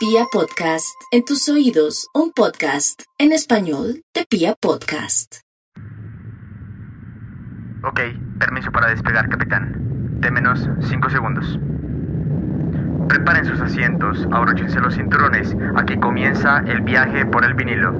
Pia 0.00 0.24
Podcast, 0.32 0.96
en 1.10 1.26
tus 1.26 1.46
oídos, 1.50 2.08
un 2.14 2.32
podcast 2.32 3.02
en 3.18 3.32
español 3.32 4.02
de 4.14 4.24
Pia 4.24 4.54
Podcast. 4.58 5.40
Ok, 7.84 8.00
permiso 8.38 8.72
para 8.72 8.88
despegar, 8.88 9.28
capitán. 9.28 9.76
De 10.18 10.30
menos 10.30 10.66
5 10.88 11.10
segundos. 11.10 11.58
Preparen 13.10 13.44
sus 13.44 13.60
asientos, 13.60 14.26
abróchense 14.32 14.80
los 14.80 14.94
cinturones. 14.94 15.54
Aquí 15.76 15.98
comienza 15.98 16.64
el 16.66 16.80
viaje 16.80 17.26
por 17.26 17.44
el 17.44 17.52
vinilo. 17.52 17.92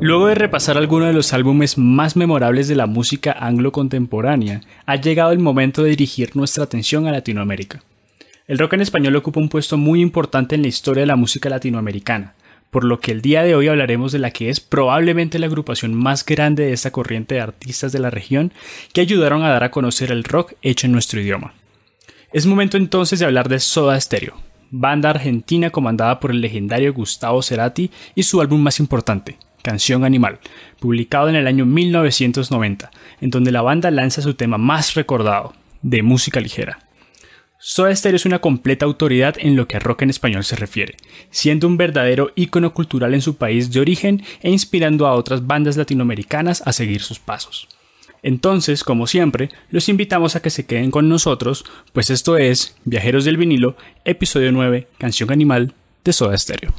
Luego 0.00 0.28
de 0.28 0.36
repasar 0.36 0.78
algunos 0.78 1.08
de 1.08 1.14
los 1.14 1.34
álbumes 1.34 1.76
más 1.76 2.16
memorables 2.16 2.66
de 2.66 2.76
la 2.76 2.86
música 2.86 3.36
anglo 3.38 3.72
contemporánea, 3.72 4.62
ha 4.86 4.96
llegado 4.96 5.32
el 5.32 5.38
momento 5.38 5.82
de 5.82 5.90
dirigir 5.90 6.34
nuestra 6.34 6.64
atención 6.64 7.06
a 7.06 7.12
Latinoamérica. 7.12 7.82
El 8.48 8.58
rock 8.58 8.72
en 8.72 8.80
español 8.80 9.14
ocupa 9.14 9.38
un 9.38 9.48
puesto 9.48 9.76
muy 9.76 10.00
importante 10.00 10.56
en 10.56 10.62
la 10.62 10.68
historia 10.68 11.02
de 11.02 11.06
la 11.06 11.14
música 11.14 11.48
latinoamericana, 11.48 12.34
por 12.70 12.82
lo 12.82 12.98
que 12.98 13.12
el 13.12 13.22
día 13.22 13.44
de 13.44 13.54
hoy 13.54 13.68
hablaremos 13.68 14.10
de 14.10 14.18
la 14.18 14.32
que 14.32 14.48
es 14.48 14.58
probablemente 14.58 15.38
la 15.38 15.46
agrupación 15.46 15.94
más 15.94 16.26
grande 16.26 16.64
de 16.64 16.72
esta 16.72 16.90
corriente 16.90 17.36
de 17.36 17.40
artistas 17.40 17.92
de 17.92 18.00
la 18.00 18.10
región 18.10 18.52
que 18.92 19.00
ayudaron 19.00 19.44
a 19.44 19.50
dar 19.50 19.62
a 19.62 19.70
conocer 19.70 20.10
el 20.10 20.24
rock 20.24 20.54
hecho 20.60 20.86
en 20.86 20.92
nuestro 20.92 21.20
idioma. 21.20 21.54
Es 22.32 22.44
momento 22.46 22.76
entonces 22.76 23.20
de 23.20 23.26
hablar 23.26 23.48
de 23.48 23.60
Soda 23.60 24.00
Stereo, 24.00 24.34
banda 24.72 25.10
argentina 25.10 25.70
comandada 25.70 26.18
por 26.18 26.32
el 26.32 26.40
legendario 26.40 26.92
Gustavo 26.92 27.42
Cerati 27.42 27.92
y 28.16 28.24
su 28.24 28.40
álbum 28.40 28.60
más 28.60 28.80
importante, 28.80 29.36
Canción 29.62 30.04
Animal, 30.04 30.40
publicado 30.80 31.28
en 31.28 31.36
el 31.36 31.46
año 31.46 31.64
1990, 31.64 32.90
en 33.20 33.30
donde 33.30 33.52
la 33.52 33.62
banda 33.62 33.92
lanza 33.92 34.20
su 34.20 34.34
tema 34.34 34.58
más 34.58 34.94
recordado, 34.94 35.52
de 35.82 36.02
música 36.02 36.40
ligera. 36.40 36.80
Soda 37.64 37.94
Stereo 37.94 38.16
es 38.16 38.26
una 38.26 38.40
completa 38.40 38.86
autoridad 38.86 39.36
en 39.38 39.54
lo 39.54 39.68
que 39.68 39.76
a 39.76 39.78
rock 39.78 40.02
en 40.02 40.10
español 40.10 40.42
se 40.42 40.56
refiere, 40.56 40.96
siendo 41.30 41.68
un 41.68 41.76
verdadero 41.76 42.32
ícono 42.34 42.74
cultural 42.74 43.14
en 43.14 43.22
su 43.22 43.36
país 43.36 43.70
de 43.70 43.78
origen 43.78 44.24
e 44.40 44.50
inspirando 44.50 45.06
a 45.06 45.14
otras 45.14 45.46
bandas 45.46 45.76
latinoamericanas 45.76 46.64
a 46.66 46.72
seguir 46.72 47.02
sus 47.02 47.20
pasos. 47.20 47.68
Entonces, 48.24 48.82
como 48.82 49.06
siempre, 49.06 49.48
los 49.70 49.88
invitamos 49.88 50.34
a 50.34 50.42
que 50.42 50.50
se 50.50 50.66
queden 50.66 50.90
con 50.90 51.08
nosotros, 51.08 51.64
pues 51.92 52.10
esto 52.10 52.36
es 52.36 52.74
Viajeros 52.84 53.24
del 53.24 53.36
Vinilo, 53.36 53.76
episodio 54.04 54.50
9, 54.50 54.88
Canción 54.98 55.30
Animal 55.30 55.72
de 56.02 56.12
Soda 56.12 56.36
Stereo. 56.36 56.74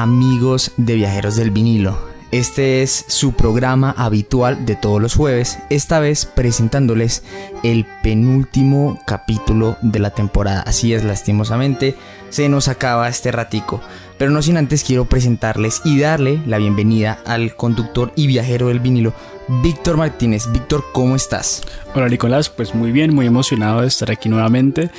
Amigos 0.00 0.72
de 0.78 0.94
Viajeros 0.94 1.36
del 1.36 1.50
Vinilo. 1.50 1.98
Este 2.30 2.82
es 2.82 3.04
su 3.08 3.32
programa 3.32 3.94
habitual 3.98 4.64
de 4.64 4.74
todos 4.74 5.02
los 5.02 5.14
jueves, 5.14 5.58
esta 5.68 6.00
vez 6.00 6.24
presentándoles 6.24 7.22
el 7.64 7.84
penúltimo 8.02 8.98
capítulo 9.06 9.76
de 9.82 9.98
la 9.98 10.10
temporada. 10.10 10.62
Así 10.62 10.94
es, 10.94 11.04
lastimosamente, 11.04 11.96
se 12.30 12.48
nos 12.48 12.68
acaba 12.68 13.10
este 13.10 13.30
ratico. 13.30 13.82
Pero 14.16 14.30
no 14.30 14.40
sin 14.40 14.56
antes 14.56 14.84
quiero 14.84 15.04
presentarles 15.04 15.82
y 15.84 16.00
darle 16.00 16.40
la 16.46 16.56
bienvenida 16.56 17.18
al 17.26 17.54
conductor 17.54 18.12
y 18.16 18.26
viajero 18.26 18.68
del 18.68 18.80
vinilo, 18.80 19.12
Víctor 19.62 19.98
Martínez. 19.98 20.50
Víctor, 20.50 20.84
¿cómo 20.92 21.14
estás? 21.14 21.62
Hola 21.94 22.08
Nicolás, 22.08 22.48
pues 22.48 22.74
muy 22.74 22.90
bien, 22.90 23.14
muy 23.14 23.26
emocionado 23.26 23.82
de 23.82 23.88
estar 23.88 24.10
aquí 24.10 24.30
nuevamente 24.30 24.90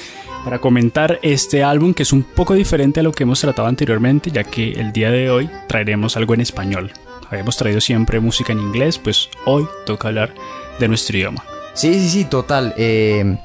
para 0.44 0.60
comentar 0.60 1.20
este 1.22 1.64
álbum 1.64 1.94
que 1.94 2.04
es 2.04 2.14
un 2.14 2.24
poco 2.24 2.54
diferente 2.54 3.00
a 3.00 3.04
lo 3.04 3.12
que 3.12 3.24
hemos 3.24 3.40
tratado 3.40 3.68
anteriormente, 3.68 4.32
ya 4.32 4.44
que 4.44 4.72
el 4.74 4.92
día 4.92 5.12
de 5.12 5.30
hoy 5.30 5.50
traeremos 5.68 6.18
algo 6.18 6.34
en 6.34 6.42
español. 6.42 6.92
Habíamos 7.30 7.58
traído 7.58 7.80
siempre 7.80 8.20
música 8.20 8.52
en 8.52 8.60
inglés, 8.60 8.98
pues 8.98 9.30
hoy 9.46 9.68
toca 9.86 10.10
hablar 10.10 10.34
de 10.80 10.88
nuestro 10.88 11.18
idioma. 11.18 11.44
Sí, 11.74 11.94
sí, 11.94 12.10
sí, 12.10 12.26
total. 12.26 12.74
Eh, 12.78 13.38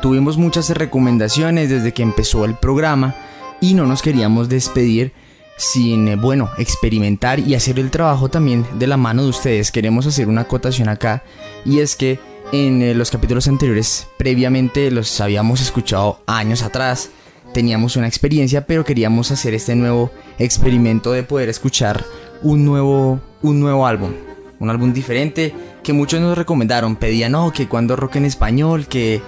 tuvimos 0.00 0.36
muchas 0.36 0.70
recomendaciones 0.70 1.68
desde 1.68 1.92
que 1.92 2.02
empezó 2.02 2.44
el 2.44 2.54
programa 2.54 3.14
y 3.60 3.74
no 3.74 3.86
nos 3.86 4.02
queríamos 4.02 4.48
despedir 4.48 5.12
sin, 5.56 6.08
eh, 6.08 6.16
bueno, 6.16 6.50
experimentar 6.58 7.40
y 7.40 7.54
hacer 7.54 7.78
el 7.78 7.90
trabajo 7.90 8.28
también 8.28 8.66
de 8.78 8.86
la 8.86 8.96
mano 8.96 9.22
de 9.22 9.28
ustedes. 9.28 9.72
Queremos 9.72 10.06
hacer 10.06 10.28
una 10.28 10.42
acotación 10.42 10.88
acá 10.88 11.24
y 11.64 11.80
es 11.80 11.96
que 11.96 12.18
en 12.52 12.82
eh, 12.82 12.94
los 12.94 13.10
capítulos 13.10 13.48
anteriores, 13.48 14.06
previamente 14.18 14.90
los 14.90 15.20
habíamos 15.20 15.60
escuchado 15.60 16.20
años 16.26 16.62
atrás, 16.62 17.10
teníamos 17.54 17.96
una 17.96 18.06
experiencia, 18.06 18.66
pero 18.66 18.84
queríamos 18.84 19.30
hacer 19.30 19.54
este 19.54 19.74
nuevo 19.74 20.10
experimento 20.38 21.12
de 21.12 21.22
poder 21.22 21.48
escuchar 21.48 22.04
un 22.42 22.64
nuevo, 22.64 23.20
un 23.42 23.58
nuevo 23.58 23.86
álbum, 23.86 24.12
un 24.60 24.70
álbum 24.70 24.92
diferente 24.92 25.54
que 25.82 25.92
muchos 25.92 26.20
nos 26.20 26.36
recomendaron, 26.36 26.96
pedían, 26.96 27.32
no, 27.32 27.52
que 27.52 27.68
cuando 27.68 27.96
rock 27.96 28.16
en 28.16 28.26
español, 28.26 28.86
que, 28.86 29.20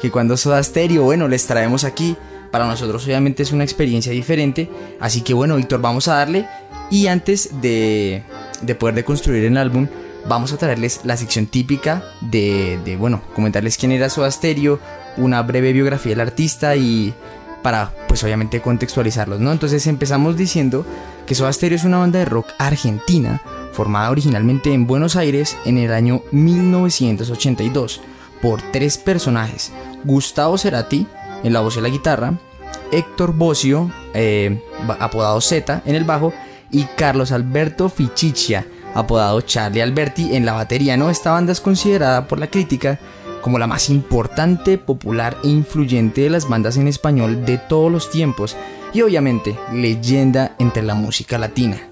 que 0.00 0.10
cuando 0.10 0.36
soda 0.36 0.62
stereo, 0.62 1.04
bueno, 1.04 1.28
les 1.28 1.46
traemos 1.46 1.84
aquí. 1.84 2.16
Para 2.50 2.66
nosotros 2.66 3.02
obviamente 3.06 3.42
es 3.42 3.52
una 3.52 3.64
experiencia 3.64 4.12
diferente, 4.12 4.68
así 5.00 5.22
que 5.22 5.32
bueno, 5.32 5.56
Víctor, 5.56 5.80
vamos 5.80 6.08
a 6.08 6.16
darle. 6.16 6.46
Y 6.90 7.06
antes 7.06 7.62
de, 7.62 8.22
de 8.60 8.74
poder 8.74 8.94
deconstruir 8.94 9.44
el 9.44 9.56
álbum, 9.56 9.88
vamos 10.28 10.52
a 10.52 10.56
traerles 10.56 11.00
la 11.04 11.16
sección 11.16 11.46
típica 11.46 12.04
de, 12.20 12.78
de 12.84 12.96
bueno, 12.96 13.22
comentarles 13.34 13.76
quién 13.76 13.92
era 13.92 14.08
Soda 14.08 14.30
Stereo, 14.30 14.78
una 15.16 15.42
breve 15.42 15.72
biografía 15.72 16.12
del 16.12 16.20
artista 16.20 16.76
y 16.76 17.14
para, 17.62 17.92
pues 18.08 18.22
obviamente 18.24 18.60
contextualizarlos, 18.60 19.40
¿no? 19.40 19.52
Entonces 19.52 19.86
empezamos 19.86 20.36
diciendo 20.36 20.84
que 21.26 21.34
Soda 21.34 21.52
Stereo 21.52 21.76
es 21.76 21.84
una 21.84 21.98
banda 21.98 22.18
de 22.18 22.24
rock 22.24 22.48
argentina 22.58 23.40
formada 23.72 24.10
originalmente 24.10 24.72
en 24.72 24.86
Buenos 24.86 25.16
Aires 25.16 25.56
en 25.64 25.78
el 25.78 25.92
año 25.92 26.22
1982 26.32 28.00
por 28.42 28.60
tres 28.72 28.98
personajes, 28.98 29.72
Gustavo 30.04 30.58
Cerati 30.58 31.06
en 31.44 31.52
la 31.52 31.60
voz 31.60 31.76
y 31.76 31.80
la 31.80 31.88
guitarra, 31.88 32.34
Héctor 32.90 33.34
Bocio, 33.34 33.90
eh, 34.14 34.62
apodado 34.98 35.40
Z 35.40 35.82
en 35.86 35.94
el 35.94 36.04
bajo, 36.04 36.32
y 36.70 36.84
Carlos 36.96 37.32
Alberto 37.32 37.88
Fichichia, 37.88 38.66
apodado 38.94 39.40
Charlie 39.40 39.82
Alberti 39.82 40.34
en 40.36 40.46
la 40.46 40.52
batería, 40.52 40.96
¿no? 40.96 41.10
Esta 41.10 41.32
banda 41.32 41.52
es 41.52 41.60
considerada 41.60 42.26
por 42.28 42.38
la 42.38 42.48
crítica 42.48 42.98
como 43.42 43.58
la 43.58 43.66
más 43.66 43.90
importante, 43.90 44.78
popular 44.78 45.36
e 45.44 45.48
influyente 45.48 46.22
de 46.22 46.30
las 46.30 46.48
bandas 46.48 46.76
en 46.76 46.88
español 46.88 47.44
de 47.44 47.58
todos 47.58 47.90
los 47.90 48.10
tiempos 48.10 48.56
y 48.94 49.02
obviamente 49.02 49.58
leyenda 49.72 50.54
entre 50.58 50.82
la 50.82 50.94
música 50.94 51.38
latina. 51.38 51.88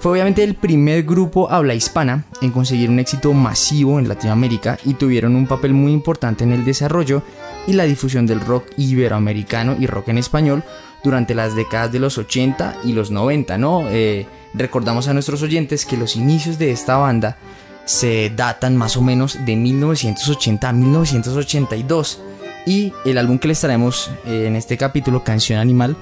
Fue 0.00 0.12
obviamente 0.12 0.42
el 0.42 0.56
primer 0.56 1.04
grupo 1.04 1.48
habla 1.50 1.74
hispana 1.74 2.24
en 2.40 2.50
conseguir 2.50 2.90
un 2.90 2.98
éxito 2.98 3.32
masivo 3.32 4.00
en 4.00 4.08
Latinoamérica 4.08 4.78
y 4.84 4.94
tuvieron 4.94 5.36
un 5.36 5.46
papel 5.46 5.74
muy 5.74 5.92
importante 5.92 6.42
en 6.42 6.52
el 6.52 6.64
desarrollo 6.64 7.22
y 7.68 7.74
la 7.74 7.84
difusión 7.84 8.26
del 8.26 8.40
rock 8.40 8.64
iberoamericano 8.76 9.76
y 9.78 9.86
rock 9.86 10.08
en 10.08 10.18
español 10.18 10.64
durante 11.02 11.34
las 11.34 11.54
décadas 11.54 11.92
de 11.92 11.98
los 11.98 12.18
80 12.18 12.78
y 12.84 12.92
los 12.92 13.10
90, 13.10 13.58
¿no? 13.58 13.88
Eh, 13.88 14.26
recordamos 14.54 15.08
a 15.08 15.14
nuestros 15.14 15.42
oyentes 15.42 15.84
que 15.84 15.96
los 15.96 16.16
inicios 16.16 16.58
de 16.58 16.70
esta 16.70 16.96
banda 16.96 17.36
se 17.84 18.30
datan 18.30 18.76
más 18.76 18.96
o 18.96 19.02
menos 19.02 19.38
de 19.44 19.56
1980 19.56 20.68
a 20.68 20.72
1982 20.72 22.20
y 22.66 22.92
el 23.04 23.18
álbum 23.18 23.38
que 23.38 23.48
les 23.48 23.60
traemos 23.60 24.10
eh, 24.24 24.44
en 24.46 24.56
este 24.56 24.76
capítulo, 24.76 25.24
Canción 25.24 25.58
Animal, 25.58 25.96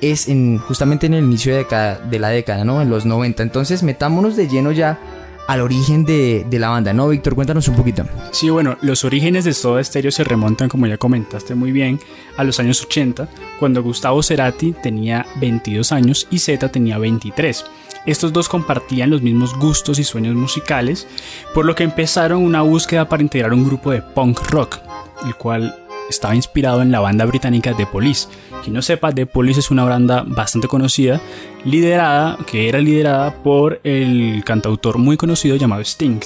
es 0.00 0.28
en, 0.28 0.58
justamente 0.58 1.06
en 1.06 1.14
el 1.14 1.24
inicio 1.24 1.52
de, 1.52 1.58
década, 1.58 1.98
de 1.98 2.18
la 2.18 2.28
década, 2.28 2.64
¿no? 2.64 2.82
En 2.82 2.90
los 2.90 3.06
90. 3.06 3.42
Entonces 3.42 3.82
metámonos 3.82 4.36
de 4.36 4.48
lleno 4.48 4.70
ya 4.70 4.98
al 5.46 5.60
origen 5.60 6.04
de, 6.04 6.46
de, 6.48 6.58
la 6.58 6.70
banda, 6.70 6.92
¿no, 6.92 7.08
Víctor? 7.08 7.34
Cuéntanos 7.34 7.68
un 7.68 7.76
poquito. 7.76 8.04
Sí, 8.32 8.50
bueno, 8.50 8.76
los 8.80 9.04
orígenes 9.04 9.44
de 9.44 9.52
Soda 9.52 9.82
Stereo 9.82 10.10
se 10.10 10.24
remontan, 10.24 10.68
como 10.68 10.86
ya 10.86 10.96
comentaste 10.96 11.54
muy 11.54 11.72
bien, 11.72 12.00
a 12.36 12.44
los 12.44 12.58
años 12.60 12.82
80, 12.82 13.28
cuando 13.58 13.82
Gustavo 13.82 14.22
Cerati 14.22 14.72
tenía 14.72 15.26
22 15.36 15.92
años 15.92 16.26
y 16.30 16.38
Zeta 16.38 16.70
tenía 16.70 16.98
23. 16.98 17.64
Estos 18.06 18.32
dos 18.32 18.48
compartían 18.48 19.10
los 19.10 19.22
mismos 19.22 19.56
gustos 19.58 19.98
y 19.98 20.04
sueños 20.04 20.34
musicales, 20.34 21.06
por 21.54 21.64
lo 21.64 21.74
que 21.74 21.84
empezaron 21.84 22.42
una 22.42 22.62
búsqueda 22.62 23.08
para 23.08 23.22
integrar 23.22 23.54
un 23.54 23.64
grupo 23.64 23.92
de 23.92 24.02
punk 24.02 24.40
rock, 24.50 24.78
el 25.24 25.34
cual 25.36 25.83
estaba 26.08 26.34
inspirado 26.34 26.82
en 26.82 26.92
la 26.92 27.00
banda 27.00 27.24
británica 27.24 27.74
The 27.74 27.86
Police. 27.86 28.28
Quien 28.62 28.74
no 28.74 28.82
sepa, 28.82 29.12
The 29.12 29.26
Police 29.26 29.60
es 29.60 29.70
una 29.70 29.84
banda 29.84 30.24
bastante 30.26 30.68
conocida, 30.68 31.20
liderada, 31.64 32.38
que 32.46 32.68
era 32.68 32.80
liderada 32.80 33.42
por 33.42 33.80
el 33.84 34.42
cantautor 34.44 34.98
muy 34.98 35.16
conocido 35.16 35.56
llamado 35.56 35.82
Sting. 35.82 36.20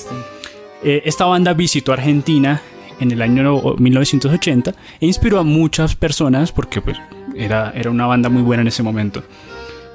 Eh, 0.82 1.02
esta 1.04 1.26
banda 1.26 1.54
visitó 1.54 1.92
Argentina 1.92 2.60
en 3.00 3.10
el 3.10 3.22
año 3.22 3.75
1980 3.78 4.75
e 5.00 5.06
inspiró 5.06 5.38
a 5.38 5.44
muchas 5.44 5.94
personas 5.94 6.52
porque 6.52 6.81
pues, 6.81 6.96
era, 7.34 7.72
era 7.74 7.90
una 7.90 8.06
banda 8.06 8.28
muy 8.28 8.42
buena 8.42 8.62
en 8.62 8.69
ese 8.69 8.82
momento. 8.82 9.22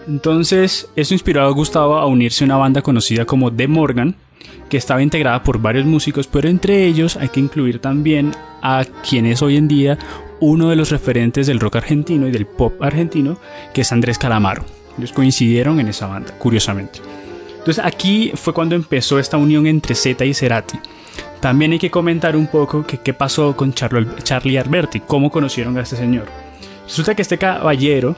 Entonces, 0.08 0.90
eso 0.96 1.14
inspiró 1.14 1.44
a 1.44 1.50
Gustavo 1.52 1.98
a 1.98 2.06
unirse 2.08 2.44
a 2.44 2.46
una 2.46 2.58
banda 2.58 2.82
conocida 2.82 3.26
como 3.26 3.54
The 3.54 3.68
Morgan, 3.68 4.16
que 4.74 4.78
estaba 4.78 5.04
integrada 5.04 5.44
por 5.44 5.60
varios 5.60 5.86
músicos, 5.86 6.26
pero 6.26 6.50
entre 6.50 6.88
ellos 6.88 7.16
hay 7.18 7.30
que 7.30 7.40
incluir 7.40 7.78
también 7.78 8.32
a 8.64 8.84
quien 9.08 9.28
es 9.28 9.44
hoy 9.44 9.56
en 9.56 9.68
día 9.68 10.00
uno 10.40 10.72
de 10.72 10.76
los 10.76 10.90
referentes 10.90 11.46
del 11.46 11.60
rock 11.60 11.76
argentino 11.76 12.28
y 12.28 12.32
del 12.32 12.48
pop 12.48 12.82
argentino, 12.82 13.38
que 13.72 13.82
es 13.82 13.92
Andrés 13.92 14.18
Calamaro. 14.18 14.66
Ellos 14.98 15.14
coincidieron 15.14 15.80
en 15.80 15.90
esa 15.90 16.08
banda, 16.08 16.34
curiosamente. 16.40 17.02
Entonces 17.60 17.86
aquí 17.86 18.32
fue 18.34 18.52
cuando 18.52 18.74
empezó 18.74 19.20
esta 19.20 19.38
unión 19.38 19.68
entre 19.68 19.94
Z 19.94 20.26
y 20.26 20.34
Cerati. 20.34 20.80
También 21.40 21.74
hay 21.74 21.78
que 21.78 21.92
comentar 21.92 22.36
un 22.36 22.48
poco 22.48 22.84
que, 22.84 22.98
qué 22.98 23.14
pasó 23.14 23.56
con 23.56 23.76
Charlie 23.76 24.58
Alberti, 24.58 25.02
cómo 25.02 25.30
conocieron 25.30 25.78
a 25.78 25.82
este 25.82 25.98
señor. 25.98 26.26
Resulta 26.88 27.14
que 27.14 27.22
este 27.22 27.38
caballero, 27.38 28.16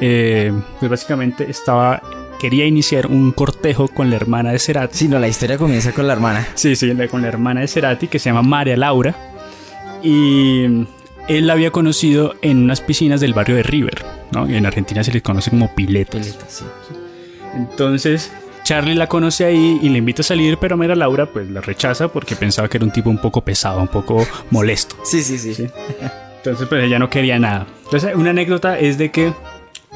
eh, 0.00 0.52
pues 0.80 0.90
básicamente 0.90 1.48
estaba 1.48 2.02
quería 2.44 2.66
iniciar 2.66 3.06
un 3.06 3.32
cortejo 3.32 3.88
con 3.88 4.10
la 4.10 4.16
hermana 4.16 4.52
de 4.52 4.58
Cerati. 4.58 4.98
Sí, 4.98 5.08
no, 5.08 5.18
la 5.18 5.28
historia 5.28 5.56
comienza 5.56 5.92
con 5.92 6.06
la 6.06 6.12
hermana. 6.12 6.46
Sí, 6.54 6.76
sí, 6.76 6.92
con 7.10 7.22
la 7.22 7.28
hermana 7.28 7.62
de 7.62 7.68
Cerati 7.68 8.06
que 8.06 8.18
se 8.18 8.28
llama 8.28 8.42
María 8.42 8.76
Laura. 8.76 9.16
Y 10.02 10.64
él 11.26 11.46
la 11.46 11.54
había 11.54 11.70
conocido 11.70 12.34
en 12.42 12.64
unas 12.64 12.82
piscinas 12.82 13.22
del 13.22 13.32
barrio 13.32 13.56
de 13.56 13.62
River, 13.62 14.04
¿no? 14.32 14.46
En 14.46 14.66
Argentina 14.66 15.02
se 15.02 15.10
les 15.10 15.22
conoce 15.22 15.48
como 15.48 15.74
piletas. 15.74 16.36
sí. 16.48 16.64
Entonces, 17.56 18.30
Charlie 18.62 18.94
la 18.94 19.06
conoce 19.06 19.46
ahí 19.46 19.78
y 19.80 19.88
le 19.88 19.96
invita 19.96 20.20
a 20.20 20.24
salir, 20.24 20.58
pero 20.58 20.76
María 20.76 20.96
Laura 20.96 21.24
pues 21.24 21.48
la 21.48 21.62
rechaza 21.62 22.08
porque 22.08 22.36
pensaba 22.36 22.68
que 22.68 22.76
era 22.76 22.84
un 22.84 22.92
tipo 22.92 23.08
un 23.08 23.22
poco 23.22 23.40
pesado, 23.40 23.80
un 23.80 23.88
poco 23.88 24.26
molesto. 24.50 24.96
Sí, 25.02 25.22
sí, 25.22 25.38
sí. 25.38 25.66
Entonces 26.36 26.68
pues 26.68 26.84
ella 26.84 26.98
no 26.98 27.08
quería 27.08 27.38
nada. 27.38 27.66
Entonces 27.84 28.14
una 28.14 28.30
anécdota 28.30 28.78
es 28.78 28.98
de 28.98 29.10
que 29.10 29.32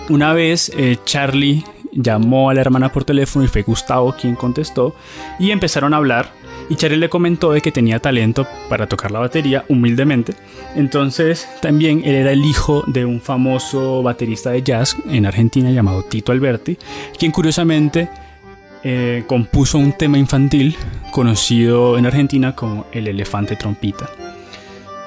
una 0.08 0.32
vez 0.32 0.72
eh, 0.78 0.96
Charlie 1.04 1.62
llamó 1.92 2.50
a 2.50 2.54
la 2.54 2.60
hermana 2.60 2.92
por 2.92 3.04
teléfono 3.04 3.44
y 3.44 3.48
fue 3.48 3.62
Gustavo 3.62 4.14
quien 4.18 4.34
contestó 4.34 4.94
y 5.38 5.50
empezaron 5.50 5.94
a 5.94 5.98
hablar 5.98 6.30
y 6.70 6.76
Charlie 6.76 6.98
le 6.98 7.08
comentó 7.08 7.52
de 7.52 7.60
que 7.60 7.72
tenía 7.72 7.98
talento 7.98 8.46
para 8.68 8.86
tocar 8.86 9.10
la 9.10 9.20
batería 9.20 9.64
humildemente. 9.68 10.34
Entonces 10.74 11.48
también 11.60 12.02
él 12.04 12.14
era 12.14 12.32
el 12.32 12.44
hijo 12.44 12.84
de 12.86 13.04
un 13.04 13.20
famoso 13.20 14.02
baterista 14.02 14.50
de 14.50 14.62
jazz 14.62 14.96
en 15.08 15.26
Argentina 15.26 15.70
llamado 15.70 16.02
Tito 16.02 16.32
Alberti, 16.32 16.76
quien 17.18 17.32
curiosamente 17.32 18.08
eh, 18.84 19.24
compuso 19.26 19.78
un 19.78 19.92
tema 19.92 20.18
infantil 20.18 20.76
conocido 21.10 21.98
en 21.98 22.06
Argentina 22.06 22.54
como 22.54 22.86
El 22.92 23.08
elefante 23.08 23.56
trompita. 23.56 24.08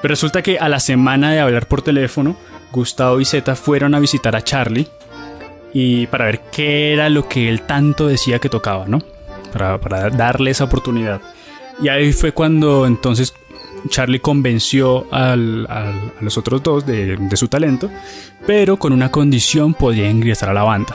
Pero 0.02 0.12
resulta 0.12 0.42
que 0.42 0.58
a 0.58 0.68
la 0.68 0.80
semana 0.80 1.30
de 1.30 1.40
hablar 1.40 1.68
por 1.68 1.82
teléfono, 1.82 2.36
Gustavo 2.72 3.20
y 3.20 3.24
Zeta 3.24 3.54
fueron 3.54 3.94
a 3.94 4.00
visitar 4.00 4.34
a 4.34 4.42
Charlie 4.42 4.88
y 5.72 6.06
para 6.06 6.26
ver 6.26 6.40
qué 6.50 6.92
era 6.92 7.08
lo 7.08 7.28
que 7.28 7.48
él 7.48 7.62
tanto 7.62 8.06
decía 8.06 8.38
que 8.38 8.48
tocaba, 8.48 8.86
¿no? 8.86 8.98
Para, 9.52 10.10
darle 10.10 10.50
esa 10.50 10.64
oportunidad. 10.64 11.20
Y 11.82 11.88
ahí 11.88 12.12
fue 12.12 12.32
cuando 12.32 12.86
entonces 12.86 13.34
Charlie 13.88 14.20
convenció 14.20 15.06
a 15.12 15.36
los 15.36 16.38
otros 16.38 16.62
dos 16.62 16.86
de, 16.86 17.16
de, 17.16 17.36
su 17.36 17.48
talento, 17.48 17.90
pero 18.46 18.76
con 18.76 18.92
una 18.92 19.10
condición 19.10 19.74
podía 19.74 20.08
ingresar 20.08 20.48
a 20.50 20.54
la 20.54 20.62
banda. 20.62 20.94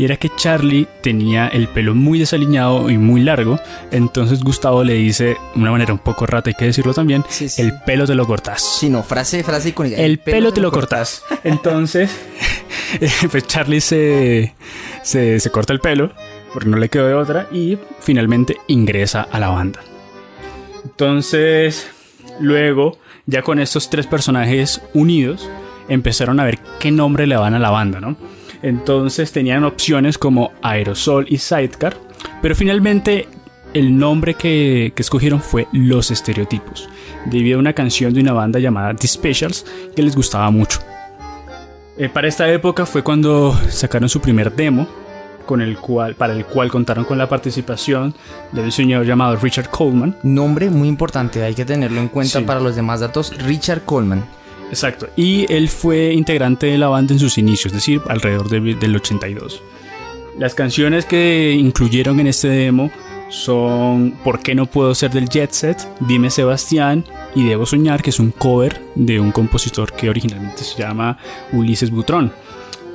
Y 0.00 0.04
era 0.04 0.16
que 0.16 0.30
Charlie 0.34 0.86
tenía 1.02 1.48
el 1.48 1.68
pelo 1.68 1.94
muy 1.94 2.18
desaliñado 2.18 2.88
y 2.88 2.96
muy 2.96 3.20
largo, 3.20 3.60
entonces 3.90 4.42
Gustavo 4.42 4.82
le 4.82 4.94
dice, 4.94 5.24
de 5.24 5.60
una 5.60 5.72
manera 5.72 5.92
un 5.92 5.98
poco 5.98 6.24
rata, 6.24 6.48
hay 6.48 6.54
que 6.54 6.64
decirlo 6.64 6.94
también, 6.94 7.22
el 7.58 7.78
pelo 7.80 8.06
te 8.06 8.14
lo 8.14 8.26
cortás. 8.26 8.62
Sí, 8.62 8.88
no, 8.88 9.02
frase, 9.02 9.44
frase 9.44 9.68
icónica. 9.68 9.96
El, 9.96 10.18
pelo, 10.18 10.54
te 10.54 10.62
lo 10.62 10.72
cortás. 10.72 11.22
Entonces, 11.44 12.10
pues 13.30 13.46
Charlie 13.46 13.80
se, 13.80 14.54
se, 15.02 15.40
se 15.40 15.50
corta 15.50 15.72
el 15.72 15.80
pelo, 15.80 16.12
porque 16.52 16.68
no 16.68 16.76
le 16.76 16.88
quedó 16.88 17.06
de 17.06 17.14
otra, 17.14 17.48
y 17.52 17.78
finalmente 18.00 18.56
ingresa 18.66 19.22
a 19.22 19.38
la 19.38 19.48
banda. 19.48 19.80
Entonces, 20.84 21.90
luego, 22.40 22.98
ya 23.26 23.42
con 23.42 23.58
estos 23.58 23.90
tres 23.90 24.06
personajes 24.06 24.82
unidos, 24.94 25.48
empezaron 25.88 26.40
a 26.40 26.44
ver 26.44 26.58
qué 26.78 26.90
nombre 26.90 27.26
le 27.26 27.36
van 27.36 27.54
a 27.54 27.58
la 27.58 27.70
banda, 27.70 28.00
¿no? 28.00 28.16
Entonces 28.62 29.32
tenían 29.32 29.64
opciones 29.64 30.18
como 30.18 30.52
Aerosol 30.62 31.26
y 31.28 31.38
Sidecar, 31.38 31.96
pero 32.42 32.54
finalmente 32.54 33.28
el 33.74 33.96
nombre 33.96 34.34
que, 34.34 34.92
escogieron 34.96 35.40
fue 35.40 35.66
Los 35.72 36.10
Estereotipos, 36.10 36.88
debido 37.26 37.56
a 37.56 37.60
una 37.60 37.72
canción 37.72 38.12
de 38.12 38.20
una 38.20 38.32
banda 38.32 38.58
llamada 38.58 38.94
The 38.94 39.06
Specials 39.06 39.64
que 39.94 40.02
les 40.02 40.14
gustaba 40.14 40.50
mucho. 40.50 40.80
Eh, 42.00 42.08
para 42.08 42.28
esta 42.28 42.50
época 42.50 42.86
fue 42.86 43.04
cuando 43.04 43.54
sacaron 43.68 44.08
su 44.08 44.22
primer 44.22 44.56
demo, 44.56 44.88
con 45.44 45.60
el 45.60 45.76
cual, 45.76 46.14
para 46.14 46.32
el 46.32 46.46
cual 46.46 46.70
contaron 46.70 47.04
con 47.04 47.18
la 47.18 47.28
participación 47.28 48.14
del 48.52 48.72
señor 48.72 49.04
llamado 49.04 49.36
Richard 49.36 49.68
Coleman. 49.68 50.16
Nombre 50.22 50.70
muy 50.70 50.88
importante, 50.88 51.42
hay 51.42 51.54
que 51.54 51.66
tenerlo 51.66 52.00
en 52.00 52.08
cuenta 52.08 52.40
para 52.46 52.58
los 52.58 52.74
demás 52.74 53.00
datos. 53.00 53.36
Richard 53.44 53.82
Coleman. 53.84 54.24
Exacto. 54.70 55.10
Y 55.14 55.44
él 55.52 55.68
fue 55.68 56.14
integrante 56.14 56.68
de 56.68 56.78
la 56.78 56.88
banda 56.88 57.12
en 57.12 57.20
sus 57.20 57.36
inicios, 57.36 57.66
es 57.66 57.72
decir, 57.74 58.00
alrededor 58.08 58.48
del 58.48 58.96
82. 58.96 59.62
Las 60.38 60.54
canciones 60.54 61.04
que 61.04 61.52
incluyeron 61.52 62.18
en 62.18 62.28
este 62.28 62.48
demo 62.48 62.90
son 63.30 64.12
¿Por 64.22 64.40
qué 64.40 64.54
no 64.54 64.66
puedo 64.66 64.94
ser 64.94 65.10
del 65.10 65.28
Jet 65.28 65.52
Set? 65.52 65.88
Dime 66.00 66.30
Sebastián 66.30 67.04
y 67.34 67.46
Debo 67.46 67.64
Soñar, 67.64 68.02
que 68.02 68.10
es 68.10 68.20
un 68.20 68.32
cover 68.32 68.82
de 68.94 69.18
un 69.20 69.32
compositor 69.32 69.92
que 69.92 70.10
originalmente 70.10 70.64
se 70.64 70.78
llama 70.78 71.16
Ulises 71.52 71.90
Butrón. 71.90 72.32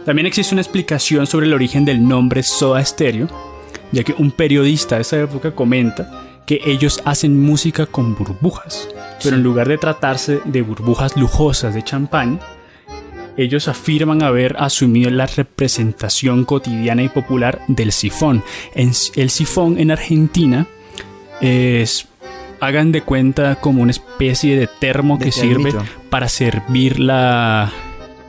También 0.06 0.28
existe 0.28 0.54
una 0.54 0.62
explicación 0.62 1.26
sobre 1.26 1.48
el 1.48 1.54
origen 1.54 1.84
del 1.86 2.08
nombre 2.08 2.44
Soda 2.44 2.84
Stereo, 2.86 3.28
ya 3.92 4.04
que 4.04 4.14
un 4.18 4.32
periodista 4.32 4.96
de 4.96 5.02
esa 5.02 5.20
época 5.20 5.52
comenta 5.52 6.12
que 6.46 6.62
ellos 6.66 7.02
hacen 7.06 7.42
música 7.42 7.88
con 7.88 8.14
burbujas, 8.14 8.88
pero 9.24 9.36
en 9.36 9.44
lugar 9.44 9.68
de 9.68 9.80
tratarse 9.80 10.42
de 10.46 10.62
burbujas 10.62 11.18
lujosas 11.18 11.74
de 11.74 11.84
champán, 11.84 12.40
ellos 13.38 13.68
afirman 13.68 14.24
haber 14.24 14.56
asumido 14.58 15.10
la 15.10 15.25
representación 15.25 16.46
cotidiana 16.46 17.04
y 17.04 17.10
popular 17.10 17.62
del 17.68 17.92
sifón. 17.92 18.44
el 18.74 19.30
sifón 19.30 19.80
en 19.80 19.92
Argentina 19.92 20.68
es, 21.42 22.08
hagan 22.60 22.92
de 22.92 23.01
cuenta, 23.01 23.56
como 23.60 23.82
una 23.82 23.92
especie 23.92 24.58
de 24.58 24.68
termo 24.68 25.20
que 25.20 25.32
sirve 25.32 25.74
para 26.10 26.30
servir 26.30 27.00
la, 27.00 27.72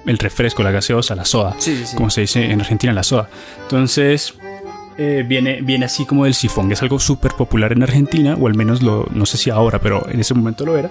el 0.06 0.18
refresco, 0.18 0.62
la 0.62 0.70
gaseosa, 0.70 1.14
la 1.14 1.24
soda, 1.24 1.56
como 1.96 2.10
se 2.10 2.22
dice 2.22 2.50
en 2.50 2.60
Argentina, 2.60 2.92
la 2.92 3.02
soda. 3.02 3.28
Entonces, 3.62 4.34
eh, 4.98 5.24
viene, 5.26 5.60
viene 5.62 5.86
así 5.86 6.04
como 6.04 6.24
del 6.24 6.34
sifón, 6.34 6.68
que 6.68 6.74
es 6.74 6.82
algo 6.82 6.98
súper 6.98 7.32
popular 7.32 7.72
en 7.72 7.82
Argentina, 7.82 8.36
o 8.40 8.46
al 8.46 8.54
menos 8.54 8.82
lo, 8.82 9.06
no 9.12 9.26
sé 9.26 9.36
si 9.36 9.50
ahora, 9.50 9.80
pero 9.80 10.08
en 10.10 10.20
ese 10.20 10.34
momento 10.34 10.64
lo 10.64 10.76
era. 10.76 10.90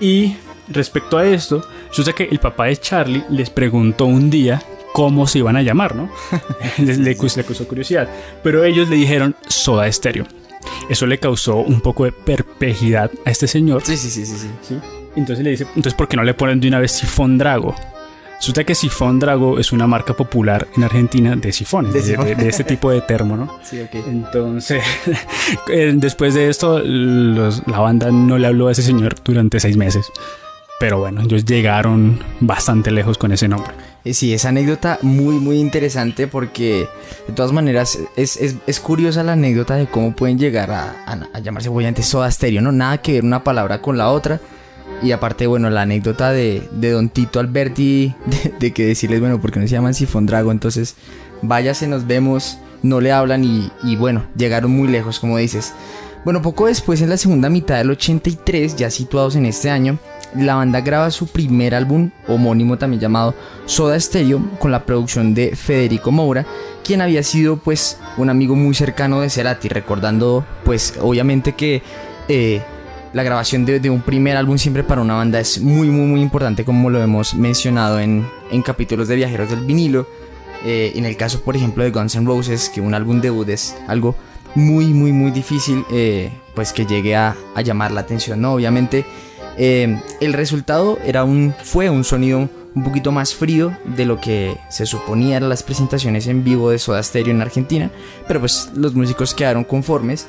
Y 0.00 0.34
respecto 0.68 1.18
a 1.18 1.26
esto, 1.26 1.66
yo 1.92 2.02
sé 2.02 2.12
que 2.14 2.24
el 2.24 2.38
papá 2.38 2.66
de 2.66 2.76
Charlie 2.76 3.24
les 3.30 3.50
preguntó 3.50 4.06
un 4.06 4.30
día 4.30 4.62
cómo 4.92 5.26
se 5.26 5.38
iban 5.38 5.56
a 5.56 5.62
llamar, 5.62 5.96
¿no? 5.96 6.10
le, 6.78 6.96
le, 6.96 7.16
causó 7.16 7.66
curiosidad. 7.66 8.08
Pero 8.42 8.64
ellos 8.64 8.88
le 8.88 8.96
dijeron 8.96 9.34
Soda 9.48 9.86
Estéreo. 9.86 10.26
Eso 10.88 11.06
le 11.06 11.18
causó 11.18 11.56
un 11.56 11.80
poco 11.80 12.04
de 12.04 12.12
perplejidad 12.12 13.10
a 13.24 13.30
este 13.30 13.46
señor. 13.46 13.82
Sí, 13.84 13.96
sí, 13.96 14.10
sí, 14.10 14.26
sí, 14.26 14.36
sí. 14.62 14.78
Entonces 15.16 15.44
le 15.44 15.50
dice, 15.50 15.64
entonces 15.68 15.94
¿por 15.94 16.08
qué 16.08 16.16
no 16.16 16.24
le 16.24 16.34
ponen 16.34 16.60
de 16.60 16.68
una 16.68 16.78
vez 16.78 16.92
Sifón 16.92 17.38
Drago? 17.38 17.74
Resulta 18.42 18.64
que 18.64 18.74
Sifón 18.74 19.20
Drago 19.20 19.60
es 19.60 19.70
una 19.70 19.86
marca 19.86 20.14
popular 20.14 20.66
en 20.76 20.82
Argentina 20.82 21.36
de 21.36 21.52
sifones, 21.52 21.92
de, 21.92 22.48
este 22.48 22.64
tipo 22.64 22.90
de 22.90 23.00
termo, 23.00 23.36
¿no? 23.36 23.60
Sí, 23.62 23.80
ok. 23.80 23.94
Entonces, 24.08 24.82
eh, 25.70 25.92
después 25.94 26.34
de 26.34 26.48
esto, 26.48 26.80
la 26.82 27.78
banda 27.78 28.10
no 28.10 28.38
le 28.38 28.48
habló 28.48 28.66
a 28.66 28.72
ese 28.72 28.82
señor 28.82 29.14
durante 29.22 29.60
seis 29.60 29.76
meses. 29.76 30.10
Pero 30.82 30.98
bueno, 30.98 31.20
ellos 31.20 31.44
llegaron 31.44 32.18
bastante 32.40 32.90
lejos 32.90 33.16
con 33.16 33.30
ese 33.30 33.46
nombre. 33.46 33.72
Sí, 34.04 34.34
esa 34.34 34.48
anécdota 34.48 34.98
muy, 35.02 35.36
muy 35.36 35.60
interesante 35.60 36.26
porque 36.26 36.88
de 37.28 37.32
todas 37.34 37.52
maneras 37.52 38.00
es, 38.16 38.80
curiosa 38.80 39.22
la 39.22 39.34
anécdota 39.34 39.76
de 39.76 39.86
cómo 39.86 40.10
pueden 40.16 40.40
llegar 40.40 40.72
a, 40.72 41.40
llamarse 41.40 41.68
obviamente 41.68 42.02
soda 42.02 42.28
stereo, 42.32 42.62
¿no? 42.62 42.72
Nada 42.72 42.98
que 42.98 43.12
ver 43.12 43.22
una 43.22 43.44
palabra 43.44 43.80
con 43.80 43.96
la 43.96 44.10
otra 44.10 44.40
y 45.04 45.12
aparte, 45.12 45.46
bueno, 45.46 45.70
la 45.70 45.82
anécdota 45.82 46.32
de, 46.32 46.68
Don 46.72 47.10
Tito 47.10 47.38
Alberti, 47.38 48.16
de, 48.58 48.72
que 48.72 48.84
decirles, 48.84 49.20
bueno, 49.20 49.40
porque 49.40 49.60
no 49.60 49.68
se 49.68 49.74
llaman 49.74 49.94
Sifón 49.94 50.26
Drago, 50.26 50.50
entonces 50.50 50.96
váyase, 51.42 51.86
nos 51.86 52.08
vemos, 52.08 52.58
no 52.82 53.00
le 53.00 53.12
hablan 53.12 53.44
y, 53.44 53.94
bueno, 53.94 54.24
llegaron 54.34 54.72
muy 54.72 54.88
lejos, 54.88 55.20
como 55.20 55.38
dices. 55.38 55.74
Bueno, 56.24 56.42
poco 56.42 56.66
después, 56.66 57.00
en 57.02 57.08
la 57.08 57.18
segunda 57.18 57.48
mitad 57.48 57.78
del 57.78 57.90
83, 57.90 58.74
ya 58.74 58.90
situados 58.90 59.36
en 59.36 59.46
este 59.46 59.70
año, 59.70 60.00
la 60.34 60.54
banda 60.54 60.80
graba 60.80 61.10
su 61.10 61.26
primer 61.26 61.74
álbum 61.74 62.10
homónimo 62.26 62.78
también 62.78 63.00
llamado 63.00 63.34
Soda 63.66 63.98
Stereo 63.98 64.40
con 64.58 64.70
la 64.70 64.84
producción 64.84 65.34
de 65.34 65.54
Federico 65.56 66.10
Moura, 66.10 66.46
quien 66.84 67.00
había 67.00 67.22
sido 67.22 67.56
pues 67.56 67.98
un 68.16 68.30
amigo 68.30 68.54
muy 68.54 68.74
cercano 68.74 69.20
de 69.20 69.30
Cerati, 69.30 69.68
recordando 69.68 70.44
pues 70.64 70.94
obviamente 71.00 71.52
que 71.52 71.82
eh, 72.28 72.62
la 73.12 73.22
grabación 73.22 73.66
de, 73.66 73.90
un 73.90 74.00
primer 74.00 74.36
álbum 74.36 74.56
siempre 74.56 74.84
para 74.84 75.02
una 75.02 75.14
banda 75.14 75.38
es 75.38 75.60
muy 75.60 75.88
muy 75.88 76.06
muy 76.06 76.22
importante 76.22 76.64
como 76.64 76.88
lo 76.88 77.02
hemos 77.02 77.34
mencionado 77.34 78.00
en, 78.00 78.26
en 78.50 78.62
capítulos 78.62 79.08
de 79.08 79.16
Viajeros 79.16 79.50
del 79.50 79.60
Vinilo. 79.60 80.06
Eh, 80.64 80.92
en 80.94 81.04
el 81.04 81.16
caso 81.16 81.40
por 81.40 81.56
ejemplo 81.56 81.82
de 81.82 81.90
Guns 81.90 82.14
N' 82.14 82.24
Roses, 82.24 82.70
que 82.70 82.80
un 82.80 82.94
álbum 82.94 83.20
debut 83.20 83.48
es 83.48 83.76
algo 83.88 84.14
muy 84.54 84.86
muy 84.94 85.12
muy 85.12 85.30
difícil 85.30 85.84
eh, 85.90 86.30
pues 86.54 86.72
que 86.72 86.86
llegue 86.86 87.16
a, 87.16 87.36
a, 87.54 87.62
llamar 87.62 87.90
la 87.90 88.02
atención, 88.02 88.40
¿no? 88.40 88.54
Obviamente 88.54 89.04
eh, 89.56 90.00
el 90.20 90.32
resultado 90.32 90.98
era 91.04 91.24
un, 91.24 91.54
fue 91.62 91.90
un 91.90 92.04
sonido 92.04 92.48
un 92.74 92.84
poquito 92.84 93.12
más 93.12 93.34
frío 93.34 93.76
de 93.84 94.06
lo 94.06 94.20
que 94.20 94.56
se 94.70 94.86
suponía 94.86 95.40
las 95.40 95.62
presentaciones 95.62 96.26
en 96.26 96.42
vivo 96.42 96.70
de 96.70 96.78
Soda 96.78 97.02
Stereo 97.02 97.34
en 97.34 97.42
Argentina, 97.42 97.90
pero 98.26 98.40
pues 98.40 98.70
los 98.74 98.94
músicos 98.94 99.34
quedaron 99.34 99.64
conformes 99.64 100.26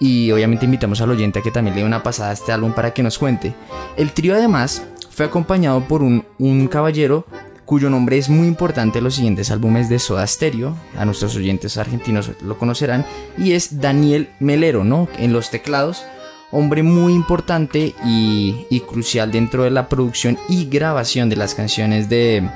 y 0.00 0.30
obviamente 0.30 0.66
invitamos 0.66 1.00
al 1.00 1.10
oyente 1.10 1.38
a 1.38 1.42
que 1.42 1.50
también 1.50 1.74
le 1.74 1.82
dé 1.82 1.86
una 1.86 2.02
pasada 2.02 2.30
a 2.30 2.34
este 2.34 2.52
álbum 2.52 2.72
para 2.72 2.92
que 2.92 3.02
nos 3.02 3.18
cuente. 3.18 3.54
El 3.96 4.12
trío 4.12 4.34
además 4.34 4.82
fue 5.10 5.26
acompañado 5.26 5.80
por 5.88 6.02
un, 6.02 6.24
un 6.38 6.68
caballero 6.68 7.26
cuyo 7.64 7.90
nombre 7.90 8.16
es 8.16 8.30
muy 8.30 8.46
importante 8.46 8.98
en 8.98 9.04
los 9.04 9.16
siguientes 9.16 9.50
álbumes 9.50 9.90
de 9.90 9.98
Soda 9.98 10.26
Stereo, 10.26 10.74
a 10.96 11.04
nuestros 11.04 11.36
oyentes 11.36 11.76
argentinos 11.76 12.30
lo 12.42 12.56
conocerán, 12.56 13.04
y 13.36 13.52
es 13.52 13.78
Daniel 13.80 14.30
Melero, 14.40 14.84
¿no? 14.84 15.06
En 15.18 15.34
los 15.34 15.50
teclados, 15.50 16.02
hombre 16.50 16.82
muy 16.82 17.12
importante 17.12 17.94
y, 18.04 18.80
crucial 18.88 19.30
dentro 19.30 19.64
de 19.64 19.70
la 19.70 19.88
producción 19.88 20.38
y 20.48 20.66
grabación 20.66 21.28
de 21.28 21.36
las 21.36 21.54
canciones 21.54 22.08
de, 22.08 22.48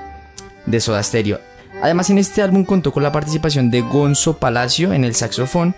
de 0.66 0.80
Soda 0.80 1.02
Stereo. 1.02 1.40
Además 1.82 2.10
en 2.10 2.18
este 2.18 2.42
álbum 2.42 2.64
contó 2.64 2.92
con 2.92 3.02
la 3.02 3.12
participación 3.12 3.70
de 3.70 3.80
Gonzo 3.80 4.36
Palacio 4.36 4.92
en 4.92 5.04
el 5.04 5.14
saxofón, 5.14 5.74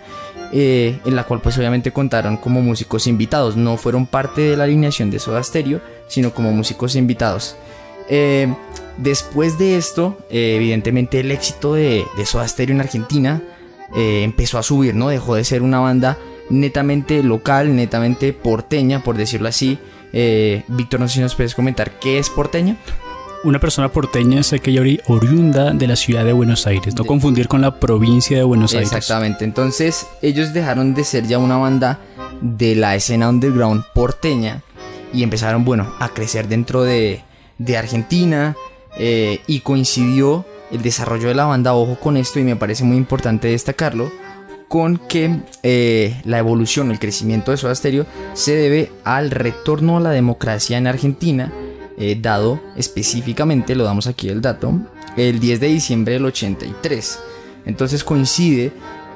eh, 0.51 0.99
en 1.03 1.15
la 1.15 1.23
cual 1.23 1.41
pues 1.41 1.57
obviamente 1.57 1.91
contaron 1.91 2.37
como 2.37 2.61
músicos 2.61 3.07
invitados, 3.07 3.57
no 3.57 3.77
fueron 3.77 4.05
parte 4.05 4.41
de 4.41 4.57
la 4.57 4.65
alineación 4.65 5.09
de 5.09 5.19
Soda 5.19 5.41
Stereo, 5.43 5.81
sino 6.07 6.31
como 6.33 6.51
músicos 6.51 6.95
invitados. 6.95 7.55
Eh, 8.07 8.53
después 8.97 9.57
de 9.57 9.77
esto, 9.77 10.17
eh, 10.29 10.53
evidentemente 10.57 11.21
el 11.21 11.31
éxito 11.31 11.73
de, 11.73 12.05
de, 12.15 12.25
Soda 12.25 12.47
Stereo 12.47 12.75
en 12.75 12.81
Argentina 12.81 13.41
empezó 13.95 14.57
a 14.57 14.63
subir, 14.63 14.93
¿no? 14.93 15.07
Dejó 15.07 15.35
de 15.35 15.45
ser 15.45 15.61
una 15.61 15.79
banda 15.79 16.17
netamente 16.49 17.23
local, 17.23 17.75
netamente 17.75 18.33
porteña, 18.33 19.03
por 19.03 19.17
decirlo 19.17 19.47
así. 19.47 19.77
Víctor, 20.67 21.01
no 21.01 21.07
sé 21.07 21.15
si 21.15 21.19
nos 21.19 21.35
puedes 21.35 21.55
comentar 21.55 21.99
qué 21.99 22.19
es 22.19 22.29
porteña 22.29 22.77
una 23.45 23.59
persona 23.59 23.91
porteña 23.91 24.39
es 24.39 24.53
aquella 24.53 24.81
oriunda 25.05 25.71
de 25.71 25.87
la 25.87 25.95
ciudad 25.95 26.25
de 26.25 26.33
Buenos 26.33 26.65
Aires, 26.65 26.95
no 26.95 27.05
confundir 27.05 27.47
con 27.47 27.61
la 27.61 27.79
provincia 27.79 28.35
de 28.35 28.43
Buenos 28.43 28.73
Aires. 28.73 28.91
Exactamente, 28.91 29.45
entonces 29.45 30.07
ellos 30.23 30.51
dejaron 30.51 30.95
de 30.95 31.03
ser 31.03 31.27
ya 31.27 31.37
una 31.37 31.57
banda 31.57 31.99
de 32.41 32.75
la 32.75 32.95
escena 32.95 33.29
underground 33.29 33.83
porteña 33.93 34.63
y 35.13 35.21
empezaron, 35.21 35.63
bueno, 35.63 35.93
a 35.99 36.09
crecer 36.09 36.47
dentro 36.47 36.81
de, 36.81 37.21
de 37.59 37.77
Argentina 37.77 38.55
eh, 38.97 39.41
y 39.45 39.59
coincidió 39.59 40.43
el 40.71 40.81
desarrollo 40.81 41.27
de 41.27 41.35
la 41.35 41.45
banda, 41.45 41.75
ojo 41.75 41.99
con 41.99 42.17
esto 42.17 42.39
y 42.39 42.43
me 42.43 42.55
parece 42.55 42.83
muy 42.83 42.97
importante 42.97 43.47
destacarlo, 43.47 44.11
con 44.75 44.97
que 44.97 45.39
eh, 45.63 46.19
la 46.25 46.37
evolución, 46.37 46.91
el 46.91 46.99
crecimiento 46.99 47.51
de 47.51 47.55
Soda 47.55 47.73
Stereo 47.73 48.05
se 48.33 48.57
debe 48.57 48.91
al 49.05 49.31
retorno 49.31 49.95
a 49.95 50.01
la 50.01 50.09
democracia 50.09 50.77
en 50.77 50.85
Argentina, 50.85 51.49
eh, 51.97 52.19
dado 52.21 52.59
específicamente, 52.75 53.73
lo 53.73 53.85
damos 53.85 54.05
aquí 54.05 54.27
el 54.27 54.41
dato, 54.41 54.77
el 55.15 55.39
10 55.39 55.61
de 55.61 55.67
diciembre 55.67 56.15
del 56.15 56.25
83. 56.25 57.19
Entonces 57.65 58.03
coincide 58.03 58.73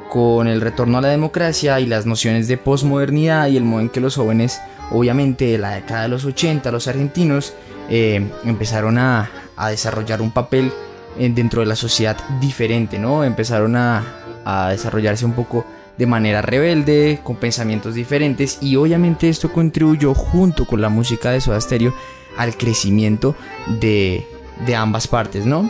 con 0.10 0.48
el 0.48 0.62
retorno 0.62 0.98
a 0.98 1.02
la 1.02 1.10
democracia 1.10 1.78
y 1.82 1.88
las 1.88 2.06
nociones 2.06 2.48
de 2.48 2.56
posmodernidad 2.56 3.50
y 3.50 3.58
el 3.58 3.66
modo 3.66 3.82
en 3.82 3.90
que 3.90 4.00
los 4.00 4.16
jóvenes, 4.16 4.62
obviamente 4.92 5.44
de 5.44 5.58
la 5.58 5.72
década 5.72 6.04
de 6.04 6.08
los 6.08 6.24
80, 6.24 6.72
los 6.72 6.88
argentinos, 6.88 7.54
eh, 7.90 8.26
empezaron 8.46 8.98
a, 8.98 9.30
a, 9.58 9.70
desarrollar 9.72 10.22
un 10.22 10.32
papel 10.32 10.72
dentro 11.18 11.60
de 11.60 11.68
la 11.68 11.76
sociedad 11.76 12.16
diferente, 12.40 12.98
¿no? 12.98 13.26
Empezaron 13.26 13.76
a, 13.76 14.19
a 14.50 14.70
desarrollarse 14.70 15.26
un 15.26 15.34
poco 15.34 15.66
de 15.98 16.06
manera 16.06 16.42
rebelde, 16.42 17.20
con 17.24 17.36
pensamientos 17.36 17.94
diferentes 17.94 18.60
y 18.62 18.78
obviamente 18.78 19.28
esto 19.28 19.52
contribuyó 19.52 20.14
junto 20.14 20.66
con 20.66 20.82
la 20.82 20.88
música 20.88 21.32
de 21.32 21.42
Soda 21.42 21.60
Stereo 21.60 21.94
al 22.38 22.56
crecimiento 22.56 23.36
de, 23.82 24.26
de 24.66 24.76
ambas 24.76 25.08
partes, 25.08 25.46
¿no? 25.46 25.70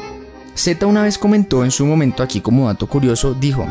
Z 0.53 0.85
una 0.85 1.03
vez 1.03 1.17
comentó 1.17 1.63
en 1.63 1.71
su 1.71 1.85
momento 1.85 2.21
aquí 2.21 2.41
como 2.41 2.67
dato 2.67 2.85
curioso, 2.85 3.33
dijo, 3.33 3.65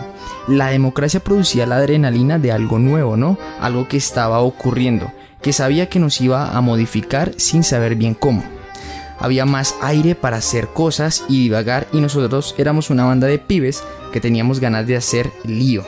la 0.49 0.69
democracia 0.69 1.21
producía 1.21 1.67
la 1.67 1.77
adrenalina 1.77 2.38
de 2.38 2.50
algo 2.50 2.79
nuevo, 2.79 3.17
¿no? 3.17 3.38
Algo 3.61 3.87
que 3.87 3.99
estaba 3.99 4.41
ocurriendo, 4.41 5.12
que 5.43 5.53
sabía 5.53 5.88
que 5.88 6.00
nos 6.00 6.21
iba 6.21 6.57
a 6.57 6.61
modificar 6.61 7.33
sin 7.37 7.62
saber 7.62 7.95
bien 7.95 8.15
cómo. 8.15 8.43
Había 9.21 9.45
más 9.45 9.75
aire 9.83 10.15
para 10.15 10.37
hacer 10.37 10.69
cosas 10.69 11.25
y 11.29 11.43
divagar 11.43 11.89
y 11.93 12.01
nosotros 12.01 12.55
éramos 12.59 12.91
una 12.91 13.05
banda 13.05 13.27
de 13.27 13.39
pibes 13.39 13.83
que 14.13 14.21
teníamos 14.21 14.61
ganas 14.61 14.87
de 14.87 14.97
hacer 14.97 15.31
lío. 15.45 15.85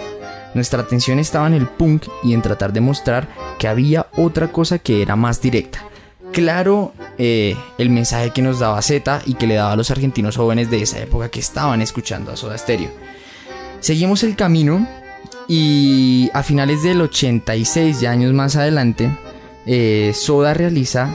Nuestra 0.55 0.83
atención 0.83 1.19
estaba 1.19 1.47
en 1.47 1.55
el 1.55 1.69
punk 1.69 2.07
y 2.25 2.35
en 2.35 2.43
tratar 2.43 2.73
de 2.73 2.81
mostrar 2.81 3.29
que 3.59 3.69
había 3.69 4.09
otra 4.17 4.49
cosa 4.49 4.79
que 4.79 5.01
era 5.01 5.15
más 5.15 5.41
directa, 5.41 5.85
claro 6.33 6.93
eh, 7.19 7.57
el 7.79 7.91
mensaje 7.91 8.31
que 8.31 8.43
nos 8.43 8.59
daba 8.59 8.83
Z 8.83 9.23
y 9.27 9.35
que 9.35 9.47
le 9.47 9.55
daba 9.55 9.73
a 9.73 9.77
los 9.77 9.91
argentinos 9.93 10.37
jóvenes 10.37 10.71
de 10.71 10.83
esa 10.83 10.99
época 10.99 11.29
que 11.29 11.41
estaban 11.41 11.83
escuchando 11.83 12.33
a 12.33 12.37
Soda 12.37 12.59
Stereo. 12.59 12.91
Seguimos 13.79 14.25
el 14.25 14.35
camino 14.35 14.87
y 15.47 16.31
a 16.35 16.43
finales 16.43 16.83
del 16.83 17.01
86, 17.01 18.01
ya 18.01 18.11
años 18.11 18.33
más 18.33 18.57
adelante, 18.57 19.11
eh, 19.67 20.13
Soda 20.15 20.53
realiza 20.55 21.11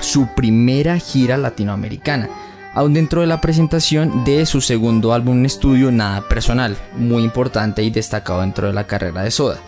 su 0.00 0.28
primera 0.34 0.98
gira 0.98 1.36
latinoamericana, 1.36 2.28
aún 2.74 2.94
dentro 2.94 3.20
de 3.20 3.26
la 3.26 3.40
presentación 3.40 4.24
de 4.24 4.46
su 4.46 4.60
segundo 4.60 5.12
álbum 5.12 5.38
en 5.38 5.46
estudio 5.46 5.90
Nada 5.90 6.28
Personal, 6.28 6.76
muy 6.96 7.22
importante 7.22 7.82
y 7.82 7.90
destacado 7.90 8.40
dentro 8.40 8.68
de 8.68 8.72
la 8.72 8.86
carrera 8.86 9.22
de 9.22 9.30
Soda. 9.30 9.58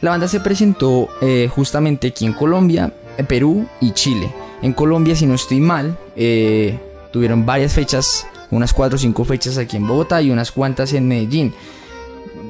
La 0.00 0.10
banda 0.10 0.28
se 0.28 0.40
presentó 0.40 1.08
eh, 1.20 1.48
justamente 1.52 2.08
aquí 2.08 2.24
en 2.24 2.32
Colombia 2.32 2.92
Perú 3.24 3.66
y 3.80 3.92
Chile. 3.92 4.32
En 4.62 4.72
Colombia, 4.72 5.16
si 5.16 5.26
no 5.26 5.34
estoy 5.34 5.60
mal, 5.60 5.96
eh, 6.16 6.78
tuvieron 7.12 7.46
varias 7.46 7.72
fechas, 7.72 8.26
unas 8.50 8.72
4 8.72 8.96
o 8.96 8.98
5 8.98 9.24
fechas 9.24 9.58
aquí 9.58 9.76
en 9.76 9.86
Bogotá 9.86 10.20
y 10.22 10.30
unas 10.30 10.52
cuantas 10.52 10.92
en 10.92 11.08
Medellín. 11.08 11.54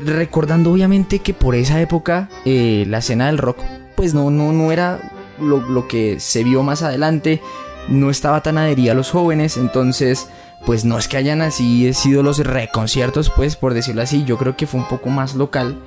Recordando 0.05 0.73
obviamente 0.73 1.19
que 1.19 1.35
por 1.35 1.55
esa 1.55 1.81
época 1.81 2.29
eh, 2.45 2.85
la 2.89 2.99
escena 2.99 3.27
del 3.27 3.39
rock 3.39 3.59
pues 3.97 4.15
no, 4.15 4.31
no, 4.31 4.53
no 4.53 4.73
era 4.73 5.13
lo, 5.40 5.61
lo, 5.61 5.88
que 5.88 6.20
se 6.20 6.44
vio 6.44 6.62
más 6.62 6.82
adelante, 6.82 7.40
no 7.88 8.11
estaba 8.11 8.42
tan 8.42 8.59
adherida 8.59 8.92
a 8.92 8.94
los 8.94 9.11
jóvenes, 9.11 9.56
entonces 9.56 10.28
pues 10.66 10.85
no 10.85 10.99
es 10.99 11.09
que 11.09 11.16
hayan 11.16 11.40
así 11.40 11.92
sido 11.94 12.23
los 12.23 12.38
reconciertos, 12.38 13.30
pues 13.30 13.56
por 13.56 13.75
decirlo 13.75 14.02
así, 14.02 14.25
yo 14.25 14.37
creo 14.37 14.56
que 14.56 14.66
fue 14.66 14.80
un 14.80 14.88
poco 14.88 15.09
más 15.09 15.35
local, 15.35 15.78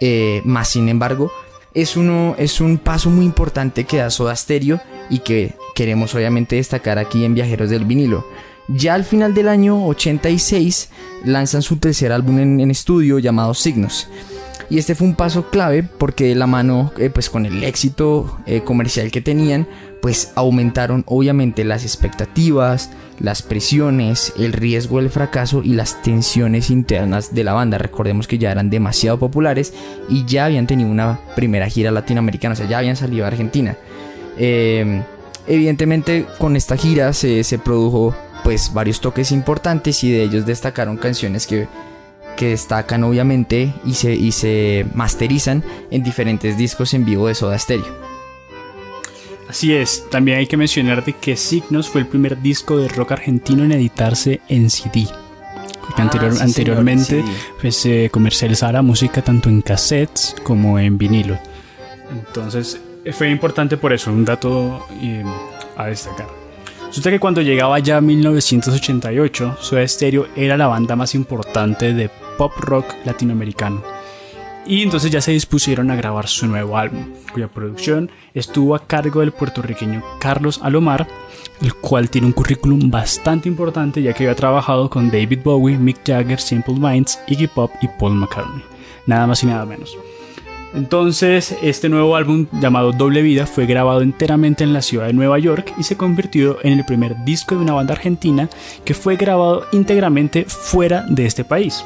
eh, 0.00 0.40
más 0.44 0.68
sin 0.68 0.88
embargo 0.88 1.30
es, 1.74 1.96
uno, 1.96 2.36
es 2.38 2.60
un 2.60 2.78
paso 2.78 3.10
muy 3.10 3.26
importante 3.26 3.84
que 3.84 3.98
da 3.98 4.10
Soda 4.10 4.34
Stereo 4.34 4.80
y 5.10 5.18
que 5.18 5.54
queremos 5.74 6.14
obviamente 6.14 6.56
destacar 6.56 6.98
aquí 6.98 7.24
en 7.24 7.34
Viajeros 7.34 7.68
del 7.68 7.84
Vinilo. 7.84 8.24
Ya 8.68 8.94
al 8.94 9.04
final 9.04 9.34
del 9.34 9.48
año 9.48 9.86
86 9.86 10.88
lanzan 11.24 11.62
su 11.62 11.76
tercer 11.76 12.12
álbum 12.12 12.38
en, 12.38 12.70
estudio 12.70 13.18
llamado 13.18 13.52
Signos. 13.52 14.08
Y 14.74 14.78
este 14.78 14.96
fue 14.96 15.06
un 15.06 15.14
paso 15.14 15.50
clave 15.50 15.84
porque 15.84 16.24
de 16.24 16.34
la 16.34 16.48
mano, 16.48 16.92
eh, 16.98 17.08
pues 17.08 17.30
con 17.30 17.46
el 17.46 17.62
éxito 17.62 18.40
eh, 18.44 18.62
comercial 18.62 19.12
que 19.12 19.20
tenían, 19.20 19.68
pues 20.02 20.32
aumentaron 20.34 21.04
obviamente 21.06 21.62
las 21.62 21.84
expectativas, 21.84 22.90
las 23.20 23.42
presiones, 23.42 24.32
el 24.36 24.52
riesgo 24.52 24.98
del 24.98 25.10
fracaso 25.10 25.62
y 25.62 25.74
las 25.74 26.02
tensiones 26.02 26.70
internas 26.70 27.36
de 27.36 27.44
la 27.44 27.52
banda. 27.52 27.78
Recordemos 27.78 28.26
que 28.26 28.36
ya 28.36 28.50
eran 28.50 28.68
demasiado 28.68 29.16
populares 29.16 29.72
y 30.08 30.24
ya 30.24 30.46
habían 30.46 30.66
tenido 30.66 30.90
una 30.90 31.20
primera 31.36 31.68
gira 31.68 31.92
latinoamericana, 31.92 32.54
o 32.54 32.56
sea, 32.56 32.66
ya 32.68 32.78
habían 32.78 32.96
salido 32.96 33.26
a 33.26 33.28
Argentina. 33.28 33.76
Em, 34.36 35.04
evidentemente 35.46 36.26
con 36.38 36.56
esta 36.56 36.76
gira 36.76 37.12
se, 37.12 37.44
produjo 37.64 38.12
pues 38.42 38.74
varios 38.74 39.00
toques 39.00 39.30
importantes 39.30 40.02
y 40.02 40.10
de 40.10 40.24
ellos 40.24 40.46
destacaron 40.46 40.96
canciones 40.96 41.46
que, 41.46 41.68
que 42.34 42.50
destacan 42.50 43.04
obviamente 43.04 43.72
y 43.84 43.94
se, 43.94 44.14
y 44.14 44.32
se 44.32 44.86
masterizan 44.94 45.62
en 45.90 46.02
diferentes 46.02 46.56
discos 46.56 46.94
en 46.94 47.04
vivo 47.04 47.28
de 47.28 47.34
Soda 47.34 47.58
Stereo. 47.58 48.04
Así 49.48 49.74
es, 49.74 50.06
también 50.10 50.38
hay 50.38 50.46
que 50.46 50.56
mencionar 50.56 51.04
de 51.04 51.12
que 51.12 51.36
Signos 51.36 51.88
fue 51.88 52.00
el 52.00 52.06
primer 52.06 52.40
disco 52.40 52.76
de 52.76 52.88
rock 52.88 53.12
argentino 53.12 53.62
en 53.64 53.72
editarse 53.72 54.40
en 54.48 54.70
CD. 54.70 55.06
Ah, 55.96 56.10
anteriormente 56.40 57.22
pues, 57.60 57.76
se 57.76 58.10
comercializaba 58.10 58.72
la 58.72 58.82
música 58.82 59.22
tanto 59.22 59.48
en 59.48 59.62
cassettes 59.62 60.34
como 60.42 60.78
en 60.78 60.98
vinilo. 60.98 61.38
Entonces 62.10 62.80
fue 63.12 63.30
importante 63.30 63.76
por 63.76 63.92
eso, 63.92 64.10
un 64.10 64.24
dato 64.24 64.86
eh, 65.00 65.24
a 65.76 65.86
destacar. 65.86 66.26
Resulta 66.86 67.10
que 67.10 67.20
cuando 67.20 67.42
llegaba 67.42 67.78
ya 67.80 68.00
1988, 68.00 69.58
Soda 69.60 69.86
Stereo 69.86 70.28
era 70.36 70.56
la 70.56 70.68
banda 70.68 70.96
más 70.96 71.14
importante 71.14 71.92
de 71.92 72.08
pop 72.36 72.52
rock 72.58 72.86
latinoamericano. 73.04 73.82
Y 74.66 74.82
entonces 74.82 75.10
ya 75.10 75.20
se 75.20 75.32
dispusieron 75.32 75.90
a 75.90 75.96
grabar 75.96 76.26
su 76.26 76.46
nuevo 76.46 76.78
álbum, 76.78 77.04
cuya 77.32 77.48
producción 77.48 78.10
estuvo 78.32 78.74
a 78.74 78.86
cargo 78.86 79.20
del 79.20 79.32
puertorriqueño 79.32 80.02
Carlos 80.20 80.60
Alomar, 80.62 81.06
el 81.60 81.74
cual 81.74 82.08
tiene 82.08 82.26
un 82.26 82.32
currículum 82.32 82.90
bastante 82.90 83.48
importante 83.48 84.02
ya 84.02 84.14
que 84.14 84.24
había 84.24 84.34
trabajado 84.34 84.88
con 84.88 85.10
David 85.10 85.40
Bowie, 85.44 85.76
Mick 85.76 85.98
Jagger, 86.06 86.40
Simple 86.40 86.76
Minds, 86.78 87.20
Iggy 87.26 87.46
Pop 87.48 87.70
y 87.82 87.88
Paul 87.88 88.14
McCartney. 88.14 88.62
Nada 89.06 89.26
más 89.26 89.42
y 89.42 89.46
nada 89.46 89.66
menos. 89.66 89.96
Entonces, 90.74 91.56
este 91.62 91.88
nuevo 91.88 92.16
álbum 92.16 92.46
llamado 92.60 92.90
Doble 92.90 93.22
Vida 93.22 93.46
fue 93.46 93.66
grabado 93.66 94.00
enteramente 94.00 94.64
en 94.64 94.72
la 94.72 94.82
ciudad 94.82 95.06
de 95.06 95.12
Nueva 95.12 95.38
York 95.38 95.72
y 95.78 95.84
se 95.84 95.96
convirtió 95.96 96.58
en 96.64 96.72
el 96.72 96.84
primer 96.84 97.24
disco 97.24 97.54
de 97.54 97.60
una 97.60 97.74
banda 97.74 97.94
argentina 97.94 98.48
que 98.84 98.94
fue 98.94 99.14
grabado 99.14 99.66
íntegramente 99.70 100.46
fuera 100.46 101.04
de 101.08 101.26
este 101.26 101.44
país. 101.44 101.84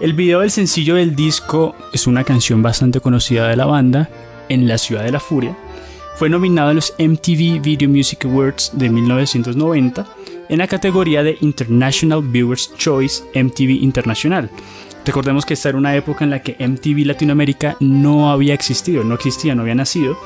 El 0.00 0.14
video 0.14 0.40
del 0.40 0.50
sencillo 0.50 0.94
del 0.94 1.14
disco 1.14 1.76
es 1.92 2.06
una 2.06 2.24
canción 2.24 2.62
bastante 2.62 3.00
conocida 3.00 3.48
de 3.48 3.56
la 3.56 3.66
banda, 3.66 4.08
En 4.48 4.66
la 4.66 4.78
ciudad 4.78 5.04
de 5.04 5.12
la 5.12 5.20
furia. 5.20 5.54
Fue 6.16 6.30
nominado 6.30 6.70
en 6.70 6.76
los 6.76 6.94
MTV 6.98 7.60
Video 7.60 7.86
Music 7.86 8.24
Awards 8.24 8.70
de 8.72 8.88
1990 8.88 10.06
en 10.48 10.58
la 10.58 10.66
categoría 10.66 11.22
de 11.22 11.36
International 11.42 12.22
Viewers 12.22 12.74
Choice 12.78 13.24
MTV 13.34 13.82
Internacional. 13.82 14.48
Recordemos 15.04 15.44
que 15.44 15.52
esta 15.52 15.68
era 15.68 15.76
una 15.76 15.94
época 15.94 16.24
en 16.24 16.30
la 16.30 16.42
que 16.42 16.56
MTV 16.58 17.04
Latinoamérica 17.04 17.76
no 17.80 18.30
había 18.30 18.54
existido, 18.54 19.04
no 19.04 19.14
existía, 19.14 19.54
no 19.54 19.62
había 19.62 19.74
nacido. 19.74 20.18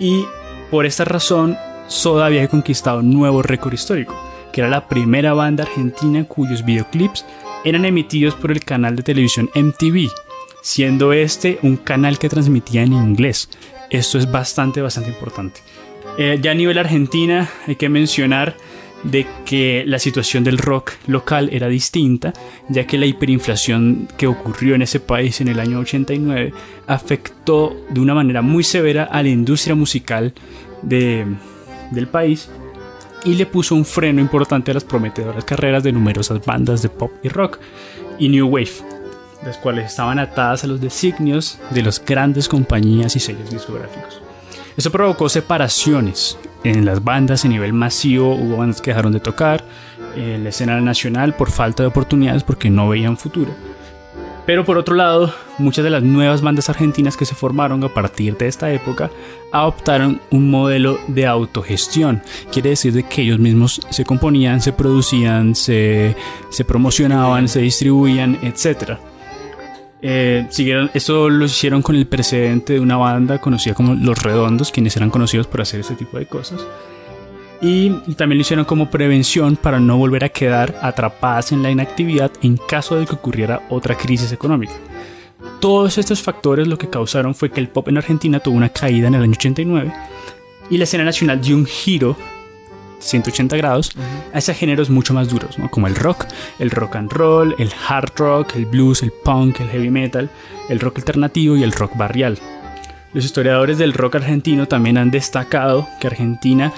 Y 0.00 0.24
por 0.70 0.86
esta 0.86 1.04
razón, 1.04 1.58
Soda 1.86 2.24
había 2.24 2.48
conquistado 2.48 3.00
un 3.00 3.12
nuevo 3.12 3.42
récord 3.42 3.74
histórico, 3.74 4.18
que 4.54 4.62
era 4.62 4.70
la 4.70 4.88
primera 4.88 5.34
banda 5.34 5.64
argentina 5.64 6.24
cuyos 6.24 6.64
videoclips 6.64 7.26
eran 7.64 7.84
emitidos 7.84 8.34
por 8.34 8.50
el 8.52 8.60
canal 8.60 8.96
de 8.96 9.02
televisión 9.02 9.50
MTV, 9.54 10.10
siendo 10.62 11.12
este 11.12 11.58
un 11.62 11.76
canal 11.76 12.18
que 12.18 12.28
transmitía 12.28 12.82
en 12.82 12.92
inglés. 12.92 13.48
Esto 13.90 14.18
es 14.18 14.30
bastante, 14.30 14.80
bastante 14.80 15.10
importante. 15.10 15.60
Eh, 16.18 16.38
ya 16.40 16.50
a 16.50 16.54
nivel 16.54 16.78
Argentina 16.78 17.48
hay 17.66 17.76
que 17.76 17.88
mencionar 17.88 18.56
de 19.02 19.26
que 19.44 19.84
la 19.86 19.98
situación 19.98 20.44
del 20.44 20.58
rock 20.58 20.92
local 21.06 21.48
era 21.52 21.68
distinta, 21.68 22.32
ya 22.68 22.86
que 22.86 22.98
la 22.98 23.06
hiperinflación 23.06 24.08
que 24.16 24.26
ocurrió 24.26 24.74
en 24.74 24.82
ese 24.82 25.00
país 25.00 25.40
en 25.40 25.48
el 25.48 25.58
año 25.58 25.80
89 25.80 26.52
afectó 26.86 27.76
de 27.90 28.00
una 28.00 28.14
manera 28.14 28.42
muy 28.42 28.62
severa 28.62 29.04
a 29.04 29.22
la 29.22 29.28
industria 29.28 29.74
musical 29.74 30.32
del 30.82 32.08
país 32.10 32.48
y 33.24 33.34
le 33.34 33.46
puso 33.46 33.74
un 33.74 33.84
freno 33.84 34.20
importante 34.20 34.70
a 34.70 34.74
las 34.74 34.84
prometedoras 34.84 35.44
carreras 35.44 35.82
de 35.82 35.92
numerosas 35.92 36.44
bandas 36.44 36.82
de 36.82 36.88
pop 36.88 37.12
y 37.22 37.28
rock 37.28 37.58
y 38.18 38.28
new 38.28 38.46
wave, 38.46 38.72
las 39.44 39.58
cuales 39.58 39.86
estaban 39.86 40.18
atadas 40.18 40.64
a 40.64 40.66
los 40.66 40.80
designios 40.80 41.58
de 41.70 41.82
las 41.82 42.04
grandes 42.04 42.48
compañías 42.48 43.16
y 43.16 43.20
sellos 43.20 43.50
discográficos. 43.50 44.20
Eso 44.76 44.90
provocó 44.90 45.28
separaciones 45.28 46.38
en 46.64 46.84
las 46.84 47.02
bandas 47.02 47.44
a 47.44 47.48
nivel 47.48 47.72
masivo, 47.72 48.34
hubo 48.34 48.56
bandas 48.56 48.80
que 48.80 48.90
dejaron 48.90 49.12
de 49.12 49.20
tocar, 49.20 49.64
en 50.16 50.44
la 50.44 50.50
escena 50.50 50.80
nacional 50.80 51.34
por 51.34 51.50
falta 51.50 51.82
de 51.82 51.88
oportunidades 51.88 52.44
porque 52.44 52.70
no 52.70 52.88
veían 52.88 53.16
futuro 53.16 53.52
pero 54.46 54.64
por 54.64 54.78
otro 54.78 54.94
lado, 54.94 55.32
muchas 55.58 55.84
de 55.84 55.90
las 55.90 56.02
nuevas 56.02 56.42
bandas 56.42 56.68
argentinas 56.68 57.16
que 57.16 57.24
se 57.24 57.34
formaron 57.34 57.82
a 57.84 57.88
partir 57.88 58.36
de 58.36 58.48
esta 58.48 58.72
época 58.72 59.10
adoptaron 59.52 60.20
un 60.30 60.50
modelo 60.50 60.98
de 61.08 61.26
autogestión. 61.26 62.22
Quiere 62.50 62.70
decir 62.70 62.92
de 62.92 63.04
que 63.04 63.22
ellos 63.22 63.38
mismos 63.38 63.80
se 63.90 64.04
componían, 64.04 64.60
se 64.60 64.72
producían, 64.72 65.54
se, 65.54 66.16
promocionaban, 66.66 67.48
se 67.48 67.60
distribuían, 67.60 68.38
etc. 68.42 68.98
Eh, 70.00 70.46
siguieron, 70.50 70.90
esto 70.94 71.28
lo 71.28 71.44
hicieron 71.44 71.82
con 71.82 71.94
el 71.94 72.06
precedente 72.06 72.72
de 72.72 72.80
una 72.80 72.96
banda 72.96 73.40
conocida 73.40 73.74
como 73.74 73.94
Los 73.94 74.22
Redondos, 74.22 74.72
quienes 74.72 74.96
eran 74.96 75.10
conocidos 75.10 75.46
por 75.46 75.60
hacer 75.60 75.80
este 75.80 75.94
tipo 75.94 76.18
de 76.18 76.26
cosas 76.26 76.66
y 77.62 77.90
también 78.16 78.38
lo 78.38 78.42
hicieron 78.42 78.64
como 78.64 78.90
prevención 78.90 79.54
para 79.54 79.78
no 79.78 79.96
volver 79.96 80.24
a 80.24 80.28
quedar 80.30 80.76
atrapadas 80.82 81.52
en 81.52 81.62
la 81.62 81.70
inactividad 81.70 82.32
en 82.42 82.56
caso 82.56 82.96
de 82.96 83.06
que 83.06 83.14
ocurriera 83.14 83.62
otra 83.70 83.96
crisis 83.96 84.32
económica. 84.32 84.74
Todos 85.60 85.96
estos 85.96 86.20
factores 86.20 86.66
lo 86.66 86.76
que 86.76 86.90
causaron 86.90 87.36
fue 87.36 87.50
que 87.50 87.60
el 87.60 87.68
pop 87.68 87.88
en 87.88 87.98
Argentina 87.98 88.40
tuvo 88.40 88.56
una 88.56 88.68
caída 88.68 89.06
en 89.06 89.14
el 89.14 89.22
año 89.22 89.32
89 89.32 89.92
y 90.70 90.76
la 90.76 90.84
escena 90.84 91.04
nacional 91.04 91.40
dio 91.40 91.54
un 91.54 91.66
giro 91.66 92.16
180 92.98 93.56
grados 93.56 93.92
a 94.32 94.38
esos 94.38 94.56
géneros 94.56 94.90
mucho 94.90 95.14
más 95.14 95.28
duros, 95.28 95.56
como 95.70 95.86
el 95.86 95.94
rock, 95.94 96.26
el 96.58 96.70
rock 96.70 96.96
and 96.96 97.12
roll, 97.12 97.54
el 97.58 97.70
hard 97.88 98.12
rock, 98.16 98.56
el 98.56 98.66
blues, 98.66 99.02
el 99.02 99.12
punk, 99.12 99.60
el 99.60 99.68
heavy 99.68 99.90
metal, 99.90 100.30
el 100.68 100.80
rock 100.80 100.98
alternativo 100.98 101.56
y 101.56 101.62
el 101.62 101.72
rock 101.72 101.96
barrial. 101.96 102.38
Los 103.12 103.24
historiadores 103.24 103.78
del 103.78 103.92
rock 103.92 104.16
argentino 104.16 104.66
también 104.66 104.98
han 104.98 105.10
destacado 105.10 105.86
que 106.00 106.06
Argentina 106.06 106.72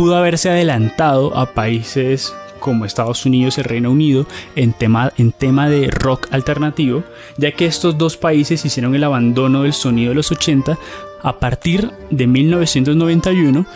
pudo 0.00 0.16
haberse 0.16 0.48
adelantado 0.48 1.36
a 1.36 1.52
países 1.52 2.34
como 2.58 2.86
Estados 2.86 3.26
Unidos 3.26 3.58
y 3.58 3.62
Reino 3.62 3.90
Unido 3.90 4.26
en 4.56 4.72
tema, 4.72 5.12
en 5.18 5.30
tema 5.30 5.68
de 5.68 5.90
rock 5.90 6.26
alternativo, 6.30 7.04
ya 7.36 7.52
que 7.52 7.66
estos 7.66 7.98
dos 7.98 8.16
países 8.16 8.64
hicieron 8.64 8.94
el 8.94 9.04
abandono 9.04 9.64
del 9.64 9.74
sonido 9.74 10.08
de 10.08 10.14
los 10.14 10.32
80 10.32 10.78
a 11.22 11.38
partir 11.38 11.90
de 12.08 12.26
1991 12.26 13.66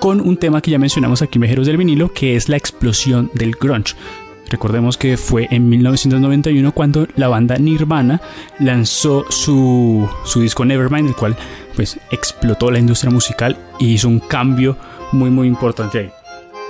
con 0.00 0.20
un 0.20 0.36
tema 0.36 0.60
que 0.62 0.72
ya 0.72 0.80
mencionamos 0.80 1.22
aquí 1.22 1.38
Mejeros 1.38 1.68
del 1.68 1.76
Vinilo, 1.76 2.12
que 2.12 2.34
es 2.34 2.48
la 2.48 2.56
explosión 2.56 3.30
del 3.34 3.52
grunge. 3.52 3.94
Recordemos 4.50 4.96
que 4.96 5.16
fue 5.16 5.46
en 5.52 5.68
1991 5.68 6.72
cuando 6.72 7.06
la 7.14 7.28
banda 7.28 7.56
Nirvana 7.56 8.20
lanzó 8.58 9.26
su, 9.28 10.08
su 10.24 10.40
disco 10.40 10.64
Nevermind, 10.64 11.10
el 11.10 11.14
cual 11.14 11.36
pues 11.76 12.00
explotó 12.10 12.72
la 12.72 12.80
industria 12.80 13.12
musical 13.12 13.56
y 13.78 13.92
hizo 13.92 14.08
un 14.08 14.18
cambio 14.18 14.76
muy 15.12 15.30
muy 15.30 15.48
importante 15.48 15.98
ahí. 15.98 16.10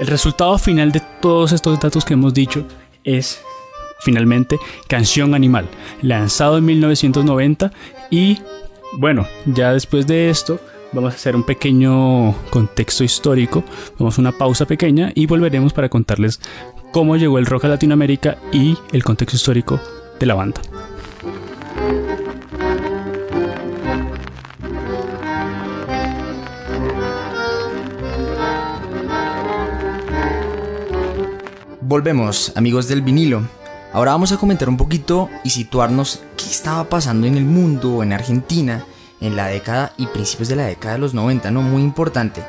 El 0.01 0.07
resultado 0.07 0.59
final 0.59 0.93
de 0.93 1.03
todos 1.21 1.53
estos 1.53 1.79
datos 1.81 2.05
que 2.05 2.15
hemos 2.15 2.33
dicho 2.33 2.65
es 3.05 3.43
finalmente 4.01 4.59
Canción 4.87 5.35
Animal, 5.35 5.69
lanzado 6.03 6.59
en 6.59 6.65
1990 6.65 7.73
y 8.11 8.39
bueno, 8.99 9.27
ya 9.47 9.73
después 9.73 10.07
de 10.07 10.31
esto 10.31 10.61
vamos 10.93 11.13
a 11.13 11.17
hacer 11.17 11.37
un 11.37 11.43
pequeño 11.43 12.35
contexto 12.51 13.05
histórico, 13.05 13.65
vamos 13.99 14.17
a 14.19 14.21
una 14.21 14.33
pausa 14.33 14.67
pequeña 14.67 15.13
y 15.15 15.27
volveremos 15.27 15.73
para 15.73 15.89
contarles 15.89 16.41
cómo 16.93 17.17
llegó 17.17 17.39
el 17.39 17.47
rock 17.47 17.65
a 17.65 17.69
Latinoamérica 17.69 18.39
y 18.53 18.77
el 18.93 19.05
contexto 19.05 19.37
histórico 19.37 19.81
de 20.19 20.27
la 20.27 20.35
banda. 20.35 20.61
Volvemos, 31.89 32.53
amigos 32.55 32.87
del 32.87 33.01
vinilo. 33.01 33.49
Ahora 33.95 34.13
vamos 34.13 34.31
a 34.31 34.37
comentar 34.37 34.69
un 34.69 34.77
poquito 34.77 35.31
y 35.43 35.49
situarnos 35.49 36.21
qué 36.37 36.45
estaba 36.45 36.85
pasando 36.85 37.27
en 37.27 37.35
el 37.35 37.47
mundo, 37.47 38.03
en 38.03 38.13
Argentina, 38.13 38.85
en 39.23 39.37
la 39.37 39.47
década 39.47 39.95
y 39.97 40.05
principios 40.05 40.51
de 40.51 40.57
la 40.57 40.67
década 40.67 40.97
de 40.97 41.01
los 41.01 41.15
90, 41.15 41.51
¿no? 41.51 41.63
Muy 41.63 41.81
importante. 41.81 42.45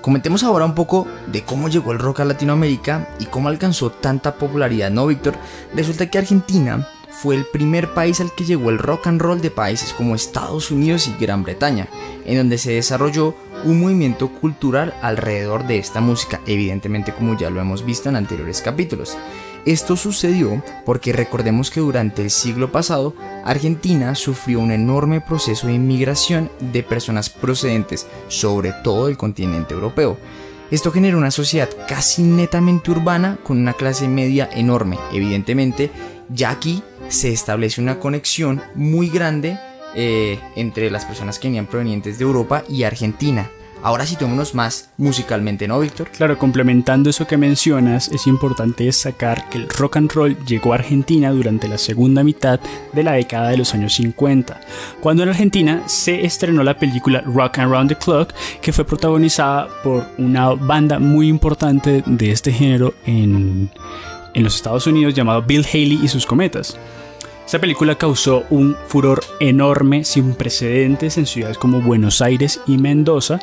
Comentemos 0.00 0.42
ahora 0.42 0.64
un 0.64 0.74
poco 0.74 1.06
de 1.26 1.44
cómo 1.44 1.68
llegó 1.68 1.92
el 1.92 1.98
rock 1.98 2.20
a 2.20 2.24
Latinoamérica 2.24 3.10
y 3.18 3.26
cómo 3.26 3.50
alcanzó 3.50 3.90
tanta 3.90 4.36
popularidad, 4.36 4.90
¿no, 4.90 5.06
Víctor? 5.06 5.34
Resulta 5.74 6.08
que 6.08 6.16
Argentina 6.16 6.88
fue 7.10 7.34
el 7.34 7.44
primer 7.44 7.92
país 7.92 8.22
al 8.22 8.34
que 8.34 8.46
llegó 8.46 8.70
el 8.70 8.78
rock 8.78 9.06
and 9.06 9.20
roll 9.20 9.42
de 9.42 9.50
países 9.50 9.92
como 9.92 10.14
Estados 10.14 10.70
Unidos 10.70 11.08
y 11.08 11.22
Gran 11.22 11.42
Bretaña, 11.42 11.88
en 12.24 12.38
donde 12.38 12.56
se 12.56 12.72
desarrolló 12.72 13.34
un 13.64 13.80
movimiento 13.80 14.28
cultural 14.28 14.94
alrededor 15.02 15.66
de 15.66 15.78
esta 15.78 16.00
música, 16.00 16.40
evidentemente 16.46 17.12
como 17.12 17.36
ya 17.36 17.50
lo 17.50 17.60
hemos 17.60 17.84
visto 17.84 18.08
en 18.08 18.16
anteriores 18.16 18.62
capítulos. 18.62 19.16
Esto 19.64 19.96
sucedió 19.96 20.62
porque 20.84 21.12
recordemos 21.12 21.70
que 21.70 21.80
durante 21.80 22.22
el 22.22 22.30
siglo 22.30 22.72
pasado 22.72 23.14
Argentina 23.44 24.14
sufrió 24.16 24.58
un 24.58 24.72
enorme 24.72 25.20
proceso 25.20 25.68
de 25.68 25.74
inmigración 25.74 26.50
de 26.72 26.82
personas 26.82 27.30
procedentes 27.30 28.06
sobre 28.28 28.72
todo 28.82 29.06
del 29.06 29.16
continente 29.16 29.74
europeo. 29.74 30.18
Esto 30.72 30.90
generó 30.90 31.18
una 31.18 31.30
sociedad 31.30 31.68
casi 31.86 32.22
netamente 32.22 32.90
urbana 32.90 33.38
con 33.44 33.58
una 33.58 33.74
clase 33.74 34.08
media 34.08 34.48
enorme, 34.52 34.98
evidentemente, 35.12 35.90
ya 36.28 36.50
aquí 36.50 36.82
se 37.08 37.30
establece 37.30 37.80
una 37.80 37.98
conexión 37.98 38.62
muy 38.74 39.10
grande 39.10 39.58
eh, 39.94 40.38
entre 40.56 40.90
las 40.90 41.04
personas 41.04 41.38
que 41.38 41.48
venían 41.48 41.66
provenientes 41.66 42.18
de 42.18 42.24
Europa 42.24 42.64
y 42.68 42.84
Argentina. 42.84 43.50
Ahora 43.84 44.06
situémonos 44.06 44.54
más 44.54 44.90
musicalmente, 44.96 45.66
¿no, 45.66 45.80
Víctor? 45.80 46.08
Claro, 46.10 46.38
complementando 46.38 47.10
eso 47.10 47.26
que 47.26 47.36
mencionas, 47.36 48.08
es 48.08 48.28
importante 48.28 48.84
destacar 48.84 49.48
que 49.48 49.58
el 49.58 49.68
rock 49.68 49.96
and 49.96 50.12
roll 50.12 50.36
llegó 50.46 50.72
a 50.72 50.76
Argentina 50.76 51.32
durante 51.32 51.66
la 51.66 51.78
segunda 51.78 52.22
mitad 52.22 52.60
de 52.92 53.02
la 53.02 53.12
década 53.12 53.48
de 53.48 53.56
los 53.56 53.74
años 53.74 53.94
50, 53.94 54.60
cuando 55.00 55.24
en 55.24 55.30
Argentina 55.30 55.82
se 55.86 56.24
estrenó 56.24 56.62
la 56.62 56.78
película 56.78 57.22
Rock 57.22 57.58
Around 57.58 57.88
the 57.88 57.96
Clock, 57.96 58.32
que 58.60 58.72
fue 58.72 58.84
protagonizada 58.84 59.68
por 59.82 60.06
una 60.16 60.50
banda 60.50 61.00
muy 61.00 61.26
importante 61.26 62.04
de 62.06 62.30
este 62.30 62.52
género 62.52 62.94
en, 63.04 63.68
en 64.32 64.44
los 64.44 64.54
Estados 64.54 64.86
Unidos 64.86 65.12
llamado 65.12 65.42
Bill 65.42 65.66
Haley 65.66 65.98
y 66.04 66.06
sus 66.06 66.24
cometas. 66.24 66.78
Esta 67.44 67.60
película 67.60 67.96
causó 67.96 68.44
un 68.50 68.76
furor 68.86 69.22
enorme 69.40 70.04
sin 70.04 70.34
precedentes 70.34 71.18
en 71.18 71.26
ciudades 71.26 71.58
como 71.58 71.82
Buenos 71.82 72.22
Aires 72.22 72.60
y 72.66 72.78
Mendoza 72.78 73.40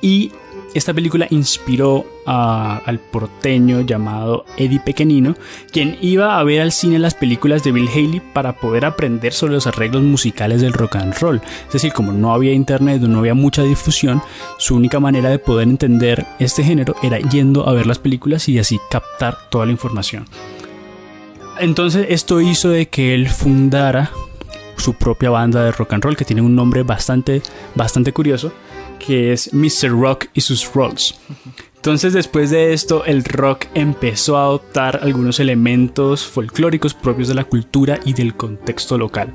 y 0.00 0.32
esta 0.74 0.94
película 0.94 1.26
inspiró 1.28 2.06
al 2.24 2.98
porteño 2.98 3.82
llamado 3.82 4.46
Eddie 4.56 4.80
Pequenino, 4.80 5.34
quien 5.70 5.98
iba 6.00 6.38
a 6.38 6.44
ver 6.44 6.62
al 6.62 6.72
cine 6.72 6.98
las 6.98 7.14
películas 7.14 7.62
de 7.62 7.72
Bill 7.72 7.88
Haley 7.88 8.22
para 8.32 8.56
poder 8.56 8.86
aprender 8.86 9.34
sobre 9.34 9.52
los 9.52 9.66
arreglos 9.66 10.02
musicales 10.02 10.62
del 10.62 10.72
rock 10.72 10.96
and 10.96 11.14
roll. 11.18 11.42
Es 11.66 11.72
decir, 11.74 11.92
como 11.92 12.12
no 12.12 12.32
había 12.32 12.52
internet, 12.52 13.02
no 13.02 13.18
había 13.18 13.34
mucha 13.34 13.62
difusión, 13.62 14.22
su 14.56 14.74
única 14.74 14.98
manera 14.98 15.28
de 15.28 15.38
poder 15.38 15.68
entender 15.68 16.24
este 16.38 16.64
género 16.64 16.94
era 17.02 17.18
yendo 17.18 17.68
a 17.68 17.74
ver 17.74 17.86
las 17.86 17.98
películas 17.98 18.48
y 18.48 18.58
así 18.58 18.80
captar 18.90 19.50
toda 19.50 19.66
la 19.66 19.72
información. 19.72 20.24
Entonces 21.58 22.06
esto 22.08 22.40
hizo 22.40 22.70
de 22.70 22.88
que 22.88 23.14
él 23.14 23.28
fundara 23.28 24.10
su 24.76 24.94
propia 24.94 25.30
banda 25.30 25.64
de 25.64 25.72
rock 25.72 25.92
and 25.92 26.04
roll 26.04 26.16
que 26.16 26.24
tiene 26.24 26.42
un 26.42 26.56
nombre 26.56 26.82
bastante, 26.82 27.42
bastante 27.74 28.12
curioso, 28.12 28.52
que 28.98 29.32
es 29.32 29.52
Mr. 29.52 29.90
Rock 29.90 30.26
y 30.34 30.40
sus 30.40 30.72
Rolls. 30.72 31.14
Entonces 31.76 32.12
después 32.12 32.50
de 32.50 32.72
esto 32.72 33.04
el 33.04 33.24
rock 33.24 33.66
empezó 33.74 34.36
a 34.36 34.44
adoptar 34.44 35.00
algunos 35.02 35.40
elementos 35.40 36.24
folclóricos 36.24 36.94
propios 36.94 37.28
de 37.28 37.34
la 37.34 37.44
cultura 37.44 37.98
y 38.04 38.12
del 38.12 38.34
contexto 38.34 38.98
local. 38.98 39.34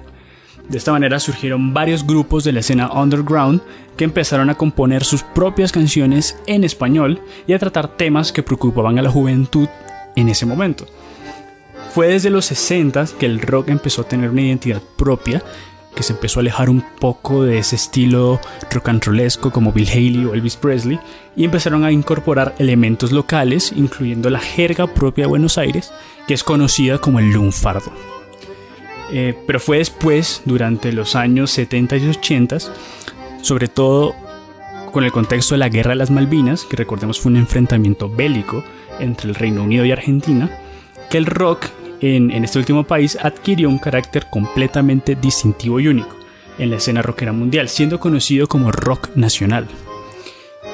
De 0.70 0.78
esta 0.78 0.92
manera 0.92 1.20
surgieron 1.20 1.74
varios 1.74 2.06
grupos 2.06 2.44
de 2.44 2.52
la 2.52 2.60
escena 2.60 2.92
underground 2.92 3.62
que 3.96 4.04
empezaron 4.04 4.50
a 4.50 4.56
componer 4.56 5.06
sus 5.06 5.24
propias 5.24 5.72
canciones 5.72 6.38
en 6.46 6.64
español 6.66 7.22
y 7.48 7.54
a 7.54 7.60
tratar 7.60 7.96
temas 7.96 8.34
que 8.34 8.44
preocupaban 8.44 9.00
a 9.00 9.02
la 9.02 9.10
juventud 9.10 9.70
en 10.16 10.30
ese 10.30 10.46
momento. 10.46 10.86
Fue 11.98 12.10
desde 12.10 12.30
los 12.30 12.46
60 12.46 13.08
que 13.20 13.26
el 13.26 13.42
rock 13.42 13.70
empezó 13.70 14.04
a 14.04 14.08
tener 14.08 14.30
una 14.30 14.44
identidad 14.44 14.84
propia, 14.98 15.42
que 15.96 16.04
se 16.04 16.14
empezó 16.14 16.40
a 16.40 16.42
alejar 16.42 16.70
un 16.70 16.86
poco 17.00 17.44
de 17.44 17.58
ese 17.58 17.76
estilo 17.76 18.40
rock 18.70 18.90
and 18.90 19.04
rollesco 19.04 19.50
como 19.50 19.74
Bill 19.74 19.90
Haley 19.90 20.26
o 20.26 20.36
Elvis 20.36 20.58
Presley 20.58 21.00
y 21.36 21.44
empezaron 21.44 21.84
a 21.84 21.92
incorporar 21.92 22.54
elementos 22.60 23.12
locales, 23.12 23.74
incluyendo 23.76 24.30
la 24.30 24.40
jerga 24.40 24.86
propia 24.86 25.24
de 25.24 25.30
Buenos 25.30 25.58
Aires, 25.58 25.92
que 26.28 26.36
es 26.36 26.44
conocida 26.44 27.00
como 27.00 27.18
el 27.18 27.32
lunfardo. 27.32 27.92
Eh, 29.12 29.36
pero 29.48 29.60
fue 29.60 29.80
después, 29.80 30.44
durante 30.46 30.94
los 30.94 31.16
años 31.16 31.50
70 31.50 31.98
y 31.98 32.10
80, 32.10 32.58
sobre 33.42 33.70
todo 33.70 34.14
con 34.92 35.04
el 35.04 35.12
contexto 35.12 35.56
de 35.56 35.60
la 35.62 35.70
Guerra 35.70 35.94
de 35.94 35.96
las 35.96 36.12
Malvinas, 36.12 36.64
que 36.64 36.78
recordemos 36.78 37.20
fue 37.20 37.32
un 37.32 37.38
enfrentamiento 37.38 38.08
bélico 38.08 38.64
entre 39.00 39.30
el 39.30 39.34
Reino 39.34 39.64
Unido 39.64 39.84
y 39.84 39.92
Argentina, 39.92 40.62
que 41.10 41.18
el 41.18 41.26
rock 41.26 41.66
en, 42.02 42.32
este 42.44 42.60
último 42.60 42.86
país 42.86 43.18
adquirió 43.22 43.70
un 43.70 43.80
carácter 43.80 44.28
completamente 44.30 45.16
distintivo 45.16 45.80
y 45.80 45.88
único 45.88 46.16
en 46.60 46.70
la 46.70 46.78
escena 46.78 47.02
rockera 47.02 47.34
mundial, 47.34 47.70
siendo 47.70 48.00
conocido 48.00 48.48
como 48.48 48.72
rock 48.72 49.10
nacional. 49.16 49.68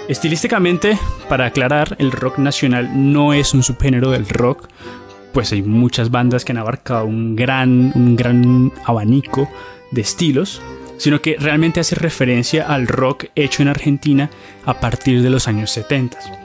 Estilísticamente, 0.07 0.97
para 1.29 1.45
aclarar, 1.45 1.95
el 1.99 2.11
rock 2.11 2.37
nacional 2.37 2.89
no 2.93 3.33
es 3.33 3.53
un 3.53 3.63
subgénero 3.63 4.11
del 4.11 4.27
rock, 4.27 4.67
pues 5.33 5.51
hay 5.51 5.61
muchas 5.61 6.11
bandas 6.11 6.45
que 6.45 6.51
han 6.51 6.57
abarcado 6.57 7.05
un 7.05 7.35
gran, 7.35 7.91
un 7.95 8.15
gran 8.15 8.71
abanico 8.85 9.49
de 9.91 10.01
estilos, 10.01 10.61
sino 10.97 11.21
que 11.21 11.35
realmente 11.39 11.79
hace 11.79 11.95
referencia 11.95 12.67
al 12.67 12.87
rock 12.87 13.25
hecho 13.35 13.61
en 13.61 13.67
Argentina 13.67 14.29
a 14.65 14.79
partir 14.79 15.21
de 15.21 15.29
los 15.29 15.47
años 15.47 15.71
70. 15.71 16.42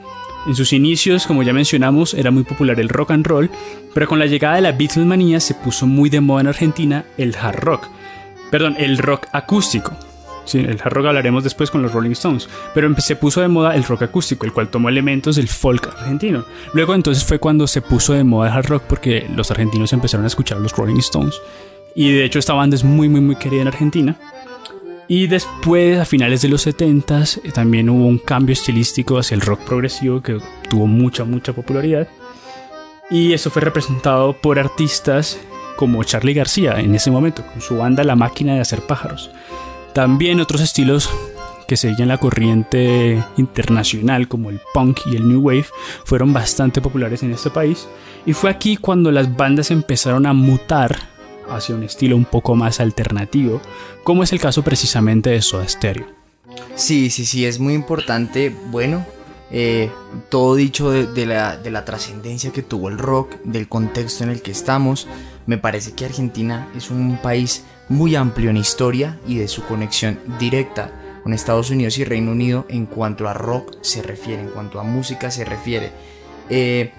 En 0.49 0.55
sus 0.55 0.73
inicios, 0.73 1.27
como 1.27 1.43
ya 1.43 1.53
mencionamos, 1.53 2.15
era 2.15 2.31
muy 2.31 2.41
popular 2.41 2.79
el 2.79 2.89
rock 2.89 3.11
and 3.11 3.27
roll, 3.27 3.51
pero 3.93 4.07
con 4.07 4.17
la 4.17 4.25
llegada 4.25 4.55
de 4.55 4.61
la 4.61 4.71
Beatlemanía 4.71 5.39
se 5.39 5.53
puso 5.53 5.85
muy 5.85 6.09
de 6.09 6.21
moda 6.21 6.41
en 6.41 6.47
Argentina 6.47 7.05
el 7.19 7.35
hard 7.35 7.59
rock. 7.59 7.87
Perdón, 8.49 8.75
el 8.79 8.97
rock 8.97 9.27
acústico. 9.31 9.95
Sí, 10.45 10.57
el 10.57 10.81
hard 10.83 10.93
rock 10.93 11.05
hablaremos 11.05 11.43
después 11.43 11.69
con 11.69 11.83
los 11.83 11.93
Rolling 11.93 12.13
Stones, 12.13 12.49
pero 12.73 12.91
se 12.97 13.15
puso 13.15 13.41
de 13.41 13.47
moda 13.47 13.75
el 13.75 13.83
rock 13.83 14.01
acústico, 14.01 14.47
el 14.47 14.51
cual 14.51 14.69
tomó 14.69 14.89
elementos 14.89 15.35
del 15.35 15.47
folk 15.47 15.85
argentino. 15.95 16.45
Luego 16.73 16.95
entonces 16.95 17.23
fue 17.23 17.37
cuando 17.37 17.67
se 17.67 17.83
puso 17.83 18.13
de 18.13 18.23
moda 18.23 18.49
el 18.49 18.57
hard 18.57 18.69
rock 18.69 18.83
porque 18.89 19.27
los 19.35 19.51
argentinos 19.51 19.93
empezaron 19.93 20.23
a 20.23 20.29
escuchar 20.29 20.57
los 20.57 20.75
Rolling 20.75 20.97
Stones. 20.97 21.39
Y 21.93 22.11
de 22.11 22.25
hecho 22.25 22.39
esta 22.39 22.53
banda 22.53 22.75
es 22.75 22.83
muy 22.83 23.07
muy 23.07 23.21
muy 23.21 23.35
querida 23.35 23.61
en 23.61 23.67
Argentina. 23.67 24.17
Y 25.09 25.25
después, 25.25 25.97
a 25.97 26.05
finales 26.05 26.43
de 26.43 26.49
los 26.49 26.61
70 26.61 27.23
eh, 27.43 27.51
también 27.51 27.89
hubo 27.89 28.05
un 28.05 28.19
cambio 28.19 28.53
estilístico 28.53 29.17
hacia 29.17 29.33
el 29.33 29.41
rock 29.41 29.61
progresivo 29.61 30.21
que 30.21 30.37
tuvo 30.69 30.85
mucha, 30.85 31.25
mucha 31.25 31.51
popularidad. 31.51 32.07
Y 33.09 33.33
eso 33.33 33.49
fue 33.49 33.63
representado 33.63 34.33
por 34.33 34.59
artistas 34.59 35.39
como 35.77 36.03
Charlie 36.03 36.35
García 36.35 36.79
en 36.79 36.93
ese 36.93 37.09
momento, 37.09 37.43
con 37.43 37.59
su 37.59 37.75
banda 37.75 38.03
La 38.03 38.15
Máquina 38.15 38.53
de 38.53 38.61
Hacer 38.61 38.81
Pájaros. 38.81 39.31
También 39.95 40.39
otros 40.41 40.61
estilos 40.61 41.09
que 41.67 41.75
seguían 41.75 42.09
la 42.09 42.19
corriente 42.19 43.23
internacional 43.37 44.27
como 44.27 44.51
el 44.51 44.61
punk 44.75 44.99
y 45.07 45.15
el 45.15 45.27
new 45.27 45.41
wave 45.41 45.65
fueron 46.05 46.33
bastante 46.33 46.81
populares 46.81 47.23
en 47.23 47.31
este 47.31 47.49
país. 47.49 47.87
Y 48.27 48.33
fue 48.33 48.51
aquí 48.51 48.77
cuando 48.77 49.11
las 49.11 49.35
bandas 49.35 49.71
empezaron 49.71 50.27
a 50.27 50.33
mutar 50.33 50.95
hacia 51.51 51.75
un 51.75 51.83
estilo 51.83 52.15
un 52.15 52.25
poco 52.25 52.55
más 52.55 52.79
alternativo, 52.79 53.61
como 54.03 54.23
es 54.23 54.33
el 54.33 54.39
caso 54.39 54.63
precisamente 54.63 55.29
de 55.29 55.41
Soda 55.41 55.67
Stereo. 55.67 56.07
Sí, 56.75 57.09
sí, 57.09 57.25
sí, 57.25 57.45
es 57.45 57.59
muy 57.59 57.73
importante, 57.73 58.53
bueno, 58.67 59.05
eh, 59.51 59.89
todo 60.29 60.55
dicho 60.55 60.91
de, 60.91 61.25
la, 61.25 61.57
de 61.57 61.71
la 61.71 61.85
trascendencia 61.85 62.51
que 62.51 62.61
tuvo 62.61 62.89
el 62.89 62.97
rock, 62.97 63.35
del 63.43 63.67
contexto 63.67 64.23
en 64.23 64.29
el 64.29 64.41
que 64.41 64.51
estamos, 64.51 65.07
me 65.45 65.57
parece 65.57 65.93
que 65.93 66.05
Argentina 66.05 66.67
es 66.75 66.91
un 66.91 67.17
país 67.21 67.63
muy 67.89 68.15
amplio 68.15 68.51
en 68.51 68.57
historia 68.57 69.17
y 69.27 69.37
de 69.37 69.47
su 69.47 69.63
conexión 69.63 70.19
directa 70.39 70.91
con 71.23 71.33
Estados 71.33 71.69
Unidos 71.69 71.97
y 71.97 72.03
Reino 72.03 72.31
Unido 72.31 72.65
en 72.69 72.85
cuanto 72.85 73.27
a 73.27 73.33
rock 73.33 73.77
se 73.81 74.01
refiere, 74.01 74.41
en 74.41 74.49
cuanto 74.49 74.79
a 74.79 74.83
música 74.83 75.31
se 75.31 75.45
refiere. 75.45 75.91
Eh, 76.49 76.91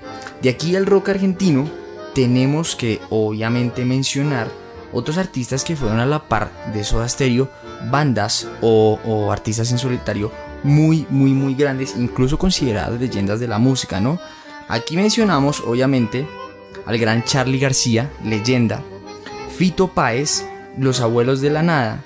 de 0.42 0.48
aquí 0.48 0.74
el 0.74 0.86
rock 0.86 1.10
argentino 1.10 1.68
tenemos 2.14 2.76
que 2.76 3.00
obviamente 3.10 3.84
mencionar 3.84 4.48
otros 4.92 5.18
artistas 5.18 5.64
que 5.64 5.76
fueron 5.76 6.00
a 6.00 6.06
la 6.06 6.28
par 6.28 6.50
de 6.72 6.82
Soda 6.84 7.08
Stereo, 7.08 7.48
bandas 7.90 8.48
o, 8.60 9.30
artistas 9.30 9.70
en 9.70 9.78
solitario 9.78 10.32
muy, 10.62 11.06
muy, 11.10 11.30
muy 11.30 11.54
grandes, 11.54 11.94
incluso 11.96 12.38
consideradas 12.38 13.00
leyendas 13.00 13.40
de 13.40 13.48
la 13.48 13.58
música, 13.58 14.00
¿no? 14.00 14.18
Aquí 14.68 14.96
mencionamos 14.96 15.60
obviamente 15.60 16.26
al 16.86 16.98
gran 16.98 17.24
Charlie 17.24 17.58
García, 17.58 18.10
leyenda, 18.24 18.82
Fito 19.56 19.88
Páez, 19.88 20.44
Los 20.78 21.00
Abuelos 21.00 21.40
de 21.40 21.50
la 21.50 21.62
Nada, 21.62 22.02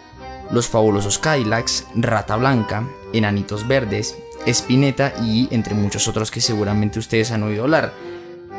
Los 0.51 0.69
Fabulosos 0.69 1.19
Cadillacs, 1.19 1.87
Rata 1.95 2.37
Blanca, 2.37 2.87
Enanitos 3.12 3.67
Verdes, 3.67 4.17
Spinetta 4.47 5.14
y 5.23 5.49
entre 5.51 5.75
muchos 5.75 6.07
otros 6.07 6.31
que 6.31 6.40
seguramente 6.40 6.99
ustedes 6.99 7.33
han 7.33 7.43
oído 7.43 7.64
hablar 7.64 7.93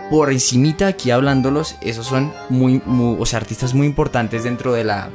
por 0.10 0.32
encimita 0.32 0.88
aquí 0.88 1.12
hablándolos, 1.12 1.76
esos 1.82 2.08
son 2.08 2.32
muy, 2.50 2.82
o 2.88 3.26
sea, 3.26 3.40
artistas 3.40 3.74
muy 3.74 3.88
importantes 3.88 4.44
dentro 4.44 4.74
de 4.74 4.84
la, 4.84 5.10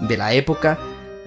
de 0.00 0.16
la 0.16 0.32
época 0.32 0.78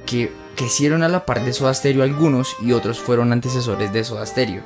que 0.05 0.31
crecieron 0.55 1.03
a 1.03 1.09
la 1.09 1.25
par 1.25 1.43
de 1.43 1.53
Soda 1.53 1.73
Stereo 1.73 2.03
algunos 2.03 2.55
y 2.61 2.71
otros 2.71 2.99
fueron 2.99 3.31
antecesores 3.31 3.91
de 3.93 4.03
Soda 4.03 4.25
Stereo. 4.25 4.63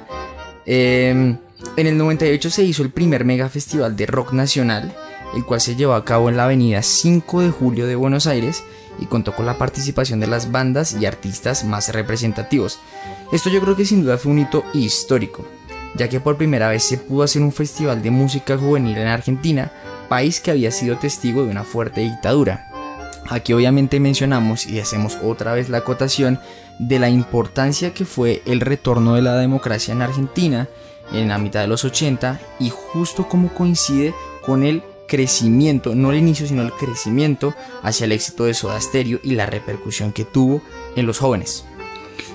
Em, 0.65 1.37
en 1.77 1.87
el 1.87 1.97
98 1.97 2.49
se 2.49 2.63
hizo 2.63 2.83
el 2.83 2.89
primer 2.89 3.23
mega 3.25 3.49
festival 3.49 3.95
de 3.95 4.05
rock 4.05 4.33
nacional, 4.33 4.93
el 5.35 5.45
cual 5.45 5.61
se 5.61 5.75
llevó 5.75 5.93
a 5.93 6.05
cabo 6.05 6.29
en 6.29 6.37
la 6.37 6.45
avenida 6.45 6.81
5 6.81 7.41
de 7.41 7.51
julio 7.51 7.87
de 7.87 7.95
Buenos 7.95 8.27
Aires 8.27 8.63
y 8.99 9.05
contó 9.05 9.35
con 9.35 9.45
la 9.45 9.57
participación 9.57 10.19
de 10.19 10.27
las 10.27 10.51
bandas 10.51 10.97
y 10.99 11.05
artistas 11.05 11.63
más 11.63 11.93
representativos. 11.93 12.79
Esto 13.31 13.49
yo 13.49 13.61
creo 13.61 13.75
que 13.75 13.85
sin 13.85 14.03
duda 14.03 14.17
fue 14.17 14.31
un 14.31 14.39
hito 14.39 14.63
histórico, 14.73 15.45
ya 15.95 16.09
que 16.09 16.19
por 16.19 16.37
primera 16.37 16.69
vez 16.69 16.83
se 16.83 16.97
pudo 16.97 17.23
hacer 17.23 17.41
un 17.41 17.51
festival 17.51 18.01
de 18.01 18.11
música 18.11 18.57
juvenil 18.57 18.97
en 18.97 19.07
Argentina, 19.07 19.71
país 20.09 20.39
que 20.39 20.51
había 20.51 20.71
sido 20.71 20.97
testigo 20.97 21.43
de 21.43 21.51
una 21.51 21.63
fuerte 21.63 22.01
dictadura. 22.01 22.67
Aquí 23.29 23.53
obviamente 23.53 23.99
mencionamos 23.99 24.67
y 24.67 24.79
hacemos 24.79 25.17
otra 25.23 25.53
vez 25.53 25.69
la 25.69 25.79
acotación 25.79 26.39
de 26.79 26.99
la 26.99 27.09
importancia 27.09 27.93
que 27.93 28.05
fue 28.05 28.41
el 28.45 28.61
retorno 28.61 29.15
de 29.15 29.21
la 29.21 29.37
democracia 29.37 29.93
en 29.93 30.01
Argentina 30.01 30.67
en 31.11 31.29
la 31.29 31.37
mitad 31.37 31.61
de 31.61 31.67
los 31.67 31.83
80 31.85 32.39
y 32.59 32.69
justo 32.69 33.27
como 33.27 33.53
coincide 33.53 34.13
con 34.41 34.63
el 34.63 34.83
crecimiento, 35.07 35.95
no 35.95 36.11
el 36.11 36.17
inicio 36.17 36.47
sino 36.47 36.61
el 36.61 36.71
crecimiento 36.71 37.55
hacia 37.81 38.05
el 38.05 38.11
éxito 38.11 38.45
de 38.45 38.53
Soda 38.53 38.79
Stereo 38.79 39.19
y 39.23 39.35
la 39.35 39.45
repercusión 39.45 40.11
que 40.11 40.25
tuvo 40.25 40.61
en 40.95 41.05
los 41.05 41.19
jóvenes. 41.19 41.65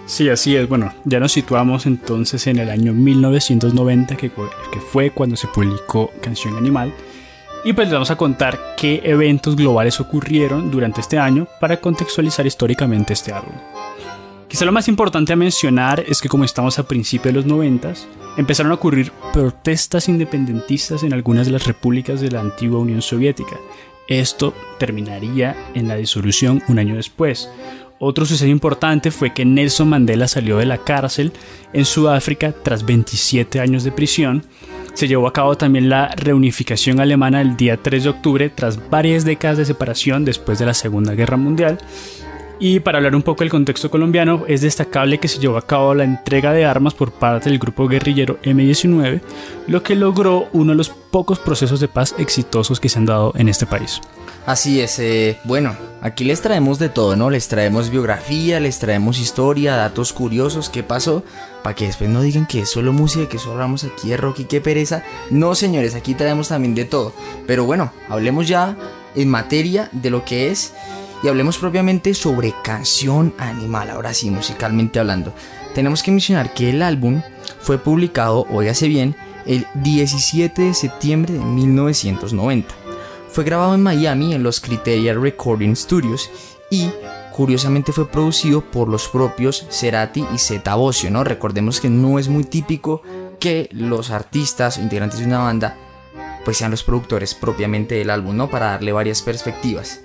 Sí, 0.07 0.29
así 0.29 0.57
es. 0.57 0.69
Bueno, 0.69 0.93
ya 1.05 1.21
nos 1.21 1.33
situamos 1.33 1.87
entonces 1.87 2.47
en 2.47 2.59
el 2.59 2.71
año 2.71 2.93
1990, 2.93 4.17
que, 4.17 4.31
que 4.31 4.81
fue 4.81 5.11
cuando 5.11 5.37
se 5.37 5.49
publicó 5.49 6.11
Canción 6.21 6.57
Animal. 6.57 6.93
Y 7.65 7.73
pues 7.73 7.87
les 7.87 7.93
vamos 7.93 8.11
a 8.11 8.17
contar 8.17 8.59
qué 8.77 9.01
eventos 9.05 9.55
globales 9.55 10.01
ocurrieron 10.01 10.71
durante 10.71 11.01
este 11.01 11.19
año 11.19 11.47
para 11.61 11.81
contextualizar 11.81 12.45
históricamente 12.45 13.13
este 13.13 13.33
álbum. 13.33 13.55
Quizá 14.49 14.65
lo 14.65 14.73
más 14.73 14.89
importante 14.89 15.33
a 15.33 15.37
mencionar 15.37 16.05
es 16.07 16.21
que 16.21 16.29
como 16.29 16.45
estamos 16.45 16.79
a 16.79 16.87
principios 16.87 17.33
de 17.33 17.41
los 17.41 17.47
90, 17.47 17.95
empezaron 18.37 18.73
a 18.73 18.75
ocurrir 18.75 19.13
protestas 19.33 20.09
independentistas 20.09 21.05
en 21.05 21.15
algunas 21.15 21.47
de 21.47 21.53
las 21.53 21.67
repúblicas 21.67 22.21
de 22.21 22.31
la 22.31 22.41
antigua 22.41 22.81
Unión 22.81 23.01
Soviética. 23.01 23.57
Esto 24.09 24.53
terminaría 24.79 25.57
en 25.75 25.89
la 25.89 25.97
disolución 25.97 26.63
un 26.69 26.79
año 26.79 26.97
después. 26.97 27.49
Otro 28.05 28.27
suceso 28.27 28.47
importante 28.47 29.13
fue 29.13 29.33
que 29.33 29.45
Nelson 29.45 29.89
Mandela 29.89 30.27
salió 30.27 30.59
de 30.59 30.67
la 30.67 30.79
cárcel 30.79 31.33
en 31.73 31.85
Sudáfrica 31.85 32.53
tras 32.53 32.85
27 32.85 33.61
años 33.61 33.85
de 33.85 33.93
prisión 33.93 34.43
se 34.95 35.09
llevó 35.09 35.27
a 35.27 35.33
cabo 35.33 35.57
también 35.57 35.89
la 35.89 36.09
reunificación 36.09 37.01
alemana 37.01 37.41
el 37.41 37.57
día 37.57 37.77
3 37.77 38.05
de 38.05 38.11
octubre 38.11 38.51
tras 38.51 38.91
varias 38.91 39.25
décadas 39.25 39.57
de 39.59 39.65
separación 39.65 40.25
después 40.25 40.59
de 40.59 40.67
la 40.67 40.75
Segunda 40.75 41.15
Guerra 41.15 41.37
Mundial. 41.37 41.79
Y 42.59 42.81
para 42.81 42.99
hablar 42.99 43.17
un 43.17 43.23
poco 43.23 43.43
del 43.43 43.51
contexto 43.51 43.91
colombiano, 43.91 44.45
es 44.47 44.61
destacable 44.61 45.19
que 45.19 45.29
se 45.29 45.41
llevó 45.41 45.57
a 45.57 45.67
cabo 45.67 45.95
la 45.95 46.05
entrega 46.05 46.53
de 46.53 46.65
armas 46.65 46.95
por 46.95 47.11
parte 47.11 47.51
del 47.51 47.59
grupo 47.59 47.89
guerrillero 47.89 48.39
M-19, 48.43 49.21
lo 49.67 49.83
que 49.83 49.97
logró 49.97 50.49
uno 50.53 50.73
de 50.73 50.77
los 50.77 50.91
pocos 50.91 51.39
procesos 51.39 51.81
de 51.81 51.89
paz 51.89 52.15
exitosos 52.19 52.79
que 52.79 52.89
se 52.89 52.99
han 52.99 53.07
dado 53.07 53.33
en 53.37 53.49
este 53.49 53.67
país. 53.67 54.01
Así 54.45 54.81
es, 54.81 54.99
eh, 54.99 55.39
bueno, 55.45 55.77
aquí 56.01 56.25
les 56.25 56.41
traemos 56.41 56.81
de 56.81 56.89
todo, 56.89 57.15
¿no? 57.15 57.31
Les 57.31 57.47
traemos 57.47 57.91
biografía, 57.91 58.59
les 58.59 58.81
traemos 58.81 59.21
historia, 59.21 59.77
datos 59.77 60.13
curiosos, 60.13 60.69
qué 60.69 60.83
pasó, 60.83 61.23
para 61.63 61.77
que 61.77 61.87
después 61.87 62.11
no 62.11 62.23
digan 62.23 62.47
que 62.47 62.63
es 62.63 62.71
solo 62.71 62.93
música, 62.93 63.29
que 63.29 63.39
solo 63.39 63.53
hablamos 63.53 63.85
aquí 63.85 64.09
de 64.09 64.17
rock 64.17 64.41
y 64.41 64.45
qué 64.47 64.61
pereza. 64.61 65.05
No, 65.31 65.55
señores, 65.55 65.95
aquí 65.95 66.15
traemos 66.15 66.49
también 66.49 66.75
de 66.75 66.85
todo. 66.85 67.13
Pero 67.47 67.67
bueno, 67.67 67.93
hablemos 68.09 68.49
ya 68.49 68.77
en 69.15 69.29
materia 69.29 69.89
de 69.93 70.11
lo 70.11 70.25
que 70.25 70.51
es 70.51 70.73
y 71.23 71.29
hablemos 71.29 71.59
propiamente 71.59 72.13
sobre 72.13 72.53
Canción 72.65 73.33
Animal, 73.39 73.91
ahora 73.91 74.13
sí, 74.13 74.29
musicalmente 74.29 74.99
hablando. 74.99 75.33
Tenemos 75.73 76.03
que 76.03 76.11
mencionar 76.11 76.53
que 76.53 76.71
el 76.71 76.83
álbum 76.83 77.23
fue 77.61 77.79
publicado, 77.79 78.45
óigase 78.51 78.89
bien, 78.89 79.15
el 79.47 79.69
17 79.75 80.63
de 80.63 80.75
septiembre 80.75 81.35
de 81.35 81.41
1990 81.41 82.82
fue 83.33 83.45
grabado 83.45 83.75
en 83.75 83.83
Miami 83.83 84.35
en 84.35 84.43
los 84.43 84.61
Criteria 84.61 85.15
Recording 85.15 85.75
Studios 85.75 86.31
y 86.71 86.91
curiosamente 87.33 87.91
fue 87.91 88.07
producido 88.07 88.61
por 88.61 88.89
los 88.89 89.09
propios 89.09 89.67
Cerati 89.71 90.25
y 90.35 90.39
Zeta 90.39 90.75
Bosio, 90.75 91.11
¿no? 91.11 91.25
Recordemos 91.25 91.81
que 91.81 91.89
no 91.89 92.19
es 92.19 92.29
muy 92.29 92.45
típico 92.45 93.03
que 93.41 93.71
los 93.73 94.11
artistas 94.11 94.77
o 94.77 94.83
integrantes 94.83 95.21
de 95.21 95.27
una 95.27 95.39
banda 95.39 95.77
pues 96.45 96.59
sean 96.59 96.73
los 96.73 96.83
productores 96.83 97.35
propiamente 97.35 97.95
del 97.95 98.11
álbum, 98.11 98.37
¿no? 98.37 98.51
Para 98.51 98.67
darle 98.67 98.93
varias 98.93 99.23
perspectivas. 99.23 100.01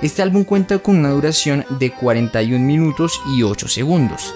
Este 0.00 0.22
álbum 0.22 0.42
cuenta 0.42 0.80
con 0.80 0.96
una 0.96 1.10
duración 1.10 1.64
de 1.78 1.92
41 1.92 2.64
minutos 2.64 3.20
y 3.28 3.44
8 3.44 3.68
segundos. 3.68 4.34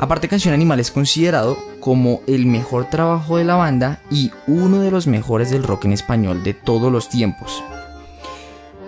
Aparte 0.00 0.26
Canción 0.28 0.52
Animal 0.52 0.80
es 0.80 0.90
considerado 0.90 1.56
como 1.78 2.22
el 2.26 2.46
mejor 2.46 2.90
trabajo 2.90 3.36
de 3.36 3.44
la 3.44 3.54
banda 3.54 4.02
y 4.10 4.32
uno 4.48 4.80
de 4.80 4.90
los 4.90 5.06
mejores 5.06 5.50
del 5.50 5.62
rock 5.62 5.84
en 5.84 5.92
español 5.92 6.42
de 6.42 6.54
todos 6.54 6.90
los 6.90 7.08
tiempos. 7.08 7.62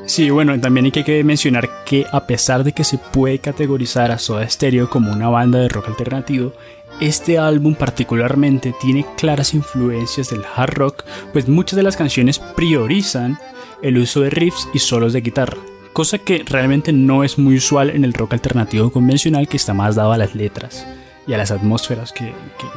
Sí, 0.07 0.31
bueno, 0.31 0.59
también 0.61 0.87
hay 0.87 0.93
que 0.93 1.25
mencionar 1.25 1.69
que 1.85 2.07
a 2.13 2.27
pesar 2.27 2.63
de 2.63 2.73
que 2.73 2.85
se 2.85 2.97
puede 2.97 3.41
categorizar 3.41 4.13
a 4.13 4.19
Soda 4.19 4.49
Stereo 4.49 4.89
como 4.89 5.13
una 5.13 5.29
banda 5.29 5.59
de 5.59 5.69
rock 5.69 5.89
alternativo, 5.89 6.53
este 7.01 7.39
álbum 7.39 7.75
particularmente 7.75 8.73
tiene 8.81 9.05
claras 9.17 9.53
influencias 9.53 10.31
del 10.31 10.45
hard 10.55 10.75
rock, 10.75 11.05
pues 11.33 11.49
muchas 11.49 11.77
de 11.77 11.83
las 11.83 11.97
canciones 11.97 12.39
priorizan 12.39 13.37
el 13.83 13.99
uso 13.99 14.21
de 14.21 14.31
riffs 14.31 14.69
y 14.73 14.79
solos 14.79 15.13
de 15.13 15.23
guitarra, 15.23 15.59
cosa 15.93 16.19
que 16.19 16.45
realmente 16.47 16.93
no 16.93 17.25
es 17.25 17.37
muy 17.37 17.57
usual 17.57 17.91
en 17.91 18.05
el 18.05 18.15
rock 18.15 18.35
alternativo 18.35 18.91
convencional 18.91 19.49
que 19.49 19.57
está 19.57 19.75
más 19.75 19.97
dado 19.97 20.13
a 20.13 20.19
las 20.19 20.37
letras 20.37 20.87
y 21.27 21.33
a 21.33 21.39
las 21.39 21.51
atmósferas 21.51 22.13
que, 22.13 22.33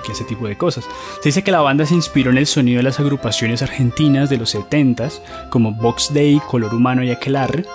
ese 0.09 0.23
tipo 0.23 0.47
de 0.47 0.57
cosas. 0.57 0.85
Se 1.21 1.29
dice 1.29 1.43
que 1.43 1.51
la 1.51 1.61
banda 1.61 1.85
se 1.85 1.93
inspiró 1.93 2.31
en 2.31 2.37
el 2.37 2.47
sonido 2.47 2.77
de 2.77 2.83
las 2.83 2.99
agrupaciones 2.99 3.61
argentinas 3.61 4.29
de 4.29 4.37
los 4.37 4.55
70s, 4.55 5.21
como 5.49 5.71
Box 5.73 6.13
Day, 6.13 6.41
Color 6.47 6.73
Humano 6.73 7.03
y 7.03 7.11
Aquelarre. 7.11 7.65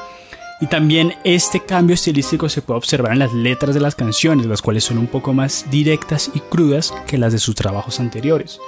Y 0.61 0.67
también 0.67 1.15
este 1.25 1.61
cambio 1.61 1.95
estilístico 1.95 2.49
se 2.49 2.63
puede 2.63 2.79
observar 2.79 3.13
en 3.13 3.19
las 3.21 3.33
letras 3.33 3.75
de 3.75 3.81
las 3.81 3.95
canciones, 3.95 4.47
las 4.47 4.63
cuales 4.63 4.85
son 4.85 4.99
un 4.99 5.07
poco 5.07 5.33
más 5.33 5.67
directas 5.71 6.31
y 6.35 6.41
crudas 6.41 6.93
que 7.07 7.19
las 7.19 7.33
de 7.33 7.39
sus 7.39 7.55
trabajos 7.55 8.01
anteriores. 8.01 8.59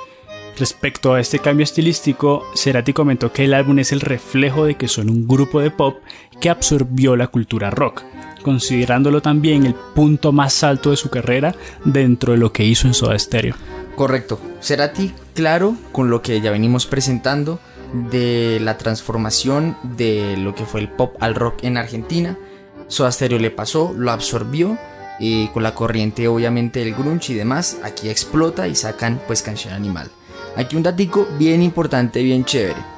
Respecto 0.58 1.12
a 1.12 1.20
este 1.20 1.38
cambio 1.38 1.64
estilístico, 1.64 2.42
Cerati 2.54 2.94
comentó 2.94 3.30
que 3.30 3.44
el 3.44 3.52
álbum 3.52 3.78
es 3.78 3.92
el 3.92 4.00
reflejo 4.00 4.64
de 4.64 4.76
que 4.76 4.88
son 4.88 5.10
un 5.10 5.28
grupo 5.28 5.60
de 5.60 5.70
pop 5.70 5.98
que 6.40 6.48
absorbió 6.48 7.14
la 7.14 7.26
cultura 7.26 7.70
rock, 7.70 8.02
considerándolo 8.42 9.20
también 9.20 9.66
el 9.66 9.74
punto 9.74 10.32
más 10.32 10.64
alto 10.64 10.92
de 10.92 10.96
su 10.96 11.10
carrera 11.10 11.54
dentro 11.84 12.32
de 12.32 12.38
lo 12.38 12.52
que 12.52 12.64
hizo 12.64 12.86
en 12.86 12.94
Soda 12.94 13.18
Stereo. 13.18 13.54
Correcto. 13.96 14.40
Cerati, 14.62 15.12
claro, 15.34 15.76
con 15.92 16.08
lo 16.08 16.22
que 16.22 16.40
ya 16.40 16.50
venimos 16.50 16.86
presentando 16.86 17.60
de 18.10 18.58
la 18.62 18.78
transformación 18.78 19.76
de 19.82 20.38
lo 20.38 20.54
que 20.54 20.64
fue 20.64 20.80
el 20.80 20.88
pop 20.88 21.16
al 21.20 21.34
rock 21.34 21.64
en 21.64 21.76
Argentina. 21.76 22.38
Soda 22.88 23.12
Stereo 23.12 23.38
le 23.38 23.50
pasó, 23.50 23.92
lo 23.94 24.10
absorbió 24.10 24.78
y 25.18 25.48
con 25.48 25.62
la 25.62 25.74
corriente 25.74 26.28
obviamente 26.28 26.80
del 26.80 26.94
grunge 26.94 27.34
y 27.34 27.36
demás, 27.36 27.78
aquí 27.82 28.08
explota 28.08 28.68
y 28.68 28.74
sacan 28.74 29.20
pues 29.26 29.42
canción 29.42 29.74
animal. 29.74 30.10
Aquí 30.56 30.74
un 30.76 30.82
datico 30.82 31.26
bien 31.38 31.62
importante, 31.62 32.22
bien 32.22 32.44
chévere. 32.44 32.96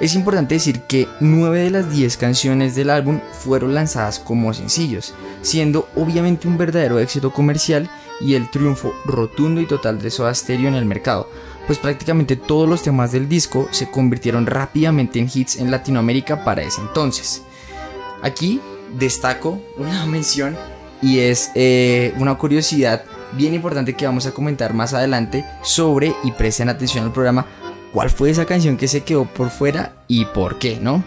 Es 0.00 0.14
importante 0.14 0.56
decir 0.56 0.82
que 0.82 1.08
9 1.20 1.60
de 1.60 1.70
las 1.70 1.90
10 1.90 2.16
canciones 2.16 2.74
del 2.74 2.90
álbum 2.90 3.20
fueron 3.32 3.74
lanzadas 3.74 4.18
como 4.18 4.52
sencillos, 4.52 5.14
siendo 5.40 5.88
obviamente 5.96 6.48
un 6.48 6.58
verdadero 6.58 6.98
éxito 6.98 7.32
comercial 7.32 7.88
y 8.20 8.34
el 8.34 8.50
triunfo 8.50 8.92
rotundo 9.04 9.60
y 9.60 9.66
total 9.66 9.98
de 10.00 10.10
Soda 10.10 10.34
Stereo 10.34 10.68
en 10.68 10.74
el 10.74 10.84
mercado, 10.84 11.30
pues 11.66 11.78
prácticamente 11.78 12.36
todos 12.36 12.68
los 12.68 12.82
temas 12.82 13.12
del 13.12 13.28
disco 13.28 13.68
se 13.70 13.90
convirtieron 13.90 14.46
rápidamente 14.46 15.18
en 15.18 15.30
hits 15.32 15.56
en 15.56 15.70
Latinoamérica 15.70 16.44
para 16.44 16.62
ese 16.62 16.80
entonces. 16.80 17.42
Aquí 18.22 18.60
destaco 18.98 19.60
una 19.78 20.04
mención 20.06 20.56
y 21.00 21.20
es 21.20 21.50
eh, 21.54 22.14
una 22.18 22.36
curiosidad 22.36 23.04
bien 23.32 23.54
importante 23.54 23.94
que 23.94 24.06
vamos 24.06 24.26
a 24.26 24.32
comentar 24.32 24.74
más 24.74 24.94
adelante 24.94 25.44
sobre, 25.62 26.14
y 26.24 26.32
presten 26.32 26.68
atención 26.68 27.04
al 27.04 27.12
programa, 27.12 27.46
cuál 27.92 28.10
fue 28.10 28.30
esa 28.30 28.46
canción 28.46 28.76
que 28.76 28.88
se 28.88 29.02
quedó 29.02 29.24
por 29.24 29.50
fuera 29.50 29.92
y 30.08 30.24
por 30.26 30.58
qué, 30.58 30.78
¿no? 30.80 31.02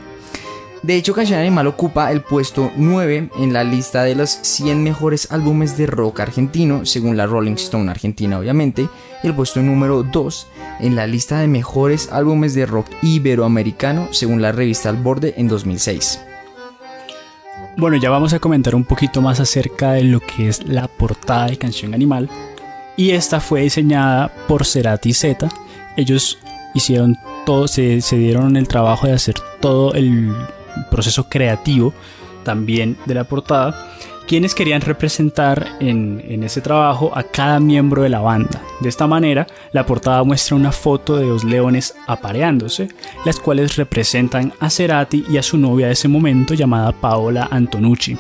De 0.82 0.96
hecho, 0.96 1.14
Canción 1.14 1.40
Animal 1.40 1.68
ocupa 1.68 2.10
el 2.10 2.22
puesto 2.22 2.72
9 2.78 3.32
en 3.38 3.52
la 3.52 3.66
lista 3.66 4.04
de 4.04 4.16
los 4.16 4.30
100 4.30 4.82
mejores 4.82 5.30
álbumes 5.30 5.78
de 5.78 5.88
rock 5.88 6.22
argentino, 6.22 6.86
según 6.86 7.18
la 7.18 7.26
Rolling 7.26 7.56
Stone 7.56 7.92
Argentina, 7.92 8.40
obviamente, 8.40 8.88
y 9.22 9.28
el 9.28 9.36
puesto 9.36 9.62
número 9.62 10.04
2 10.04 10.48
en 10.80 10.96
la 10.96 11.06
lista 11.06 11.40
de 11.40 11.48
mejores 11.48 12.10
álbumes 12.14 12.54
de 12.54 12.66
rock 12.66 12.88
iberoamericano, 13.02 14.08
según 14.12 14.42
la 14.42 14.54
revista 14.54 14.88
Al 14.88 14.96
Borde 14.96 15.34
en 15.36 15.50
2006. 15.50 16.22
Bueno, 17.80 17.96
ya 17.96 18.10
vamos 18.10 18.34
a 18.34 18.40
comentar 18.40 18.76
un 18.76 18.84
poquito 18.84 19.22
más 19.22 19.40
acerca 19.40 19.94
de 19.94 20.04
lo 20.04 20.20
que 20.20 20.50
es 20.50 20.68
la 20.68 20.90
portada 20.90 21.48
de 21.48 21.58
Canción 21.58 21.94
Animal, 21.94 22.30
y 22.98 23.12
esta 23.12 23.40
fue 23.40 23.62
diseñada 23.62 24.34
por 24.50 24.66
Cerati 24.66 25.14
Z. 25.14 25.48
Ellos 25.96 26.40
hicieron 26.74 27.18
todo, 27.46 27.70
se, 27.70 28.02
dieron 28.12 28.58
el 28.58 28.68
trabajo 28.68 29.08
de 29.08 29.14
hacer 29.14 29.36
todo 29.62 29.94
el 29.94 30.36
proceso 30.92 31.30
creativo 31.30 31.94
también 32.44 32.98
de 33.06 33.14
la 33.14 33.24
portada, 33.24 33.74
quienes 34.30 34.54
querían 34.54 34.82
representar 34.82 35.68
en, 35.80 36.44
ese 36.44 36.62
trabajo 36.62 37.12
a 37.16 37.24
cada 37.24 37.60
miembro 37.60 38.04
de 38.04 38.10
la 38.10 38.20
banda. 38.20 38.62
De 38.80 38.88
esta 38.88 39.08
manera, 39.08 39.48
la 39.72 39.88
portada 39.88 40.24
muestra 40.24 40.56
una 40.56 40.72
foto 40.72 41.18
de 41.18 41.26
dos 41.26 41.44
leones 41.44 41.96
apareándose, 42.06 42.90
las 43.26 43.40
cuales 43.40 43.76
representan 43.76 44.54
a 44.60 44.70
Cerati 44.70 45.26
y 45.32 45.38
a 45.38 45.42
su 45.42 45.58
novia 45.58 45.88
de 45.88 45.94
ese 45.94 46.08
momento 46.08 46.54
llamada 46.54 46.92
Paola 46.92 47.48
Antonucci. 47.50 48.20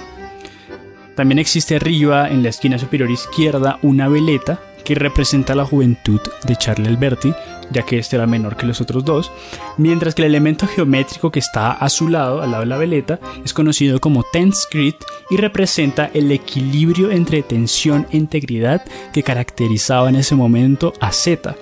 También 1.15 1.37
existe 1.37 1.75
arriba, 1.75 2.27
en 2.27 2.41
la 2.41 2.49
esquina 2.49 2.79
superior 2.79 3.11
izquierda, 3.11 3.77
una 3.83 4.07
veleta 4.07 4.59
que 4.83 4.95
representa 4.95 5.53
la 5.53 5.65
juventud 5.65 6.21
de 6.43 6.55
Charlie 6.55 6.87
Alberti, 6.87 7.31
ya 7.71 7.83
que 7.83 7.99
este 7.99 8.15
era 8.15 8.27
menor 8.27 8.57
que 8.57 8.65
los 8.65 8.81
otros 8.81 9.05
dos, 9.05 9.31
mientras 9.77 10.15
que 10.15 10.21
el 10.21 10.29
elemento 10.29 10.67
geométrico 10.67 11.31
que 11.31 11.39
está 11.39 11.71
a 11.71 11.89
su 11.89 12.07
lado, 12.07 12.41
al 12.41 12.51
lado 12.51 12.63
de 12.63 12.69
la 12.69 12.77
veleta, 12.77 13.19
es 13.43 13.53
conocido 13.53 13.99
como 13.99 14.23
tense 14.23 14.67
grid 14.71 14.95
y 15.29 15.37
representa 15.37 16.09
el 16.13 16.31
equilibrio 16.31 17.11
entre 17.11 17.43
tensión 17.43 18.07
e 18.11 18.17
integridad 18.17 18.83
que 19.13 19.23
caracterizaba 19.23 20.09
en 20.09 20.15
ese 20.15 20.35
momento 20.35 20.93
a 20.99 21.11
Z. 21.11 21.55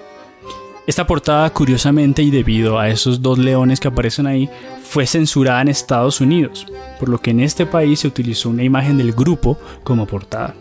Esta 0.87 1.05
portada, 1.05 1.49
curiosamente 1.49 2.21
y 2.21 2.31
debido 2.31 2.79
a 2.79 2.87
esos 2.87 3.21
dos 3.21 3.37
leones 3.37 3.81
que 3.81 3.89
aparecen 3.89 4.25
ahí, 4.25 4.49
fue 4.81 5.05
censurada 5.05 5.61
en 5.61 5.67
Estados 5.67 6.21
Unidos, 6.21 6.65
por 6.97 7.09
lo 7.09 7.19
que 7.19 7.31
en 7.31 7.41
este 7.41 7.65
país 7.65 7.99
se 7.99 8.07
utilizó 8.07 8.49
una 8.49 8.63
imagen 8.63 8.97
del 8.97 9.11
grupo 9.11 9.57
como 9.83 10.05
portada. 10.05 10.55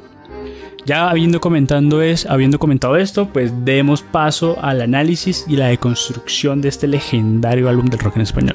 Ya 0.87 1.11
habiendo, 1.11 1.41
comentando 1.41 2.01
es, 2.01 2.27
habiendo 2.27 2.61
comentado 2.61 2.97
esto, 2.97 3.29
pues 3.33 3.51
demos 3.65 4.03
paso 4.03 4.57
al 4.63 4.81
análisis 4.81 5.45
y 5.49 5.57
la 5.57 5.67
deconstrucción 5.67 6.61
de 6.61 6.69
este 6.69 6.87
legendario 6.87 7.69
álbum 7.69 7.87
del 7.87 7.99
rock 7.99 8.15
en 8.15 8.23
español. 8.23 8.55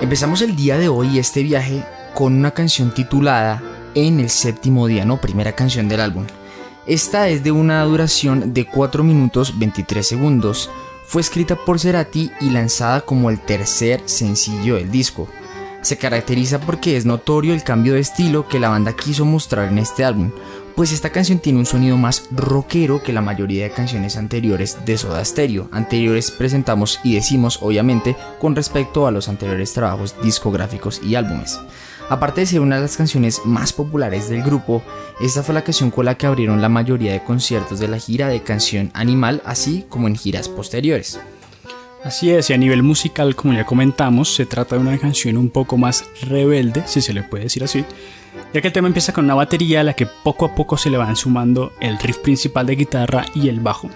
Empezamos 0.00 0.42
el 0.42 0.54
día 0.54 0.78
de 0.78 0.86
hoy 0.86 1.18
este 1.18 1.42
viaje 1.42 1.82
con 2.14 2.34
una 2.34 2.52
canción 2.52 2.94
titulada 2.94 3.60
En 3.96 4.20
el 4.20 4.30
séptimo 4.30 4.86
día, 4.86 5.04
no, 5.04 5.20
primera 5.20 5.56
canción 5.56 5.88
del 5.88 6.02
álbum. 6.02 6.24
Esta 6.86 7.28
es 7.30 7.42
de 7.42 7.50
una 7.50 7.82
duración 7.82 8.54
de 8.54 8.64
4 8.64 9.02
minutos 9.02 9.58
23 9.58 10.06
segundos. 10.06 10.70
Fue 11.06 11.20
escrita 11.20 11.56
por 11.56 11.78
Cerati 11.78 12.30
y 12.40 12.50
lanzada 12.50 13.02
como 13.02 13.30
el 13.30 13.40
tercer 13.40 14.02
sencillo 14.06 14.76
del 14.76 14.90
disco. 14.90 15.28
Se 15.82 15.98
caracteriza 15.98 16.60
porque 16.60 16.96
es 16.96 17.04
notorio 17.04 17.52
el 17.52 17.62
cambio 17.62 17.94
de 17.94 18.00
estilo 18.00 18.48
que 18.48 18.58
la 18.58 18.70
banda 18.70 18.96
quiso 18.96 19.24
mostrar 19.24 19.68
en 19.68 19.78
este 19.78 20.04
álbum, 20.04 20.32
pues 20.74 20.90
esta 20.90 21.10
canción 21.10 21.38
tiene 21.38 21.60
un 21.60 21.66
sonido 21.66 21.96
más 21.96 22.28
rockero 22.32 23.02
que 23.02 23.12
la 23.12 23.20
mayoría 23.20 23.64
de 23.64 23.70
canciones 23.70 24.16
anteriores 24.16 24.78
de 24.84 24.98
Soda 24.98 25.24
Stereo. 25.24 25.68
Anteriores 25.70 26.32
presentamos 26.32 26.98
y 27.04 27.14
decimos 27.14 27.60
obviamente 27.62 28.16
con 28.40 28.56
respecto 28.56 29.06
a 29.06 29.12
los 29.12 29.28
anteriores 29.28 29.72
trabajos 29.72 30.16
discográficos 30.22 31.00
y 31.02 31.14
álbumes. 31.14 31.60
Aparte 32.10 32.42
de 32.42 32.46
ser 32.46 32.60
una 32.60 32.76
de 32.76 32.82
las 32.82 32.96
canciones 32.96 33.40
más 33.46 33.72
populares 33.72 34.28
del 34.28 34.42
grupo, 34.42 34.82
esta 35.20 35.42
fue 35.42 35.54
la 35.54 35.64
canción 35.64 35.90
con 35.90 36.04
la 36.04 36.16
que 36.16 36.26
abrieron 36.26 36.60
la 36.60 36.68
mayoría 36.68 37.12
de 37.12 37.24
conciertos 37.24 37.78
de 37.78 37.88
la 37.88 37.98
gira 37.98 38.28
de 38.28 38.42
Canción 38.42 38.90
Animal, 38.92 39.40
así 39.46 39.86
como 39.88 40.06
en 40.06 40.16
giras 40.16 40.48
posteriores. 40.48 41.18
Así 42.04 42.30
es, 42.30 42.50
y 42.50 42.52
a 42.52 42.58
nivel 42.58 42.82
musical, 42.82 43.34
como 43.34 43.54
ya 43.54 43.64
comentamos, 43.64 44.34
se 44.34 44.44
trata 44.44 44.76
de 44.76 44.82
una 44.82 44.98
canción 44.98 45.38
un 45.38 45.48
poco 45.48 45.78
más 45.78 46.04
rebelde, 46.20 46.82
si 46.86 47.00
se 47.00 47.14
le 47.14 47.22
puede 47.22 47.44
decir 47.44 47.64
así, 47.64 47.86
ya 48.52 48.60
que 48.60 48.66
el 48.66 48.74
tema 48.74 48.88
empieza 48.88 49.14
con 49.14 49.24
una 49.24 49.34
batería 49.34 49.80
a 49.80 49.84
la 49.84 49.94
que 49.94 50.06
poco 50.06 50.44
a 50.44 50.54
poco 50.54 50.76
se 50.76 50.90
le 50.90 50.98
van 50.98 51.16
sumando 51.16 51.72
el 51.80 51.98
riff 51.98 52.18
principal 52.18 52.66
de 52.66 52.76
guitarra 52.76 53.24
y 53.34 53.48
el 53.48 53.60
bajo. 53.60 53.88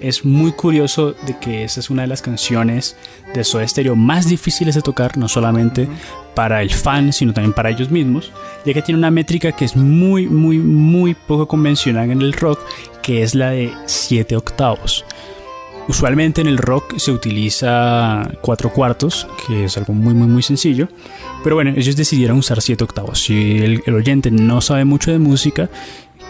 Es 0.00 0.24
muy 0.24 0.52
curioso 0.52 1.12
de 1.26 1.38
que 1.38 1.64
esta 1.64 1.80
es 1.80 1.90
una 1.90 2.02
de 2.02 2.08
las 2.08 2.22
canciones 2.22 2.96
de 3.34 3.44
Soda 3.44 3.66
Stereo 3.66 3.96
más 3.96 4.28
difíciles 4.28 4.74
de 4.74 4.82
tocar, 4.82 5.16
no 5.16 5.28
solamente 5.28 5.88
para 6.34 6.62
el 6.62 6.70
fan, 6.70 7.12
sino 7.12 7.32
también 7.32 7.52
para 7.52 7.70
ellos 7.70 7.90
mismos, 7.90 8.32
ya 8.64 8.72
que 8.72 8.82
tiene 8.82 8.98
una 8.98 9.10
métrica 9.10 9.52
que 9.52 9.64
es 9.64 9.76
muy, 9.76 10.26
muy, 10.26 10.58
muy 10.58 11.14
poco 11.14 11.48
convencional 11.48 12.10
en 12.10 12.22
el 12.22 12.32
rock, 12.32 12.60
que 13.02 13.22
es 13.22 13.34
la 13.34 13.50
de 13.50 13.72
7 13.86 14.36
octavos. 14.36 15.04
Usualmente 15.88 16.40
en 16.40 16.46
el 16.46 16.58
rock 16.58 16.98
se 16.98 17.10
utiliza 17.10 18.30
4 18.42 18.72
cuartos, 18.72 19.26
que 19.46 19.64
es 19.64 19.76
algo 19.76 19.92
muy 19.92 20.14
muy 20.14 20.28
muy 20.28 20.42
sencillo, 20.42 20.88
pero 21.42 21.56
bueno, 21.56 21.72
ellos 21.76 21.96
decidieron 21.96 22.38
usar 22.38 22.62
7 22.62 22.84
octavos. 22.84 23.20
Si 23.20 23.58
el, 23.58 23.82
el, 23.86 23.94
oyente 23.94 24.30
no 24.30 24.60
sabe 24.60 24.84
mucho 24.84 25.10
de 25.10 25.18
música, 25.18 25.68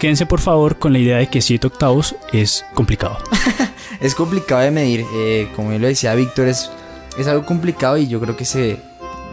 quédense 0.00 0.24
por 0.24 0.40
favor 0.40 0.78
con 0.78 0.94
la 0.94 0.98
idea 0.98 1.18
de 1.18 1.28
que 1.28 1.42
7 1.42 1.66
octavos 1.66 2.16
es 2.32 2.64
complicado. 2.74 3.18
es 4.00 4.14
complicado 4.14 4.62
de 4.62 4.70
medir, 4.70 5.04
eh, 5.14 5.52
como 5.54 5.70
lo 5.72 5.86
decía 5.86 6.14
Víctor, 6.14 6.48
es, 6.48 6.70
es 7.18 7.28
algo 7.28 7.44
complicado 7.44 7.98
y 7.98 8.08
yo 8.08 8.18
creo 8.18 8.34
que 8.34 8.46
se, 8.46 8.80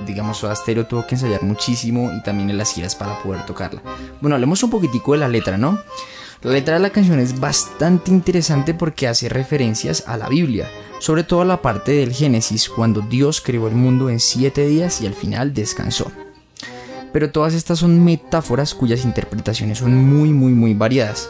digamos, 0.05 0.39
Soda 0.39 0.55
Stereo 0.55 0.85
tuvo 0.85 1.07
que 1.07 1.15
ensayar 1.15 1.41
muchísimo 1.41 2.11
y 2.13 2.21
también 2.21 2.49
en 2.49 2.57
las 2.57 2.73
giras 2.73 2.95
para 2.95 3.17
poder 3.23 3.45
tocarla. 3.45 3.81
Bueno, 4.19 4.35
hablemos 4.35 4.61
un 4.61 4.69
poquitico 4.69 5.13
de 5.13 5.19
la 5.19 5.29
letra, 5.29 5.57
¿no? 5.57 5.79
La 6.41 6.51
letra 6.51 6.73
de 6.73 6.81
la 6.81 6.89
canción 6.89 7.19
es 7.19 7.39
bastante 7.39 8.11
interesante 8.11 8.73
porque 8.73 9.07
hace 9.07 9.29
referencias 9.29 10.03
a 10.05 10.17
la 10.17 10.27
Biblia, 10.27 10.69
sobre 10.99 11.23
todo 11.23 11.41
a 11.41 11.45
la 11.45 11.61
parte 11.61 11.93
del 11.93 12.11
Génesis, 12.11 12.67
cuando 12.67 12.99
Dios 12.99 13.39
creó 13.39 13.69
el 13.69 13.75
mundo 13.75 14.09
en 14.09 14.19
siete 14.19 14.67
días 14.67 14.99
y 15.01 15.07
al 15.07 15.13
final 15.13 15.53
descansó. 15.53 16.11
Pero 17.17 17.31
todas 17.31 17.55
estas 17.55 17.79
son 17.79 18.05
metáforas 18.05 18.75
cuyas 18.75 19.03
interpretaciones 19.03 19.79
son 19.79 19.95
muy 19.95 20.29
muy 20.29 20.51
muy 20.51 20.75
variadas. 20.75 21.27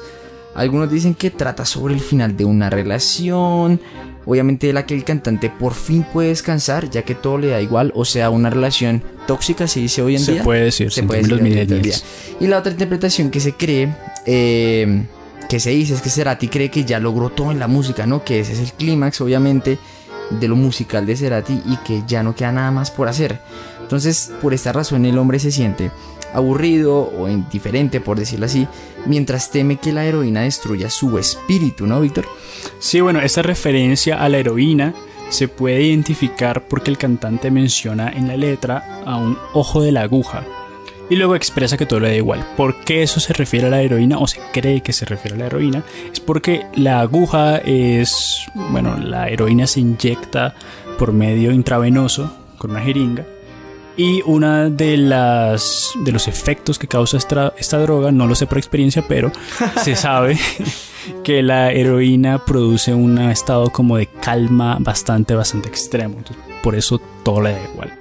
Algunos 0.53 0.91
dicen 0.91 1.15
que 1.15 1.31
trata 1.31 1.63
sobre 1.63 1.93
el 1.93 2.01
final 2.01 2.35
de 2.35 2.43
una 2.43 2.69
relación, 2.69 3.79
obviamente 4.25 4.67
de 4.67 4.73
la 4.73 4.85
que 4.85 4.95
el 4.95 5.05
cantante 5.05 5.49
por 5.49 5.73
fin 5.73 6.05
puede 6.11 6.27
descansar, 6.27 6.89
ya 6.89 7.03
que 7.03 7.15
todo 7.15 7.37
le 7.37 7.47
da 7.47 7.61
igual, 7.61 7.93
o 7.95 8.03
sea, 8.03 8.29
una 8.31 8.49
relación 8.49 9.01
tóxica 9.27 9.65
se 9.65 9.79
dice 9.79 10.01
hoy 10.01 10.17
en 10.17 10.23
se 10.23 10.33
día. 10.33 10.43
Puede 10.43 10.65
decir, 10.65 10.91
se 10.91 11.03
puede 11.03 11.21
decir. 11.21 12.03
Y 12.41 12.47
la 12.47 12.57
otra 12.57 12.73
interpretación 12.73 13.31
que 13.31 13.39
se 13.39 13.53
cree, 13.53 13.95
eh, 14.25 15.05
que 15.47 15.61
se 15.61 15.69
dice 15.69 15.93
es 15.93 16.01
que 16.01 16.09
Cerati 16.09 16.49
cree 16.49 16.69
que 16.69 16.83
ya 16.83 16.99
logró 16.99 17.29
todo 17.29 17.53
en 17.53 17.59
la 17.59 17.69
música, 17.69 18.05
¿no? 18.05 18.25
Que 18.25 18.41
ese 18.41 18.51
es 18.51 18.59
el 18.59 18.73
clímax, 18.73 19.21
obviamente, 19.21 19.79
de 20.31 20.49
lo 20.49 20.57
musical 20.57 21.05
de 21.05 21.15
Cerati 21.15 21.61
y 21.65 21.77
que 21.77 22.03
ya 22.05 22.23
no 22.23 22.35
queda 22.35 22.51
nada 22.51 22.71
más 22.71 22.91
por 22.91 23.07
hacer. 23.07 23.39
Entonces, 23.87 24.33
por 24.41 24.53
esta 24.53 24.73
razón 24.73 25.05
el 25.05 25.17
hombre 25.17 25.39
se 25.39 25.49
siente 25.49 25.91
aburrido 26.33 27.09
o 27.17 27.29
indiferente, 27.29 28.01
por 28.01 28.19
decirlo 28.19 28.45
así, 28.45 28.67
mientras 29.05 29.49
teme 29.49 29.77
que 29.77 29.93
la 29.93 30.03
heroína 30.03 30.41
destruya 30.41 30.89
su 30.89 31.17
espíritu, 31.17 31.87
¿no, 31.87 32.01
Víctor? 32.01 32.25
Sí, 32.79 32.99
bueno, 32.99 33.21
esta 33.21 33.43
referencia 33.43 34.21
a 34.21 34.27
la 34.27 34.39
heroína 34.39 34.93
se 35.29 35.47
puede 35.47 35.83
identificar 35.83 36.67
porque 36.67 36.91
el 36.91 36.97
cantante 36.97 37.49
menciona 37.49 38.09
en 38.09 38.27
la 38.27 38.35
letra 38.35 39.01
a 39.05 39.15
un 39.15 39.37
ojo 39.53 39.81
de 39.81 39.93
la 39.93 40.01
aguja 40.01 40.43
y 41.09 41.15
luego 41.15 41.37
expresa 41.37 41.77
que 41.77 41.85
todo 41.85 42.01
le 42.01 42.09
da 42.09 42.15
igual. 42.15 42.45
¿Por 42.57 42.81
qué 42.81 43.03
eso 43.03 43.21
se 43.21 43.31
refiere 43.31 43.67
a 43.67 43.69
la 43.69 43.81
heroína 43.81 44.17
o 44.19 44.27
se 44.27 44.41
cree 44.51 44.81
que 44.81 44.91
se 44.91 45.05
refiere 45.05 45.37
a 45.37 45.39
la 45.39 45.45
heroína? 45.45 45.85
Es 46.11 46.19
porque 46.19 46.65
la 46.75 46.99
aguja 46.99 47.55
es, 47.59 48.41
bueno, 48.53 48.97
la 48.97 49.29
heroína 49.29 49.65
se 49.65 49.79
inyecta 49.79 50.55
por 50.99 51.13
medio 51.13 51.53
intravenoso 51.53 52.35
con 52.57 52.71
una 52.71 52.81
jeringa 52.81 53.25
y 53.97 54.21
una 54.25 54.69
de 54.69 54.95
las 54.95 55.91
de 56.03 56.11
los 56.11 56.27
efectos 56.27 56.77
que 56.77 56.87
causa 56.87 57.17
esta, 57.17 57.53
esta 57.57 57.79
droga, 57.79 58.11
no 58.11 58.27
lo 58.27 58.35
sé 58.35 58.45
por 58.45 58.59
experiencia, 58.59 59.03
pero 59.07 59.31
se 59.83 59.95
sabe 59.95 60.37
que 61.23 61.41
la 61.41 61.71
heroína 61.71 62.45
produce 62.45 62.93
un 62.93 63.17
estado 63.17 63.71
como 63.71 63.97
de 63.97 64.05
calma 64.07 64.77
bastante, 64.79 65.33
bastante 65.33 65.67
extremo. 65.67 66.19
Entonces, 66.19 66.43
por 66.61 66.75
eso 66.75 67.01
todo 67.23 67.41
le 67.41 67.53
da 67.53 67.63
igual. 67.73 67.96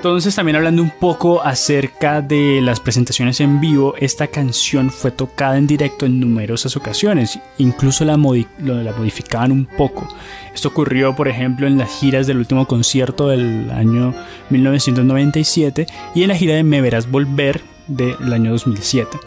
Entonces 0.00 0.34
también 0.34 0.56
hablando 0.56 0.80
un 0.80 0.88
poco 0.88 1.42
acerca 1.42 2.22
de 2.22 2.62
las 2.62 2.80
presentaciones 2.80 3.38
en 3.40 3.60
vivo, 3.60 3.94
esta 3.98 4.28
canción 4.28 4.88
fue 4.88 5.10
tocada 5.10 5.58
en 5.58 5.66
directo 5.66 6.06
en 6.06 6.18
numerosas 6.18 6.74
ocasiones, 6.74 7.38
incluso 7.58 8.06
la, 8.06 8.16
modi 8.16 8.46
la 8.60 8.94
modificaban 8.94 9.52
un 9.52 9.66
poco. 9.66 10.08
Esto 10.54 10.68
ocurrió 10.68 11.14
por 11.14 11.28
ejemplo 11.28 11.66
en 11.66 11.76
las 11.76 11.90
giras 11.90 12.26
del 12.26 12.38
último 12.38 12.66
concierto 12.66 13.28
del 13.28 13.70
año 13.70 14.14
1997 14.48 15.86
y 16.14 16.22
en 16.22 16.28
la 16.28 16.34
gira 16.34 16.54
de 16.54 16.62
Me 16.62 16.80
Verás 16.80 17.10
Volver 17.10 17.60
del 17.86 18.32
año 18.32 18.52
2007. 18.52 19.18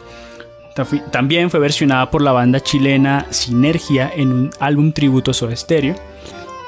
También 1.11 1.51
fue 1.51 1.59
versionada 1.59 2.09
por 2.09 2.23
la 2.23 2.31
banda 2.31 2.59
chilena 2.59 3.27
Sinergia 3.29 4.11
en 4.15 4.31
un 4.31 4.49
álbum 4.59 4.91
tributo 4.91 5.29
a 5.29 5.33
Soda 5.35 5.55
Stereo 5.55 5.95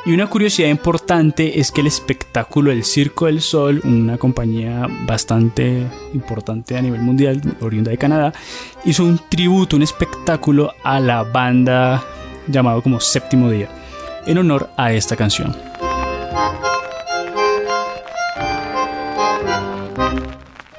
y 0.05 0.13
una 0.13 0.27
curiosidad 0.27 0.69
importante 0.69 1.59
es 1.59 1.71
que 1.71 1.81
el 1.81 1.87
espectáculo 1.87 2.69
del 2.69 2.85
Circo 2.85 3.25
del 3.25 3.41
Sol, 3.41 3.81
una 3.83 4.19
compañía 4.19 4.87
bastante 5.07 5.87
importante 6.13 6.77
a 6.77 6.81
nivel 6.81 7.01
mundial, 7.01 7.41
oriunda 7.59 7.89
de 7.89 7.97
Canadá, 7.97 8.31
hizo 8.85 9.03
un 9.03 9.19
tributo, 9.29 9.75
un 9.75 9.81
espectáculo 9.81 10.73
a 10.83 10.99
la 10.99 11.23
banda 11.23 12.03
llamado 12.47 12.83
como 12.83 12.99
Séptimo 12.99 13.49
Día, 13.49 13.67
en 14.27 14.37
honor 14.37 14.69
a 14.77 14.93
esta 14.93 15.15
canción. 15.15 15.55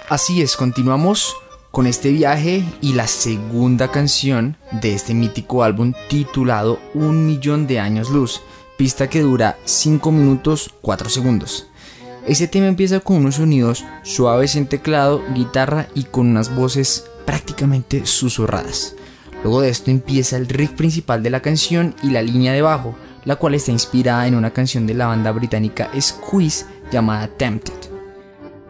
Así 0.08 0.40
es, 0.40 0.56
continuamos 0.56 1.34
con 1.72 1.88
este 1.88 2.12
viaje 2.12 2.64
y 2.80 2.92
la 2.92 3.08
segunda 3.08 3.90
canción 3.90 4.56
de 4.70 4.94
este 4.94 5.14
mítico 5.14 5.64
álbum 5.64 5.94
titulado 6.08 6.78
Un 6.94 7.26
Millón 7.26 7.66
de 7.66 7.80
Años 7.80 8.08
Luz 8.10 8.40
pista 8.76 9.08
que 9.08 9.22
dura 9.22 9.58
5 9.64 10.12
minutos 10.12 10.74
4 10.82 11.08
segundos. 11.08 11.68
Este 12.26 12.48
tema 12.48 12.66
empieza 12.66 13.00
con 13.00 13.16
unos 13.18 13.36
sonidos 13.36 13.84
suaves 14.02 14.56
en 14.56 14.66
teclado, 14.66 15.22
guitarra 15.34 15.88
y 15.94 16.04
con 16.04 16.26
unas 16.26 16.54
voces 16.54 17.04
prácticamente 17.24 18.04
susurradas. 18.04 18.96
Luego 19.42 19.60
de 19.60 19.70
esto 19.70 19.90
empieza 19.90 20.36
el 20.36 20.48
riff 20.48 20.72
principal 20.72 21.22
de 21.22 21.30
la 21.30 21.40
canción 21.40 21.94
y 22.02 22.10
la 22.10 22.22
línea 22.22 22.52
de 22.52 22.62
bajo, 22.62 22.96
la 23.24 23.36
cual 23.36 23.54
está 23.54 23.70
inspirada 23.70 24.26
en 24.26 24.34
una 24.34 24.52
canción 24.52 24.86
de 24.86 24.94
la 24.94 25.06
banda 25.06 25.32
británica 25.32 25.90
Squeeze 26.00 26.66
llamada 26.90 27.28
Tempted. 27.28 27.95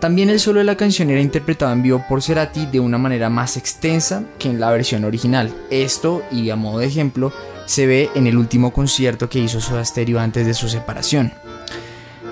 También 0.01 0.29
el 0.29 0.41
solo 0.41 0.59
de 0.59 0.65
la 0.65 0.77
canción 0.77 1.09
era 1.09 1.23
interpretado 1.23 1.73
en 1.73 1.83
vivo 1.83 2.05
por 2.07 2.23
Cerati 2.23 2.67
de 2.67 2.81
una 2.81 2.99
manera 2.99 3.31
más 3.31 3.57
extensa 3.57 4.25
que 4.39 4.51
en 4.51 4.61
la 4.61 4.71
versión 4.71 5.05
original. 5.05 5.55
Esto, 5.71 6.23
y 6.31 6.51
a 6.51 6.57
modo 6.57 6.81
de 6.81 6.87
ejemplo, 6.87 7.33
se 7.65 7.87
ve 7.87 8.11
en 8.15 8.27
el 8.27 8.37
último 8.37 8.73
concierto 8.73 9.31
que 9.31 9.39
hizo 9.39 9.61
Soda 9.61 9.85
Stereo 9.85 10.21
antes 10.21 10.47
de 10.47 10.53
su 10.53 10.69
separación. 10.69 11.33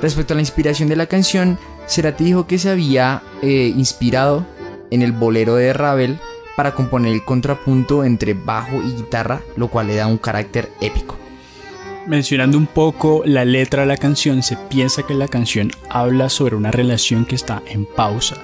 Respecto 0.02 0.34
a 0.34 0.36
la 0.36 0.42
inspiración 0.42 0.90
de 0.90 0.96
la 0.96 1.06
canción, 1.06 1.58
Cerati 1.88 2.24
dijo 2.24 2.46
que 2.46 2.58
se 2.58 2.68
había 2.68 3.22
eh, 3.40 3.72
inspirado 3.74 4.46
en 4.90 5.00
el 5.00 5.12
bolero 5.12 5.54
de 5.54 5.72
Ravel 5.72 6.18
para 6.56 6.74
componer 6.74 7.12
el 7.12 7.24
contrapunto 7.24 8.04
entre 8.04 8.34
bajo 8.34 8.82
y 8.82 8.92
guitarra, 8.92 9.40
lo 9.56 9.68
cual 9.68 9.86
le 9.86 9.96
da 9.96 10.06
un 10.06 10.18
carácter 10.18 10.70
épico. 10.82 11.16
Mencionando 12.06 12.58
un 12.58 12.66
poco 12.66 13.22
la 13.24 13.46
letra 13.46 13.82
de 13.82 13.88
la 13.88 13.96
canción, 13.96 14.42
se 14.42 14.58
piensa 14.58 15.04
que 15.04 15.14
la 15.14 15.26
canción 15.26 15.70
habla 15.88 16.28
sobre 16.28 16.54
una 16.54 16.70
relación 16.70 17.24
que 17.24 17.34
está 17.34 17.62
en 17.66 17.86
pausa. 17.86 18.36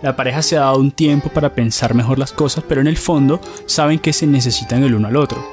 La 0.00 0.16
pareja 0.16 0.40
se 0.40 0.56
ha 0.56 0.60
dado 0.60 0.78
un 0.78 0.90
tiempo 0.90 1.28
para 1.28 1.54
pensar 1.54 1.94
mejor 1.94 2.18
las 2.18 2.32
cosas, 2.32 2.64
pero 2.66 2.80
en 2.80 2.86
el 2.86 2.96
fondo 2.96 3.38
saben 3.66 3.98
que 3.98 4.14
se 4.14 4.26
necesitan 4.26 4.82
el 4.82 4.94
uno 4.94 5.08
al 5.08 5.16
otro. 5.16 5.46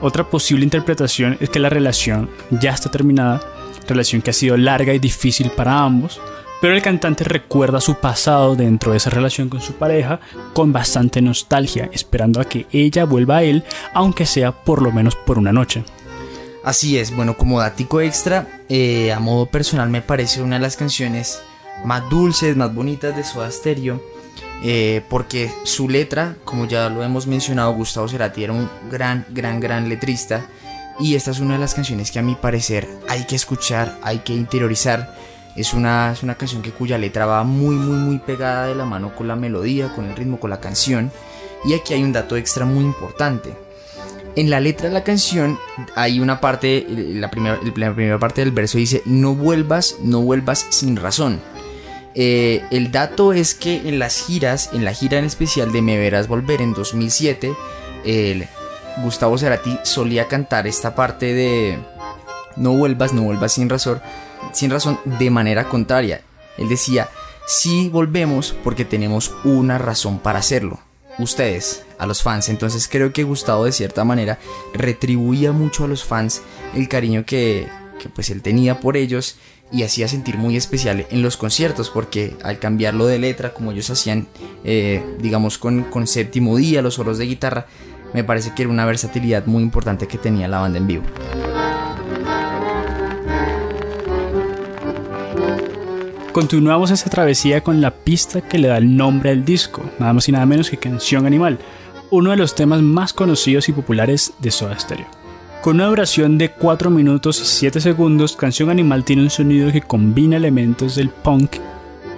Otra 0.00 0.24
posible 0.30 0.64
interpretación 0.64 1.36
es 1.40 1.50
que 1.50 1.58
la 1.58 1.68
relación 1.68 2.30
ya 2.50 2.72
está 2.72 2.90
terminada, 2.90 3.42
relación 3.86 4.22
que 4.22 4.30
ha 4.30 4.34
sido 4.34 4.56
larga 4.56 4.94
y 4.94 4.98
difícil 4.98 5.50
para 5.50 5.80
ambos, 5.80 6.18
pero 6.62 6.74
el 6.74 6.80
cantante 6.80 7.24
recuerda 7.24 7.82
su 7.82 7.96
pasado 7.96 8.56
dentro 8.56 8.92
de 8.92 8.96
esa 8.96 9.10
relación 9.10 9.50
con 9.50 9.60
su 9.60 9.74
pareja 9.74 10.20
con 10.54 10.72
bastante 10.72 11.20
nostalgia, 11.20 11.90
esperando 11.92 12.40
a 12.40 12.46
que 12.46 12.66
ella 12.72 13.04
vuelva 13.04 13.38
a 13.38 13.42
él, 13.42 13.62
aunque 13.92 14.24
sea 14.24 14.52
por 14.52 14.80
lo 14.80 14.90
menos 14.90 15.14
por 15.14 15.36
una 15.36 15.52
noche. 15.52 15.84
Así 16.64 16.98
es, 16.98 17.14
bueno, 17.14 17.36
como 17.36 17.60
datico 17.60 18.00
extra, 18.00 18.48
eh, 18.70 19.12
a 19.12 19.20
modo 19.20 19.44
personal 19.44 19.90
me 19.90 20.00
parece 20.00 20.40
una 20.40 20.56
de 20.56 20.62
las 20.62 20.78
canciones 20.78 21.42
más 21.84 22.08
dulces, 22.08 22.56
más 22.56 22.74
bonitas 22.74 23.14
de 23.14 23.22
Soda 23.22 23.50
Stereo, 23.50 24.02
eh, 24.62 25.02
porque 25.10 25.52
su 25.64 25.90
letra, 25.90 26.36
como 26.46 26.64
ya 26.64 26.88
lo 26.88 27.02
hemos 27.02 27.26
mencionado, 27.26 27.74
Gustavo 27.74 28.08
Cerati 28.08 28.44
era 28.44 28.54
un 28.54 28.70
gran, 28.90 29.26
gran, 29.28 29.60
gran 29.60 29.90
letrista, 29.90 30.46
y 30.98 31.16
esta 31.16 31.32
es 31.32 31.40
una 31.40 31.54
de 31.54 31.60
las 31.60 31.74
canciones 31.74 32.10
que 32.10 32.20
a 32.20 32.22
mi 32.22 32.34
parecer 32.34 32.88
hay 33.08 33.26
que 33.26 33.36
escuchar, 33.36 33.98
hay 34.02 34.20
que 34.20 34.32
interiorizar. 34.32 35.14
Es 35.56 35.74
una, 35.74 36.12
es 36.12 36.22
una 36.22 36.36
canción 36.36 36.62
que 36.62 36.70
cuya 36.70 36.96
letra 36.96 37.26
va 37.26 37.44
muy, 37.44 37.74
muy, 37.74 37.96
muy 37.96 38.18
pegada 38.20 38.66
de 38.68 38.74
la 38.74 38.84
mano 38.86 39.14
con 39.14 39.28
la 39.28 39.36
melodía, 39.36 39.92
con 39.94 40.06
el 40.06 40.16
ritmo, 40.16 40.40
con 40.40 40.50
la 40.50 40.60
canción. 40.60 41.12
Y 41.64 41.74
aquí 41.74 41.94
hay 41.94 42.02
un 42.02 42.12
dato 42.12 42.36
extra 42.36 42.64
muy 42.64 42.84
importante 42.84 43.54
en 44.36 44.50
la 44.50 44.60
letra 44.60 44.88
de 44.88 44.94
la 44.94 45.04
canción 45.04 45.58
hay 45.94 46.20
una 46.20 46.40
parte, 46.40 46.86
la 46.88 47.30
primera, 47.30 48.18
parte 48.18 48.40
del 48.40 48.50
verso 48.50 48.78
dice, 48.78 49.02
no 49.04 49.34
vuelvas, 49.34 49.96
no 50.00 50.20
vuelvas 50.22 50.66
sin 50.70 50.96
razón. 50.96 51.40
Eh, 52.16 52.62
el 52.70 52.92
dato 52.92 53.32
es 53.32 53.54
que 53.54 53.88
en 53.88 53.98
las 53.98 54.24
giras, 54.24 54.70
en 54.72 54.84
la 54.84 54.92
gira 54.92 55.18
en 55.18 55.24
especial 55.24 55.72
de 55.72 55.82
Me 55.82 55.98
Verás 55.98 56.28
Volver 56.28 56.62
en 56.62 56.74
2007, 56.74 57.52
el 58.04 58.46
Gustavo 59.02 59.38
Cerati 59.38 59.78
solía 59.82 60.28
cantar 60.28 60.66
esta 60.66 60.94
parte 60.94 61.34
de 61.34 61.78
no 62.56 62.72
vuelvas, 62.72 63.12
no 63.12 63.22
vuelvas 63.22 63.52
sin 63.52 63.68
razón, 63.68 64.00
sin 64.52 64.70
razón 64.70 64.98
de 65.04 65.30
manera 65.30 65.68
contraria. 65.68 66.22
Él 66.58 66.68
decía, 66.68 67.08
sí 67.46 67.88
volvemos 67.88 68.54
porque 68.62 68.84
tenemos 68.84 69.32
una 69.44 69.78
razón 69.78 70.18
para 70.18 70.38
hacerlo 70.38 70.80
ustedes, 71.18 71.84
a 71.98 72.06
los 72.06 72.22
fans. 72.22 72.48
Entonces 72.48 72.88
creo 72.88 73.12
que 73.12 73.22
Gustavo 73.22 73.64
de 73.64 73.72
cierta 73.72 74.04
manera 74.04 74.38
retribuía 74.72 75.52
mucho 75.52 75.84
a 75.84 75.88
los 75.88 76.04
fans 76.04 76.42
el 76.74 76.88
cariño 76.88 77.24
que, 77.24 77.68
pues 78.14 78.30
él 78.30 78.42
tenía 78.42 78.80
por 78.80 78.96
ellos 78.96 79.36
y 79.72 79.82
hacía 79.82 80.08
sentir 80.08 80.36
muy 80.36 80.56
especial 80.56 81.06
en 81.10 81.22
los 81.22 81.36
conciertos 81.36 81.88
porque 81.88 82.36
al 82.42 82.58
cambiarlo 82.58 83.06
de 83.06 83.18
letra 83.18 83.54
como 83.54 83.72
ellos 83.72 83.88
hacían 83.88 84.28
eh, 84.62 85.02
digamos 85.20 85.56
con, 85.56 85.84
con 85.84 86.06
séptimo 86.06 86.58
día 86.58 86.82
los 86.82 86.94
solos 86.94 87.16
de 87.16 87.24
guitarra 87.24 87.66
me 88.12 88.24
parece 88.24 88.52
que 88.54 88.62
era 88.62 88.70
una 88.70 88.84
versatilidad 88.84 89.46
muy 89.46 89.62
importante 89.62 90.06
que 90.06 90.18
tenía 90.18 90.48
la 90.48 90.60
banda 90.60 90.78
en 90.78 90.86
vivo. 90.86 91.04
Continuamos 96.34 96.90
esa 96.90 97.08
travesía 97.08 97.62
con 97.62 97.80
la 97.80 97.92
pista 97.92 98.40
que 98.40 98.58
le 98.58 98.66
da 98.66 98.78
el 98.78 98.96
nombre 98.96 99.30
al 99.30 99.44
disco, 99.44 99.88
nada 100.00 100.12
más 100.12 100.28
y 100.28 100.32
nada 100.32 100.44
menos 100.46 100.68
que 100.68 100.76
Canción 100.76 101.26
Animal, 101.26 101.60
uno 102.10 102.30
de 102.32 102.36
los 102.36 102.56
temas 102.56 102.82
más 102.82 103.12
conocidos 103.12 103.68
y 103.68 103.72
populares 103.72 104.32
de 104.40 104.50
Soda 104.50 104.76
Stereo. 104.76 105.06
Con 105.62 105.76
una 105.76 105.86
duración 105.86 106.36
de 106.36 106.50
4 106.50 106.90
minutos 106.90 107.40
y 107.40 107.44
7 107.44 107.80
segundos, 107.80 108.34
Canción 108.34 108.68
Animal 108.68 109.04
tiene 109.04 109.22
un 109.22 109.30
sonido 109.30 109.70
que 109.70 109.82
combina 109.82 110.36
elementos 110.36 110.96
del 110.96 111.08
punk 111.08 111.58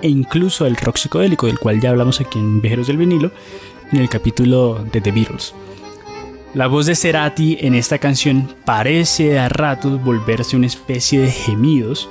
e 0.00 0.08
incluso 0.08 0.64
del 0.64 0.76
rock 0.76 0.96
psicodélico, 0.96 1.46
del 1.46 1.58
cual 1.58 1.78
ya 1.82 1.90
hablamos 1.90 2.18
aquí 2.22 2.38
en 2.38 2.62
Viajeros 2.62 2.86
del 2.86 2.96
Vinilo, 2.96 3.32
en 3.92 3.98
el 3.98 4.08
capítulo 4.08 4.82
de 4.90 5.02
The 5.02 5.12
Beatles. 5.12 5.52
La 6.54 6.68
voz 6.68 6.86
de 6.86 6.96
Cerati 6.96 7.58
en 7.60 7.74
esta 7.74 7.98
canción 7.98 8.48
parece 8.64 9.38
a 9.38 9.50
ratos 9.50 10.02
volverse 10.02 10.56
una 10.56 10.68
especie 10.68 11.20
de 11.20 11.30
gemidos, 11.30 12.08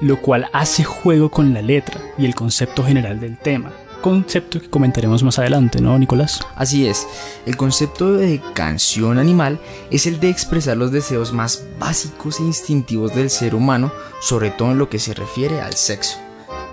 lo 0.00 0.20
cual 0.20 0.48
hace 0.52 0.84
juego 0.84 1.30
con 1.30 1.54
la 1.54 1.62
letra 1.62 2.00
y 2.18 2.26
el 2.26 2.34
concepto 2.34 2.84
general 2.84 3.20
del 3.20 3.38
tema. 3.38 3.72
Concepto 4.02 4.60
que 4.60 4.70
comentaremos 4.70 5.22
más 5.22 5.38
adelante, 5.38 5.80
¿no, 5.80 5.98
Nicolás? 5.98 6.40
Así 6.54 6.86
es, 6.86 7.06
el 7.44 7.56
concepto 7.56 8.12
de 8.12 8.40
canción 8.54 9.18
animal 9.18 9.58
es 9.90 10.06
el 10.06 10.20
de 10.20 10.30
expresar 10.30 10.76
los 10.76 10.92
deseos 10.92 11.32
más 11.32 11.64
básicos 11.80 12.38
e 12.38 12.44
instintivos 12.44 13.14
del 13.14 13.30
ser 13.30 13.54
humano, 13.54 13.90
sobre 14.20 14.50
todo 14.50 14.72
en 14.72 14.78
lo 14.78 14.88
que 14.88 14.98
se 14.98 15.14
refiere 15.14 15.60
al 15.60 15.74
sexo. 15.74 16.18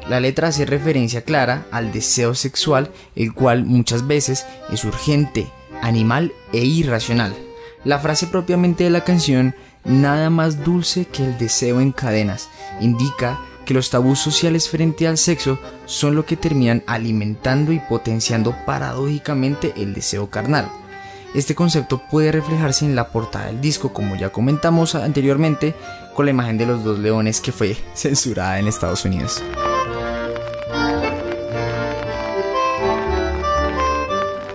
La 0.07 0.19
letra 0.19 0.49
hace 0.49 0.65
referencia 0.65 1.24
clara 1.24 1.65
al 1.71 1.91
deseo 1.91 2.36
sexual, 2.36 2.91
el 3.15 3.34
cual 3.34 3.65
muchas 3.65 4.05
veces 4.05 4.45
es 4.71 4.84
urgente, 4.84 5.47
animal 5.82 6.34
e 6.51 6.59
irracional. 6.65 7.34
La 7.86 7.99
frase 7.99 8.28
propiamente 8.28 8.84
de 8.84 8.89
la 8.89 9.03
canción 9.03 9.55
nada 9.86 10.29
más 10.29 10.63
dulce 10.63 11.05
que 11.05 11.23
el 11.23 11.38
deseo 11.38 11.81
en 11.81 11.91
cadenas. 11.91 12.49
Indica 12.79 13.39
que 13.65 13.73
los 13.73 13.89
tabús 13.89 14.19
sociales 14.19 14.69
frente 14.69 15.07
al 15.07 15.17
sexo 15.17 15.59
son 15.86 16.15
lo 16.15 16.25
que 16.25 16.38
terminan 16.38 16.84
alimentando 16.86 17.71
y 17.71 17.79
potenciando 17.79 18.55
paradójicamente 18.65 19.73
el 19.77 19.93
deseo 19.93 20.29
carnal. 20.29 20.69
Este 21.34 21.55
concepto 21.55 22.01
puede 22.11 22.31
reflejarse 22.31 22.86
en 22.86 22.95
la 22.95 23.07
portada 23.07 23.47
del 23.47 23.59
disco, 23.59 23.91
como 23.91 24.15
ya 24.15 24.29
comentamos 24.29 24.93
anteriormente, 24.93 25.73
con 26.13 26.25
la 26.25 26.31
imagen 26.31 26.57
de 26.57 26.67
los 26.67 26.84
dos 26.84 26.99
leones 26.99 27.41
que 27.41 27.51
fue 27.51 27.75
censurada 27.95 28.59
en 28.59 28.67
Estados 28.67 29.03
Unidos. 29.05 29.41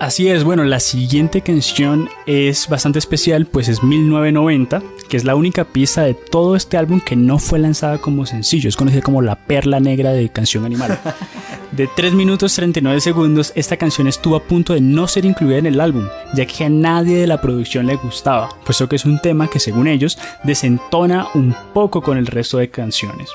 Así 0.01 0.29
es, 0.29 0.45
bueno, 0.45 0.63
la 0.63 0.79
siguiente 0.79 1.41
canción 1.41 2.09
es 2.25 2.69
bastante 2.69 3.01
especial, 3.01 3.47
pues 3.47 3.67
es 3.67 3.83
1990, 3.83 4.81
que 5.09 5.17
es 5.17 5.25
la 5.25 5.35
única 5.35 5.65
pista 5.65 6.03
de 6.03 6.15
todo 6.15 6.55
este 6.55 6.77
álbum 6.77 7.01
que 7.01 7.17
no 7.17 7.41
fue 7.41 7.59
lanzada 7.59 7.99
como 7.99 8.25
sencillo, 8.25 8.69
es 8.69 8.77
conocida 8.77 9.03
como 9.03 9.23
la 9.23 9.35
perla 9.35 9.81
negra 9.81 10.13
de 10.13 10.29
canción 10.29 10.65
animal. 10.65 11.01
De 11.73 11.87
3 11.87 12.15
minutos 12.15 12.55
39 12.55 13.01
segundos, 13.01 13.53
esta 13.55 13.77
canción 13.77 14.09
estuvo 14.09 14.37
a 14.37 14.43
punto 14.43 14.73
de 14.73 14.81
no 14.81 15.07
ser 15.07 15.27
incluida 15.27 15.59
en 15.59 15.67
el 15.67 15.81
álbum, 15.81 16.09
ya 16.35 16.47
que 16.47 16.65
a 16.65 16.71
nadie 16.71 17.19
de 17.19 17.27
la 17.27 17.43
producción 17.43 17.87
le 17.87 17.97
gustaba, 17.97 18.49
puesto 18.65 18.89
que 18.89 18.97
es 18.97 19.05
un 19.05 19.21
tema 19.21 19.49
que 19.49 19.61
según 19.61 19.87
ellos 19.87 20.19
desentona 20.45 21.29
un 21.35 21.55
poco 21.75 22.01
con 22.01 22.17
el 22.17 22.27
resto 22.27 22.57
de 22.57 22.71
canciones. 22.71 23.29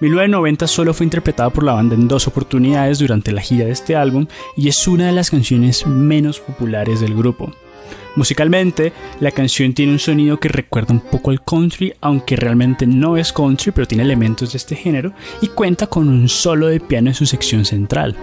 1990 0.00 0.68
solo 0.68 0.94
fue 0.94 1.04
interpretada 1.04 1.50
por 1.50 1.64
la 1.64 1.72
banda 1.72 1.96
en 1.96 2.06
dos 2.06 2.28
oportunidades 2.28 3.00
durante 3.00 3.32
la 3.32 3.40
gira 3.40 3.64
de 3.64 3.72
este 3.72 3.96
álbum 3.96 4.26
y 4.56 4.68
es 4.68 4.86
una 4.86 5.06
de 5.06 5.12
las 5.12 5.30
canciones 5.30 5.86
menos 5.86 6.38
populares 6.38 7.00
del 7.00 7.16
grupo. 7.16 7.52
Musicalmente, 8.14 8.92
la 9.20 9.32
canción 9.32 9.74
tiene 9.74 9.92
un 9.92 9.98
sonido 9.98 10.38
que 10.38 10.48
recuerda 10.48 10.94
un 10.94 11.00
poco 11.00 11.30
al 11.30 11.42
country, 11.42 11.94
aunque 12.00 12.36
realmente 12.36 12.86
no 12.86 13.16
es 13.16 13.32
country, 13.32 13.72
pero 13.72 13.88
tiene 13.88 14.04
elementos 14.04 14.52
de 14.52 14.58
este 14.58 14.76
género 14.76 15.12
y 15.40 15.48
cuenta 15.48 15.88
con 15.88 16.08
un 16.08 16.28
solo 16.28 16.68
de 16.68 16.80
piano 16.80 17.08
en 17.08 17.14
su 17.14 17.26
sección 17.26 17.64
central. 17.64 18.16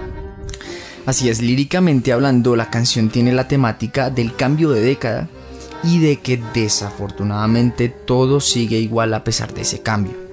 Así 1.05 1.29
es, 1.29 1.41
líricamente 1.41 2.13
hablando, 2.13 2.55
la 2.55 2.69
canción 2.69 3.09
tiene 3.09 3.31
la 3.33 3.47
temática 3.47 4.09
del 4.09 4.35
cambio 4.35 4.71
de 4.71 4.81
década 4.81 5.27
y 5.83 5.99
de 5.99 6.17
que 6.17 6.41
desafortunadamente 6.53 7.89
todo 7.89 8.39
sigue 8.39 8.79
igual 8.79 9.13
a 9.13 9.23
pesar 9.23 9.53
de 9.53 9.61
ese 9.61 9.81
cambio 9.81 10.24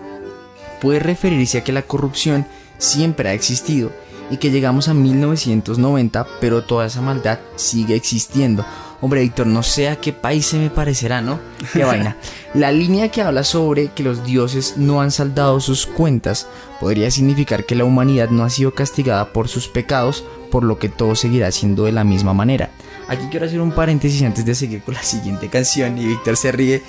puede 0.83 0.99
referirse 0.99 1.59
a 1.59 1.65
que 1.65 1.73
la 1.73 1.83
corrupción 1.83 2.45
siempre 2.77 3.29
ha 3.29 3.35
existido 3.35 3.93
y 4.31 4.39
que 4.39 4.51
llegamos 4.51 4.89
a 4.89 4.95
1990 4.95 6.27
pero 6.41 6.65
toda 6.65 6.87
esa 6.87 7.01
maldad 7.01 7.39
sigue 7.55 7.95
existiendo. 7.95 8.67
Hombre, 9.01 9.21
Víctor, 9.21 9.47
no 9.47 9.63
sé 9.63 9.89
a 9.89 9.97
qué 9.97 10.13
país 10.13 10.47
se 10.47 10.59
me 10.59 10.71
parecerá, 10.71 11.21
¿no? 11.21 11.39
Qué 11.73 11.85
vaina. 11.85 12.17
La 12.55 12.71
línea 12.71 13.11
que 13.11 13.23
habla 13.23 13.45
sobre 13.45 13.89
que 13.89 14.03
los 14.03 14.25
dioses 14.25 14.77
no 14.77 15.01
han 15.01 15.11
saldado 15.11 15.61
sus 15.61 15.87
cuentas 15.87 16.49
podría 16.81 17.11
significar 17.11 17.65
que 17.65 17.75
la 17.75 17.85
humanidad 17.85 18.31
no 18.31 18.45
ha 18.45 18.51
sido 18.51 18.75
castigada 18.75 19.33
por 19.33 19.49
sus 19.49 19.69
pecados, 19.69 20.25
por 20.51 20.65
lo 20.65 20.79
que 20.79 20.89
todo 20.89 21.15
seguirá 21.15 21.51
siendo 21.51 21.85
de 21.85 21.93
la 21.93 22.05
misma 22.05 22.33
manera. 22.33 22.71
Aquí 23.09 23.27
quiero 23.31 23.47
hacer 23.47 23.61
un 23.61 23.73
paréntesis 23.73 24.23
antes 24.23 24.45
de 24.45 24.55
seguir 24.55 24.83
con 24.83 24.95
la 24.95 25.03
siguiente 25.03 25.49
canción 25.49 25.99
y 25.99 26.07
Víctor 26.07 26.37
se 26.37 26.53
ríe. 26.53 26.83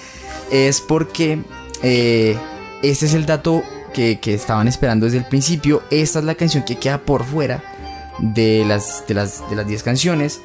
Es 0.51 0.81
porque 0.81 1.41
eh, 1.81 2.37
este 2.83 3.05
es 3.05 3.13
el 3.13 3.25
dato 3.25 3.63
que, 3.93 4.19
estaban 4.25 4.67
esperando 4.67 5.05
desde 5.05 5.19
el 5.19 5.25
principio. 5.25 5.83
Esta 5.89 6.19
es 6.19 6.25
la 6.25 6.35
canción 6.35 6.63
que 6.63 6.77
queda 6.77 6.97
por 6.97 7.23
fuera 7.23 7.63
de 8.19 8.65
las 8.67 9.05
de 9.07 9.13
las 9.13 9.49
de 9.49 9.55
las 9.55 9.67
10 9.67 9.83
canciones. 9.83 10.41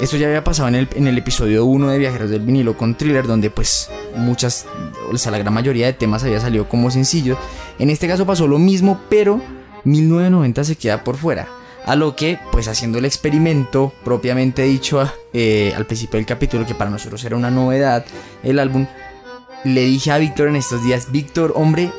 Esto 0.00 0.16
ya 0.16 0.26
había 0.26 0.42
pasado 0.42 0.68
en 0.68 0.74
el, 0.74 0.88
en 0.94 1.06
el 1.06 1.18
episodio 1.18 1.66
1 1.66 1.88
de 1.88 1.98
Viajeros 1.98 2.30
del 2.30 2.40
Vinilo 2.40 2.78
con 2.78 2.94
Thriller, 2.94 3.26
donde 3.26 3.50
pues 3.50 3.90
muchas, 4.16 4.64
o 5.12 5.18
sea, 5.18 5.32
la 5.32 5.38
gran 5.38 5.52
mayoría 5.52 5.84
de 5.84 5.92
temas 5.92 6.24
había 6.24 6.40
salido 6.40 6.66
como 6.66 6.90
sencillo. 6.90 7.36
En 7.78 7.90
este 7.90 8.08
caso 8.08 8.24
pasó 8.24 8.48
lo 8.48 8.58
mismo, 8.58 9.02
pero 9.10 9.42
1990 9.84 10.64
se 10.64 10.76
queda 10.76 11.04
por 11.04 11.16
fuera. 11.16 11.46
A 11.84 11.96
lo 11.96 12.14
que, 12.14 12.38
pues 12.52 12.68
haciendo 12.68 12.98
el 12.98 13.04
experimento 13.04 13.92
propiamente 14.04 14.62
dicho 14.62 15.06
eh, 15.32 15.74
al 15.76 15.84
principio 15.84 16.16
del 16.16 16.26
capítulo, 16.26 16.64
que 16.64 16.76
para 16.76 16.90
nosotros 16.90 17.22
era 17.24 17.36
una 17.36 17.50
novedad, 17.50 18.04
el 18.44 18.60
álbum, 18.60 18.86
le 19.64 19.82
dije 19.82 20.10
a 20.10 20.18
Víctor 20.18 20.48
en 20.48 20.56
estos 20.56 20.84
días, 20.84 21.10
Víctor, 21.10 21.52
hombre, 21.56 21.90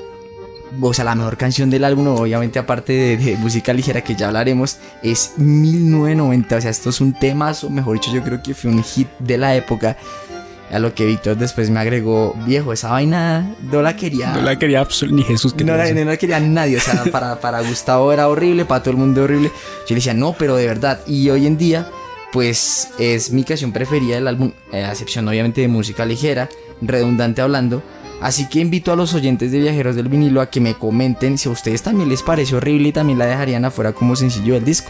o 0.81 0.93
sea, 0.93 1.05
la 1.05 1.15
mejor 1.15 1.37
canción 1.37 1.69
del 1.69 1.83
álbum, 1.83 2.07
obviamente 2.07 2.59
aparte 2.59 3.17
de, 3.17 3.37
música 3.37 3.73
ligera 3.73 4.01
que 4.01 4.15
ya 4.15 4.27
hablaremos, 4.27 4.77
es 5.01 5.33
1990. 5.37 6.55
O 6.55 6.61
sea, 6.61 6.71
esto 6.71 6.89
es 6.89 7.01
un 7.01 7.13
temazo, 7.13 7.69
mejor 7.69 7.99
dicho, 7.99 8.11
yo 8.13 8.23
creo 8.23 8.41
que 8.41 8.53
fue 8.53 8.71
un 8.71 8.83
hit 8.83 9.07
de 9.19 9.37
la 9.37 9.55
época. 9.55 9.97
A 10.71 10.79
lo 10.79 10.95
que 10.95 11.05
Víctor 11.05 11.37
después 11.37 11.69
me 11.69 11.79
agregó, 11.79 12.33
viejo, 12.47 12.73
esa 12.73 12.89
vaina 12.89 13.55
no 13.71 13.83
la 13.83 13.95
quería. 13.95 14.33
No 14.33 14.41
la 14.41 14.57
quería 14.57 14.87
ni 15.11 15.21
Jesús. 15.21 15.55
No 15.63 15.77
la, 15.77 15.91
no 15.91 16.05
la, 16.05 16.17
quería 16.17 16.39
nadie. 16.39 16.77
O 16.77 16.79
sea, 16.79 17.03
para, 17.11 17.39
para 17.39 17.61
Gustavo 17.61 18.11
era 18.11 18.27
horrible, 18.27 18.65
para 18.65 18.81
todo 18.81 18.91
el 18.91 18.97
mundo 18.97 19.23
horrible. 19.23 19.49
Yo 19.49 19.89
le 19.89 19.95
decía, 19.95 20.15
no, 20.15 20.33
pero 20.33 20.55
de 20.55 20.65
verdad. 20.65 21.01
Y 21.05 21.29
hoy 21.29 21.45
en 21.45 21.57
día, 21.57 21.87
pues 22.31 22.87
es 22.97 23.31
mi 23.31 23.43
canción 23.43 23.71
preferida 23.71 24.15
del 24.15 24.27
álbum, 24.27 24.51
a 24.71 24.89
excepción 24.89 25.27
obviamente 25.27 25.61
de 25.61 25.67
música 25.67 26.05
ligera, 26.05 26.49
redundante 26.81 27.43
hablando 27.43 27.83
Así 28.21 28.47
que 28.47 28.59
invito 28.59 28.91
a 28.91 28.95
los 28.95 29.13
oyentes 29.13 29.51
de 29.51 29.59
Viajeros 29.59 29.95
del 29.95 30.07
Vinilo 30.07 30.41
a 30.41 30.49
que 30.49 30.61
me 30.61 30.75
comenten 30.75 31.37
si 31.37 31.49
a 31.49 31.51
ustedes 31.51 31.83
también 31.83 32.09
les 32.09 32.23
parece 32.23 32.55
horrible 32.55 32.89
y 32.89 32.93
también 32.93 33.19
la 33.19 33.25
dejarían 33.25 33.65
afuera 33.65 33.93
como 33.93 34.15
sencillo 34.15 34.53
del 34.53 34.65
disco. 34.65 34.89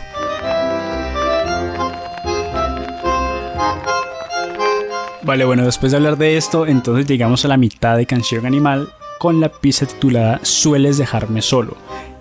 Vale, 5.23 5.45
bueno, 5.45 5.65
después 5.65 5.91
de 5.91 5.97
hablar 5.97 6.17
de 6.17 6.35
esto, 6.35 6.67
entonces 6.67 7.07
llegamos 7.07 7.45
a 7.45 7.47
la 7.47 7.55
mitad 7.55 7.95
de 7.95 8.05
Canción 8.05 8.45
Animal 8.45 8.89
con 9.19 9.39
la 9.39 9.49
pieza 9.49 9.85
titulada 9.85 10.41
Sueles 10.43 10.97
dejarme 10.97 11.41
solo. 11.41 11.77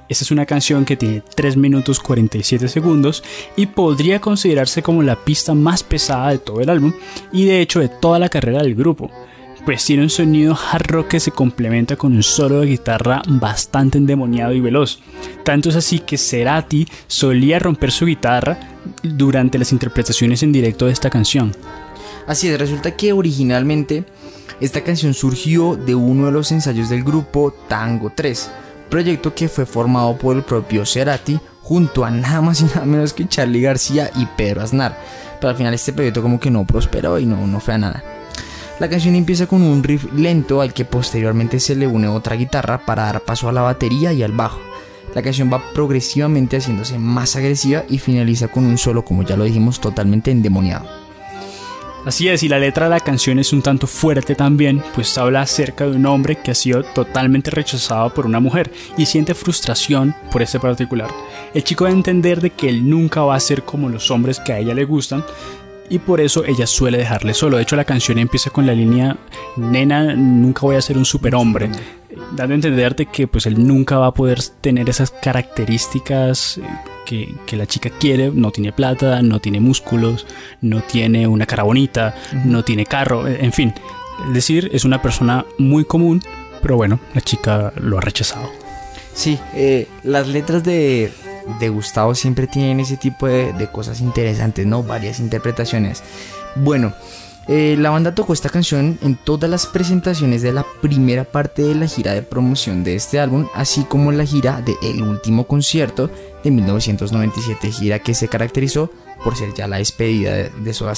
Esta 0.09 0.24
es 0.24 0.30
una 0.30 0.46
canción 0.46 0.84
que 0.84 0.96
tiene 0.96 1.22
3 1.34 1.57
minutos 1.57 1.98
47 1.98 2.68
segundos 2.68 3.24
y 3.57 3.66
podría 3.66 4.20
considerarse 4.20 4.82
como 4.82 5.03
la 5.03 5.16
pista 5.16 5.53
más 5.53 5.82
pesada 5.82 6.30
de 6.30 6.38
todo 6.38 6.61
el 6.61 6.70
álbum 6.70 6.92
y 7.32 7.46
de 7.46 7.61
hecho 7.61 7.80
de 7.80 7.88
toda 7.88 8.18
la 8.18 8.28
carrera 8.28 8.62
del 8.62 8.76
grupo 8.76 9.11
pues 9.64 9.84
tiene 9.84 10.02
un 10.02 10.10
sonido 10.10 10.56
hard 10.56 10.86
rock 10.88 11.08
que 11.08 11.20
se 11.20 11.30
complementa 11.30 11.96
con 11.96 12.14
un 12.14 12.22
solo 12.22 12.60
de 12.60 12.66
guitarra 12.66 13.22
bastante 13.26 13.98
endemoniado 13.98 14.52
y 14.52 14.60
veloz. 14.60 14.98
Tanto 15.44 15.68
es 15.68 15.76
así 15.76 16.00
que 16.00 16.18
Cerati 16.18 16.86
solía 17.06 17.58
romper 17.58 17.92
su 17.92 18.06
guitarra 18.06 18.58
durante 19.02 19.58
las 19.58 19.72
interpretaciones 19.72 20.42
en 20.42 20.52
directo 20.52 20.86
de 20.86 20.92
esta 20.92 21.10
canción. 21.10 21.54
Así 22.26 22.48
es, 22.48 22.58
resulta 22.58 22.96
que 22.96 23.12
originalmente 23.12 24.04
esta 24.60 24.82
canción 24.82 25.14
surgió 25.14 25.76
de 25.76 25.94
uno 25.94 26.26
de 26.26 26.32
los 26.32 26.50
ensayos 26.52 26.88
del 26.88 27.04
grupo 27.04 27.54
Tango 27.68 28.12
3, 28.14 28.50
proyecto 28.90 29.34
que 29.34 29.48
fue 29.48 29.66
formado 29.66 30.16
por 30.16 30.36
el 30.36 30.42
propio 30.42 30.84
Cerati 30.84 31.38
junto 31.62 32.04
a 32.04 32.10
nada 32.10 32.40
más 32.40 32.60
y 32.60 32.64
nada 32.64 32.84
menos 32.84 33.12
que 33.12 33.28
Charlie 33.28 33.62
García 33.62 34.10
y 34.16 34.26
Pedro 34.36 34.62
Aznar. 34.62 34.98
Pero 35.40 35.50
al 35.50 35.56
final 35.56 35.74
este 35.74 35.92
proyecto 35.92 36.22
como 36.22 36.38
que 36.38 36.50
no 36.50 36.64
prosperó 36.64 37.18
y 37.18 37.26
no, 37.26 37.46
no 37.46 37.60
fue 37.60 37.74
a 37.74 37.78
nada. 37.78 38.04
La 38.78 38.88
canción 38.88 39.14
empieza 39.14 39.46
con 39.46 39.62
un 39.62 39.82
riff 39.82 40.12
lento 40.12 40.60
al 40.60 40.72
que 40.72 40.84
posteriormente 40.84 41.60
se 41.60 41.76
le 41.76 41.86
une 41.86 42.08
otra 42.08 42.36
guitarra 42.36 42.84
para 42.84 43.04
dar 43.04 43.20
paso 43.20 43.48
a 43.48 43.52
la 43.52 43.62
batería 43.62 44.12
y 44.12 44.22
al 44.22 44.32
bajo. 44.32 44.60
La 45.14 45.22
canción 45.22 45.52
va 45.52 45.62
progresivamente 45.72 46.56
haciéndose 46.56 46.98
más 46.98 47.36
agresiva 47.36 47.84
y 47.88 47.98
finaliza 47.98 48.48
con 48.48 48.64
un 48.64 48.78
solo, 48.78 49.04
como 49.04 49.22
ya 49.22 49.36
lo 49.36 49.44
dijimos, 49.44 49.78
totalmente 49.78 50.30
endemoniado. 50.30 51.02
Así 52.04 52.28
es, 52.28 52.42
y 52.42 52.48
la 52.48 52.58
letra 52.58 52.86
de 52.86 52.90
la 52.90 53.00
canción 53.00 53.38
es 53.38 53.52
un 53.52 53.62
tanto 53.62 53.86
fuerte 53.86 54.34
también, 54.34 54.82
pues 54.92 55.16
habla 55.18 55.42
acerca 55.42 55.86
de 55.86 55.94
un 55.94 56.06
hombre 56.06 56.34
que 56.34 56.50
ha 56.50 56.54
sido 56.54 56.82
totalmente 56.82 57.52
rechazado 57.52 58.12
por 58.12 58.26
una 58.26 58.40
mujer 58.40 58.72
y 58.96 59.06
siente 59.06 59.34
frustración 59.34 60.12
por 60.32 60.42
este 60.42 60.58
particular. 60.58 61.10
El 61.54 61.62
chico 61.62 61.84
debe 61.84 61.96
entender 61.96 62.40
de 62.40 62.50
que 62.50 62.68
él 62.68 62.90
nunca 62.90 63.22
va 63.22 63.36
a 63.36 63.40
ser 63.40 63.62
como 63.62 63.88
los 63.88 64.10
hombres 64.10 64.40
que 64.40 64.52
a 64.52 64.58
ella 64.58 64.74
le 64.74 64.84
gustan, 64.84 65.24
y 65.88 65.98
por 65.98 66.20
eso 66.20 66.44
ella 66.44 66.66
suele 66.66 66.98
dejarle 66.98 67.34
solo. 67.34 67.56
De 67.56 67.62
hecho, 67.62 67.76
la 67.76 67.84
canción 67.84 68.18
empieza 68.18 68.50
con 68.50 68.66
la 68.66 68.72
línea, 68.72 69.16
nena, 69.56 70.14
nunca 70.14 70.62
voy 70.62 70.76
a 70.76 70.82
ser 70.82 70.96
un 70.96 71.04
superhombre, 71.04 71.70
dando 72.34 72.52
a 72.52 72.56
entenderte 72.56 73.06
que 73.06 73.26
pues 73.26 73.46
él 73.46 73.66
nunca 73.66 73.98
va 73.98 74.08
a 74.08 74.14
poder 74.14 74.40
tener 74.60 74.88
esas 74.88 75.10
características 75.10 76.58
eh, 76.58 76.62
que, 77.46 77.56
la 77.56 77.66
chica 77.66 77.90
quiere, 77.90 78.30
no 78.30 78.50
tiene 78.50 78.72
plata, 78.72 79.20
no 79.22 79.38
tiene 79.38 79.60
músculos, 79.60 80.26
no 80.60 80.82
tiene 80.82 81.26
una 81.26 81.46
cara 81.46 81.62
bonita, 81.62 82.14
no 82.44 82.64
tiene 82.64 82.86
carro, 82.86 83.28
eh, 83.28 83.38
en 83.40 83.52
fin. 83.52 83.74
Es 84.28 84.34
decir, 84.34 84.70
es 84.72 84.84
una 84.84 85.02
persona 85.02 85.44
muy 85.58 85.84
común, 85.84 86.22
pero 86.62 86.76
bueno, 86.76 87.00
la 87.14 87.20
chica 87.20 87.72
lo 87.76 87.98
ha 87.98 88.00
rechazado. 88.00 88.50
Sí, 89.14 89.38
eh, 89.54 89.88
las 90.04 90.26
letras 90.28 90.64
de, 90.64 91.12
de 91.61 91.68
Gustavo 91.68 92.14
siempre 92.14 92.47
tienen 92.47 92.80
ese 92.80 92.97
tipo 92.97 93.26
de, 93.26 93.68
cosas 93.72 94.01
interesantes, 94.01 94.66
¿no? 94.66 94.82
Varias 94.82 95.20
interpretaciones. 95.20 96.03
Bueno, 96.57 96.93
eh, 97.49 97.76
la 97.78 97.90
banda 97.90 98.14
tocó 98.14 98.32
esta 98.32 98.49
canción 98.49 98.99
en 99.03 99.16
todas 99.16 99.51
las 99.51 99.66
presentaciones 99.66 100.43
de 100.43 100.53
la 100.53 100.64
primera 100.80 101.24
parte 101.24 101.62
de 101.62 101.74
la 101.74 101.86
gira 101.86 102.12
de 102.12 102.22
promoción 102.22 102.84
de 102.84 102.95
este 102.95 103.18
álbum, 103.18 103.49
así 103.55 103.84
como 103.84 104.12
en 104.12 104.18
la 104.18 104.24
gira 104.24 104.61
de 104.61 104.74
El 104.82 105.03
Último 105.03 105.47
Concierto 105.47 106.11
de 106.45 106.51
1997, 106.51 107.72
gira 107.72 107.99
que 107.99 108.14
se 108.14 108.28
caracterizó 108.28 108.90
por 109.24 109.36
ser 109.36 109.55
ya 109.55 109.68
la 109.68 109.78
despedida 109.78 110.32
de, 110.32 110.51
de 110.51 110.74
Soda. 110.74 110.95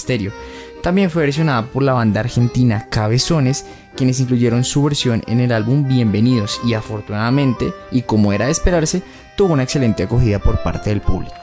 También 0.83 1.11
fue 1.11 1.23
versionada 1.23 1.67
por 1.67 1.83
la 1.83 1.95
banda 1.95 2.21
argentina 2.21 2.89
Cabezones, 2.91 3.65
quienes 3.97 4.21
incluyeron 4.21 4.65
su 4.65 4.83
versión 4.83 5.23
en 5.27 5.41
el 5.41 5.53
álbum 5.53 5.89
Bienvenidos 5.89 6.61
y 6.65 6.75
afortunadamente, 6.75 7.73
y 7.91 8.03
como 8.03 8.33
era 8.33 8.47
de 8.47 8.53
esperarse, 8.53 9.03
tuvo 9.37 9.55
una 9.55 9.63
excelente 9.63 10.05
acogida 10.05 10.39
por 10.39 10.63
parte 10.63 10.91
del 10.91 11.01
público. 11.01 11.35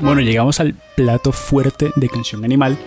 Bueno, 0.00 0.22
llegamos 0.22 0.60
al 0.60 0.74
plato 0.96 1.30
fuerte 1.30 1.90
de 1.94 2.08
Canción 2.08 2.44
Animal, 2.44 2.78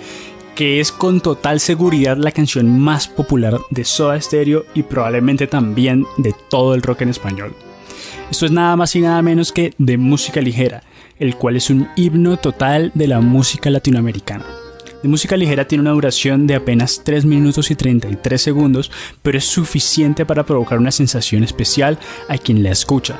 que 0.55 0.79
es 0.79 0.91
con 0.91 1.21
total 1.21 1.59
seguridad 1.59 2.17
la 2.17 2.31
canción 2.31 2.79
más 2.79 3.07
popular 3.07 3.57
de 3.69 3.85
Soda 3.85 4.19
Stereo 4.19 4.65
y 4.73 4.83
probablemente 4.83 5.47
también 5.47 6.05
de 6.17 6.33
todo 6.49 6.73
el 6.73 6.81
rock 6.81 7.01
en 7.01 7.09
español. 7.09 7.55
Esto 8.29 8.45
es 8.45 8.51
nada 8.51 8.75
más 8.75 8.95
y 8.95 9.01
nada 9.01 9.21
menos 9.21 9.51
que 9.51 9.73
de 9.77 9.97
música 9.97 10.41
ligera, 10.41 10.83
el 11.19 11.35
cual 11.35 11.55
es 11.55 11.69
un 11.69 11.87
himno 11.95 12.37
total 12.37 12.91
de 12.93 13.07
la 13.07 13.21
música 13.21 13.69
latinoamericana. 13.69 14.45
De 15.03 15.09
música 15.09 15.35
ligera 15.35 15.67
tiene 15.67 15.81
una 15.81 15.91
duración 15.91 16.47
de 16.47 16.55
apenas 16.55 17.01
3 17.03 17.25
minutos 17.25 17.69
y 17.69 17.75
33 17.75 18.41
segundos, 18.41 18.89
pero 19.21 19.37
es 19.37 19.43
suficiente 19.43 20.25
para 20.25 20.45
provocar 20.45 20.79
una 20.79 20.91
sensación 20.91 21.43
especial 21.43 21.99
a 22.29 22.37
quien 22.37 22.63
la 22.63 22.71
escucha. 22.71 23.19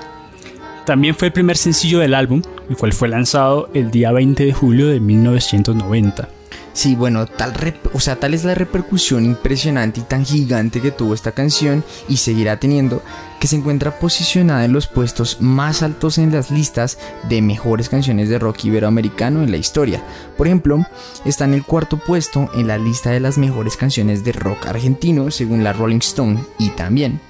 También 0.85 1.13
fue 1.13 1.27
el 1.27 1.33
primer 1.33 1.57
sencillo 1.57 1.99
del 1.99 2.13
álbum, 2.13 2.41
el 2.69 2.77
cual 2.77 2.93
fue 2.93 3.09
lanzado 3.09 3.69
el 3.73 3.91
día 3.91 4.13
20 4.13 4.45
de 4.45 4.53
julio 4.53 4.87
de 4.87 5.01
1990. 5.01 6.29
Sí, 6.73 6.95
bueno, 6.95 7.27
tal, 7.27 7.53
o 7.93 7.99
sea, 7.99 8.15
tal 8.15 8.33
es 8.33 8.43
la 8.43 8.55
repercusión 8.55 9.25
impresionante 9.25 9.99
y 9.99 10.03
tan 10.03 10.25
gigante 10.25 10.81
que 10.81 10.89
tuvo 10.89 11.13
esta 11.13 11.31
canción 11.31 11.83
y 12.09 12.17
seguirá 12.17 12.59
teniendo, 12.59 13.03
que 13.39 13.45
se 13.47 13.57
encuentra 13.57 13.99
posicionada 13.99 14.65
en 14.65 14.73
los 14.73 14.87
puestos 14.87 15.39
más 15.39 15.83
altos 15.83 16.17
en 16.17 16.31
las 16.31 16.49
listas 16.49 16.97
de 17.29 17.43
mejores 17.43 17.89
canciones 17.89 18.27
de 18.27 18.39
rock 18.39 18.65
iberoamericano 18.65 19.43
en 19.43 19.51
la 19.51 19.57
historia. 19.57 20.03
Por 20.35 20.47
ejemplo, 20.47 20.83
está 21.25 21.45
en 21.45 21.53
el 21.53 21.63
cuarto 21.63 21.97
puesto 21.97 22.49
en 22.55 22.67
la 22.67 22.79
lista 22.79 23.11
de 23.11 23.19
las 23.19 23.37
mejores 23.37 23.77
canciones 23.77 24.23
de 24.23 24.31
rock 24.31 24.65
argentino 24.65 25.29
según 25.29 25.63
la 25.63 25.73
Rolling 25.73 25.97
Stone 25.97 26.43
y 26.57 26.69
también 26.69 27.21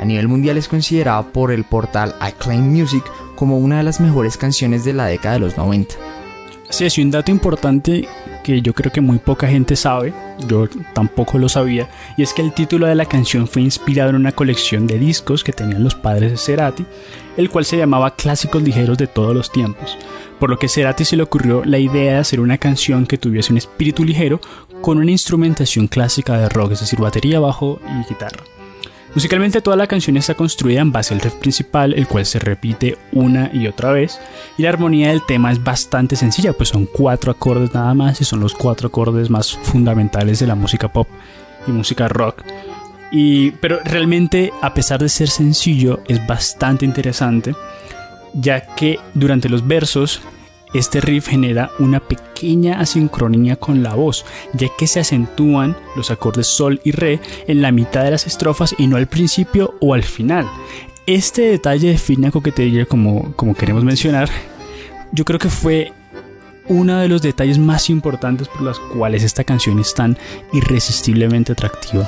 a 0.00 0.04
nivel 0.04 0.28
mundial 0.28 0.56
es 0.56 0.68
considerada 0.68 1.22
por 1.22 1.50
el 1.50 1.64
portal 1.64 2.14
Acclaim 2.20 2.62
Music 2.62 3.04
como 3.34 3.58
una 3.58 3.78
de 3.78 3.82
las 3.84 4.00
mejores 4.00 4.36
canciones 4.36 4.84
de 4.84 4.92
la 4.92 5.06
década 5.06 5.34
de 5.34 5.40
los 5.40 5.56
90. 5.56 6.17
Sí, 6.70 6.84
es 6.84 6.98
un 6.98 7.10
dato 7.10 7.30
importante 7.30 8.06
que 8.44 8.60
yo 8.60 8.74
creo 8.74 8.92
que 8.92 9.00
muy 9.00 9.18
poca 9.18 9.48
gente 9.48 9.74
sabe, 9.74 10.12
yo 10.46 10.68
tampoco 10.94 11.38
lo 11.38 11.48
sabía, 11.48 11.88
y 12.16 12.22
es 12.22 12.34
que 12.34 12.42
el 12.42 12.52
título 12.52 12.86
de 12.86 12.94
la 12.94 13.06
canción 13.06 13.48
fue 13.48 13.62
inspirado 13.62 14.10
en 14.10 14.16
una 14.16 14.32
colección 14.32 14.86
de 14.86 14.98
discos 14.98 15.42
que 15.42 15.52
tenían 15.52 15.82
los 15.82 15.94
padres 15.94 16.30
de 16.30 16.36
Cerati, 16.36 16.84
el 17.36 17.50
cual 17.50 17.64
se 17.64 17.78
llamaba 17.78 18.14
Clásicos 18.16 18.62
Ligeros 18.62 18.98
de 18.98 19.06
todos 19.06 19.34
los 19.34 19.50
tiempos, 19.50 19.96
por 20.38 20.50
lo 20.50 20.58
que 20.58 20.68
Cerati 20.68 21.04
se 21.04 21.16
le 21.16 21.22
ocurrió 21.22 21.64
la 21.64 21.78
idea 21.78 22.14
de 22.14 22.18
hacer 22.18 22.38
una 22.38 22.58
canción 22.58 23.06
que 23.06 23.18
tuviese 23.18 23.52
un 23.52 23.58
espíritu 23.58 24.04
ligero 24.04 24.40
con 24.82 24.98
una 24.98 25.10
instrumentación 25.10 25.88
clásica 25.88 26.38
de 26.38 26.48
rock, 26.48 26.72
es 26.72 26.80
decir, 26.80 27.00
batería, 27.00 27.40
bajo 27.40 27.80
y 27.86 28.08
guitarra. 28.08 28.57
Musicalmente 29.14 29.62
toda 29.62 29.76
la 29.76 29.86
canción 29.86 30.16
está 30.16 30.34
construida 30.34 30.80
en 30.80 30.92
base 30.92 31.14
al 31.14 31.20
riff 31.20 31.34
principal, 31.34 31.94
el 31.94 32.06
cual 32.06 32.26
se 32.26 32.38
repite 32.38 32.98
una 33.12 33.50
y 33.52 33.66
otra 33.66 33.92
vez, 33.92 34.20
y 34.56 34.62
la 34.62 34.68
armonía 34.68 35.08
del 35.08 35.24
tema 35.24 35.50
es 35.50 35.62
bastante 35.62 36.14
sencilla, 36.14 36.52
pues 36.52 36.68
son 36.68 36.86
cuatro 36.86 37.32
acordes 37.32 37.72
nada 37.74 37.94
más 37.94 38.20
y 38.20 38.24
son 38.24 38.40
los 38.40 38.54
cuatro 38.54 38.88
acordes 38.88 39.30
más 39.30 39.56
fundamentales 39.56 40.38
de 40.38 40.46
la 40.46 40.54
música 40.54 40.92
pop 40.92 41.08
y 41.66 41.70
música 41.70 42.08
rock. 42.08 42.42
Y, 43.10 43.52
pero 43.52 43.80
realmente, 43.82 44.52
a 44.60 44.74
pesar 44.74 45.00
de 45.00 45.08
ser 45.08 45.28
sencillo, 45.28 46.00
es 46.06 46.24
bastante 46.26 46.84
interesante, 46.84 47.54
ya 48.34 48.74
que 48.74 49.00
durante 49.14 49.48
los 49.48 49.66
versos 49.66 50.20
este 50.74 51.00
riff 51.00 51.28
genera 51.28 51.70
una 51.78 52.00
pequeña 52.00 52.80
asincronía 52.80 53.56
con 53.56 53.82
la 53.82 53.94
voz, 53.94 54.24
ya 54.52 54.68
que 54.76 54.86
se 54.86 55.00
acentúan 55.00 55.76
los 55.96 56.10
acordes 56.10 56.46
sol 56.46 56.80
y 56.84 56.92
re 56.92 57.20
en 57.46 57.62
la 57.62 57.72
mitad 57.72 58.04
de 58.04 58.10
las 58.10 58.26
estrofas 58.26 58.74
y 58.78 58.86
no 58.86 58.96
al 58.96 59.06
principio 59.06 59.74
o 59.80 59.94
al 59.94 60.02
final. 60.02 60.46
Este 61.06 61.42
detalle 61.42 61.88
de 61.88 61.98
fina 61.98 62.30
coquetería, 62.30 62.84
como, 62.84 63.32
como 63.34 63.54
queremos 63.54 63.82
mencionar, 63.82 64.28
yo 65.12 65.24
creo 65.24 65.38
que 65.38 65.48
fue 65.48 65.92
uno 66.68 66.98
de 66.98 67.08
los 67.08 67.22
detalles 67.22 67.58
más 67.58 67.88
importantes 67.88 68.46
por 68.48 68.60
los 68.60 68.78
cuales 68.78 69.22
esta 69.22 69.44
canción 69.44 69.78
es 69.78 69.94
tan 69.94 70.18
irresistiblemente 70.52 71.52
atractiva. 71.52 72.06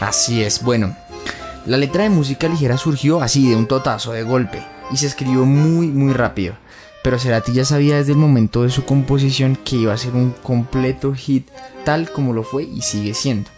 Así 0.00 0.42
es, 0.42 0.62
bueno, 0.62 0.96
la 1.66 1.76
letra 1.76 2.04
de 2.04 2.10
música 2.10 2.48
ligera 2.48 2.78
surgió 2.78 3.20
así 3.20 3.50
de 3.50 3.56
un 3.56 3.66
totazo 3.66 4.12
de 4.12 4.22
golpe 4.22 4.62
y 4.90 4.96
se 4.96 5.06
escribió 5.06 5.44
muy 5.44 5.88
muy 5.88 6.14
rápido. 6.14 6.54
Pero 7.08 7.18
Cerati 7.18 7.54
ya 7.54 7.64
sabía 7.64 7.96
desde 7.96 8.12
el 8.12 8.18
momento 8.18 8.64
de 8.64 8.68
su 8.68 8.84
composición 8.84 9.56
que 9.56 9.76
iba 9.76 9.94
a 9.94 9.96
ser 9.96 10.14
un 10.14 10.32
completo 10.42 11.14
hit 11.14 11.48
tal 11.82 12.12
como 12.12 12.34
lo 12.34 12.42
fue 12.42 12.64
y 12.64 12.82
sigue 12.82 13.14
siendo. 13.14 13.48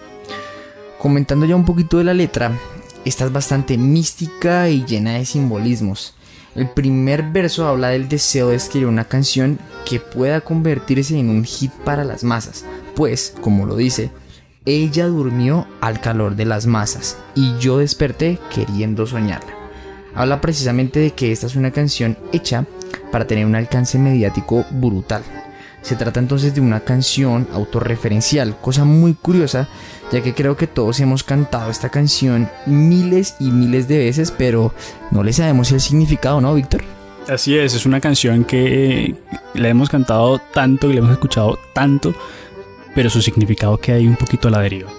Comentando 1.01 1.47
ya 1.47 1.57
un 1.57 1.65
poquito 1.65 1.99
de 1.99 2.05
la 2.05 2.15
letra, 2.15 2.57
esta 3.05 3.25
es 3.25 3.33
bastante 3.33 3.77
mística 3.77 4.69
y 4.69 4.85
llena 4.85 5.15
de 5.15 5.25
simbolismos. 5.25 6.15
El 6.55 6.71
primer 6.71 7.25
verso 7.33 7.67
habla 7.67 7.89
del 7.89 8.09
deseo 8.09 8.51
de 8.51 8.55
escribir 8.55 8.87
una 8.87 9.07
canción 9.07 9.59
que 9.85 9.99
pueda 9.99 10.43
convertirse 10.43 11.19
en 11.19 11.29
un 11.29 11.43
hit 11.43 11.73
para 11.85 12.05
las 12.05 12.23
masas, 12.23 12.65
pues, 12.95 13.35
como 13.41 13.67
lo 13.67 13.75
dice, 13.75 14.13
ella 14.65 15.09
durmió 15.09 15.67
al 15.81 16.01
calor 16.01 16.37
de 16.37 16.45
las 16.45 16.67
masas 16.67 17.19
y 17.35 17.59
yo 17.59 17.79
desperté 17.79 18.39
queriendo 18.55 19.09
soñarla. 19.09 19.57
Habla 20.15 20.41
precisamente 20.41 21.01
de 21.01 21.11
que 21.11 21.33
esta 21.33 21.49
es 21.49 21.57
una 21.57 21.73
canción 21.73 22.17
hecha 22.33 22.65
para 23.11 23.27
tener 23.27 23.47
un 23.47 23.55
alcance 23.55 23.99
mediático 23.99 24.65
brutal. 24.71 25.23
Se 25.83 25.97
trata 25.97 26.21
entonces 26.21 26.55
de 26.55 26.61
una 26.61 26.81
canción 26.81 27.49
autorreferencial, 27.53 28.57
cosa 28.61 28.85
muy 28.85 29.15
curiosa, 29.15 29.69
ya 30.13 30.23
que 30.23 30.35
creo 30.35 30.57
que 30.57 30.67
todos 30.67 31.01
hemos 31.01 31.25
cantado 31.25 31.71
esta 31.71 31.89
canción 31.89 32.51
miles 32.67 33.37
y 33.41 33.51
miles 33.51 33.89
de 33.89 33.99
veces, 33.99 34.31
pero 34.31 34.75
no 35.11 35.23
le 35.23 35.33
sabemos 35.33 35.73
el 35.73 35.81
significado, 35.81 36.41
¿no, 36.41 36.55
Víctor? 36.55 36.83
Así 37.29 37.57
es, 37.57 37.75
es 37.75 37.87
una 37.87 38.01
canción 38.01 38.45
que 38.45 39.15
la 39.55 39.69
hemos 39.69 39.89
cantado 39.89 40.39
tanto 40.53 40.91
y 40.91 40.95
la 40.95 40.99
hemos 40.99 41.13
escuchado 41.13 41.59
tanto, 41.73 42.15
pero 42.95 43.09
su 43.09 43.23
significado 43.23 43.79
queda 43.79 43.97
ahí 43.97 44.07
un 44.07 44.17
poquito 44.17 44.49
a 44.49 44.51
la 44.51 44.61
deriva. 44.61 44.91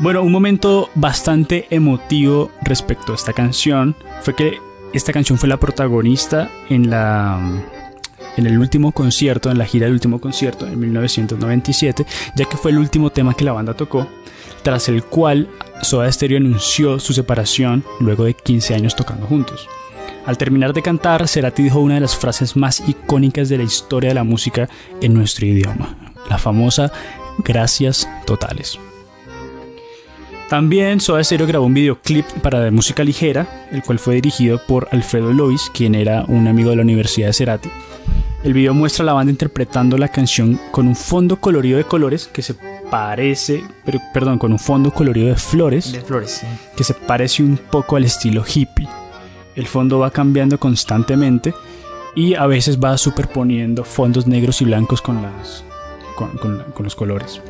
Bueno, 0.00 0.22
un 0.22 0.32
momento 0.32 0.88
bastante 0.94 1.66
emotivo 1.70 2.50
respecto 2.62 3.12
a 3.12 3.16
esta 3.16 3.34
canción 3.34 3.94
fue 4.22 4.34
que 4.34 4.58
esta 4.92 5.12
canción 5.12 5.38
fue 5.38 5.48
la 5.48 5.58
protagonista 5.58 6.50
en 6.68 6.90
la 6.90 7.38
en 8.36 8.46
el 8.46 8.58
último 8.58 8.92
concierto, 8.92 9.50
en 9.50 9.58
la 9.58 9.66
gira 9.66 9.86
del 9.86 9.94
último 9.94 10.20
concierto 10.20 10.66
en 10.66 10.78
1997, 10.78 12.06
ya 12.36 12.44
que 12.44 12.56
fue 12.56 12.70
el 12.70 12.78
último 12.78 13.10
tema 13.10 13.34
que 13.34 13.44
la 13.44 13.52
banda 13.52 13.74
tocó, 13.74 14.06
tras 14.62 14.88
el 14.88 15.02
cual 15.02 15.48
Soda 15.82 16.10
Stereo 16.10 16.38
anunció 16.38 16.98
su 16.98 17.12
separación 17.12 17.84
luego 17.98 18.24
de 18.24 18.34
15 18.34 18.74
años 18.74 18.96
tocando 18.96 19.26
juntos. 19.26 19.68
Al 20.26 20.38
terminar 20.38 20.72
de 20.72 20.82
cantar, 20.82 21.26
Cerati 21.26 21.62
dijo 21.62 21.80
una 21.80 21.94
de 21.94 22.00
las 22.00 22.16
frases 22.16 22.56
más 22.56 22.82
icónicas 22.86 23.48
de 23.48 23.58
la 23.58 23.64
historia 23.64 24.10
de 24.10 24.14
la 24.14 24.24
música 24.24 24.68
en 25.00 25.14
nuestro 25.14 25.46
idioma, 25.46 25.96
la 26.28 26.38
famosa 26.38 26.92
gracias 27.38 28.08
totales. 28.26 28.78
También 30.50 31.00
Soda 31.00 31.22
Stereo 31.22 31.46
grabó 31.46 31.66
un 31.66 31.74
videoclip 31.74 32.26
para 32.42 32.58
de 32.58 32.72
música 32.72 33.04
ligera, 33.04 33.68
el 33.70 33.82
cual 33.84 34.00
fue 34.00 34.16
dirigido 34.16 34.60
por 34.66 34.88
Alfredo 34.90 35.32
Lois, 35.32 35.70
quien 35.72 35.94
era 35.94 36.24
un 36.26 36.48
amigo 36.48 36.70
de 36.70 36.76
la 36.76 36.82
Universidad 36.82 37.28
de 37.28 37.32
Cerati. 37.32 37.70
El 38.42 38.52
video 38.54 38.74
muestra 38.74 39.04
a 39.04 39.06
la 39.06 39.12
banda 39.12 39.30
interpretando 39.30 39.96
la 39.96 40.08
canción 40.08 40.58
con 40.72 40.88
un 40.88 40.96
fondo 40.96 41.36
colorido 41.36 41.78
de 41.78 41.84
colores 41.84 42.26
que 42.32 42.42
se 42.42 42.54
parece, 42.90 43.62
pero, 43.84 44.00
perdón, 44.12 44.38
con 44.38 44.50
un 44.50 44.58
fondo 44.58 44.90
colorido 44.92 45.28
de 45.28 45.36
flores, 45.36 45.92
De 45.92 46.00
flores, 46.00 46.40
sí. 46.40 46.46
que 46.76 46.82
se 46.82 46.94
parece 46.94 47.44
un 47.44 47.56
poco 47.56 47.94
al 47.94 48.04
estilo 48.04 48.42
hippie. 48.44 48.88
El 49.54 49.68
fondo 49.68 50.00
va 50.00 50.10
cambiando 50.10 50.58
constantemente 50.58 51.54
y 52.16 52.34
a 52.34 52.46
veces 52.46 52.80
va 52.80 52.98
superponiendo 52.98 53.84
fondos 53.84 54.26
negros 54.26 54.60
y 54.62 54.64
blancos 54.64 55.00
con, 55.00 55.22
las, 55.22 55.62
con, 56.16 56.30
con- 56.38 56.64
con 56.74 56.82
los 56.82 56.96
colores. 56.96 57.40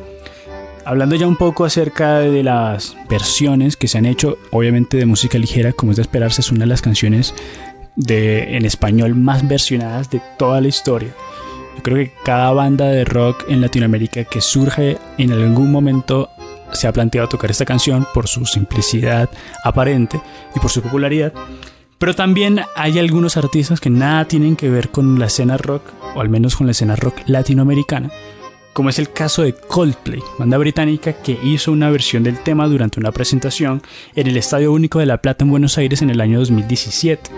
Hablando 0.83 1.15
ya 1.15 1.27
un 1.27 1.35
poco 1.35 1.63
acerca 1.63 2.19
de 2.19 2.43
las 2.43 2.95
versiones 3.07 3.77
que 3.77 3.87
se 3.87 3.99
han 3.99 4.05
hecho, 4.05 4.37
obviamente 4.49 4.97
de 4.97 5.05
música 5.05 5.37
ligera, 5.37 5.73
como 5.73 5.91
es 5.91 5.97
de 5.97 6.01
esperarse, 6.01 6.41
es 6.41 6.51
una 6.51 6.61
de 6.61 6.67
las 6.67 6.81
canciones 6.81 7.35
de, 7.95 8.57
en 8.57 8.65
español 8.65 9.15
más 9.15 9.47
versionadas 9.47 10.09
de 10.09 10.21
toda 10.39 10.59
la 10.59 10.67
historia. 10.67 11.09
Yo 11.77 11.83
creo 11.83 11.97
que 11.97 12.13
cada 12.23 12.51
banda 12.51 12.87
de 12.87 13.05
rock 13.05 13.45
en 13.47 13.61
Latinoamérica 13.61 14.23
que 14.23 14.41
surge 14.41 14.97
en 15.17 15.31
algún 15.31 15.71
momento 15.71 16.29
se 16.71 16.87
ha 16.87 16.93
planteado 16.93 17.29
tocar 17.29 17.51
esta 17.51 17.65
canción 17.65 18.07
por 18.13 18.27
su 18.27 18.45
simplicidad 18.45 19.29
aparente 19.63 20.19
y 20.55 20.59
por 20.59 20.71
su 20.71 20.81
popularidad. 20.81 21.33
Pero 21.97 22.15
también 22.15 22.61
hay 22.75 22.97
algunos 22.97 23.37
artistas 23.37 23.79
que 23.79 23.91
nada 23.91 24.25
tienen 24.25 24.55
que 24.55 24.69
ver 24.69 24.89
con 24.89 25.19
la 25.19 25.27
escena 25.27 25.57
rock, 25.57 25.83
o 26.15 26.21
al 26.21 26.29
menos 26.29 26.55
con 26.55 26.65
la 26.65 26.71
escena 26.71 26.95
rock 26.95 27.17
latinoamericana, 27.27 28.09
como 28.73 28.89
es 28.89 28.99
el 28.99 29.11
caso 29.11 29.41
de 29.43 29.53
Coldplay, 29.53 30.21
banda 30.39 30.57
británica 30.57 31.13
que 31.13 31.37
hizo 31.43 31.71
una 31.71 31.89
versión 31.89 32.23
del 32.23 32.39
tema 32.39 32.67
durante 32.67 32.99
una 32.99 33.11
presentación 33.11 33.81
en 34.15 34.27
el 34.27 34.37
Estadio 34.37 34.71
Único 34.71 34.99
de 34.99 35.05
La 35.05 35.21
Plata 35.21 35.43
en 35.43 35.51
Buenos 35.51 35.77
Aires 35.77 36.01
en 36.01 36.09
el 36.09 36.21
año 36.21 36.39
2017. 36.39 37.29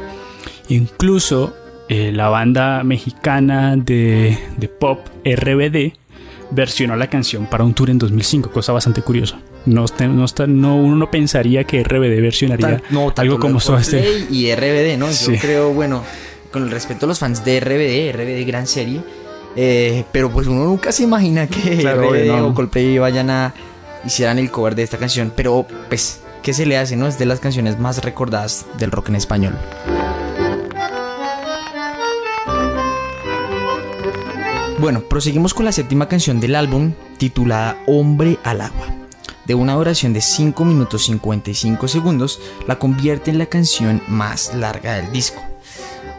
Incluso 0.70 1.54
eh, 1.90 2.12
la 2.14 2.30
banda 2.30 2.84
mexicana 2.84 3.76
de, 3.76 4.38
de 4.58 4.68
pop 4.68 5.00
RBD 5.26 5.94
versionó 6.52 6.96
la 6.96 7.08
canción 7.10 7.48
para 7.48 7.64
un 7.64 7.74
tour 7.74 7.90
en 7.90 7.98
2005, 7.98 8.52
cosa 8.52 8.72
bastante 8.74 9.02
curiosa. 9.02 9.40
No, 9.66 9.86
no, 10.00 10.26
no- 10.48 10.76
uno 10.78 10.96
no 10.96 11.10
pensaría 11.12 11.64
que 11.64 11.84
RBD 11.84 12.22
versionaría 12.22 12.78
Tan- 12.78 12.84
no, 12.92 13.12
algo 13.16 13.40
como 13.40 13.60
Soda. 13.60 13.78
Coldplay 13.82 14.28
y 14.30 14.54
RBD, 14.54 14.98
¿no? 14.98 15.08
Yo 15.08 15.14
Sí. 15.14 15.38
creo, 15.40 15.74
bueno, 15.74 16.04
con 16.52 16.64
el 16.64 16.72
respeto 16.72 17.06
a 17.06 17.10
los 17.10 17.20
fans 17.20 17.44
de 17.44 17.60
RBD, 17.60 18.12
RBD 18.16 18.46
gran 18.46 18.68
serie, 18.68 19.02
eh, 19.56 20.04
pero 20.12 20.32
pues 20.32 20.48
uno 20.48 20.64
nunca 20.66 20.92
se 20.92 21.04
imagina 21.04 21.48
que 21.48 21.78
Claro, 21.78 22.10
RBD 22.12 22.28
no. 22.28 22.48
o 22.48 22.54
Coldplay 22.54 22.98
vayan 22.98 23.30
a 23.30 23.54
hicieran 24.06 24.38
el 24.40 24.52
cover 24.52 24.76
de 24.76 24.84
esta 24.84 24.98
canción, 24.98 25.32
pero 25.36 25.66
pues 25.88 26.22
¿qué 26.42 26.54
se 26.54 26.66
le 26.66 26.78
hace, 26.78 26.96
no? 26.96 27.08
Es 27.08 27.18
de 27.18 27.26
las 27.26 27.40
canciones 27.40 27.80
más 27.80 28.04
recordadas 28.04 28.66
del 28.78 28.92
rock 28.92 29.10
en 29.10 29.16
español. 29.16 29.58
Bueno, 34.80 35.02
proseguimos 35.02 35.54
con 35.54 35.66
la 35.66 35.72
séptima 35.72 36.10
canción 36.10 36.42
del 36.42 36.56
álbum, 36.56 36.94
titulada 37.18 37.78
Hombre 37.88 38.38
al 38.44 38.60
agua. 38.62 38.88
De 39.46 39.56
una 39.56 39.76
duración 39.76 40.14
de 40.14 40.22
5 40.22 40.66
minutos 40.66 41.06
55 41.06 41.88
segundos, 41.88 42.42
la 42.68 42.80
convierte 42.80 43.32
en 43.32 43.38
la 43.38 43.46
canción 43.46 44.02
más 44.08 44.54
larga 44.56 44.96
del 44.96 45.12
disco. 45.12 45.42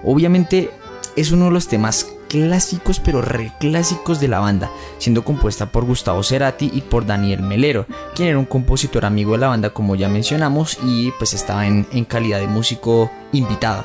Obviamente 0.02 0.70
es 1.16 1.30
uno 1.30 1.46
de 1.46 1.50
los 1.50 1.68
temas 1.68 2.06
clásicos 2.34 2.98
pero 2.98 3.22
reclásicos 3.22 4.18
de 4.18 4.26
la 4.26 4.40
banda, 4.40 4.68
siendo 4.98 5.24
compuesta 5.24 5.70
por 5.70 5.84
Gustavo 5.84 6.24
Cerati 6.24 6.68
y 6.74 6.80
por 6.80 7.06
Daniel 7.06 7.42
Melero, 7.42 7.86
quien 8.16 8.28
era 8.28 8.40
un 8.40 8.44
compositor 8.44 9.04
amigo 9.04 9.32
de 9.32 9.38
la 9.38 9.46
banda 9.46 9.70
como 9.70 9.94
ya 9.94 10.08
mencionamos 10.08 10.78
y 10.84 11.12
pues 11.12 11.32
estaba 11.32 11.68
en, 11.68 11.86
en 11.92 12.04
calidad 12.04 12.40
de 12.40 12.48
músico 12.48 13.08
invitado. 13.30 13.84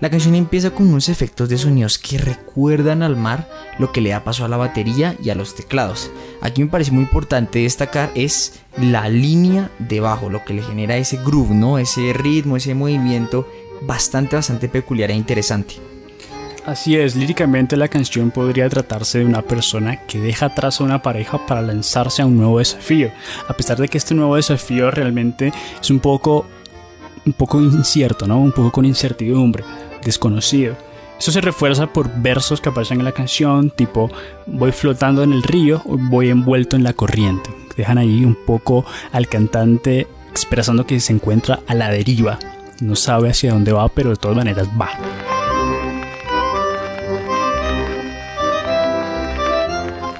La 0.00 0.10
canción 0.10 0.34
empieza 0.34 0.68
con 0.72 0.88
unos 0.88 1.08
efectos 1.08 1.48
de 1.48 1.56
sonidos 1.56 1.98
que 1.98 2.18
recuerdan 2.18 3.02
al 3.02 3.16
mar 3.16 3.48
lo 3.78 3.90
que 3.90 4.02
le 4.02 4.10
da 4.10 4.22
paso 4.22 4.44
a 4.44 4.48
la 4.48 4.58
batería 4.58 5.16
y 5.22 5.30
a 5.30 5.34
los 5.34 5.54
teclados. 5.54 6.10
Aquí 6.42 6.62
me 6.62 6.68
parece 6.68 6.90
muy 6.90 7.04
importante 7.04 7.60
destacar 7.60 8.10
es 8.14 8.60
la 8.76 9.08
línea 9.08 9.70
de 9.78 10.00
bajo, 10.00 10.28
lo 10.28 10.44
que 10.44 10.52
le 10.52 10.62
genera 10.62 10.98
ese 10.98 11.16
groove, 11.24 11.54
¿no? 11.54 11.78
Ese 11.78 12.12
ritmo, 12.12 12.58
ese 12.58 12.74
movimiento 12.74 13.48
bastante, 13.80 14.36
bastante 14.36 14.68
peculiar 14.68 15.10
e 15.10 15.14
interesante. 15.14 15.95
Así 16.66 16.96
es, 16.96 17.14
líricamente 17.14 17.76
la 17.76 17.86
canción 17.86 18.32
podría 18.32 18.68
tratarse 18.68 19.20
de 19.20 19.24
una 19.24 19.42
persona 19.42 19.98
que 19.98 20.18
deja 20.18 20.46
atrás 20.46 20.80
a 20.80 20.84
una 20.84 21.00
pareja 21.00 21.46
para 21.46 21.62
lanzarse 21.62 22.22
a 22.22 22.26
un 22.26 22.36
nuevo 22.36 22.58
desafío, 22.58 23.12
a 23.46 23.52
pesar 23.52 23.78
de 23.78 23.86
que 23.86 23.98
este 23.98 24.16
nuevo 24.16 24.34
desafío 24.34 24.90
realmente 24.90 25.52
es 25.80 25.90
un 25.90 26.00
poco 26.00 26.44
un 27.24 27.32
poco 27.34 27.60
incierto, 27.60 28.26
¿no? 28.26 28.40
Un 28.40 28.50
poco 28.50 28.72
con 28.72 28.84
incertidumbre, 28.84 29.62
desconocido. 30.04 30.76
Eso 31.16 31.30
se 31.30 31.40
refuerza 31.40 31.86
por 31.86 32.10
versos 32.20 32.60
que 32.60 32.68
aparecen 32.68 32.98
en 32.98 33.04
la 33.04 33.12
canción, 33.12 33.70
tipo 33.70 34.10
voy 34.46 34.72
flotando 34.72 35.22
en 35.22 35.32
el 35.32 35.44
río 35.44 35.82
o 35.86 35.96
voy 35.96 36.30
envuelto 36.30 36.74
en 36.74 36.82
la 36.82 36.94
corriente. 36.94 37.48
Dejan 37.76 37.98
ahí 37.98 38.24
un 38.24 38.36
poco 38.44 38.84
al 39.12 39.28
cantante 39.28 40.08
expresando 40.32 40.84
que 40.84 40.98
se 40.98 41.12
encuentra 41.12 41.60
a 41.68 41.74
la 41.74 41.90
deriva. 41.90 42.40
No 42.80 42.96
sabe 42.96 43.30
hacia 43.30 43.52
dónde 43.52 43.72
va, 43.72 43.88
pero 43.88 44.10
de 44.10 44.16
todas 44.16 44.36
maneras 44.36 44.68
va. 44.80 44.90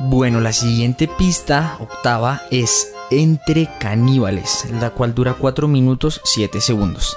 Bueno, 0.09 0.41
la 0.41 0.53
siguiente 0.53 1.09
pista, 1.09 1.79
octava, 1.81 2.43
es 2.53 2.93
Entre 3.11 3.69
Caníbales, 3.81 4.65
la 4.81 4.91
cual 4.91 5.17
dura 5.17 5.35
4 5.35 5.67
minutos 5.67 6.21
7 6.23 6.61
segundos. 6.61 7.17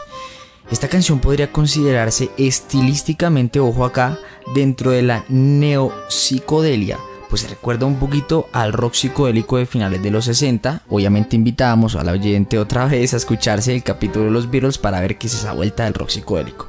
Esta 0.71 0.87
canción 0.87 1.19
podría 1.19 1.51
considerarse 1.51 2.31
estilísticamente, 2.39 3.59
ojo 3.59 3.85
acá, 3.85 4.17
dentro 4.55 4.89
de 4.89 5.03
la 5.03 5.23
neopsicodelia, 5.29 6.97
pues 7.29 7.47
recuerda 7.47 7.85
un 7.85 7.99
poquito 7.99 8.49
al 8.53 8.73
rock 8.73 8.95
psicodélico 8.95 9.57
de 9.57 9.67
finales 9.67 10.01
de 10.01 10.09
los 10.09 10.25
60. 10.25 10.81
Obviamente 10.89 11.35
invitábamos 11.35 11.95
al 11.95 12.09
oyente 12.09 12.57
otra 12.57 12.87
vez 12.87 13.13
a 13.13 13.17
escucharse 13.17 13.75
el 13.75 13.83
capítulo 13.83 14.25
de 14.25 14.31
los 14.31 14.49
Beatles 14.49 14.79
para 14.79 14.99
ver 14.99 15.19
qué 15.19 15.27
es 15.27 15.35
esa 15.35 15.53
vuelta 15.53 15.83
del 15.83 15.93
rock 15.93 16.09
psicodélico. 16.09 16.67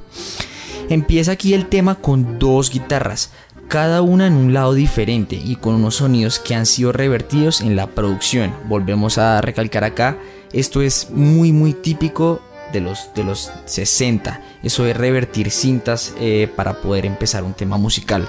Empieza 0.90 1.30
aquí 1.30 1.54
el 1.54 1.66
tema 1.66 1.94
con 1.94 2.40
dos 2.40 2.68
guitarras, 2.68 3.30
cada 3.70 4.02
una 4.02 4.26
en 4.26 4.32
un 4.32 4.52
lado 4.52 4.74
diferente 4.74 5.36
y 5.36 5.54
con 5.54 5.76
unos 5.76 5.94
sonidos 5.94 6.40
que 6.40 6.56
han 6.56 6.66
sido 6.66 6.90
revertidos 6.90 7.60
en 7.60 7.76
la 7.76 7.86
producción. 7.86 8.52
Volvemos 8.66 9.16
a 9.16 9.40
recalcar 9.40 9.84
acá, 9.84 10.18
esto 10.52 10.82
es 10.82 11.08
muy 11.12 11.52
muy 11.52 11.72
típico 11.72 12.42
de 12.72 12.80
los, 12.80 13.14
de 13.14 13.22
los 13.22 13.52
60, 13.66 14.42
eso 14.64 14.82
de 14.82 14.92
revertir 14.92 15.52
cintas 15.52 16.14
eh, 16.18 16.50
para 16.56 16.82
poder 16.82 17.06
empezar 17.06 17.44
un 17.44 17.54
tema 17.54 17.78
musical. 17.78 18.28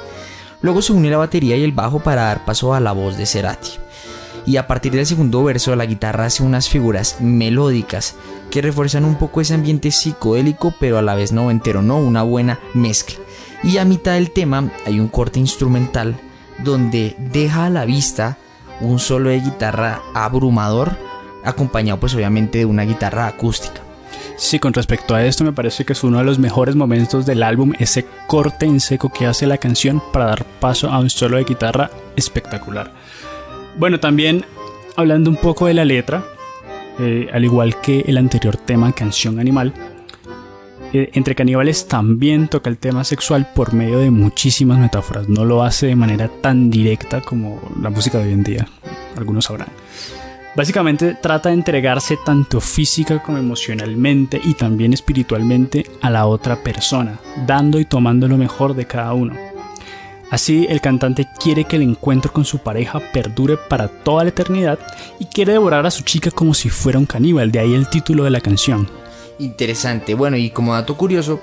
Luego 0.62 0.84
se 0.84 0.94
une 0.94 1.10
la 1.10 1.18
batería 1.18 1.58
y 1.58 1.64
el 1.64 1.72
bajo 1.72 2.02
para 2.02 2.26
dar 2.26 2.46
paso 2.46 2.76
a 2.76 2.80
la 2.80 2.92
voz 2.92 3.18
de 3.18 3.26
Cerati. 3.26 3.72
Y 4.46 4.58
a 4.58 4.68
partir 4.68 4.92
del 4.92 5.08
segundo 5.08 5.44
verso 5.44 5.76
la 5.76 5.88
guitarra 5.88 6.26
hace 6.26 6.44
unas 6.44 6.70
figuras 6.70 7.20
melódicas 7.20 8.16
que 8.52 8.62
refuerzan 8.62 9.06
un 9.06 9.16
poco 9.16 9.42
ese 9.42 9.56
ambiente 9.56 9.90
psicodélico 9.90 10.76
pero 10.80 11.00
a 11.00 11.02
la 11.02 11.16
vez 11.16 11.32
noventero, 11.32 11.82
¿no? 11.82 11.98
Una 11.98 12.22
buena 12.22 12.60
mezcla. 12.76 13.18
Y 13.64 13.78
a 13.78 13.86
mitad 13.86 14.14
del 14.14 14.32
tema 14.32 14.72
hay 14.86 15.00
un 15.00 15.08
corte 15.08 15.40
instrumental 15.40 16.16
donde 16.64 17.16
deja 17.18 17.66
a 17.66 17.70
la 17.70 17.86
vista 17.86 18.38
un 18.80 19.00
solo 19.00 19.30
de 19.30 19.40
guitarra 19.40 20.02
abrumador 20.14 20.98
acompañado 21.44 22.00
pues 22.00 22.14
obviamente 22.16 22.60
de 22.60 22.66
una 22.66 22.84
guitarra 22.84 23.28
acústica. 23.28 23.82
Sí, 24.38 24.60
con 24.60 24.74
respecto 24.74 25.14
a 25.14 25.24
esto 25.24 25.44
me 25.44 25.54
parece 25.54 25.86
que 25.86 25.94
es 25.94 26.04
uno 26.04 26.18
de 26.18 26.24
los 26.24 26.40
mejores 26.40 26.76
momentos 26.76 27.26
del 27.26 27.44
álbum, 27.44 27.74
ese 27.78 28.06
corte 28.28 28.66
en 28.66 28.80
seco 28.80 29.10
que 29.10 29.28
hace 29.28 29.46
la 29.46 29.58
canción 29.58 30.02
para 30.12 30.26
dar 30.26 30.46
paso 30.60 30.90
a 30.90 31.00
un 31.00 31.10
solo 31.10 31.38
de 31.38 31.44
guitarra 31.44 31.92
espectacular. 32.16 32.92
Bueno, 33.78 34.00
también 34.00 34.44
hablando 34.96 35.30
un 35.30 35.38
poco 35.38 35.68
de 35.68 35.76
la 35.76 35.86
letra, 35.86 36.26
eh, 37.00 37.30
al 37.32 37.44
igual 37.44 37.80
que 37.82 38.02
el 38.08 38.18
anterior 38.18 38.58
tema, 38.58 38.92
Canción 38.94 39.40
Animal, 39.40 39.74
entre 40.94 41.36
caníbales 41.36 41.88
también 41.88 42.48
toca 42.48 42.70
el 42.70 42.78
tema 42.78 43.04
sexual 43.04 43.50
por 43.54 43.74
medio 43.74 44.00
de 44.00 44.12
muchísimas 44.12 44.80
metáforas. 44.80 45.30
No 45.30 45.46
lo 45.46 45.64
hace 45.64 45.88
de 45.88 45.96
manera 45.96 46.30
tan 46.42 46.70
directa 46.70 47.22
como 47.22 47.62
la 47.82 47.90
música 47.90 48.18
de 48.18 48.26
hoy 48.26 48.34
en 48.34 48.44
día, 48.44 48.68
algunos 49.16 49.46
sabrán. 49.46 49.70
Básicamente 50.54 51.16
trata 51.22 51.48
de 51.48 51.56
entregarse 51.56 52.18
tanto 52.26 52.60
física 52.60 53.24
como 53.24 53.38
emocionalmente 53.38 54.42
y 54.44 54.54
también 54.54 54.92
espiritualmente 54.92 55.86
a 56.02 56.10
la 56.10 56.26
otra 56.26 56.62
persona, 56.62 57.20
dando 57.48 57.80
y 57.80 57.86
tomando 57.86 58.28
lo 58.28 58.38
mejor 58.38 58.76
de 58.76 58.86
cada 58.86 59.14
uno. 59.14 59.34
Así, 60.30 60.66
el 60.70 60.82
cantante 60.82 61.28
quiere 61.42 61.66
que 61.66 61.78
el 61.78 61.82
encuentro 61.82 62.32
con 62.32 62.46
su 62.46 62.60
pareja 62.60 63.02
perdure 63.14 63.58
para 63.58 63.88
toda 63.88 64.24
la 64.24 64.30
eternidad 64.30 64.80
y 65.20 65.26
quiere 65.26 65.54
devorar 65.54 65.86
a 65.86 65.92
su 65.92 66.04
chica 66.04 66.32
como 66.32 66.54
si 66.54 66.70
fuera 66.70 67.00
un 67.00 67.06
caníbal, 67.06 67.52
de 67.52 67.60
ahí 67.60 67.74
el 67.74 67.90
título 67.90 68.26
de 68.26 68.30
la 68.30 68.42
canción. 68.42 69.01
Interesante, 69.42 70.14
bueno, 70.14 70.38
y 70.38 70.52
como 70.52 70.74
dato 70.74 70.96
curioso, 70.96 71.42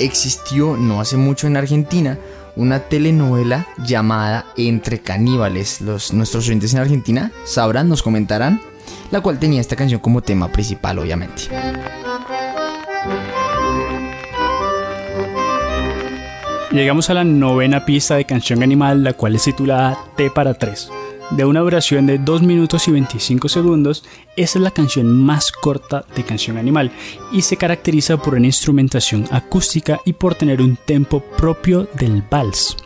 existió 0.00 0.76
no 0.76 1.00
hace 1.00 1.16
mucho 1.16 1.46
en 1.46 1.56
Argentina 1.56 2.18
una 2.56 2.80
telenovela 2.80 3.68
llamada 3.78 4.46
Entre 4.56 4.98
Caníbales. 4.98 5.80
Los, 5.80 6.12
nuestros 6.12 6.48
oyentes 6.48 6.74
en 6.74 6.80
Argentina 6.80 7.30
sabrán, 7.44 7.88
nos 7.88 8.02
comentarán, 8.02 8.60
la 9.12 9.20
cual 9.20 9.38
tenía 9.38 9.60
esta 9.60 9.76
canción 9.76 10.00
como 10.00 10.20
tema 10.20 10.48
principal, 10.48 10.98
obviamente. 10.98 11.44
Llegamos 16.72 17.08
a 17.08 17.14
la 17.14 17.22
novena 17.22 17.84
pista 17.84 18.16
de 18.16 18.24
Canción 18.24 18.64
Animal, 18.64 19.04
la 19.04 19.12
cual 19.12 19.36
es 19.36 19.44
titulada 19.44 19.96
T 20.16 20.28
para 20.32 20.54
3 20.54 20.90
de 21.30 21.44
una 21.44 21.60
duración 21.60 22.06
de 22.06 22.18
2 22.18 22.42
minutos 22.42 22.88
y 22.88 22.92
25 22.92 23.48
segundos, 23.48 24.04
es 24.36 24.56
la 24.56 24.70
canción 24.70 25.12
más 25.12 25.52
corta 25.52 26.04
de 26.16 26.24
Canción 26.24 26.56
Animal 26.56 26.90
y 27.32 27.42
se 27.42 27.56
caracteriza 27.56 28.16
por 28.16 28.34
una 28.34 28.46
instrumentación 28.46 29.26
acústica 29.30 30.00
y 30.04 30.14
por 30.14 30.34
tener 30.34 30.62
un 30.62 30.76
tempo 30.76 31.20
propio 31.20 31.88
del 31.94 32.22
vals, 32.28 32.76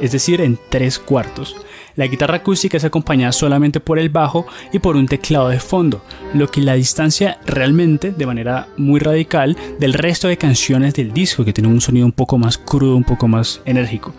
es 0.00 0.12
decir, 0.12 0.40
en 0.40 0.58
tres 0.70 0.98
cuartos. 0.98 1.56
La 1.96 2.06
guitarra 2.06 2.36
acústica 2.36 2.76
es 2.76 2.84
acompañada 2.84 3.32
solamente 3.32 3.80
por 3.80 3.98
el 3.98 4.08
bajo 4.08 4.46
y 4.72 4.78
por 4.78 4.96
un 4.96 5.06
teclado 5.06 5.48
de 5.48 5.60
fondo, 5.60 6.02
lo 6.32 6.48
que 6.48 6.62
la 6.62 6.74
distancia 6.74 7.38
realmente 7.44 8.12
de 8.12 8.26
manera 8.26 8.68
muy 8.76 9.00
radical 9.00 9.56
del 9.78 9.92
resto 9.92 10.28
de 10.28 10.38
canciones 10.38 10.94
del 10.94 11.12
disco 11.12 11.44
que 11.44 11.52
tienen 11.52 11.72
un 11.72 11.80
sonido 11.80 12.06
un 12.06 12.12
poco 12.12 12.38
más 12.38 12.56
crudo, 12.56 12.96
un 12.96 13.04
poco 13.04 13.28
más 13.28 13.60
enérgico. 13.66 14.14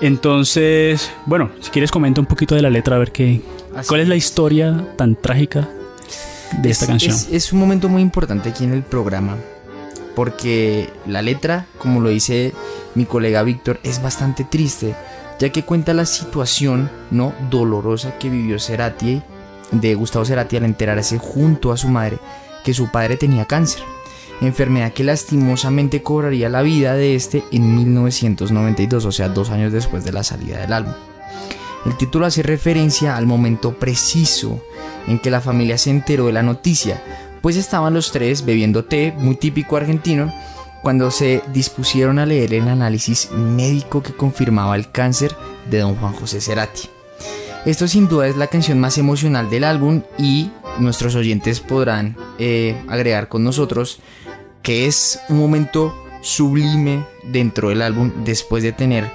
Entonces, 0.00 1.10
bueno, 1.24 1.50
si 1.60 1.70
quieres 1.70 1.90
comenta 1.90 2.20
un 2.20 2.26
poquito 2.26 2.54
de 2.54 2.62
la 2.62 2.70
letra, 2.70 2.96
a 2.96 2.98
ver 2.98 3.12
qué, 3.12 3.40
cuál 3.86 4.00
es 4.00 4.08
la 4.08 4.16
historia 4.16 4.86
tan 4.96 5.16
trágica 5.16 5.68
de 6.60 6.70
esta 6.70 6.86
canción. 6.86 7.16
Es, 7.30 7.52
un 7.52 7.58
momento 7.58 7.88
muy 7.88 8.02
importante 8.02 8.50
aquí 8.50 8.64
en 8.64 8.72
el 8.72 8.82
programa, 8.82 9.36
porque 10.14 10.90
la 11.06 11.22
letra, 11.22 11.66
como 11.78 12.00
lo 12.00 12.10
dice 12.10 12.52
mi 12.94 13.04
colega 13.06 13.42
Víctor, 13.42 13.80
es 13.82 14.02
bastante 14.02 14.44
triste, 14.44 14.94
ya 15.38 15.50
que 15.50 15.64
cuenta 15.64 15.94
la 15.94 16.06
situación 16.06 16.90
no 17.10 17.32
dolorosa 17.50 18.18
que 18.18 18.28
vivió 18.28 18.58
Cerati 18.58 19.22
de 19.70 19.94
Gustavo 19.94 20.24
Cerati 20.24 20.56
al 20.56 20.64
enterarse 20.64 21.18
junto 21.18 21.72
a 21.72 21.76
su 21.76 21.88
madre 21.88 22.18
que 22.64 22.74
su 22.74 22.90
padre 22.90 23.16
tenía 23.16 23.44
cáncer 23.44 23.82
enfermedad 24.40 24.92
que 24.92 25.04
lastimosamente 25.04 26.02
cobraría 26.02 26.48
la 26.48 26.62
vida 26.62 26.94
de 26.94 27.14
este 27.14 27.42
en 27.52 27.76
1992, 27.76 29.04
o 29.04 29.12
sea, 29.12 29.28
dos 29.28 29.50
años 29.50 29.72
después 29.72 30.04
de 30.04 30.12
la 30.12 30.22
salida 30.22 30.58
del 30.58 30.72
álbum. 30.72 30.94
El 31.84 31.96
título 31.96 32.26
hace 32.26 32.42
referencia 32.42 33.16
al 33.16 33.26
momento 33.26 33.74
preciso 33.78 34.60
en 35.06 35.18
que 35.18 35.30
la 35.30 35.40
familia 35.40 35.78
se 35.78 35.90
enteró 35.90 36.26
de 36.26 36.32
la 36.32 36.42
noticia, 36.42 37.02
pues 37.40 37.56
estaban 37.56 37.94
los 37.94 38.10
tres 38.10 38.44
bebiendo 38.44 38.84
té, 38.84 39.14
muy 39.16 39.36
típico 39.36 39.76
argentino, 39.76 40.32
cuando 40.82 41.10
se 41.10 41.42
dispusieron 41.52 42.18
a 42.18 42.26
leer 42.26 42.54
el 42.54 42.68
análisis 42.68 43.30
médico 43.30 44.02
que 44.02 44.12
confirmaba 44.12 44.76
el 44.76 44.90
cáncer 44.90 45.34
de 45.70 45.78
don 45.78 45.96
Juan 45.96 46.12
José 46.12 46.40
Cerati. 46.40 46.88
Esto 47.64 47.88
sin 47.88 48.08
duda 48.08 48.28
es 48.28 48.36
la 48.36 48.46
canción 48.46 48.78
más 48.78 48.96
emocional 48.96 49.50
del 49.50 49.64
álbum 49.64 50.02
y 50.18 50.50
nuestros 50.78 51.16
oyentes 51.16 51.60
podrán 51.60 52.16
eh, 52.38 52.80
agregar 52.86 53.28
con 53.28 53.42
nosotros 53.42 53.98
que 54.66 54.86
es 54.86 55.20
un 55.28 55.38
momento 55.38 55.94
sublime 56.22 57.04
dentro 57.22 57.68
del 57.68 57.82
álbum 57.82 58.10
después 58.24 58.64
de 58.64 58.72
tener 58.72 59.08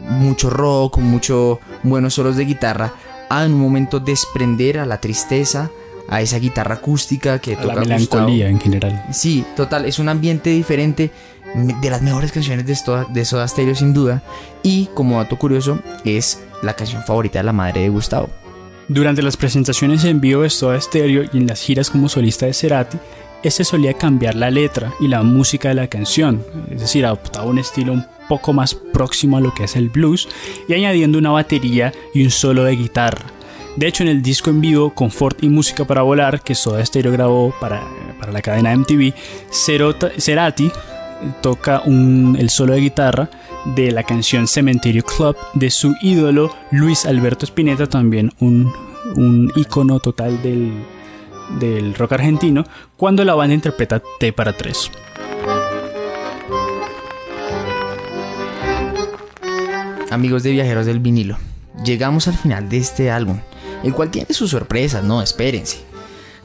mucho 0.00 0.48
rock, 0.48 0.96
mucho 0.96 1.60
buenos 1.82 2.14
solos 2.14 2.36
de 2.36 2.46
guitarra, 2.46 2.94
a 3.28 3.44
un 3.44 3.52
momento 3.52 4.00
desprender 4.00 4.78
a 4.78 4.86
la 4.86 4.98
tristeza, 4.98 5.70
a 6.08 6.22
esa 6.22 6.38
guitarra 6.38 6.76
acústica 6.76 7.38
que 7.38 7.54
a 7.54 7.64
la 7.66 7.74
melancolía 7.74 8.48
en 8.48 8.58
general. 8.58 9.04
Sí, 9.12 9.44
total, 9.54 9.84
es 9.84 9.98
un 9.98 10.08
ambiente 10.08 10.48
diferente 10.48 11.10
de 11.54 11.90
las 11.90 12.00
mejores 12.00 12.32
canciones 12.32 12.64
de, 12.64 12.74
Soda, 12.74 13.06
de 13.10 13.26
Soda 13.26 13.46
Stereo 13.46 13.74
sin 13.74 13.92
duda 13.92 14.22
y 14.62 14.86
como 14.94 15.18
dato 15.18 15.38
curioso 15.38 15.80
es 16.06 16.40
la 16.62 16.72
canción 16.72 17.04
favorita 17.04 17.40
de 17.40 17.44
la 17.44 17.52
madre 17.52 17.82
de 17.82 17.90
Gustavo. 17.90 18.30
Durante 18.88 19.20
las 19.20 19.36
presentaciones 19.36 20.02
en 20.04 20.22
vivo 20.22 20.40
de 20.40 20.48
Soda 20.48 20.80
Stereo 20.80 21.24
y 21.30 21.36
en 21.36 21.46
las 21.46 21.60
giras 21.60 21.90
como 21.90 22.08
solista 22.08 22.46
de 22.46 22.54
Cerati, 22.54 22.96
ese 23.42 23.64
solía 23.64 23.94
cambiar 23.94 24.34
la 24.34 24.50
letra 24.50 24.92
y 25.00 25.08
la 25.08 25.22
música 25.22 25.68
de 25.68 25.74
la 25.74 25.86
canción, 25.88 26.44
es 26.70 26.80
decir, 26.80 27.06
adoptaba 27.06 27.46
un 27.46 27.58
estilo 27.58 27.92
un 27.92 28.04
poco 28.28 28.52
más 28.52 28.74
próximo 28.74 29.36
a 29.36 29.40
lo 29.40 29.54
que 29.54 29.64
es 29.64 29.76
el 29.76 29.88
blues 29.88 30.28
y 30.68 30.74
añadiendo 30.74 31.18
una 31.18 31.30
batería 31.30 31.92
y 32.14 32.24
un 32.24 32.30
solo 32.30 32.64
de 32.64 32.76
guitarra. 32.76 33.26
De 33.76 33.86
hecho, 33.86 34.02
en 34.02 34.08
el 34.08 34.22
disco 34.22 34.50
en 34.50 34.60
vivo 34.60 34.92
Confort 34.94 35.42
y 35.42 35.48
Música 35.48 35.84
para 35.84 36.02
Volar, 36.02 36.42
que 36.42 36.54
Soda 36.54 36.84
Stereo 36.84 37.12
grabó 37.12 37.54
para, 37.60 37.82
para 38.18 38.32
la 38.32 38.42
cadena 38.42 38.76
MTV, 38.76 39.12
Cerati 40.18 40.70
toca 41.40 41.82
el 41.86 42.50
solo 42.50 42.74
de 42.74 42.80
guitarra 42.80 43.30
de 43.76 43.92
la 43.92 44.02
canción 44.02 44.46
Cementerio 44.46 45.04
Club 45.04 45.36
de 45.54 45.70
su 45.70 45.94
ídolo 46.02 46.54
Luis 46.70 47.06
Alberto 47.06 47.44
Spinetta, 47.44 47.86
también 47.86 48.32
un, 48.40 48.72
un 49.14 49.52
ícono 49.56 50.00
total 50.00 50.42
del, 50.42 50.72
del 51.58 51.94
rock 51.94 52.12
argentino 52.12 52.64
cuando 52.96 53.24
la 53.24 53.34
banda 53.34 53.54
interpreta 53.54 54.02
T 54.18 54.32
para 54.32 54.52
3. 54.52 54.90
Amigos 60.10 60.42
de 60.42 60.52
Viajeros 60.52 60.86
del 60.86 61.00
Vinilo, 61.00 61.36
llegamos 61.84 62.28
al 62.28 62.34
final 62.34 62.68
de 62.68 62.78
este 62.78 63.10
álbum, 63.10 63.40
el 63.84 63.92
cual 63.92 64.10
tiene 64.10 64.32
sus 64.32 64.50
sorpresas, 64.50 65.04
no, 65.04 65.20
espérense. 65.20 65.78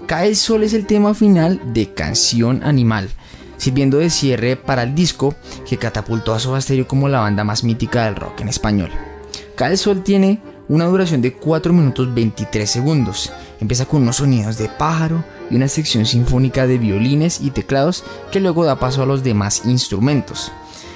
Cae 0.06 0.28
el 0.28 0.36
sol 0.36 0.64
es 0.64 0.74
el 0.74 0.86
tema 0.86 1.14
final 1.14 1.62
de 1.74 1.94
Canción 1.94 2.62
Animal, 2.64 3.10
sirviendo 3.58 4.00
de 4.00 4.10
cierre 4.10 4.58
para 4.58 4.84
el 4.84 4.94
disco 4.94 5.34
que 5.68 5.78
catapultó 5.78 6.34
a 6.34 6.40
Soda 6.40 6.60
Stereo 6.60 6.88
como 6.88 7.08
la 7.08 7.22
banda 7.22 7.46
más 7.46 7.64
mítica 7.64 8.06
del 8.06 8.18
rock 8.18 8.42
en 8.42 8.50
español. 8.50 8.92
Cae 9.56 9.72
el 9.72 9.78
sol 9.78 10.04
tiene 10.04 10.42
una 10.70 10.86
duración 10.86 11.22
de 11.22 11.34
4 11.34 11.74
minutos 11.74 12.14
23 12.14 12.70
segundos 12.70 13.32
Empieza 13.64 13.86
con 13.86 14.02
unos 14.02 14.18
sonidos 14.18 14.58
de 14.58 14.68
pájaro 14.68 15.24
y 15.50 15.56
una 15.56 15.70
sección 15.70 16.06
sinfónica 16.06 16.68
de 16.68 16.78
violines 16.78 17.40
y 17.40 17.50
teclados 17.52 18.04
que 18.30 18.42
luego 18.42 18.66
da 18.66 18.78
paso 18.78 19.02
a 19.02 19.06
los 19.06 19.24
demás 19.24 19.62
instrumentos. 19.64 20.52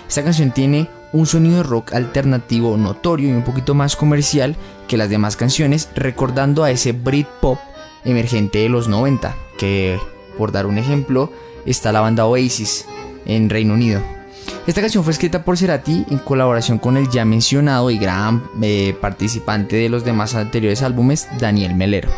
Esta 0.05 0.21
canción 0.21 0.51
tiene 0.51 0.89
un 1.13 1.25
sonido 1.25 1.63
rock 1.63 1.93
alternativo 1.93 2.75
notorio 2.75 3.29
y 3.29 3.31
un 3.31 3.45
poquito 3.45 3.73
más 3.73 3.95
comercial 3.95 4.57
que 4.89 4.97
las 4.97 5.09
demás 5.09 5.37
canciones, 5.37 5.87
recordando 5.95 6.65
a 6.65 6.71
ese 6.71 6.91
Britpop 6.91 7.57
emergente 8.03 8.59
de 8.59 8.67
los 8.67 8.89
90, 8.89 9.33
que 9.57 9.97
por 10.37 10.51
dar 10.51 10.65
un 10.65 10.77
ejemplo 10.77 11.31
está 11.65 11.93
la 11.93 12.01
banda 12.01 12.25
Oasis 12.25 12.85
en 13.25 13.49
Reino 13.49 13.75
Unido. 13.75 14.16
Esta 14.65 14.81
canción 14.81 15.03
fue 15.03 15.13
escrita 15.13 15.43
por 15.43 15.57
Cerati 15.57 16.05
en 16.09 16.17
colaboración 16.17 16.77
con 16.77 16.97
el 16.97 17.09
ya 17.09 17.23
mencionado 17.25 17.89
y 17.89 17.97
gran 17.97 18.43
eh, 18.61 18.95
participante 18.99 19.77
de 19.77 19.89
los 19.89 20.03
demás 20.03 20.35
anteriores 20.35 20.81
álbumes, 20.81 21.27
Daniel 21.39 21.75
Melero. 21.75 22.09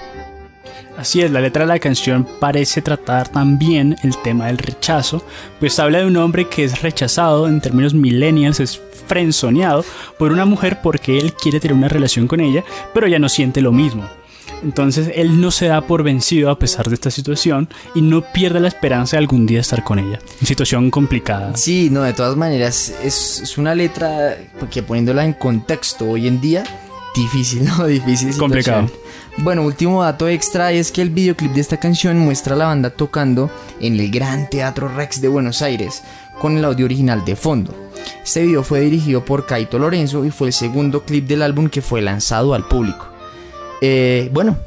Así 0.97 1.21
es, 1.21 1.31
la 1.31 1.39
letra 1.39 1.63
de 1.63 1.69
la 1.69 1.79
canción 1.79 2.27
parece 2.41 2.81
tratar 2.81 3.29
también 3.29 3.95
el 4.03 4.17
tema 4.17 4.47
del 4.47 4.57
rechazo, 4.57 5.23
pues 5.59 5.79
habla 5.79 5.99
de 5.99 6.05
un 6.05 6.17
hombre 6.17 6.49
que 6.49 6.65
es 6.65 6.81
rechazado 6.81 7.47
en 7.47 7.61
términos 7.61 7.93
millennials, 7.93 8.59
es 8.59 8.81
frenzoneado 9.07 9.85
por 10.17 10.33
una 10.33 10.43
mujer 10.43 10.79
porque 10.83 11.17
él 11.17 11.33
quiere 11.33 11.61
tener 11.61 11.77
una 11.77 11.87
relación 11.87 12.27
con 12.27 12.41
ella, 12.41 12.65
pero 12.93 13.07
ella 13.07 13.17
no 13.17 13.29
siente 13.29 13.61
lo 13.61 13.71
mismo. 13.71 14.18
Entonces 14.63 15.11
él 15.15 15.39
no 15.39 15.51
se 15.51 15.67
da 15.67 15.81
por 15.81 16.03
vencido 16.03 16.49
a 16.49 16.59
pesar 16.59 16.89
de 16.89 16.95
esta 16.95 17.11
situación 17.11 17.69
y 17.95 18.01
no 18.01 18.21
pierde 18.21 18.59
la 18.59 18.67
esperanza 18.67 19.17
de 19.17 19.19
algún 19.19 19.45
día 19.45 19.61
estar 19.61 19.83
con 19.83 19.99
ella. 19.99 20.19
Una 20.39 20.47
situación 20.47 20.91
complicada. 20.91 21.55
Sí, 21.55 21.89
no, 21.91 22.03
de 22.03 22.13
todas 22.13 22.35
maneras 22.35 22.93
es, 23.03 23.41
es 23.41 23.57
una 23.57 23.75
letra 23.75 24.37
que 24.71 24.83
poniéndola 24.83 25.25
en 25.25 25.33
contexto 25.33 26.09
hoy 26.09 26.27
en 26.27 26.41
día, 26.41 26.63
difícil, 27.15 27.65
¿no? 27.77 27.85
Difícil. 27.85 28.33
situación. 28.33 28.39
Complicado. 28.39 28.89
Bueno, 29.37 29.63
último 29.63 30.03
dato 30.03 30.27
extra 30.27 30.71
es 30.73 30.91
que 30.91 31.01
el 31.01 31.11
videoclip 31.11 31.53
de 31.53 31.61
esta 31.61 31.77
canción 31.77 32.17
muestra 32.19 32.55
a 32.55 32.57
la 32.57 32.65
banda 32.65 32.89
tocando 32.89 33.49
en 33.79 33.97
el 33.97 34.11
Gran 34.11 34.49
Teatro 34.49 34.89
Rex 34.89 35.21
de 35.21 35.29
Buenos 35.29 35.61
Aires 35.61 36.03
con 36.39 36.57
el 36.57 36.65
audio 36.65 36.85
original 36.85 37.23
de 37.23 37.35
fondo. 37.35 37.73
Este 38.23 38.43
video 38.43 38.63
fue 38.63 38.81
dirigido 38.81 39.23
por 39.23 39.45
Kaito 39.45 39.79
Lorenzo 39.79 40.25
y 40.25 40.31
fue 40.31 40.47
el 40.47 40.53
segundo 40.53 41.03
clip 41.03 41.27
del 41.27 41.41
álbum 41.41 41.69
que 41.69 41.81
fue 41.81 42.01
lanzado 42.01 42.53
al 42.53 42.67
público. 42.67 43.08
Eh, 43.81 44.29
bueno, 44.33 44.57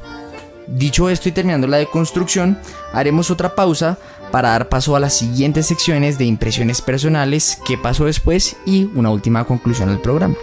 dicho 0.67 1.09
esto 1.09 1.29
y 1.29 1.31
terminando 1.31 1.67
la 1.67 1.77
deconstrucción, 1.77 2.59
haremos 2.91 3.31
otra 3.31 3.55
pausa 3.55 3.97
para 4.31 4.49
dar 4.49 4.69
paso 4.69 4.95
a 4.95 4.99
las 4.99 5.13
siguientes 5.13 5.67
secciones 5.67 6.17
de 6.17 6.25
impresiones 6.25 6.81
personales, 6.81 7.59
qué 7.65 7.77
pasó 7.77 8.05
después 8.05 8.55
y 8.65 8.85
una 8.95 9.11
última 9.11 9.45
conclusión 9.45 9.89
al 9.89 10.01
programa. 10.01 10.35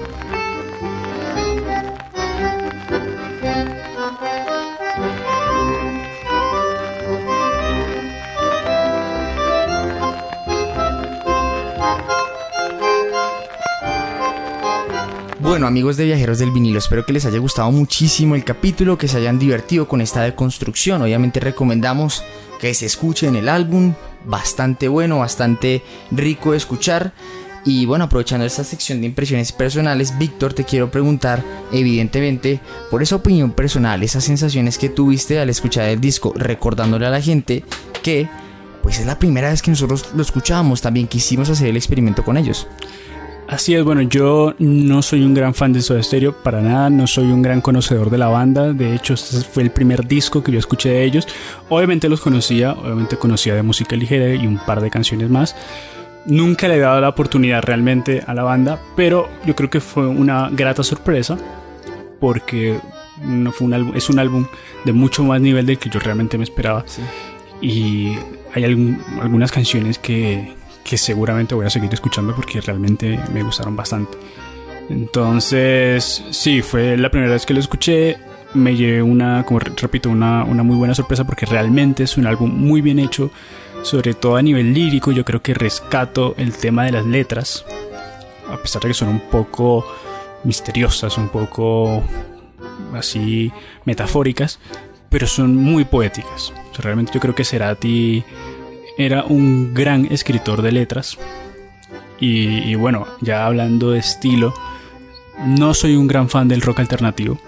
Amigos 15.71 15.97
de 15.97 16.05
Viajeros 16.05 16.41
del 16.41 16.51
Vinilo, 16.51 16.81
espero 16.81 17.07
que 17.07 17.13
les 17.13 17.27
haya 17.27 17.39
gustado 17.39 17.71
muchísimo 17.71 18.35
el 18.35 18.43
capítulo, 18.43 18.99
que 18.99 19.07
se 19.07 19.19
hayan 19.19 19.39
divertido 19.39 19.87
con 19.87 20.01
esta 20.01 20.23
deconstrucción. 20.23 21.01
Obviamente 21.01 21.39
recomendamos 21.39 22.25
que 22.61 22.75
se 22.75 22.87
escuchen 22.87 23.37
el 23.37 23.49
álbum, 23.49 23.95
bastante 24.25 24.89
bueno, 24.89 25.21
bastante 25.21 25.85
rico 26.11 26.51
de 26.51 26.57
escuchar. 26.57 27.13
Y 27.65 27.87
bueno, 27.87 28.07
aprovechando 28.07 28.45
esta 28.45 28.65
sección 28.65 29.01
de 29.01 29.07
impresiones 29.07 29.53
personales, 29.53 30.19
Víctor, 30.19 30.55
te 30.55 30.65
quiero 30.65 30.91
preguntar, 30.91 31.45
evidentemente, 31.71 32.59
por 32.91 33.01
esa 33.01 33.15
opinión 33.15 33.53
personal, 33.53 34.03
esas 34.03 34.25
sensaciones 34.25 34.77
que 34.77 34.89
tuviste 34.89 35.39
al 35.39 35.51
escuchar 35.51 35.89
el 35.89 36.01
disco, 36.01 36.33
recordándole 36.35 37.07
a 37.07 37.11
la 37.11 37.23
gente 37.23 37.63
que 38.03 38.29
pues 38.83 38.99
es 38.99 39.07
la 39.07 39.21
primera 39.21 39.51
vez 39.51 39.63
que 39.63 39.71
nosotros 39.71 40.09
lo 40.17 40.23
escuchábamos, 40.23 40.81
también 40.81 41.07
quisimos 41.07 41.49
hacer 41.49 41.69
el 41.69 41.77
experimento 41.77 42.25
con 42.25 42.37
ellos. 42.37 42.67
Así 43.51 43.75
es, 43.75 43.83
bueno, 43.83 44.03
yo 44.03 44.55
no 44.61 45.03
soy 45.03 45.23
un 45.25 45.35
gran 45.35 45.55
fan 45.55 45.73
de 45.73 45.83
Soda 45.83 46.01
Stereo, 46.05 46.33
para 46.41 46.61
nada, 46.61 46.89
no 46.89 47.09
soy 47.09 47.25
un 47.33 47.43
gran 47.43 47.61
conocedor 47.61 48.09
de 48.09 48.17
la 48.17 48.29
banda, 48.29 48.73
de 48.73 48.95
hecho 48.95 49.15
este 49.15 49.39
fue 49.39 49.65
el 49.65 49.73
primer 49.73 50.07
disco 50.07 50.45
que 50.45 50.53
yo 50.53 50.59
escuché 50.61 50.91
de 50.91 51.03
ellos, 51.05 51.27
obviamente 51.69 52.09
los 52.09 52.21
conocía, 52.21 52.73
obviamente 52.75 53.17
conocía 53.17 53.57
de 53.57 53.65
música 53.65 53.97
ligera 53.97 54.33
y 54.35 54.47
un 54.47 54.59
par 54.65 54.81
de 54.81 54.89
canciones 54.89 55.31
más, 55.31 55.57
nunca 56.27 56.69
le 56.69 56.77
he 56.77 56.79
dado 56.79 57.01
la 57.01 57.09
oportunidad 57.09 57.61
realmente 57.63 58.23
a 58.25 58.35
la 58.35 58.45
banda, 58.45 58.79
pero 58.95 59.29
yo 59.45 59.57
creo 59.57 59.69
que 59.69 59.81
fue 59.81 60.07
una 60.07 60.49
grata 60.51 60.85
sorpresa, 60.85 61.37
porque 62.21 62.79
no 63.21 63.51
fue 63.51 63.67
un 63.67 63.75
álbum, 63.75 63.97
es 63.97 64.09
un 64.11 64.21
álbum 64.21 64.47
de 64.85 64.93
mucho 64.93 65.25
más 65.25 65.41
nivel 65.41 65.67
del 65.67 65.79
que 65.79 65.91
yo 65.91 65.99
realmente 65.99 66.39
me 66.39 66.45
esperaba, 66.45 66.85
Sí. 66.87 67.03
y 67.61 68.13
hay 68.55 68.63
algún- 68.65 69.03
algunas 69.21 69.51
canciones 69.51 69.99
que, 69.99 70.55
que 70.91 70.99
seguramente 70.99 71.55
voy 71.55 71.67
a 71.67 71.71
seguir 71.71 71.95
escuchando 71.95 72.35
porque 72.35 72.61
realmente 72.61 73.17
me 73.33 73.45
gustaron 73.45 73.77
bastante. 73.77 74.19
Entonces, 74.89 76.25
sí, 76.33 76.63
fue 76.63 76.97
la 76.97 77.13
primera 77.13 77.33
vez 77.33 77.47
que 77.47 77.55
lo 77.55 77.61
escuché. 77.61 78.19
Me 78.55 78.75
llevé 78.75 79.01
una, 79.01 79.45
como 79.47 79.61
re- 79.61 79.71
repito, 79.77 80.11
una, 80.11 80.43
una 80.43 80.65
muy 80.65 80.75
buena 80.75 80.93
sorpresa 80.93 81.23
porque 81.23 81.47
realmente 81.47 82.03
es 82.03 82.17
un 82.17 82.27
álbum 82.27 82.51
muy 82.51 82.81
bien 82.81 82.99
hecho, 82.99 83.31
sobre 83.83 84.15
todo 84.15 84.35
a 84.35 84.43
nivel 84.43 84.75
lírico. 84.75 85.13
Yo 85.13 85.25
creo 85.25 85.41
que 85.41 85.55
rescato 85.55 86.35
el 86.37 86.53
tema 86.55 86.85
de 86.87 86.91
las 86.91 87.07
letras, 87.07 87.65
a 88.53 88.57
pesar 88.57 88.83
de 88.83 88.89
que 88.89 88.95
son 88.95 89.11
un 89.11 89.21
poco 89.21 89.87
misteriosas, 90.43 91.17
un 91.19 91.29
poco 91.29 92.03
así 92.93 93.53
metafóricas, 93.85 94.59
pero 95.09 95.29
son 95.29 95.55
muy 95.55 95.85
poéticas. 95.85 96.53
Realmente 96.77 97.13
yo 97.15 97.21
creo 97.21 97.37
que 97.37 97.45
Cerati 97.45 98.25
era 99.01 99.25
un 99.25 99.75
gran 99.75 100.07
escritor 100.11 100.63
de 100.63 100.73
letras. 100.73 101.19
Y, 102.19 102.59
y 102.71 102.75
bueno, 102.75 103.07
ya 103.21 103.47
hablando 103.47 103.91
de 103.93 103.99
estilo, 104.01 104.53
no 105.47 105.73
soy 105.75 105.97
un 105.97 106.07
gran 106.07 106.29
fan 106.29 106.49
del 106.49 106.61
rock 106.61 106.81
alternativo. 106.81 107.39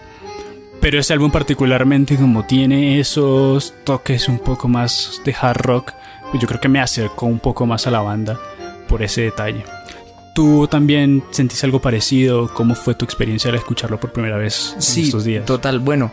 Pero 0.80 0.98
este 0.98 1.12
álbum 1.12 1.30
particularmente 1.30 2.16
como 2.16 2.44
tiene 2.46 2.98
esos 2.98 3.74
toques 3.84 4.28
un 4.28 4.38
poco 4.38 4.66
más 4.68 5.20
de 5.24 5.34
hard 5.40 5.60
rock, 5.62 5.92
pues 6.30 6.40
yo 6.40 6.48
creo 6.48 6.60
que 6.60 6.68
me 6.68 6.80
acercó 6.80 7.26
un 7.26 7.38
poco 7.38 7.66
más 7.66 7.86
a 7.86 7.90
la 7.90 8.00
banda 8.00 8.40
por 8.88 9.02
ese 9.02 9.20
detalle. 9.22 9.64
¿Tú 10.34 10.66
también 10.66 11.22
sentís 11.30 11.62
algo 11.62 11.80
parecido? 11.80 12.48
¿Cómo 12.52 12.74
fue 12.74 12.94
tu 12.94 13.04
experiencia 13.04 13.50
al 13.50 13.56
escucharlo 13.56 14.00
por 14.00 14.12
primera 14.12 14.38
vez 14.38 14.72
en 14.74 14.82
Sí, 14.82 15.02
estos 15.02 15.24
días? 15.24 15.44
total. 15.44 15.78
Bueno, 15.78 16.10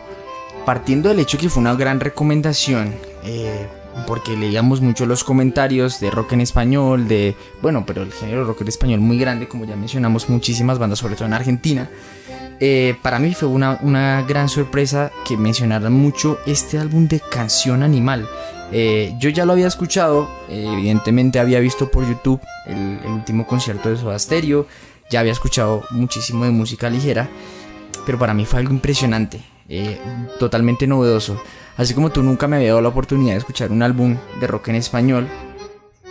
partiendo 0.66 1.08
del 1.08 1.18
hecho 1.20 1.38
que 1.38 1.48
fue 1.48 1.62
una 1.62 1.74
gran 1.74 1.98
recomendación, 1.98 2.94
eh, 3.24 3.66
porque 4.06 4.36
leíamos 4.36 4.80
mucho 4.80 5.06
los 5.06 5.24
comentarios 5.24 6.00
de 6.00 6.10
rock 6.10 6.32
en 6.32 6.40
español, 6.40 7.08
de, 7.08 7.36
bueno, 7.62 7.84
pero 7.86 8.02
el 8.02 8.12
género 8.12 8.44
rock 8.44 8.62
en 8.62 8.68
español 8.68 9.00
muy 9.00 9.18
grande, 9.18 9.48
como 9.48 9.64
ya 9.64 9.76
mencionamos, 9.76 10.28
muchísimas 10.28 10.78
bandas, 10.78 10.98
sobre 10.98 11.14
todo 11.14 11.26
en 11.26 11.34
Argentina. 11.34 11.88
Eh, 12.60 12.94
para 13.02 13.18
mí 13.18 13.34
fue 13.34 13.48
una, 13.48 13.78
una 13.82 14.22
gran 14.22 14.48
sorpresa 14.48 15.10
que 15.26 15.36
mencionaran 15.36 15.92
mucho 15.92 16.38
este 16.46 16.78
álbum 16.78 17.08
de 17.08 17.20
Canción 17.30 17.82
Animal. 17.82 18.28
Eh, 18.72 19.14
yo 19.18 19.30
ya 19.30 19.44
lo 19.44 19.52
había 19.52 19.66
escuchado, 19.66 20.28
eh, 20.48 20.68
evidentemente 20.72 21.40
había 21.40 21.58
visto 21.58 21.90
por 21.90 22.06
YouTube 22.06 22.40
el, 22.66 23.00
el 23.04 23.10
último 23.10 23.46
concierto 23.46 23.88
de 23.88 23.96
Soda 23.96 24.18
Stereo, 24.18 24.66
ya 25.10 25.20
había 25.20 25.32
escuchado 25.32 25.82
muchísimo 25.90 26.44
de 26.44 26.52
música 26.52 26.88
ligera, 26.88 27.28
pero 28.06 28.18
para 28.18 28.32
mí 28.32 28.46
fue 28.46 28.60
algo 28.60 28.72
impresionante, 28.72 29.40
eh, 29.68 29.98
totalmente 30.38 30.86
novedoso. 30.86 31.40
Así 31.76 31.94
como 31.94 32.10
tú 32.10 32.22
nunca 32.22 32.46
me 32.48 32.56
había 32.56 32.68
dado 32.68 32.80
la 32.82 32.88
oportunidad 32.88 33.32
de 33.32 33.38
escuchar 33.38 33.70
un 33.72 33.82
álbum 33.82 34.16
de 34.40 34.46
rock 34.46 34.68
en 34.68 34.74
español 34.76 35.28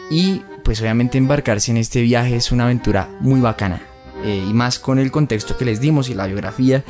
y 0.09 0.41
pues 0.63 0.81
obviamente 0.81 1.17
embarcarse 1.17 1.71
en 1.71 1.77
este 1.77 2.01
viaje 2.01 2.35
es 2.35 2.51
una 2.51 2.65
aventura 2.65 3.09
muy 3.19 3.39
bacana. 3.39 3.81
eh, 4.25 4.43
y 4.49 4.53
más 4.53 4.79
con 4.79 4.99
el 4.99 5.11
contexto 5.11 5.55
que 5.55 5.63
les 5.63 5.79
dimos 5.79 6.09
y 6.09 6.13
la 6.13 6.27
biografía 6.27 6.83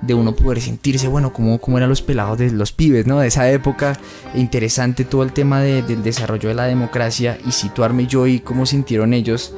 de 0.00 0.14
uno 0.14 0.34
poder 0.34 0.60
sentirse, 0.60 1.06
bueno, 1.06 1.32
como, 1.32 1.60
como 1.60 1.76
eran 1.76 1.88
los 1.88 2.02
pelados 2.02 2.36
de 2.38 2.50
los 2.50 2.72
pibes, 2.72 3.06
¿no? 3.06 3.20
De 3.20 3.28
esa 3.28 3.48
época, 3.52 3.96
interesante 4.34 5.04
todo 5.04 5.22
el 5.22 5.32
tema 5.32 5.60
de- 5.60 5.82
del 5.82 6.02
desarrollo 6.02 6.48
de 6.48 6.56
la 6.56 6.64
democracia 6.64 7.38
y 7.46 7.52
situarme 7.52 8.08
yo 8.08 8.26
y 8.26 8.40
cómo 8.40 8.66
sintieron 8.66 9.14
ellos, 9.14 9.54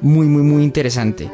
muy, 0.00 0.26
muy, 0.28 0.40
muy 0.42 0.62
interesante. 0.64 1.30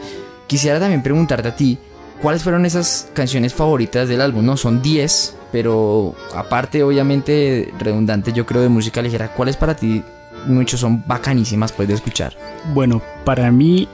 Quisiera 0.49 0.81
también 0.81 1.05
preguntarte 1.05 1.47
a 1.49 1.55
ti, 1.55 1.79
¿cuáles 2.21 2.43
fueron 2.43 2.67
esas 2.67 3.09
canciones 3.15 3.55
favoritas 3.55 4.09
del 4.09 4.21
álbum? 4.21 4.45
No, 4.45 4.57
son 4.57 4.83
10, 4.83 5.37
pero 5.53 6.15
aparte, 6.35 6.83
obviamente, 6.83 7.73
redundante, 7.79 8.33
yo 8.33 8.47
creo, 8.47 8.63
de 8.63 8.69
música 8.69 9.03
ligera, 9.03 9.35
¿cuáles 9.35 9.57
para 9.57 9.77
ti 9.77 10.03
muchos 10.47 10.81
son 10.81 11.05
bacanísimas 11.07 11.73
pues 11.73 11.89
de 11.89 11.95
escuchar? 11.95 12.37
Bueno, 12.75 13.03
para 13.25 13.51
mí 13.51 13.89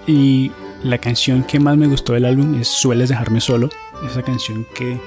la 0.82 0.98
canción 0.98 1.42
que 1.44 1.58
más 1.58 1.76
me 1.76 1.86
gustó 1.86 2.12
del 2.12 2.24
álbum 2.24 2.60
es 2.60 2.68
Sueles 2.68 3.08
dejarme 3.08 3.40
solo. 3.40 3.70
Esa 4.08 4.22
canción 4.22 4.66
que 4.74 5.00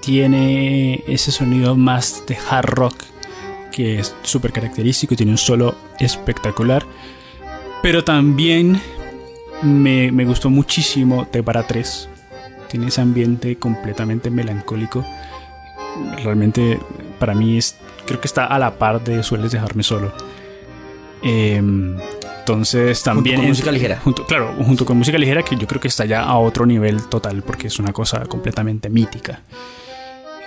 tiene 0.00 1.02
ese 1.06 1.32
sonido 1.32 1.76
más 1.76 2.22
de 2.26 2.36
hard 2.36 2.66
rock 2.66 2.94
que 3.76 3.98
es 3.98 4.14
súper 4.22 4.52
característico 4.52 5.12
y 5.12 5.18
tiene 5.18 5.32
un 5.32 5.38
solo 5.38 5.74
espectacular. 6.00 6.86
Pero 7.82 8.02
también 8.04 8.80
me, 9.62 10.10
me 10.10 10.24
gustó 10.24 10.48
muchísimo 10.48 11.26
Te 11.30 11.42
para 11.42 11.66
3. 11.66 12.08
Tiene 12.68 12.88
ese 12.88 13.00
ambiente 13.00 13.56
completamente 13.56 14.30
melancólico. 14.30 15.04
Realmente 16.22 16.78
para 17.18 17.34
mí 17.34 17.58
es, 17.58 17.76
creo 18.06 18.20
que 18.20 18.26
está 18.26 18.46
a 18.46 18.58
la 18.58 18.78
par 18.78 19.02
de 19.02 19.22
Sueles 19.22 19.52
dejarme 19.52 19.82
solo. 19.82 20.12
Em, 21.22 21.96
entonces 22.40 23.02
también... 23.02 23.36
con 23.36 23.46
música 23.46 23.72
ligera. 23.72 23.98
junto- 24.04 24.24
claro, 24.26 24.54
junto 24.64 24.84
con 24.84 24.96
música 24.98 25.18
ligera 25.18 25.42
que 25.42 25.56
yo 25.56 25.66
creo 25.66 25.80
que 25.80 25.88
está 25.88 26.04
ya 26.04 26.22
a 26.22 26.38
otro 26.38 26.66
nivel 26.66 27.02
total 27.08 27.42
porque 27.42 27.66
es 27.68 27.78
una 27.78 27.92
cosa 27.92 28.20
completamente 28.26 28.88
mítica. 28.90 29.40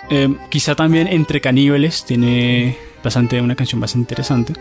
Em, 0.09 0.37
quizá 0.49 0.75
también 0.75 1.07
Entre 1.07 1.41
Caníbales 1.41 2.05
tiene 2.05 2.77
bastante 3.03 3.41
una 3.41 3.55
canción 3.55 3.81
bastante 3.81 4.03
interesante. 4.13 4.53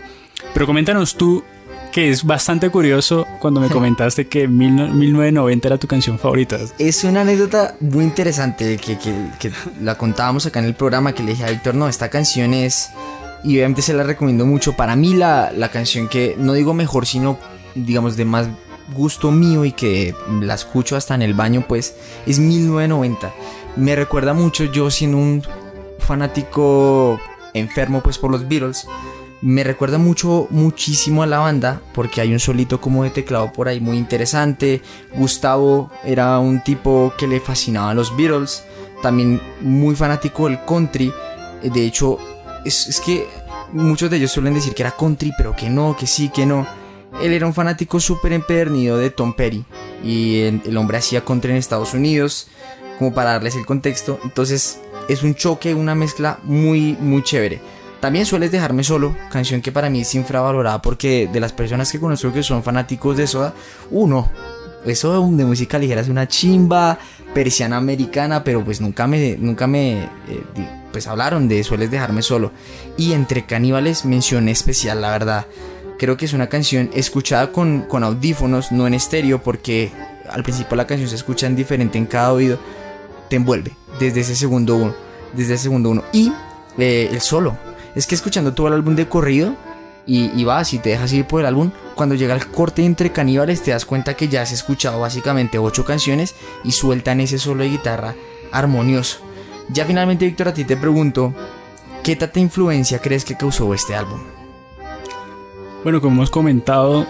Pero 0.53 0.65
coméntanos 0.65 1.15
tú 1.15 1.43
que 1.91 2.09
es 2.09 2.23
bastante 2.23 2.69
curioso 2.69 3.25
cuando 3.39 3.59
me 3.59 3.69
comentaste 3.71 4.27
que 4.27 4.47
1990 4.47 5.67
era 5.67 5.77
tu 5.77 5.87
canción 5.87 6.19
favorita. 6.19 6.57
Es 6.77 7.03
una 7.03 7.21
anécdota 7.21 7.75
muy 7.79 8.03
interesante 8.03 8.77
que, 8.77 8.97
que, 8.97 9.51
la 9.81 9.97
contábamos 9.97 10.45
acá 10.45 10.59
en 10.59 10.65
el 10.65 10.75
programa 10.75 11.13
que 11.13 11.23
le 11.23 11.31
dije 11.31 11.45
a 11.45 11.49
Víctor, 11.49 11.75
no, 11.75 11.87
esta 11.87 12.09
canción 12.09 12.53
es... 12.53 12.91
Y 13.41 13.55
obviamente 13.55 13.81
se 13.81 13.93
la 13.93 14.03
recomiendo 14.03 14.45
mucho. 14.45 14.75
Para 14.75 14.97
mí 14.97 15.13
la, 15.13 15.53
la 15.55 15.69
canción 15.69 16.09
que, 16.09 16.35
no 16.37 16.51
digo 16.51 16.73
mejor, 16.73 17.05
sino 17.05 17.37
digamos 17.73 18.17
de 18.17 18.25
más 18.25 18.49
gusto 18.93 19.31
mío 19.31 19.65
y 19.65 19.71
que 19.71 20.13
la 20.41 20.55
escucho 20.55 20.95
hasta 20.95 21.15
en 21.15 21.21
el 21.21 21.33
baño, 21.33 21.63
pues 21.67 21.95
es 22.25 22.39
1990. 22.39 23.33
Me 23.77 23.95
recuerda 23.95 24.33
mucho 24.33 24.65
yo 24.65 24.91
siendo 24.91 25.17
un 25.17 25.43
fanático 25.99 27.19
enfermo 27.53 28.01
pues 28.01 28.17
por 28.17 28.31
los 28.31 28.47
Beatles 28.47 28.87
me 29.41 29.63
recuerda 29.63 29.97
mucho, 29.97 30.47
muchísimo 30.49 31.23
a 31.23 31.27
la 31.27 31.39
banda, 31.39 31.81
porque 31.93 32.21
hay 32.21 32.33
un 32.33 32.39
solito 32.39 32.81
como 32.81 33.03
de 33.03 33.09
teclado 33.09 33.51
por 33.53 33.67
ahí 33.67 33.79
muy 33.79 33.97
interesante. 33.97 34.81
Gustavo 35.13 35.89
era 36.03 36.39
un 36.39 36.61
tipo 36.63 37.13
que 37.17 37.27
le 37.27 37.39
fascinaba 37.39 37.91
a 37.91 37.93
los 37.93 38.15
Beatles, 38.15 38.63
también 39.01 39.41
muy 39.61 39.95
fanático 39.95 40.47
del 40.47 40.63
country. 40.65 41.13
De 41.63 41.85
hecho, 41.85 42.17
es, 42.65 43.01
que 43.05 43.27
muchos 43.71 44.09
de 44.09 44.17
ellos 44.17 44.31
suelen 44.31 44.53
decir 44.53 44.73
que 44.73 44.83
era 44.83 44.91
country, 44.91 45.31
pero 45.37 45.55
que 45.55 45.69
no, 45.69 45.95
que 45.97 46.05
sí, 46.05 46.29
que 46.29 46.45
no. 46.45 46.67
Él 47.21 47.31
era 47.33 47.47
un 47.47 47.53
fanático 47.53 47.99
súper 47.99 48.33
empedernido 48.33 48.97
de 48.97 49.09
Tom 49.09 49.33
Petty 49.33 49.63
y 50.03 50.41
el, 50.41 50.61
el 50.65 50.77
hombre 50.77 50.97
hacía 50.97 51.25
country 51.25 51.51
en 51.51 51.57
Estados 51.57 51.93
Unidos, 51.93 52.47
como 52.97 53.13
para 53.13 53.31
darles 53.31 53.55
el 53.55 53.65
contexto. 53.65 54.19
Entonces 54.23 54.79
es 55.07 55.23
un 55.23 55.33
choque, 55.33 55.73
una 55.73 55.95
mezcla 55.95 56.39
muy, 56.43 56.97
muy 56.99 57.23
chévere. 57.23 57.61
También 57.99 58.25
sueles 58.25 58.51
dejarme 58.51 58.83
solo, 58.83 59.15
canción 59.29 59.61
que 59.61 59.71
para 59.71 59.89
mí 59.89 60.01
es 60.01 60.15
infravalorada 60.15 60.81
porque 60.81 61.29
de 61.31 61.39
las 61.39 61.51
personas 61.51 61.91
que 61.91 61.99
conozco 61.99 62.31
que 62.31 62.43
son 62.43 62.63
fanáticos 62.63 63.17
de 63.17 63.27
Soda, 63.27 63.53
uno, 63.91 64.29
eso 64.85 65.29
de 65.31 65.45
música 65.45 65.77
ligera 65.77 66.01
es 66.01 66.07
una 66.07 66.27
chimba 66.27 66.97
persiana 67.33 67.77
americana, 67.77 68.43
pero 68.43 68.63
pues 68.63 68.79
nunca 68.81 69.05
me, 69.05 69.35
nunca 69.37 69.67
me, 69.67 70.03
eh, 70.03 70.09
pues 70.91 71.07
hablaron 71.07 71.47
de 71.47 71.63
sueles 71.63 71.91
dejarme 71.91 72.21
solo. 72.21 72.51
Y 72.97 73.13
entre 73.13 73.45
caníbales 73.45 74.05
mención 74.05 74.49
especial, 74.49 75.01
la 75.01 75.11
verdad. 75.11 75.45
Creo 75.97 76.15
que 76.15 76.25
es 76.25 76.33
una 76.33 76.47
canción 76.47 76.89
escuchada 76.93 77.51
con, 77.51 77.81
con 77.81 78.03
audífonos, 78.03 78.71
no 78.71 78.87
en 78.87 78.93
estéreo, 78.93 79.43
porque 79.43 79.91
al 80.29 80.43
principio 80.43 80.77
la 80.77 80.87
canción 80.87 81.09
se 81.09 81.15
escucha 81.15 81.47
en 81.47 81.55
diferente 81.57 81.97
en 81.97 82.05
cada 82.05 82.31
oído. 82.31 82.57
Te 83.29 83.35
envuelve 83.35 83.73
desde 83.99 84.21
ese 84.21 84.35
segundo 84.35 84.77
uno, 84.77 84.95
desde 85.33 85.55
ese 85.55 85.63
segundo 85.63 85.89
uno. 85.89 86.03
Y 86.13 86.31
eh, 86.77 87.09
el 87.11 87.19
solo, 87.19 87.57
es 87.95 88.07
que 88.07 88.15
escuchando 88.15 88.53
todo 88.53 88.67
el 88.67 88.73
álbum 88.73 88.95
de 88.95 89.07
corrido 89.07 89.55
y, 90.05 90.43
vas 90.43 90.73
y 90.73 90.79
te 90.79 90.89
dejas 90.89 91.13
ir 91.13 91.25
por 91.25 91.41
el 91.41 91.45
álbum, 91.45 91.71
cuando 91.93 92.15
llega 92.15 92.33
el 92.33 92.47
corte 92.47 92.83
entre 92.83 93.11
caníbales 93.11 93.61
te 93.61 93.71
das 93.71 93.85
cuenta 93.85 94.15
que 94.15 94.27
ya 94.27 94.41
has 94.41 94.51
escuchado 94.51 94.99
básicamente 94.99 95.59
ocho 95.59 95.85
canciones 95.85 96.35
y 96.63 96.71
sueltan 96.71 97.21
ese 97.21 97.37
solo 97.37 97.63
de 97.63 97.69
guitarra 97.69 98.15
armonioso. 98.51 99.19
Ya 99.69 99.85
finalmente, 99.85 100.25
Víctor, 100.25 100.47
a 100.47 100.53
ti 100.53 100.63
te 100.63 100.77
pregunto, 100.77 101.33
¿qué 102.03 102.15
tanta 102.15 102.39
influencia 102.39 102.99
crees 102.99 103.23
que 103.23 103.37
causó 103.37 103.71
este 103.75 103.95
álbum? 103.95 104.19
Bueno, 105.83 106.01
como 106.01 106.15
hemos 106.15 106.31
comentado, 106.31 107.05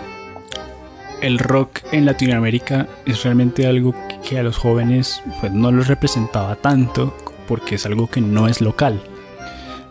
el 1.21 1.39
rock 1.39 1.79
en 1.91 2.05
Latinoamérica 2.05 2.87
es 3.05 3.23
realmente 3.23 3.65
algo 3.65 3.95
que 4.27 4.39
a 4.39 4.43
los 4.43 4.57
jóvenes 4.57 5.23
pues, 5.39 5.53
no 5.53 5.71
los 5.71 5.87
representaba 5.87 6.55
tanto 6.55 7.15
porque 7.47 7.75
es 7.75 7.85
algo 7.85 8.09
que 8.09 8.19
no 8.19 8.47
es 8.47 8.59
local. 8.59 9.01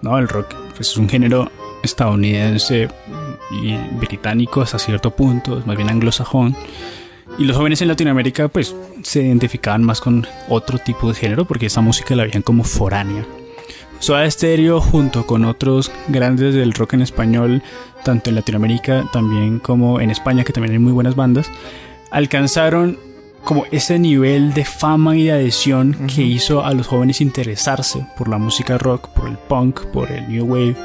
¿no? 0.03 0.19
El 0.19 0.29
rock 0.29 0.55
pues, 0.79 0.91
es 0.91 0.97
un 0.97 1.09
género 1.09 1.51
estadounidense 1.83 2.89
y 3.51 3.77
británico 3.97 4.63
hasta 4.63 4.79
cierto 4.79 5.11
punto, 5.11 5.59
es 5.59 5.67
más 5.67 5.77
bien 5.77 5.91
anglosajón. 5.91 6.57
Y 7.37 7.45
los 7.45 7.57
jóvenes 7.57 7.83
en 7.83 7.89
Latinoamérica 7.89 8.49
pues 8.49 8.75
se 9.03 9.23
identificaban 9.23 9.83
más 9.83 10.01
con 10.01 10.27
otro 10.49 10.79
tipo 10.79 11.09
de 11.09 11.15
género 11.15 11.45
porque 11.45 11.67
esa 11.67 11.81
música 11.81 12.15
la 12.17 12.25
veían 12.25 12.43
como 12.43 12.65
foránea. 12.65 13.27
Soda 13.99 14.31
Stereo 14.31 14.81
junto 14.81 15.27
con 15.27 15.45
otros 15.45 15.91
grandes 16.07 16.55
del 16.55 16.73
rock 16.73 16.95
en 16.95 17.03
español, 17.03 17.63
tanto 18.05 18.31
en 18.31 18.37
Latinoamérica 18.37 19.09
también 19.13 19.59
como 19.59 20.01
en 20.01 20.11
España, 20.11 20.45
que 20.45 20.53
también 20.53 20.75
hay 20.75 20.79
muy 20.79 20.93
buenas 20.93 21.17
bandas, 21.17 21.51
alcanzaron 22.13 22.99
como 23.45 23.65
ese 23.71 23.99
nivel 23.99 24.53
de 24.53 24.65
fama 24.65 25.17
y 25.17 25.25
de 25.25 25.33
adhesión 25.33 26.07
que 26.15 26.23
hizo 26.23 26.65
a 26.65 26.73
los 26.75 26.87
jóvenes 26.87 27.21
interesarse 27.21 28.07
por 28.17 28.29
la 28.29 28.39
música 28.39 28.79
rock, 28.79 29.09
por 29.09 29.29
el 29.29 29.39
punk, 29.39 29.87
por 29.87 30.11
el 30.11 30.29
new 30.29 30.45
wave, 30.45 30.77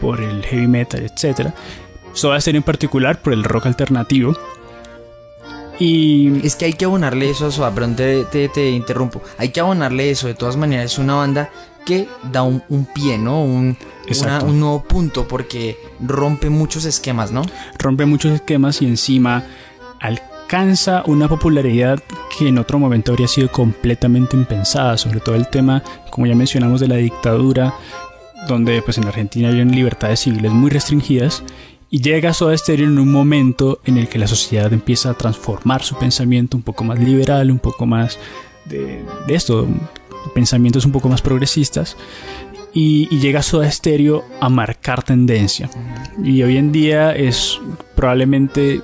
por 0.00 0.20
el 0.20 0.44
heavy 0.44 0.66
metal, 0.66 1.04
etc. 1.04 1.50
Soda 2.12 2.40
Stereo 2.40 2.58
en 2.58 2.64
particular 2.64 3.20
por 3.20 3.32
el 3.32 3.44
rock 3.44 3.66
alternativo. 3.66 4.36
Y 5.78 6.44
es 6.44 6.56
que 6.56 6.64
hay 6.64 6.72
que 6.72 6.86
abonarle 6.86 7.30
eso 7.30 7.46
a 7.46 7.52
Soda, 7.52 7.72
perdón 7.72 7.94
te, 7.94 8.24
te, 8.24 8.70
interrumpo. 8.70 9.22
Hay 9.38 9.50
que 9.50 9.60
abonarle 9.60 10.10
eso, 10.10 10.26
de 10.26 10.34
todas 10.34 10.56
maneras 10.56 10.92
es 10.92 10.98
una 10.98 11.14
banda 11.14 11.50
que 11.86 12.08
da 12.32 12.42
un, 12.42 12.62
pie, 12.92 13.16
¿no? 13.16 13.42
Un, 13.42 13.76
un 14.44 14.60
nuevo 14.60 14.82
punto 14.82 15.28
porque 15.28 15.78
rompe 16.00 16.50
muchos 16.50 16.84
esquemas, 16.84 17.30
¿no? 17.30 17.42
Rompe 17.78 18.06
muchos 18.06 18.32
esquemas 18.32 18.82
y 18.82 18.86
encima 18.86 19.44
al 20.00 20.20
alcanza 20.48 21.02
una 21.04 21.28
popularidad 21.28 22.02
que 22.38 22.48
en 22.48 22.56
otro 22.56 22.78
momento 22.78 23.12
habría 23.12 23.28
sido 23.28 23.52
completamente 23.52 24.34
impensada, 24.34 24.96
sobre 24.96 25.20
todo 25.20 25.34
el 25.34 25.46
tema, 25.48 25.82
como 26.08 26.26
ya 26.26 26.34
mencionamos, 26.34 26.80
de 26.80 26.88
la 26.88 26.96
dictadura, 26.96 27.74
donde 28.48 28.80
pues 28.80 28.96
en 28.96 29.04
Argentina 29.04 29.48
había 29.50 29.66
libertades 29.66 30.20
civiles 30.20 30.50
muy 30.50 30.70
restringidas, 30.70 31.44
y 31.90 32.00
llega 32.00 32.32
Soda 32.32 32.56
Stereo 32.56 32.86
en 32.86 32.98
un 32.98 33.12
momento 33.12 33.80
en 33.84 33.98
el 33.98 34.08
que 34.08 34.18
la 34.18 34.26
sociedad 34.26 34.72
empieza 34.72 35.10
a 35.10 35.14
transformar 35.18 35.82
su 35.82 35.98
pensamiento 35.98 36.56
un 36.56 36.62
poco 36.62 36.82
más 36.82 36.98
liberal, 36.98 37.50
un 37.50 37.58
poco 37.58 37.84
más 37.84 38.18
de, 38.64 39.04
esto, 39.28 39.68
pensamientos 40.34 40.86
un 40.86 40.92
poco 40.92 41.10
más 41.10 41.20
progresistas, 41.20 41.94
y, 42.72 43.06
y, 43.10 43.20
llega 43.20 43.42
Soda 43.42 43.70
Stereo 43.70 44.24
a 44.40 44.48
marcar 44.48 45.02
tendencia. 45.02 45.68
Y 46.24 46.42
hoy 46.42 46.56
en 46.56 46.72
día 46.72 47.14
es 47.14 47.60
probablemente 47.94 48.80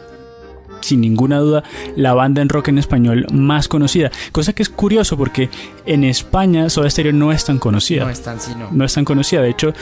sin 0.85 1.01
ninguna 1.01 1.39
duda 1.39 1.65
la 1.97 2.15
banda 2.15 2.43
en 2.43 2.49
rock 2.49 2.69
en 2.69 2.79
español 2.79 3.27
más 3.33 3.69
conocida. 3.69 4.11
Cosa 4.33 4.53
que 4.53 4.63
es 4.63 4.69
curioso 4.69 5.17
porque 5.17 5.51
en 5.87 6.05
España 6.05 6.69
Soda 6.69 6.91
Stereo 6.91 7.13
no 7.13 7.33
es 7.33 7.45
tan 7.45 7.59
conocida. 7.59 8.05
No 8.05 8.11
es 8.11 8.23
tan, 8.23 8.41
sí, 8.41 8.53
no. 8.71 8.85
es 8.85 8.95
tan 8.95 9.05
conocida. 9.05 9.43
De 9.43 9.51
hecho, 9.51 9.73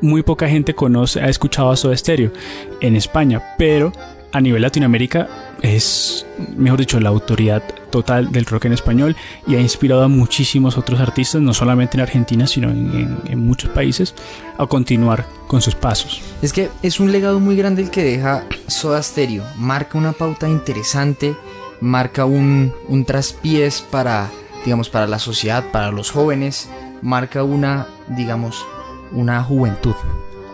muy 0.00 0.22
poca 0.22 0.48
gente 0.48 0.74
conoce, 0.74 1.20
ha 1.20 1.28
escuchado 1.28 1.70
a 1.70 1.76
Soda 1.76 1.96
Stereo 1.96 2.32
en 2.80 2.96
España, 2.96 3.42
pero 3.58 3.92
a 4.32 4.40
nivel 4.40 4.62
Latinoamérica 4.62 5.28
es, 5.60 6.26
mejor 6.56 6.80
dicho, 6.80 6.98
la 6.98 7.10
autoridad 7.10 7.62
total 7.90 8.32
del 8.32 8.46
rock 8.46 8.64
en 8.64 8.72
español 8.72 9.14
y 9.46 9.54
ha 9.54 9.60
inspirado 9.60 10.02
a 10.02 10.08
muchísimos 10.08 10.78
otros 10.78 11.00
artistas, 11.00 11.42
no 11.42 11.52
solamente 11.54 11.96
en 11.96 12.00
Argentina, 12.00 12.46
sino 12.46 12.70
en, 12.70 13.38
muchos 13.38 13.70
países, 13.70 14.14
a 14.58 14.66
continuar 14.66 15.26
con 15.46 15.60
sus 15.60 15.74
pasos. 15.74 16.22
Es 16.40 16.52
que 16.52 16.70
es 16.82 16.98
un 16.98 17.12
legado 17.12 17.38
muy 17.38 17.56
grande 17.56 17.82
el 17.82 17.90
que 17.90 18.02
deja 18.02 18.44
Soda 18.66 19.02
Stereo, 19.02 19.44
marca 19.56 19.98
una 19.98 20.12
pauta 20.12 20.48
interesante, 20.48 21.36
marca 21.80 22.24
un, 22.24 22.72
un 22.88 23.04
traspiés 23.04 23.82
para, 23.82 24.30
digamos, 24.64 24.88
para 24.88 25.06
la 25.06 25.18
sociedad, 25.18 25.64
para 25.70 25.90
los 25.92 26.10
jóvenes, 26.10 26.70
marca 27.02 27.44
una, 27.44 27.86
digamos, 28.08 28.64
una 29.12 29.42
juventud. 29.42 29.94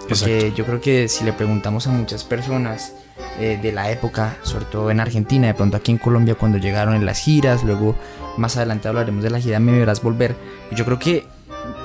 Porque 0.08 0.52
yo 0.56 0.64
creo 0.64 0.80
que 0.80 1.08
si 1.08 1.24
le 1.24 1.32
preguntamos 1.32 1.86
a 1.86 1.90
muchas 1.90 2.24
personas, 2.24 2.94
eh, 3.40 3.56
de 3.62 3.70
la 3.70 3.90
época, 3.92 4.36
sobre 4.42 4.64
todo 4.64 4.90
en 4.90 4.98
Argentina, 4.98 5.46
de 5.46 5.54
pronto 5.54 5.76
aquí 5.76 5.92
en 5.92 5.98
Colombia 5.98 6.34
cuando 6.34 6.58
llegaron 6.58 6.94
en 6.94 7.06
las 7.06 7.20
giras, 7.20 7.62
luego 7.62 7.94
más 8.36 8.56
adelante 8.56 8.88
hablaremos 8.88 9.22
de 9.22 9.30
la 9.30 9.40
gira 9.40 9.60
Me 9.60 9.78
verás 9.78 10.02
volver. 10.02 10.34
Yo 10.72 10.84
creo 10.84 10.98
que, 10.98 11.24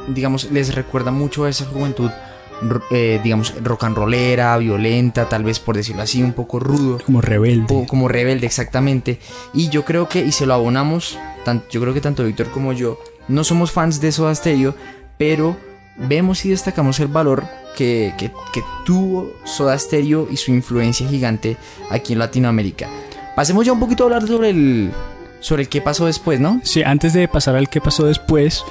digamos, 0.07 0.51
les 0.51 0.73
recuerda 0.73 1.11
mucho 1.11 1.45
a 1.45 1.49
esa 1.49 1.65
juventud, 1.65 2.09
eh, 2.89 3.19
digamos, 3.23 3.53
rock 3.63 3.83
and 3.83 3.95
rollera, 3.95 4.57
violenta, 4.57 5.29
tal 5.29 5.43
vez 5.43 5.59
por 5.59 5.75
decirlo 5.75 6.01
así, 6.01 6.23
un 6.23 6.33
poco 6.33 6.59
rudo. 6.59 6.99
Como 7.05 7.21
rebelde. 7.21 7.85
como 7.87 8.07
rebelde, 8.07 8.47
exactamente. 8.47 9.19
Y 9.53 9.69
yo 9.69 9.85
creo 9.85 10.09
que, 10.09 10.25
y 10.25 10.31
se 10.31 10.47
lo 10.47 10.55
abonamos, 10.55 11.19
tanto, 11.45 11.67
yo 11.69 11.81
creo 11.81 11.93
que 11.93 12.01
tanto 12.01 12.23
Víctor 12.23 12.49
como 12.49 12.73
yo, 12.73 12.99
no 13.27 13.43
somos 13.43 13.71
fans 13.71 14.01
de 14.01 14.11
Soda 14.11 14.33
Stereo, 14.33 14.73
pero 15.19 15.55
vemos 15.97 16.45
y 16.45 16.49
destacamos 16.49 16.99
el 16.99 17.09
valor 17.09 17.43
que, 17.73 18.13
tuvo 18.85 19.33
Soda 19.43 19.77
Stereo 19.77 20.27
y 20.29 20.37
su 20.37 20.51
influencia 20.51 21.07
gigante 21.07 21.57
aquí 21.89 22.13
enLatinoamérica. 22.13 22.89
Pasemos 23.35 23.65
ya 23.65 23.73
un 23.73 23.79
poquito 23.79 24.03
a 24.03 24.05
hablar 24.07 24.27
sobre 24.27 24.51
el, 24.51 24.91
sobre 25.39 25.63
el 25.63 25.69
qué 25.69 25.81
pasó 25.81 26.05
después, 26.05 26.39
¿no? 26.39 26.61
Sí, 26.63 26.83
antes 26.83 27.13
de 27.13 27.27
pasar 27.27 27.55
al 27.55 27.69
qué 27.69 27.81
pasó 27.81 28.05
después, 28.05 28.63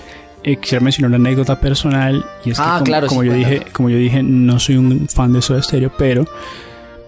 eh, 0.45 0.57
quisiera 0.57 0.83
mencionar 0.83 1.09
una 1.11 1.29
anécdota 1.29 1.61
personal 1.61 2.25
y 2.45 2.51
es 2.51 2.59
que 2.59 2.65
ah, 2.65 2.83
como, 2.85 3.07
como 3.07 3.25
yo 3.25 3.33
dije, 3.33 3.63
como 3.73 3.91
yo 3.91 3.97
dije, 3.97 4.23
no 4.23 4.59
soy 4.59 4.77
un 4.77 5.09
fan 5.09 5.33
de 5.33 5.43
Soda 5.43 5.63
Stereo, 5.63 5.93
pero 5.97 6.25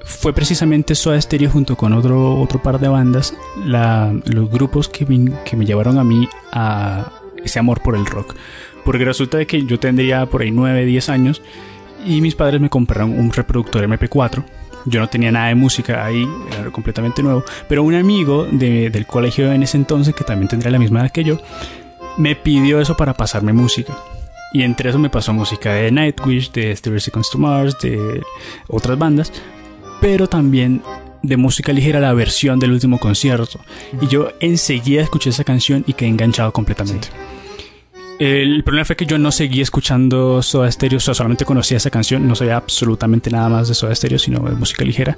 fue 0.05 0.33
precisamente 0.33 0.95
Soda 0.95 1.21
Stereo 1.21 1.51
junto 1.51 1.77
con 1.77 1.93
otro, 1.95 2.41
otro 2.41 2.63
par 2.63 2.79
de 2.79 2.89
bandas 2.89 3.35
los 3.65 4.51
grupos 4.51 4.89
que 4.89 5.05
que 5.45 5.57
me 5.57 5.65
llevaron 5.65 5.99
a 5.99 6.05
mí 6.05 6.29
a 6.53 7.13
ese 7.43 7.59
amor 7.59 7.83
por 7.83 7.97
el 7.97 8.07
rock. 8.07 8.35
Porque 8.85 9.05
resulta 9.05 9.39
de 9.39 9.47
que 9.47 9.65
yo 9.65 9.81
tendría 9.81 10.27
por 10.27 10.43
ahí 10.43 10.51
9, 10.51 10.85
10 10.85 11.09
años 11.09 11.43
y 12.05 12.21
mis 12.21 12.35
padres 12.35 12.61
me 12.61 12.71
compraron 12.71 13.19
un 13.19 13.33
reproductor 13.33 13.87
MP4 13.89 14.45
Yo 14.87 15.01
no 15.01 15.09
tenía 15.09 15.33
nada 15.33 15.49
de 15.49 15.55
música 15.55 16.05
ahí, 16.05 16.29
era 16.59 16.71
completamente 16.71 17.23
nuevo. 17.23 17.45
Pero 17.69 17.83
un 17.83 17.95
amigo 17.95 18.45
del 18.45 19.07
colegio 19.07 19.53
en 19.53 19.63
ese 19.63 19.77
entonces, 19.77 20.15
que 20.15 20.25
también 20.25 20.49
tendría 20.49 20.71
la 20.71 20.79
misma 20.79 21.01
edad 21.01 21.11
que 21.11 21.25
yo, 21.25 21.39
me 22.17 22.37
pidió 22.37 22.81
eso 22.81 22.97
para 22.97 23.15
pasarme 23.15 23.53
música. 23.53 23.97
Y 24.53 24.63
entre 24.63 24.91
eso 24.91 24.99
me 24.99 25.11
pasó 25.11 25.33
música 25.33 25.73
de 25.73 25.91
Nightwish, 25.91 26.53
de 26.53 26.77
30 26.77 27.01
Seconds 27.01 27.31
to 27.31 27.39
Mars, 27.39 27.77
de 27.83 28.23
otras 28.69 28.97
bandas, 28.97 29.33
pero 30.01 30.29
también 30.29 30.81
de 31.23 31.37
música 31.37 31.73
ligera 31.73 31.99
la 31.99 32.13
versión 32.13 32.61
del 32.61 32.73
último 32.73 33.01
concierto. 33.01 33.59
Y 34.01 34.07
yo 34.07 34.29
enseguida 34.41 35.03
escuché 35.03 35.31
esa 35.31 35.43
canción 35.43 35.83
y 35.87 35.95
quedé 35.95 36.11
enganchado 36.11 36.53
completamente. 36.53 37.09
El 38.19 38.63
problema 38.63 38.85
fue 38.85 38.97
que 38.97 39.07
yo 39.07 39.19
no 39.19 39.33
seguí 39.33 39.61
escuchando 39.61 40.41
Soda 40.43 40.71
Stereo, 40.71 41.01
solamente 41.01 41.45
conocía 41.45 41.79
esa 41.79 41.91
canción, 41.91 42.27
no 42.29 42.35
sabía 42.35 42.57
absolutamente 42.57 43.31
nada 43.31 43.49
más 43.49 43.69
de 43.69 43.75
Soda 43.75 43.95
Stereo, 43.95 44.19
sino 44.19 44.41
de 44.41 44.55
música 44.55 44.85
ligera. 44.85 45.17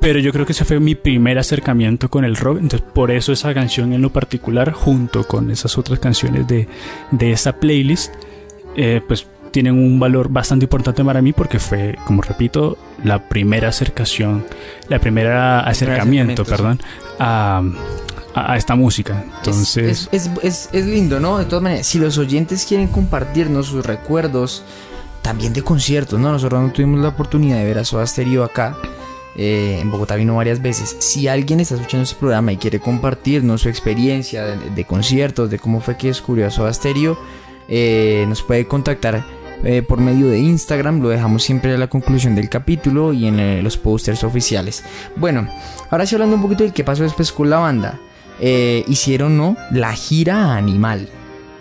Pero 0.00 0.18
yo 0.18 0.32
creo 0.32 0.46
que 0.46 0.52
ese 0.52 0.64
fue 0.64 0.78
mi 0.80 0.94
primer 0.94 1.38
acercamiento 1.38 2.08
con 2.08 2.24
el 2.24 2.36
rock, 2.36 2.58
entonces 2.60 2.88
por 2.94 3.10
eso 3.10 3.32
esa 3.32 3.52
canción 3.54 3.92
en 3.92 4.02
lo 4.02 4.12
particular, 4.12 4.72
junto 4.72 5.24
con 5.24 5.50
esas 5.50 5.76
otras 5.78 5.98
canciones 5.98 6.46
de, 6.46 6.68
de 7.10 7.32
esa 7.32 7.58
playlist, 7.58 8.12
eh, 8.76 9.00
pues 9.06 9.26
tienen 9.50 9.74
un 9.74 9.98
valor 9.98 10.28
bastante 10.28 10.66
importante 10.66 11.02
para 11.02 11.22
mí 11.22 11.32
porque 11.32 11.58
fue, 11.58 11.96
como 12.04 12.20
repito, 12.22 12.76
la 13.02 13.28
primera 13.28 13.68
acercación, 13.68 14.44
la 14.88 14.98
primera 14.98 15.60
acercamiento, 15.60 16.44
perdón, 16.44 16.78
a, 17.18 17.62
a, 18.36 18.56
esta 18.56 18.74
música. 18.74 19.24
Entonces... 19.38 20.08
Es, 20.12 20.30
es, 20.42 20.68
es, 20.72 20.86
lindo, 20.86 21.18
¿no? 21.18 21.38
De 21.38 21.46
todas 21.46 21.62
maneras, 21.62 21.86
si 21.86 21.98
los 21.98 22.18
oyentes 22.18 22.66
quieren 22.66 22.88
compartirnos 22.88 23.66
sus 23.66 23.84
recuerdos, 23.84 24.62
también 25.22 25.54
de 25.54 25.62
conciertos, 25.62 26.20
¿no? 26.20 26.30
Nosotros 26.30 26.62
no 26.62 26.70
tuvimos 26.70 27.00
la 27.00 27.08
oportunidad 27.08 27.56
de 27.56 27.64
ver 27.64 27.78
a 27.78 27.84
Soda 27.84 28.06
Stereo 28.06 28.44
acá. 28.44 28.76
Eh, 29.38 29.78
en 29.80 29.90
Bogotá 29.90 30.16
vino 30.16 30.36
varias 30.36 30.60
veces. 30.60 30.96
Si 31.00 31.28
alguien 31.28 31.60
está 31.60 31.74
escuchando 31.74 32.04
este 32.04 32.16
programa 32.16 32.52
y 32.52 32.58
quiere 32.58 32.78
compartirnos 32.78 33.62
su 33.62 33.68
experiencia 33.70 34.44
de, 34.44 34.84
conciertos, 34.84 35.50
de 35.50 35.58
cómo 35.58 35.80
fue 35.80 35.96
que 35.96 36.08
descubrió 36.08 36.46
a 36.46 36.50
Soda 36.50 36.72
Stereo, 36.72 37.18
eh, 37.68 38.24
nos 38.28 38.42
puede 38.42 38.66
contactar 38.66 39.24
eh, 39.64 39.82
por 39.82 39.98
medio 39.98 40.28
de 40.28 40.38
Instagram. 40.38 41.00
Lo 41.00 41.08
dejamos 41.08 41.42
siempre 41.42 41.74
a 41.74 41.78
la 41.78 41.88
conclusión 41.88 42.34
del 42.34 42.50
capítulo 42.50 43.14
y 43.14 43.26
en 43.26 43.64
los 43.64 43.78
posters 43.78 44.24
oficiales. 44.24 44.84
Bueno, 45.16 45.48
ahora 45.90 46.04
sí 46.04 46.14
hablando 46.14 46.36
un 46.36 46.42
poquito 46.42 46.64
de 46.64 46.72
qué 46.72 46.84
pasó 46.84 47.02
después 47.02 47.32
con 47.32 47.48
la 47.48 47.58
banda. 47.58 47.98
Eh, 48.40 48.84
hicieron 48.88 49.36
¿no? 49.36 49.56
la 49.70 49.92
gira 49.92 50.56
Animal. 50.56 51.08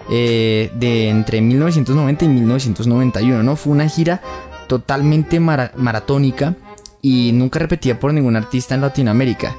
Eh, 0.09 0.69
de 0.75 1.09
entre 1.09 1.41
1990 1.41 2.25
y 2.25 2.27
1991, 2.27 3.41
¿no? 3.41 3.55
Fue 3.55 3.73
una 3.73 3.89
gira 3.89 4.21
totalmente 4.67 5.39
maratónica 5.39 6.55
y 7.01 7.31
nunca 7.33 7.57
repetida 7.57 7.99
por 7.99 8.13
ningún 8.13 8.35
artista 8.35 8.75
en 8.75 8.81
Latinoamérica. 8.81 9.55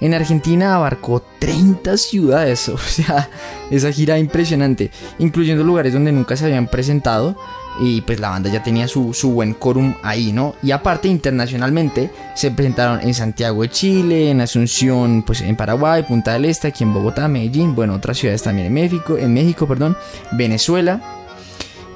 En 0.00 0.14
Argentina 0.14 0.74
abarcó 0.74 1.22
30 1.38 1.98
ciudades, 1.98 2.68
o 2.70 2.78
sea, 2.78 3.28
esa 3.70 3.92
gira 3.92 4.18
impresionante, 4.18 4.90
incluyendo 5.18 5.64
lugares 5.64 5.92
donde 5.92 6.12
nunca 6.12 6.36
se 6.36 6.46
habían 6.46 6.68
presentado 6.68 7.36
y 7.78 8.00
pues 8.02 8.20
la 8.20 8.30
banda 8.30 8.50
ya 8.50 8.62
tenía 8.62 8.88
su, 8.88 9.12
buen 9.32 9.54
quórum 9.54 9.94
ahí, 10.02 10.32
¿no? 10.32 10.54
Y 10.62 10.72
aparte 10.72 11.08
internacionalmente 11.08 12.10
se 12.34 12.50
presentaron 12.50 13.00
en 13.00 13.14
Santiago 13.14 13.62
de 13.62 13.70
Chile, 13.70 14.30
en 14.30 14.40
Asunción, 14.40 15.22
pues 15.22 15.40
en 15.40 15.56
Paraguay, 15.56 16.02
Punta 16.02 16.32
del 16.32 16.46
Este, 16.46 16.68
aquí 16.68 16.84
en 16.84 16.92
Bogotá, 16.92 17.28
Medellín, 17.28 17.74
bueno, 17.74 17.94
otras 17.94 18.18
ciudades 18.18 18.42
también 18.42 18.66
en 18.66 18.74
México, 18.74 19.16
en 19.16 19.32
México, 19.32 19.66
perdón, 19.66 19.96
Venezuela. 20.32 21.00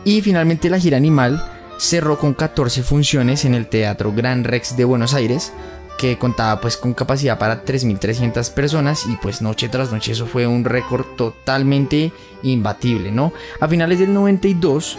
Y 0.05 0.21
finalmente 0.21 0.71
la 0.71 0.79
gira 0.79 0.97
Animal 0.97 1.43
cerró 1.79 2.19
con 2.19 2.35
14 2.35 2.83
funciones 2.83 3.45
en 3.45 3.55
el 3.55 3.67
Teatro 3.67 4.13
Gran 4.13 4.45
Rex 4.45 4.77
de 4.77 4.85
Buenos 4.85 5.15
Aires, 5.15 5.53
que 5.99 6.19
contaba 6.19 6.61
pues 6.61 6.77
con 6.77 6.95
capacidad 6.95 7.39
para 7.39 7.65
3.300 7.65 8.53
personas 8.53 9.07
y 9.07 9.17
pues 9.17 9.43
noche 9.43 9.69
tras 9.69 9.93
noche 9.93 10.13
eso 10.13 10.27
fue 10.27 10.47
un 10.47 10.65
récord 10.65 11.05
totalmente 11.17 12.13
imbatible, 12.43 13.11
¿no? 13.11 13.33
A 13.61 13.69
finales 13.69 13.99
del 13.99 14.13
92 14.13 14.99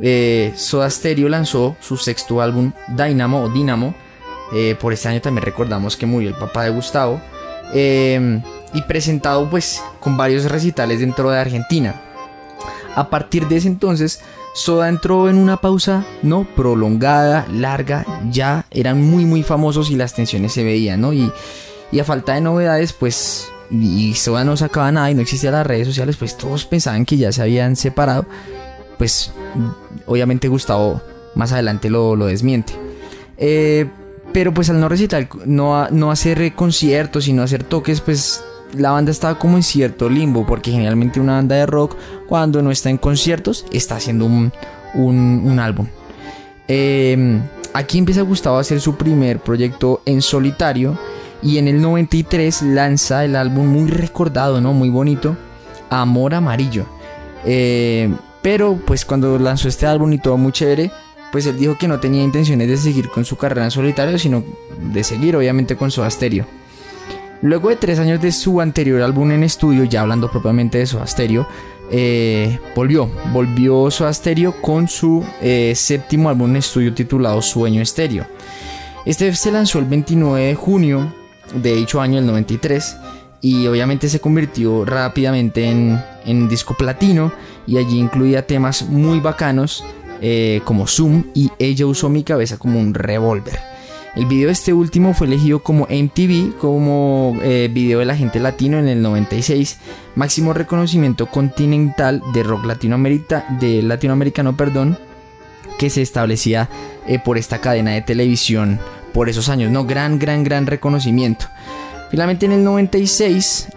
eh, 0.00 0.52
Soda 0.56 0.88
Stereo 0.88 1.28
lanzó 1.28 1.76
su 1.80 1.96
sexto 1.96 2.40
álbum 2.40 2.72
Dynamo 2.88 3.42
o 3.42 3.48
Dynamo. 3.48 3.94
Eh, 4.52 4.76
por 4.80 4.92
este 4.92 5.08
año 5.08 5.20
también 5.20 5.44
recordamos 5.44 5.96
que 5.96 6.06
murió 6.06 6.28
el 6.28 6.34
papá 6.34 6.64
de 6.64 6.70
Gustavo. 6.70 7.20
Em, 7.72 8.42
y 8.72 8.82
presentado 8.82 9.48
pues 9.48 9.82
con 10.00 10.16
varios 10.16 10.44
recitales 10.44 11.00
dentro 11.00 11.30
de 11.30 11.38
Argentina. 11.38 12.00
A 12.96 13.08
partir 13.08 13.46
de 13.48 13.56
ese 13.56 13.68
entonces, 13.68 14.20
Soda 14.54 14.88
entró 14.88 15.28
en 15.28 15.36
una 15.36 15.58
pausa 15.58 16.04
no 16.22 16.44
prolongada, 16.56 17.46
larga, 17.52 18.04
ya 18.30 18.66
eran 18.70 19.00
muy 19.00 19.24
muy 19.24 19.42
famosos 19.44 19.90
y 19.90 19.96
las 19.96 20.14
tensiones 20.14 20.52
se 20.52 20.64
veían, 20.64 21.00
¿no? 21.00 21.12
Y, 21.12 21.30
y 21.92 22.00
a 22.00 22.04
falta 22.04 22.34
de 22.34 22.40
novedades, 22.40 22.92
pues, 22.92 23.48
y 23.70 24.14
Soda 24.14 24.44
no 24.44 24.56
sacaba 24.56 24.90
nada 24.90 25.10
y 25.10 25.14
no 25.14 25.22
existían 25.22 25.52
las 25.52 25.66
redes 25.66 25.86
sociales, 25.86 26.16
pues 26.16 26.36
todos 26.36 26.64
pensaban 26.64 27.04
que 27.04 27.16
ya 27.16 27.30
se 27.30 27.42
habían 27.42 27.76
separado 27.76 28.26
pues 29.00 29.32
obviamente 30.04 30.46
Gustavo 30.48 31.00
más 31.34 31.52
adelante 31.52 31.88
lo, 31.88 32.14
desmiente. 32.26 32.74
Eh, 33.38 33.88
pero 34.30 34.52
pues 34.52 34.68
al 34.68 34.78
no 34.78 34.90
recitar, 34.90 35.26
no, 35.46 35.88
no 35.88 36.10
hacer 36.10 36.54
conciertos 36.54 37.26
y 37.26 37.32
no 37.32 37.42
hacer 37.42 37.64
toques, 37.64 38.02
pues 38.02 38.44
la 38.74 38.90
banda 38.90 39.10
estaba 39.10 39.38
como 39.38 39.56
en 39.56 39.62
cierto 39.62 40.10
limbo, 40.10 40.44
porque 40.44 40.70
generalmente 40.70 41.18
una 41.18 41.36
banda 41.36 41.56
de 41.56 41.64
rock, 41.64 41.96
cuando 42.28 42.60
no 42.60 42.70
está 42.70 42.90
en 42.90 42.98
conciertos, 42.98 43.64
está 43.72 43.96
haciendo 43.96 44.26
un, 44.26 45.58
álbum. 45.58 45.86
Em, 46.68 47.40
aquí 47.72 47.96
empieza 47.96 48.20
Gustavo 48.20 48.58
a 48.58 48.60
hacer 48.60 48.82
su 48.82 48.96
primer 48.96 49.38
proyecto 49.40 50.02
en 50.04 50.20
solitario 50.20 50.98
y 51.42 51.56
en 51.56 51.68
el 51.68 51.80
93 51.80 52.60
lanza 52.60 53.24
el 53.24 53.34
álbum 53.34 53.66
muy 53.66 53.88
recordado, 53.88 54.60
¿no? 54.60 54.74
Muy 54.74 54.90
bonito, 54.90 55.38
Amor 55.88 56.34
Amarillo. 56.34 56.84
Eh, 57.46 58.14
pero 58.42 58.78
pues 58.86 59.04
cuando 59.04 59.38
lanzó 59.38 59.68
este 59.68 59.86
álbum 59.86 60.12
y 60.12 60.18
todo 60.18 60.36
muy 60.36 60.52
chévere, 60.52 60.90
pues 61.32 61.46
él 61.46 61.58
dijo 61.58 61.76
que 61.78 61.88
no 61.88 62.00
tenía 62.00 62.22
intenciones 62.22 62.68
de 62.68 62.76
seguir 62.76 63.08
con 63.08 63.24
su 63.24 63.36
carrera 63.36 63.64
en 63.64 63.70
solitario, 63.70 64.18
sino 64.18 64.42
de 64.92 65.04
seguir 65.04 65.36
obviamente 65.36 65.76
con 65.76 65.90
su 65.90 66.08
Stereo. 66.08 66.46
Luego 67.42 67.70
de 67.70 67.76
tres 67.76 67.98
años 67.98 68.20
de 68.20 68.32
su 68.32 68.60
anterior 68.60 69.00
álbum 69.00 69.30
en 69.30 69.44
estudio, 69.44 69.84
ya 69.84 70.02
hablando 70.02 70.30
propiamente 70.30 70.78
de 70.78 70.86
su 70.86 70.98
Stereo, 71.06 71.46
eh, 71.90 72.58
volvió, 72.74 73.10
volvió 73.32 73.90
su 73.90 74.12
Stereo 74.12 74.60
con 74.60 74.88
su 74.88 75.24
eh, 75.40 75.72
séptimo 75.74 76.28
álbum 76.28 76.50
en 76.50 76.56
estudio 76.56 76.92
titulado 76.92 77.40
Sueño 77.40 77.80
Estéreo. 77.80 78.26
Este 79.06 79.34
se 79.34 79.50
lanzó 79.50 79.78
el 79.78 79.86
29 79.86 80.46
de 80.46 80.54
junio 80.54 81.14
de 81.54 81.74
dicho 81.74 82.00
año, 82.00 82.18
el 82.18 82.26
93, 82.26 82.96
y 83.40 83.66
obviamente 83.66 84.08
se 84.08 84.20
convirtió 84.20 84.84
rápidamente 84.84 85.64
en, 85.64 86.00
en 86.26 86.48
disco 86.48 86.74
platino 86.76 87.32
y 87.70 87.78
allí 87.78 88.00
incluía 88.00 88.48
temas 88.48 88.82
muy 88.82 89.20
bacanos 89.20 89.84
eh, 90.20 90.60
como 90.64 90.88
Zoom 90.88 91.26
y 91.34 91.52
Ella 91.60 91.86
usó 91.86 92.08
mi 92.08 92.24
cabeza 92.24 92.58
como 92.58 92.80
un 92.80 92.94
revólver. 92.94 93.60
El 94.16 94.26
video 94.26 94.48
de 94.48 94.54
este 94.54 94.72
último 94.72 95.14
fue 95.14 95.28
elegido 95.28 95.62
como 95.62 95.86
MTV, 95.88 96.58
como 96.58 97.38
eh, 97.42 97.70
video 97.72 98.00
de 98.00 98.06
la 98.06 98.16
gente 98.16 98.40
latino 98.40 98.76
en 98.80 98.88
el 98.88 99.00
96, 99.02 99.78
máximo 100.16 100.52
reconocimiento 100.52 101.26
continental 101.26 102.20
de 102.34 102.42
rock 102.42 102.66
de 102.66 103.82
latinoamericano 103.82 104.56
perdón, 104.56 104.98
que 105.78 105.90
se 105.90 106.02
establecía 106.02 106.68
eh, 107.06 107.20
por 107.24 107.38
esta 107.38 107.60
cadena 107.60 107.92
de 107.92 108.02
televisión 108.02 108.80
por 109.14 109.28
esos 109.28 109.48
años, 109.48 109.70
no 109.70 109.84
gran, 109.84 110.18
gran, 110.18 110.42
gran 110.42 110.66
reconocimiento. 110.66 111.46
Finalmente 112.10 112.46
en 112.46 112.52
el 112.52 112.64
96 112.64 113.68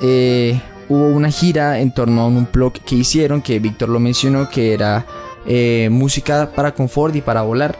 hubo 0.93 1.07
una 1.07 1.31
gira 1.31 1.79
en 1.79 1.91
torno 1.91 2.21
a 2.21 2.27
un 2.27 2.47
blog 2.51 2.73
que 2.73 2.95
hicieron, 2.95 3.41
que 3.41 3.59
Víctor 3.59 3.89
lo 3.89 3.99
mencionó, 3.99 4.49
que 4.49 4.73
era 4.73 5.05
eh, 5.45 5.89
música 5.91 6.51
para 6.55 6.73
confort 6.73 7.15
y 7.15 7.21
para 7.21 7.41
volar. 7.41 7.75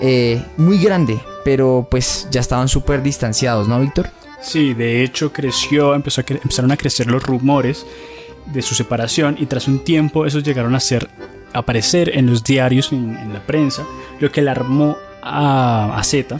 Eh, 0.00 0.42
muy 0.56 0.78
grande, 0.78 1.20
pero 1.44 1.86
pues 1.88 2.26
ya 2.30 2.40
estaban 2.40 2.68
súper 2.68 3.02
distanciados, 3.02 3.68
¿no, 3.68 3.80
Víctor? 3.80 4.10
Sí, 4.40 4.74
de 4.74 5.04
hecho 5.04 5.32
creció, 5.32 5.94
empezó 5.94 6.20
a 6.20 6.24
empezaron 6.28 6.72
a 6.72 6.76
crecer 6.76 7.06
los 7.06 7.22
rumores 7.22 7.86
de 8.46 8.62
su 8.62 8.74
separación 8.74 9.36
y 9.38 9.46
tras 9.46 9.68
un 9.68 9.84
tiempo 9.84 10.26
esos 10.26 10.42
llegaron 10.42 10.74
a 10.74 10.80
ser 10.80 11.08
aparecer 11.52 12.16
en 12.16 12.26
los 12.26 12.42
diarios, 12.44 12.92
en, 12.92 13.32
la 13.32 13.44
prensa, 13.44 13.84
lo 14.20 14.30
que 14.30 14.40
alarmó 14.40 14.96
a, 15.22 15.96
a 15.96 16.04
Z 16.04 16.36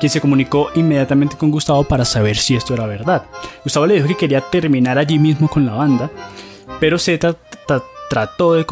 quien 0.00 0.10
se 0.10 0.20
comunicó 0.20 0.68
inmediatamente 0.74 1.36
con 1.36 1.50
Gustavo 1.50 1.84
para 1.84 2.04
saber 2.04 2.36
si 2.36 2.56
esto 2.56 2.74
era 2.74 2.86
verdad. 2.86 3.24
Gustavo 3.62 3.86
le 3.86 3.94
dijo 3.94 4.08
que 4.08 4.16
quería 4.16 4.40
terminar 4.40 4.98
allí 4.98 5.18
mismo 5.18 5.48
con 5.48 5.66
la 5.66 5.74
banda, 5.74 6.10
pero 6.80 6.98
Z 6.98 7.36
trató 8.10 8.54
de, 8.54 8.64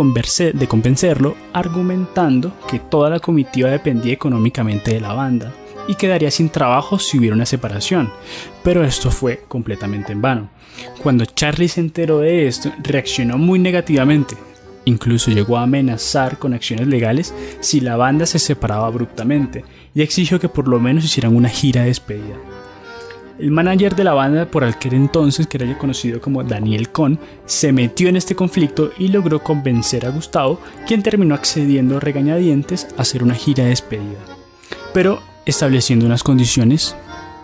de 0.55 0.69
convencerlo 0.69 1.35
argumentando 1.53 2.53
que 2.69 2.79
toda 2.79 3.11
la 3.11 3.21
comitiva 3.21 3.71
dependía 3.71 4.13
económicamente 4.13 4.93
de 4.95 5.01
la 5.01 5.15
banda 5.15 5.53
y 5.89 5.95
quedaría 5.95 6.31
sin 6.31 6.49
trabajo 6.49 6.99
si 6.99 7.19
hubiera 7.19 7.35
una 7.35 7.47
separación. 7.47 8.13
Pero 8.63 8.85
esto 8.85 9.11
fue 9.11 9.45
completamente 9.49 10.13
en 10.13 10.23
vano. 10.23 10.51
Cuando 11.03 11.25
Charlie 11.25 11.69
se 11.69 11.81
enteró 11.81 12.19
de 12.19 12.47
esto, 12.47 12.73
reaccionó 12.83 13.39
muy 13.39 13.59
negativamente. 13.59 14.37
Incluso 14.85 15.31
llegó 15.31 15.59
a 15.59 15.63
amenazar 15.63 16.39
con 16.39 16.55
acciones 16.55 16.89
legales 16.89 17.35
si 17.61 17.81
la 17.81 17.97
banda 17.97 18.27
se 18.27 18.39
separaba 18.39 18.87
abruptamente 18.87 19.65
y 19.95 20.03
exigió 20.03 20.41
que 20.41 20.49
por 20.49 20.69
lo 20.69 20.81
menos 20.81 21.05
hicieran 21.05 21.37
una 21.37 21.49
gira 21.49 21.83
de 21.83 21.89
despedida. 21.89 22.37
El 23.39 23.51
manager 23.51 23.97
de 23.97 24.05
la 24.05 24.13
banda 24.13 24.47
por 24.47 24.63
aquel 24.63 24.95
entonces, 24.95 25.47
que 25.47 25.57
era 25.57 25.79
conocido 25.79 26.21
como 26.21 26.45
Daniel 26.45 26.91
Cohn, 26.91 27.19
se 27.47 27.73
metió 27.73 28.09
en 28.09 28.17
este 28.17 28.37
conflicto 28.37 28.93
y 28.99 29.09
logró 29.09 29.43
convencer 29.43 30.07
a 30.07 30.11
Gustavo, 30.11 30.61
quien 30.87 31.03
terminó 31.03 31.35
accediendo 31.35 31.99
regañadientes 31.99 32.87
a 32.97 33.03
hacer 33.03 33.23
una 33.23 33.35
gira 33.35 33.65
de 33.65 33.71
despedida, 33.71 34.21
pero 34.95 35.21
estableciendo 35.45 36.07
unas 36.07 36.23
condiciones 36.23 36.95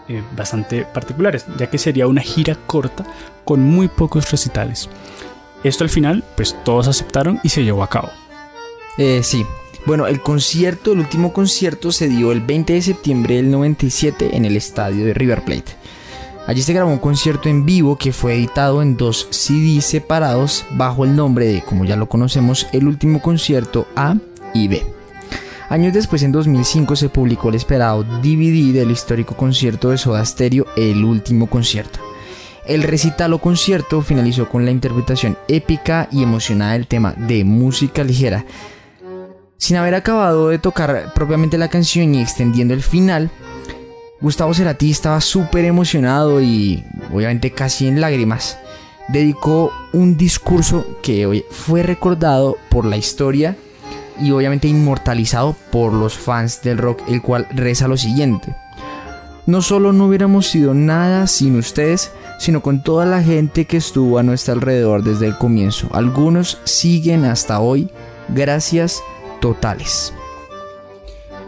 eh, 0.09 0.23
bastante 0.37 0.85
particulares, 0.85 1.47
ya 1.59 1.69
que 1.69 1.79
sería 1.79 2.07
una 2.07 2.21
gira 2.21 2.55
corta 2.55 3.05
con 3.45 3.63
muy 3.63 3.89
pocos 3.89 4.31
recitales. 4.31 4.89
Esto 5.65 5.85
al 5.85 5.91
final, 5.91 6.23
pues 6.37 6.57
todos 6.65 6.87
aceptaron 6.87 7.41
y 7.43 7.49
se 7.49 7.65
llevó 7.65 7.83
a 7.83 7.91
cabo. 7.91 8.11
Eh, 8.99 9.23
sí. 9.23 9.45
Bueno, 9.87 10.07
el 10.07 10.21
concierto, 10.21 10.93
el 10.93 10.99
último 10.99 11.33
concierto 11.33 11.93
se 11.93 12.09
dio 12.09 12.33
el 12.33 12.41
20 12.41 12.75
de 12.75 12.83
septiembre 12.83 13.37
del 13.37 13.51
97 13.51 14.37
en 14.37 14.45
el 14.45 14.57
estadio 14.57 15.05
de 15.05 15.15
River 15.15 15.45
Plate. 15.45 15.73
Allí 16.47 16.63
se 16.63 16.73
grabó 16.73 16.91
un 16.91 16.99
concierto 16.99 17.49
en 17.49 17.67
vivo 17.67 17.97
que 17.97 18.13
fue 18.13 18.35
editado 18.35 18.81
en 18.81 18.97
dos 18.97 19.29
CDs 19.31 19.85
separados 19.85 20.65
bajo 20.71 21.05
el 21.05 21.15
nombre 21.15 21.47
de, 21.47 21.63
como 21.63 21.85
ya 21.85 21.97
lo 21.97 22.09
conocemos, 22.09 22.67
el 22.73 22.89
último 22.89 23.21
concierto 23.21 23.87
A 23.95 24.17
y 24.55 24.69
B. 24.69 24.83
Años 25.69 25.93
después, 25.93 26.23
en 26.23 26.33
2005, 26.33 26.97
se 26.97 27.11
publicó 27.11 27.51
el 27.51 27.57
esperado 27.57 28.03
DVD 28.03 28.73
del 28.73 28.91
histórico 28.91 29.37
concierto 29.37 29.91
de 29.91 29.99
Soda 29.99 30.25
Stereo, 30.25 30.65
El 30.77 31.05
último 31.05 31.47
concierto. 31.49 31.99
El 32.67 32.83
recital 32.83 33.35
o 33.35 33.39
concierto 33.39 34.01
finalizó 34.01 34.49
con 34.49 34.65
la 34.65 34.71
interpretación 34.71 35.37
épica 35.49 36.09
y 36.11 36.23
emocionada 36.23 36.73
del 36.73 36.87
tema 36.87 37.13
de 37.13 37.45
música 37.45 38.05
ligera. 38.05 38.47
Sin 39.59 39.77
haber 39.77 39.97
acabado 39.97 40.49
de 40.49 40.59
tocar 40.59 41.13
propiamente 41.15 41.59
la 41.59 41.69
canción 41.69 42.15
y 42.15 42.23
extendiendo 42.23 42.75
el 42.75 42.83
final, 42.83 43.29
Gustavo 44.21 44.55
Cerati 44.55 44.91
estaba 44.91 45.21
súper 45.21 45.65
emocionado 45.65 46.41
y 46.41 46.85
obviamente 47.13 47.51
casi 47.51 47.89
en 47.89 48.01
lágrimas. 48.01 48.57
Dedicó 49.09 49.73
un 49.93 50.17
discurso 50.17 50.87
que 51.03 51.45
fue 51.51 51.83
recordado 51.83 52.57
por 52.71 52.85
la 52.85 52.97
historia 52.97 53.57
y 54.21 54.31
obviamente 54.31 54.69
inmortalizado 54.69 55.57
por 55.73 55.93
los 55.93 56.17
fans 56.17 56.63
del 56.63 56.79
rock, 56.79 57.03
el 57.09 57.21
cual 57.21 57.49
reza 57.51 57.89
lo 57.89 57.97
siguiente. 57.97 58.55
No 59.47 59.61
solo 59.61 59.93
no 59.93 60.07
hubiéramos 60.07 60.47
sido 60.47 60.73
nada 60.73 61.27
sin 61.27 61.57
ustedes, 61.57 62.13
sino 62.39 62.63
con 62.63 62.83
toda 62.83 63.07
la 63.07 63.23
gente 63.23 63.65
que 63.65 63.79
estuvo 63.79 64.19
a 64.19 64.23
nuestro 64.23 64.55
alrededor 64.55 65.03
desde 65.03 65.27
el 65.27 65.37
comienzo. 65.37 65.89
Algunos 65.93 66.59
siguen 66.65 67.25
hasta 67.25 67.59
hoy. 67.59 67.91
Gracias 68.29 69.01
totales. 69.41 70.13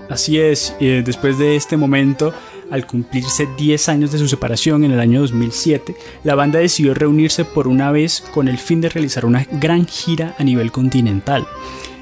Así 0.08 0.40
es, 0.40 0.74
después 0.80 1.38
de 1.38 1.54
este 1.54 1.76
momento 1.76 2.34
al 2.70 2.86
cumplirse 2.86 3.48
10 3.56 3.88
años 3.88 4.12
de 4.12 4.18
su 4.18 4.28
separación 4.28 4.84
en 4.84 4.92
el 4.92 5.00
año 5.00 5.20
2007, 5.20 5.94
la 6.24 6.34
banda 6.34 6.58
decidió 6.58 6.94
reunirse 6.94 7.44
por 7.44 7.68
una 7.68 7.90
vez 7.92 8.22
con 8.32 8.48
el 8.48 8.58
fin 8.58 8.80
de 8.80 8.88
realizar 8.88 9.24
una 9.24 9.46
gran 9.50 9.86
gira 9.86 10.34
a 10.38 10.44
nivel 10.44 10.72
continental. 10.72 11.46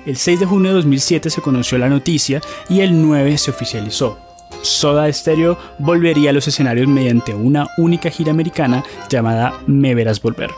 El 0.07 0.17
6 0.17 0.41
de 0.41 0.47
junio 0.47 0.71
de 0.71 0.77
2007 0.77 1.31
se 1.31 1.43
conoció 1.43 1.77
la 1.79 1.89
noticia 1.89 2.41
y 2.69 2.81
el 2.81 3.01
9 3.01 3.37
se 3.37 3.51
oficializó. 3.51 4.19
Soda 4.63 5.13
Stereo 5.13 5.59
volvería 5.79 6.31
a 6.31 6.33
los 6.33 6.49
escenarios 6.49 6.89
mediante 6.89 7.35
una 7.35 7.67
única 7.77 8.11
gira 8.11 8.31
americana 8.31 8.85
llamada 9.09 9.61
Me 9.67 9.95
Verás 9.95 10.21
Volver. 10.21 10.51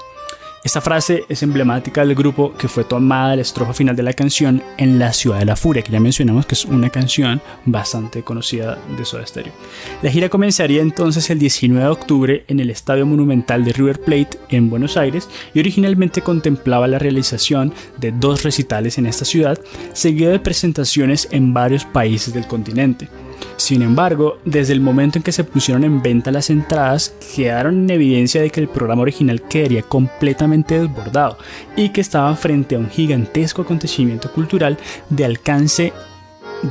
Esta 0.62 0.82
frase 0.82 1.24
es 1.30 1.42
emblemática 1.42 2.04
del 2.04 2.14
grupo 2.14 2.52
que 2.52 2.68
fue 2.68 2.84
tomada 2.84 3.30
de 3.30 3.36
la 3.36 3.42
estrofa 3.42 3.72
final 3.72 3.96
de 3.96 4.02
la 4.02 4.12
canción 4.12 4.62
En 4.76 4.98
la 4.98 5.14
ciudad 5.14 5.38
de 5.38 5.46
la 5.46 5.56
furia, 5.56 5.82
que 5.82 5.90
ya 5.90 6.00
mencionamos 6.00 6.44
que 6.44 6.54
es 6.54 6.66
una 6.66 6.90
canción 6.90 7.40
bastante 7.64 8.22
conocida 8.22 8.78
de 8.94 9.06
Soda 9.06 9.26
Stereo. 9.26 9.54
La 10.02 10.10
gira 10.10 10.28
comenzaría 10.28 10.82
entonces 10.82 11.30
el 11.30 11.38
19 11.38 11.82
de 11.82 11.90
octubre 11.90 12.44
en 12.46 12.60
el 12.60 12.68
Estadio 12.68 13.06
Monumental 13.06 13.64
de 13.64 13.72
River 13.72 14.00
Plate 14.00 14.38
en 14.50 14.68
Buenos 14.68 14.98
Aires 14.98 15.30
y 15.54 15.60
originalmente 15.60 16.20
contemplaba 16.20 16.86
la 16.86 16.98
realización 16.98 17.72
de 17.96 18.12
dos 18.12 18.42
recitales 18.42 18.98
en 18.98 19.06
esta 19.06 19.24
ciudad, 19.24 19.58
seguido 19.94 20.30
de 20.30 20.40
presentaciones 20.40 21.26
en 21.30 21.54
varios 21.54 21.86
países 21.86 22.34
del 22.34 22.46
continente. 22.46 23.08
Sin 23.56 23.82
embargo, 23.82 24.38
desde 24.44 24.72
el 24.72 24.80
momento 24.80 25.18
en 25.18 25.22
que 25.22 25.32
se 25.32 25.44
pusieron 25.44 25.84
en 25.84 26.02
venta 26.02 26.30
las 26.30 26.50
entradas, 26.50 27.14
quedaron 27.34 27.84
en 27.84 27.90
evidencia 27.90 28.40
de 28.40 28.50
que 28.50 28.60
el 28.60 28.68
programa 28.68 29.02
original 29.02 29.42
quedaría 29.42 29.82
completamente 29.82 30.80
desbordado 30.80 31.38
y 31.76 31.90
que 31.90 32.00
estaba 32.00 32.34
frente 32.36 32.74
a 32.74 32.78
un 32.78 32.90
gigantesco 32.90 33.62
acontecimiento 33.62 34.32
cultural 34.32 34.78
de 35.08 35.24
alcance 35.24 35.92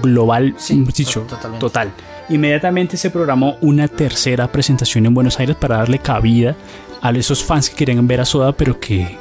global, 0.01 0.55
dicho, 0.95 1.25
total. 1.59 1.91
Inmediatamente 2.29 2.97
se 2.97 3.09
programó 3.09 3.57
una 3.61 3.87
tercera 3.87 4.51
presentación 4.51 5.05
en 5.05 5.13
Buenos 5.13 5.39
Aires 5.39 5.55
para 5.55 5.77
darle 5.77 5.99
cabida 5.99 6.55
a 7.01 7.11
esos 7.11 7.43
fans 7.43 7.69
que 7.69 7.75
querían 7.75 8.07
ver 8.07 8.21
a 8.21 8.25
Soda, 8.25 8.51
pero 8.51 8.79
que 8.79 9.17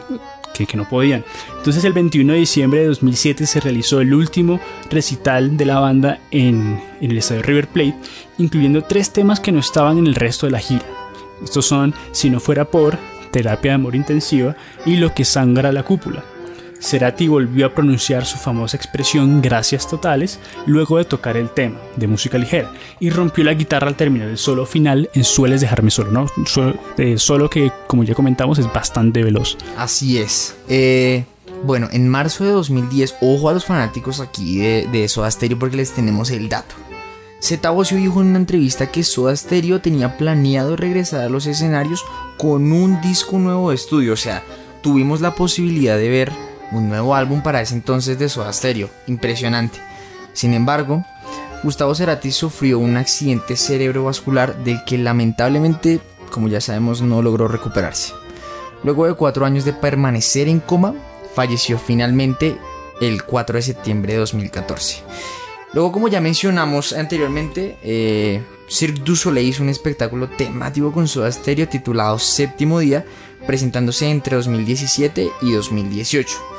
que, 0.67 0.77
no 0.77 0.89
podían. 0.89 1.25
Entonces 1.57 1.85
el 1.85 1.93
21 1.93 2.33
de 2.33 2.39
diciembre 2.39 2.81
de 2.81 2.87
2007 2.87 3.47
se 3.47 3.61
realizó 3.61 4.01
el 4.01 4.15
último 4.15 4.61
recital 4.91 5.57
de 5.57 5.65
la 5.65 5.81
banda 5.81 6.21
en, 6.31 6.81
en 7.01 7.11
el 7.11 7.19
estadio 7.19 7.43
River 7.43 7.69
Plate, 7.69 7.97
incluyendo 8.39 8.83
tres 8.83 9.13
temas 9.13 9.41
que 9.41 9.53
no 9.53 9.61
estaban 9.61 9.99
en 9.99 10.07
el 10.07 10.15
resto 10.15 10.47
de 10.47 10.53
la 10.53 10.59
gira. 10.59 10.85
Estos 11.43 11.67
son 11.67 11.95
Si 12.13 12.31
no 12.31 12.41
fuera 12.41 12.65
por, 12.65 12.99
Terapia 13.31 13.73
de 13.73 13.77
Amor 13.77 13.95
Intensiva 13.95 14.57
y 14.87 14.97
Lo 14.97 15.15
que 15.15 15.25
sangra 15.25 15.73
la 15.73 15.83
cúpula. 15.83 16.25
Cerati 16.81 17.29
volvió 17.29 17.67
a 17.67 17.75
pronunciar 17.75 18.25
su 18.25 18.39
famosa 18.39 18.77
expresión 18.77 19.43
gracias 19.43 19.89
totales 19.89 20.39
luego 20.67 20.99
de 20.99 21.05
tocar 21.05 21.37
el 21.37 21.51
tema 21.51 21.79
de 21.97 22.07
música 22.07 22.39
ligera 22.39 22.73
y 23.01 23.11
rompió 23.11 23.45
la 23.45 23.55
guitarra 23.55 23.89
al 23.89 23.97
terminar 23.97 24.29
el 24.29 24.39
solo 24.39 24.67
final 24.67 25.11
en 25.15 25.25
Sueles 25.25 25.61
dejarme 25.61 25.91
solo, 25.91 26.11
¿no? 26.11 26.27
Solo 27.17 27.51
que, 27.51 27.73
como 27.87 28.05
ya 28.05 28.15
comentamos, 28.15 28.59
es 28.59 28.73
bastante 28.73 29.23
veloz. 29.23 29.57
Así 29.77 30.19
es. 30.19 30.57
Eh, 30.69 31.25
bueno, 31.65 31.89
en 31.93 32.09
marzo 32.09 32.45
de 32.45 32.51
2010, 32.51 33.17
ojo 33.21 33.49
a 33.49 33.53
los 33.53 33.65
fanáticos 33.65 34.21
aquí 34.21 34.59
de, 34.59 34.89
de 34.91 35.09
Soda 35.09 35.31
Stereo 35.31 35.59
porque 35.59 35.77
les 35.77 35.93
tenemos 35.93 36.31
el 36.31 36.49
dato. 36.49 36.75
Zeta 37.41 37.71
dijo 37.71 38.21
en 38.21 38.29
una 38.29 38.39
entrevista 38.39 38.91
que 38.91 39.05
Soda 39.05 39.35
Stereo 39.37 39.81
tenía 39.81 40.17
planeado 40.17 40.77
regresar 40.77 41.21
a 41.21 41.29
los 41.29 41.47
escenarios 41.47 42.05
con 42.37 42.73
un 42.73 43.01
disco 43.01 43.39
nuevo 43.39 43.71
de 43.71 43.77
estudio, 43.77 44.13
o 44.13 44.17
sea, 44.17 44.43
tuvimos 44.83 45.21
la 45.21 45.35
posibilidad 45.35 45.97
de 45.97 46.09
ver 46.09 46.33
un 46.73 46.89
nuevo 46.89 47.15
álbum 47.15 47.43
para 47.43 47.61
ese 47.61 47.75
entonces 47.75 48.19
de 48.19 48.29
Soda 48.29 48.53
Stereo, 48.53 48.91
impresionante. 49.07 49.79
Sin 50.33 50.55
embargo, 50.55 51.05
Gustavo 51.63 51.95
Cerati 51.95 52.31
sufrió 52.31 52.79
un 52.79 52.97
accidente 52.97 53.57
cerebrovascular 53.57 54.57
del 54.63 54.85
que 54.85 54.99
lamentablemente, 54.99 56.01
como 56.31 56.49
ya 56.49 56.61
sabemos, 56.61 57.03
no 57.03 57.23
logró 57.23 57.49
recuperarse. 57.49 58.13
Luego 58.85 59.07
de 59.07 59.15
cuatro 59.15 59.45
años 59.45 59.65
de 59.65 59.73
permanecer 59.73 60.49
en 60.49 60.61
coma, 60.61 60.95
falleció 61.35 61.79
finalmente 61.79 62.57
el 63.01 63.25
4 63.25 63.57
de 63.57 63.63
septiembre 63.63 64.13
de 64.13 64.21
2014. 64.21 65.03
Luego, 65.73 65.93
como 65.93 66.09
ya 66.09 66.21
mencionamos 66.21 66.93
anteriormente, 66.93 67.77
eh, 67.83 68.43
Cirque 68.69 69.03
du 69.03 69.17
Soleil 69.17 69.49
hizo 69.49 69.63
un 69.63 69.69
espectáculo 69.69 70.29
temático 70.29 70.93
con 70.93 71.09
Soda 71.09 71.31
Stereo 71.31 71.69
titulado 71.69 72.19
Séptimo 72.19 72.79
Día, 72.79 73.05
presentándose 73.47 74.09
entre 74.09 74.37
2017 74.37 75.31
y 75.43 75.53
2018. 75.53 76.58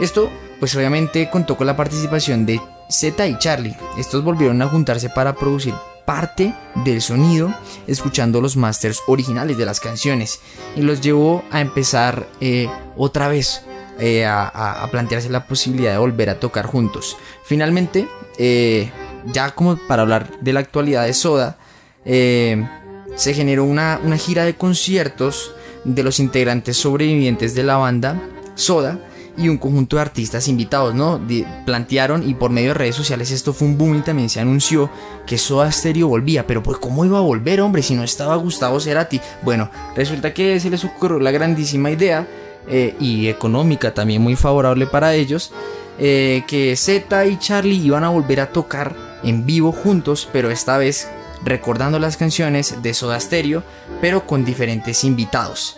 Esto, 0.00 0.30
pues 0.58 0.74
obviamente 0.76 1.30
contó 1.30 1.56
con 1.56 1.66
la 1.66 1.76
participación 1.76 2.46
de 2.46 2.60
Z 2.88 3.26
y 3.26 3.38
Charlie. 3.38 3.76
Estos 3.96 4.24
volvieron 4.24 4.60
a 4.62 4.68
juntarse 4.68 5.08
para 5.08 5.34
producir 5.34 5.74
parte 6.04 6.54
del 6.84 7.00
sonido 7.00 7.54
escuchando 7.86 8.40
los 8.40 8.56
masters 8.56 9.00
originales 9.06 9.56
de 9.56 9.64
las 9.64 9.80
canciones 9.80 10.40
y 10.76 10.82
los 10.82 11.00
llevó 11.00 11.42
a 11.50 11.60
empezar 11.60 12.26
eh, 12.40 12.68
otra 12.96 13.28
vez 13.28 13.62
eh, 13.98 14.26
a, 14.26 14.86
plantearse 14.90 15.30
la 15.30 15.46
posibilidad 15.46 15.92
de 15.92 15.98
volver 15.98 16.30
a 16.30 16.40
tocar 16.40 16.66
juntos. 16.66 17.16
Finalmente, 17.44 18.08
eh, 18.38 18.90
ya 19.26 19.52
como 19.52 19.78
para 19.88 20.02
hablar 20.02 20.38
de 20.40 20.52
la 20.52 20.60
actualidad 20.60 21.04
de 21.06 21.14
Soda, 21.14 21.56
se 22.04 23.32
generó 23.32 23.64
una, 23.64 23.98
una 24.02 24.18
gira 24.18 24.44
de 24.44 24.56
conciertos 24.56 25.54
de 25.84 26.02
los 26.02 26.20
integrantes 26.20 26.76
sobrevivientes 26.76 27.54
de 27.54 27.62
la 27.62 27.76
banda 27.76 28.20
Soda 28.56 28.98
y 29.36 29.48
un 29.48 29.58
conjunto 29.58 29.96
de 29.96 30.02
artistas 30.02 30.48
invitados, 30.48 30.94
¿no? 30.94 31.20
plantearon 31.66 32.28
y 32.28 32.34
por 32.34 32.50
medio 32.50 32.68
de 32.68 32.74
redes 32.74 32.94
sociales 32.94 33.30
esto 33.30 33.52
fue 33.52 33.68
un 33.68 33.78
boom 33.78 33.96
y 33.96 34.00
también 34.02 34.28
se 34.28 34.40
anunció 34.40 34.90
que 35.26 35.38
Soda 35.38 35.70
Stereo 35.72 36.08
volvía, 36.08 36.46
pero 36.46 36.62
pues 36.62 36.78
¿cómo 36.78 37.04
iba 37.04 37.18
a 37.18 37.22
volver, 37.22 37.60
hombre, 37.60 37.82
si 37.82 37.94
no 37.94 38.04
estaba 38.04 38.36
Gustavo 38.36 38.80
Cerati? 38.80 39.20
Bueno, 39.42 39.70
resulta 39.96 40.32
que 40.32 40.60
se 40.60 40.70
les 40.70 40.84
ocurrió 40.84 41.18
la 41.18 41.30
grandísima 41.30 41.90
idea 41.90 42.26
eh, 42.68 42.94
y 43.00 43.28
económica 43.28 43.92
también 43.92 44.22
muy 44.22 44.36
favorable 44.36 44.86
para 44.86 45.14
ellos, 45.14 45.52
eh, 45.98 46.44
que 46.46 46.76
Z 46.76 47.26
y 47.26 47.38
Charlie 47.38 47.84
iban 47.84 48.04
a 48.04 48.08
volver 48.10 48.40
a 48.40 48.50
tocar 48.52 48.94
en 49.22 49.46
vivo 49.46 49.72
juntos, 49.72 50.28
pero 50.32 50.50
esta 50.50 50.78
vez 50.78 51.08
recordando 51.44 51.98
las 51.98 52.16
canciones 52.16 52.82
de 52.82 52.94
Soda 52.94 53.20
Stereo, 53.20 53.62
pero 54.00 54.26
con 54.26 54.44
diferentes 54.44 55.04
invitados. 55.04 55.76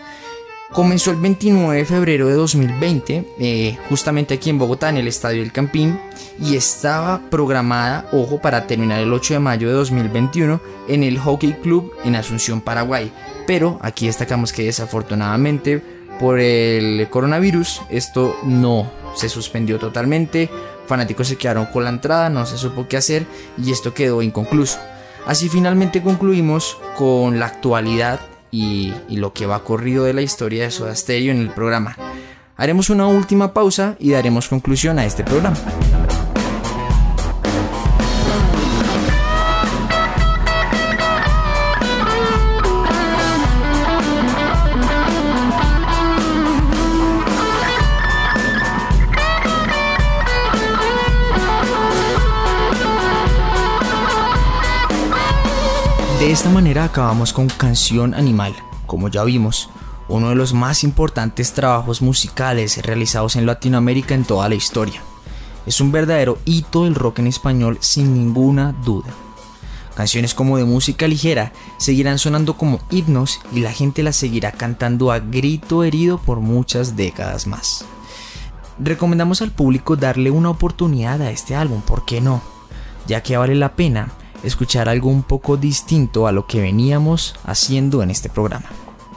Comenzó 0.72 1.12
el 1.12 1.16
29 1.18 1.78
de 1.78 1.84
febrero 1.84 2.26
de 2.26 2.34
2020, 2.34 3.24
eh, 3.38 3.78
justamente 3.88 4.34
aquí 4.34 4.50
en 4.50 4.58
Bogotá, 4.58 4.88
en 4.88 4.96
el 4.96 5.06
Estadio 5.06 5.40
del 5.40 5.52
Campín, 5.52 5.98
y 6.40 6.56
estaba 6.56 7.20
programada, 7.30 8.08
ojo, 8.12 8.40
para 8.40 8.66
terminar 8.66 9.00
el 9.00 9.12
8 9.12 9.34
de 9.34 9.40
mayo 9.40 9.68
de 9.68 9.74
2021 9.74 10.60
en 10.88 11.04
el 11.04 11.18
Hockey 11.18 11.52
Club 11.62 11.92
en 12.04 12.16
Asunción, 12.16 12.60
Paraguay. 12.60 13.12
Pero 13.46 13.78
aquí 13.80 14.06
destacamos 14.06 14.52
que 14.52 14.64
desafortunadamente 14.64 15.82
por 16.18 16.40
el 16.40 17.08
coronavirus 17.10 17.82
esto 17.88 18.36
no 18.42 18.90
se 19.14 19.28
suspendió 19.28 19.78
totalmente, 19.78 20.50
fanáticos 20.86 21.28
se 21.28 21.36
quedaron 21.36 21.66
con 21.66 21.84
la 21.84 21.90
entrada, 21.90 22.28
no 22.28 22.44
se 22.44 22.58
supo 22.58 22.88
qué 22.88 22.96
hacer 22.96 23.24
y 23.56 23.70
esto 23.70 23.94
quedó 23.94 24.20
inconcluso. 24.20 24.78
Así 25.26 25.48
finalmente 25.48 26.02
concluimos 26.02 26.76
con 26.96 27.38
la 27.38 27.46
actualidad 27.46 28.20
y, 28.50 28.92
lo 29.10 29.32
que 29.32 29.46
va 29.46 29.64
corrido 29.64 30.04
de 30.04 30.14
la 30.14 30.22
historia 30.22 30.64
de 30.64 30.70
Soda 30.70 30.94
Stereo 30.94 31.32
en 31.32 31.40
el 31.40 31.50
programa. 31.50 31.96
Haremos 32.56 32.90
una 32.90 33.06
última 33.06 33.52
pausa 33.52 33.96
y 33.98 34.10
daremos 34.10 34.48
conclusión 34.48 34.98
a 34.98 35.04
este 35.04 35.24
programa. 35.24 35.56
De 56.26 56.32
esta 56.32 56.50
manera 56.50 56.82
acabamos 56.82 57.32
con 57.32 57.46
Canción 57.46 58.12
Animal, 58.12 58.52
como 58.86 59.06
ya 59.06 59.22
vimos, 59.22 59.70
uno 60.08 60.30
de 60.30 60.34
los 60.34 60.54
más 60.54 60.82
importantes 60.82 61.52
trabajos 61.52 62.02
musicales 62.02 62.84
realizados 62.84 63.36
en 63.36 63.46
Latinoamérica 63.46 64.16
en 64.16 64.24
toda 64.24 64.48
la 64.48 64.56
historia. 64.56 65.00
Es 65.66 65.80
un 65.80 65.92
verdadero 65.92 66.38
hito 66.44 66.82
del 66.82 66.96
rock 66.96 67.20
en 67.20 67.28
español 67.28 67.78
sin 67.80 68.12
ninguna 68.12 68.72
duda. 68.72 69.06
Canciones 69.94 70.34
como 70.34 70.58
de 70.58 70.64
música 70.64 71.06
ligera 71.06 71.52
seguirán 71.76 72.18
sonando 72.18 72.56
como 72.56 72.80
himnos 72.90 73.38
y 73.52 73.60
la 73.60 73.70
gente 73.70 74.02
las 74.02 74.16
seguirá 74.16 74.50
cantando 74.50 75.12
a 75.12 75.20
grito 75.20 75.84
herido 75.84 76.18
por 76.18 76.40
muchas 76.40 76.96
décadas 76.96 77.46
más. 77.46 77.84
Recomendamos 78.80 79.42
al 79.42 79.52
público 79.52 79.94
darle 79.94 80.32
una 80.32 80.50
oportunidad 80.50 81.22
a 81.22 81.30
este 81.30 81.54
álbum, 81.54 81.82
¿por 81.82 82.04
qué 82.04 82.20
no? 82.20 82.42
Ya 83.06 83.22
que 83.22 83.36
vale 83.36 83.54
la 83.54 83.76
pena 83.76 84.08
escuchar 84.42 84.88
algo 84.88 85.10
un 85.10 85.22
poco 85.22 85.56
distinto 85.56 86.26
a 86.26 86.32
lo 86.32 86.46
que 86.46 86.60
veníamos 86.60 87.34
haciendo 87.44 88.02
en 88.02 88.10
este 88.10 88.28
programa. 88.28 88.66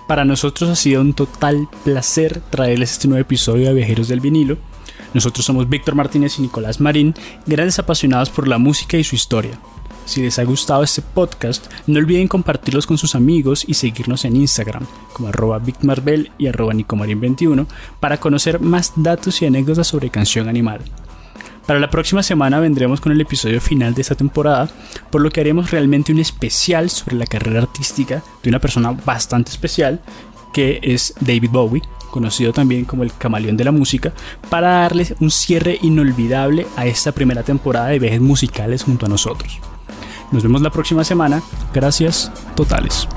Para 0.08 0.26
nosotros 0.26 0.70
ha 0.70 0.76
sido 0.76 1.02
un 1.02 1.14
total 1.14 1.68
placer 1.84 2.42
traerles 2.50 2.94
este 2.94 3.08
nuevo 3.08 3.22
episodio 3.22 3.68
de 3.68 3.76
Viajeros 3.76 4.08
del 4.08 4.22
Vinilo. 4.22 4.58
Nosotros 5.14 5.46
somos 5.46 5.70
Víctor 5.70 5.96
Martínez 5.96 6.40
y 6.40 6.42
Nicolás 6.42 6.80
Marín, 6.80 7.14
grandes 7.46 7.80
apasionados 7.80 8.30
por 8.30 8.48
la 8.48 8.58
música 8.58 8.98
y 8.98 9.04
su 9.04 9.16
historia. 9.16 9.60
Si 10.06 10.24
les 10.24 10.40
ha 10.40 10.44
gustado 10.44 10.82
este 10.82 11.04
podcast, 11.04 11.72
no 11.86 12.00
olviden 12.00 12.28
compartirlos 12.28 12.88
con 12.88 12.98
sus 12.98 13.14
amigos 13.14 13.64
y 13.68 13.76
seguirnos 13.76 14.26
en 14.26 14.38
Instagram 14.38 14.88
como 15.14 15.30
arroba 15.30 15.62
y 16.40 16.48
arroba 16.48 16.74
nicomarin21 16.74 17.68
para 18.00 18.20
conocer 18.20 18.60
más 18.60 18.94
datos 18.96 19.40
y 19.44 19.46
anécdotas 19.46 19.86
sobre 19.86 20.10
Canción 20.10 20.50
Animal. 20.50 20.82
Para 21.66 21.80
la 21.80 21.90
próxima 21.90 22.24
semana 22.24 22.60
vendremos 22.60 23.00
con 23.00 23.12
el 23.12 23.22
episodio 23.22 23.62
final 23.62 23.94
de 23.94 24.02
esta 24.02 24.16
temporada, 24.16 24.70
por 25.12 25.22
lo 25.22 25.30
que 25.30 25.42
haremos 25.42 25.72
realmente 25.72 26.12
un 26.12 26.20
especial 26.20 26.90
sobre 26.90 27.16
la 27.16 27.26
carrera 27.26 27.62
artística 27.62 28.24
de 28.42 28.50
una 28.50 28.60
persona 28.60 28.92
bastante 28.92 29.52
especial, 29.52 30.02
que 30.52 30.80
es 30.82 31.14
David 31.20 31.52
Bowie, 31.52 31.84
conocido 32.10 32.54
también 32.54 32.86
como 32.86 33.04
el 33.04 33.14
camaleón 33.14 33.56
de 33.56 33.66
la 33.66 33.72
música, 33.72 34.14
para 34.50 34.70
darles 34.82 35.14
un 35.20 35.30
cierre 35.30 35.78
inolvidable 35.82 36.66
a 36.76 36.88
esta 36.88 37.12
primera 37.12 37.44
temporada 37.44 37.90
de 37.90 38.00
viajes 38.00 38.22
musicales 38.22 38.84
junto 38.84 39.06
a 39.06 39.10
nosotros. 39.10 39.60
Nos 40.32 40.44
vemos 40.44 40.62
la 40.62 40.70
próxima 40.70 41.04
semana. 41.04 41.42
Gracias 41.74 42.32
totales. 42.56 43.08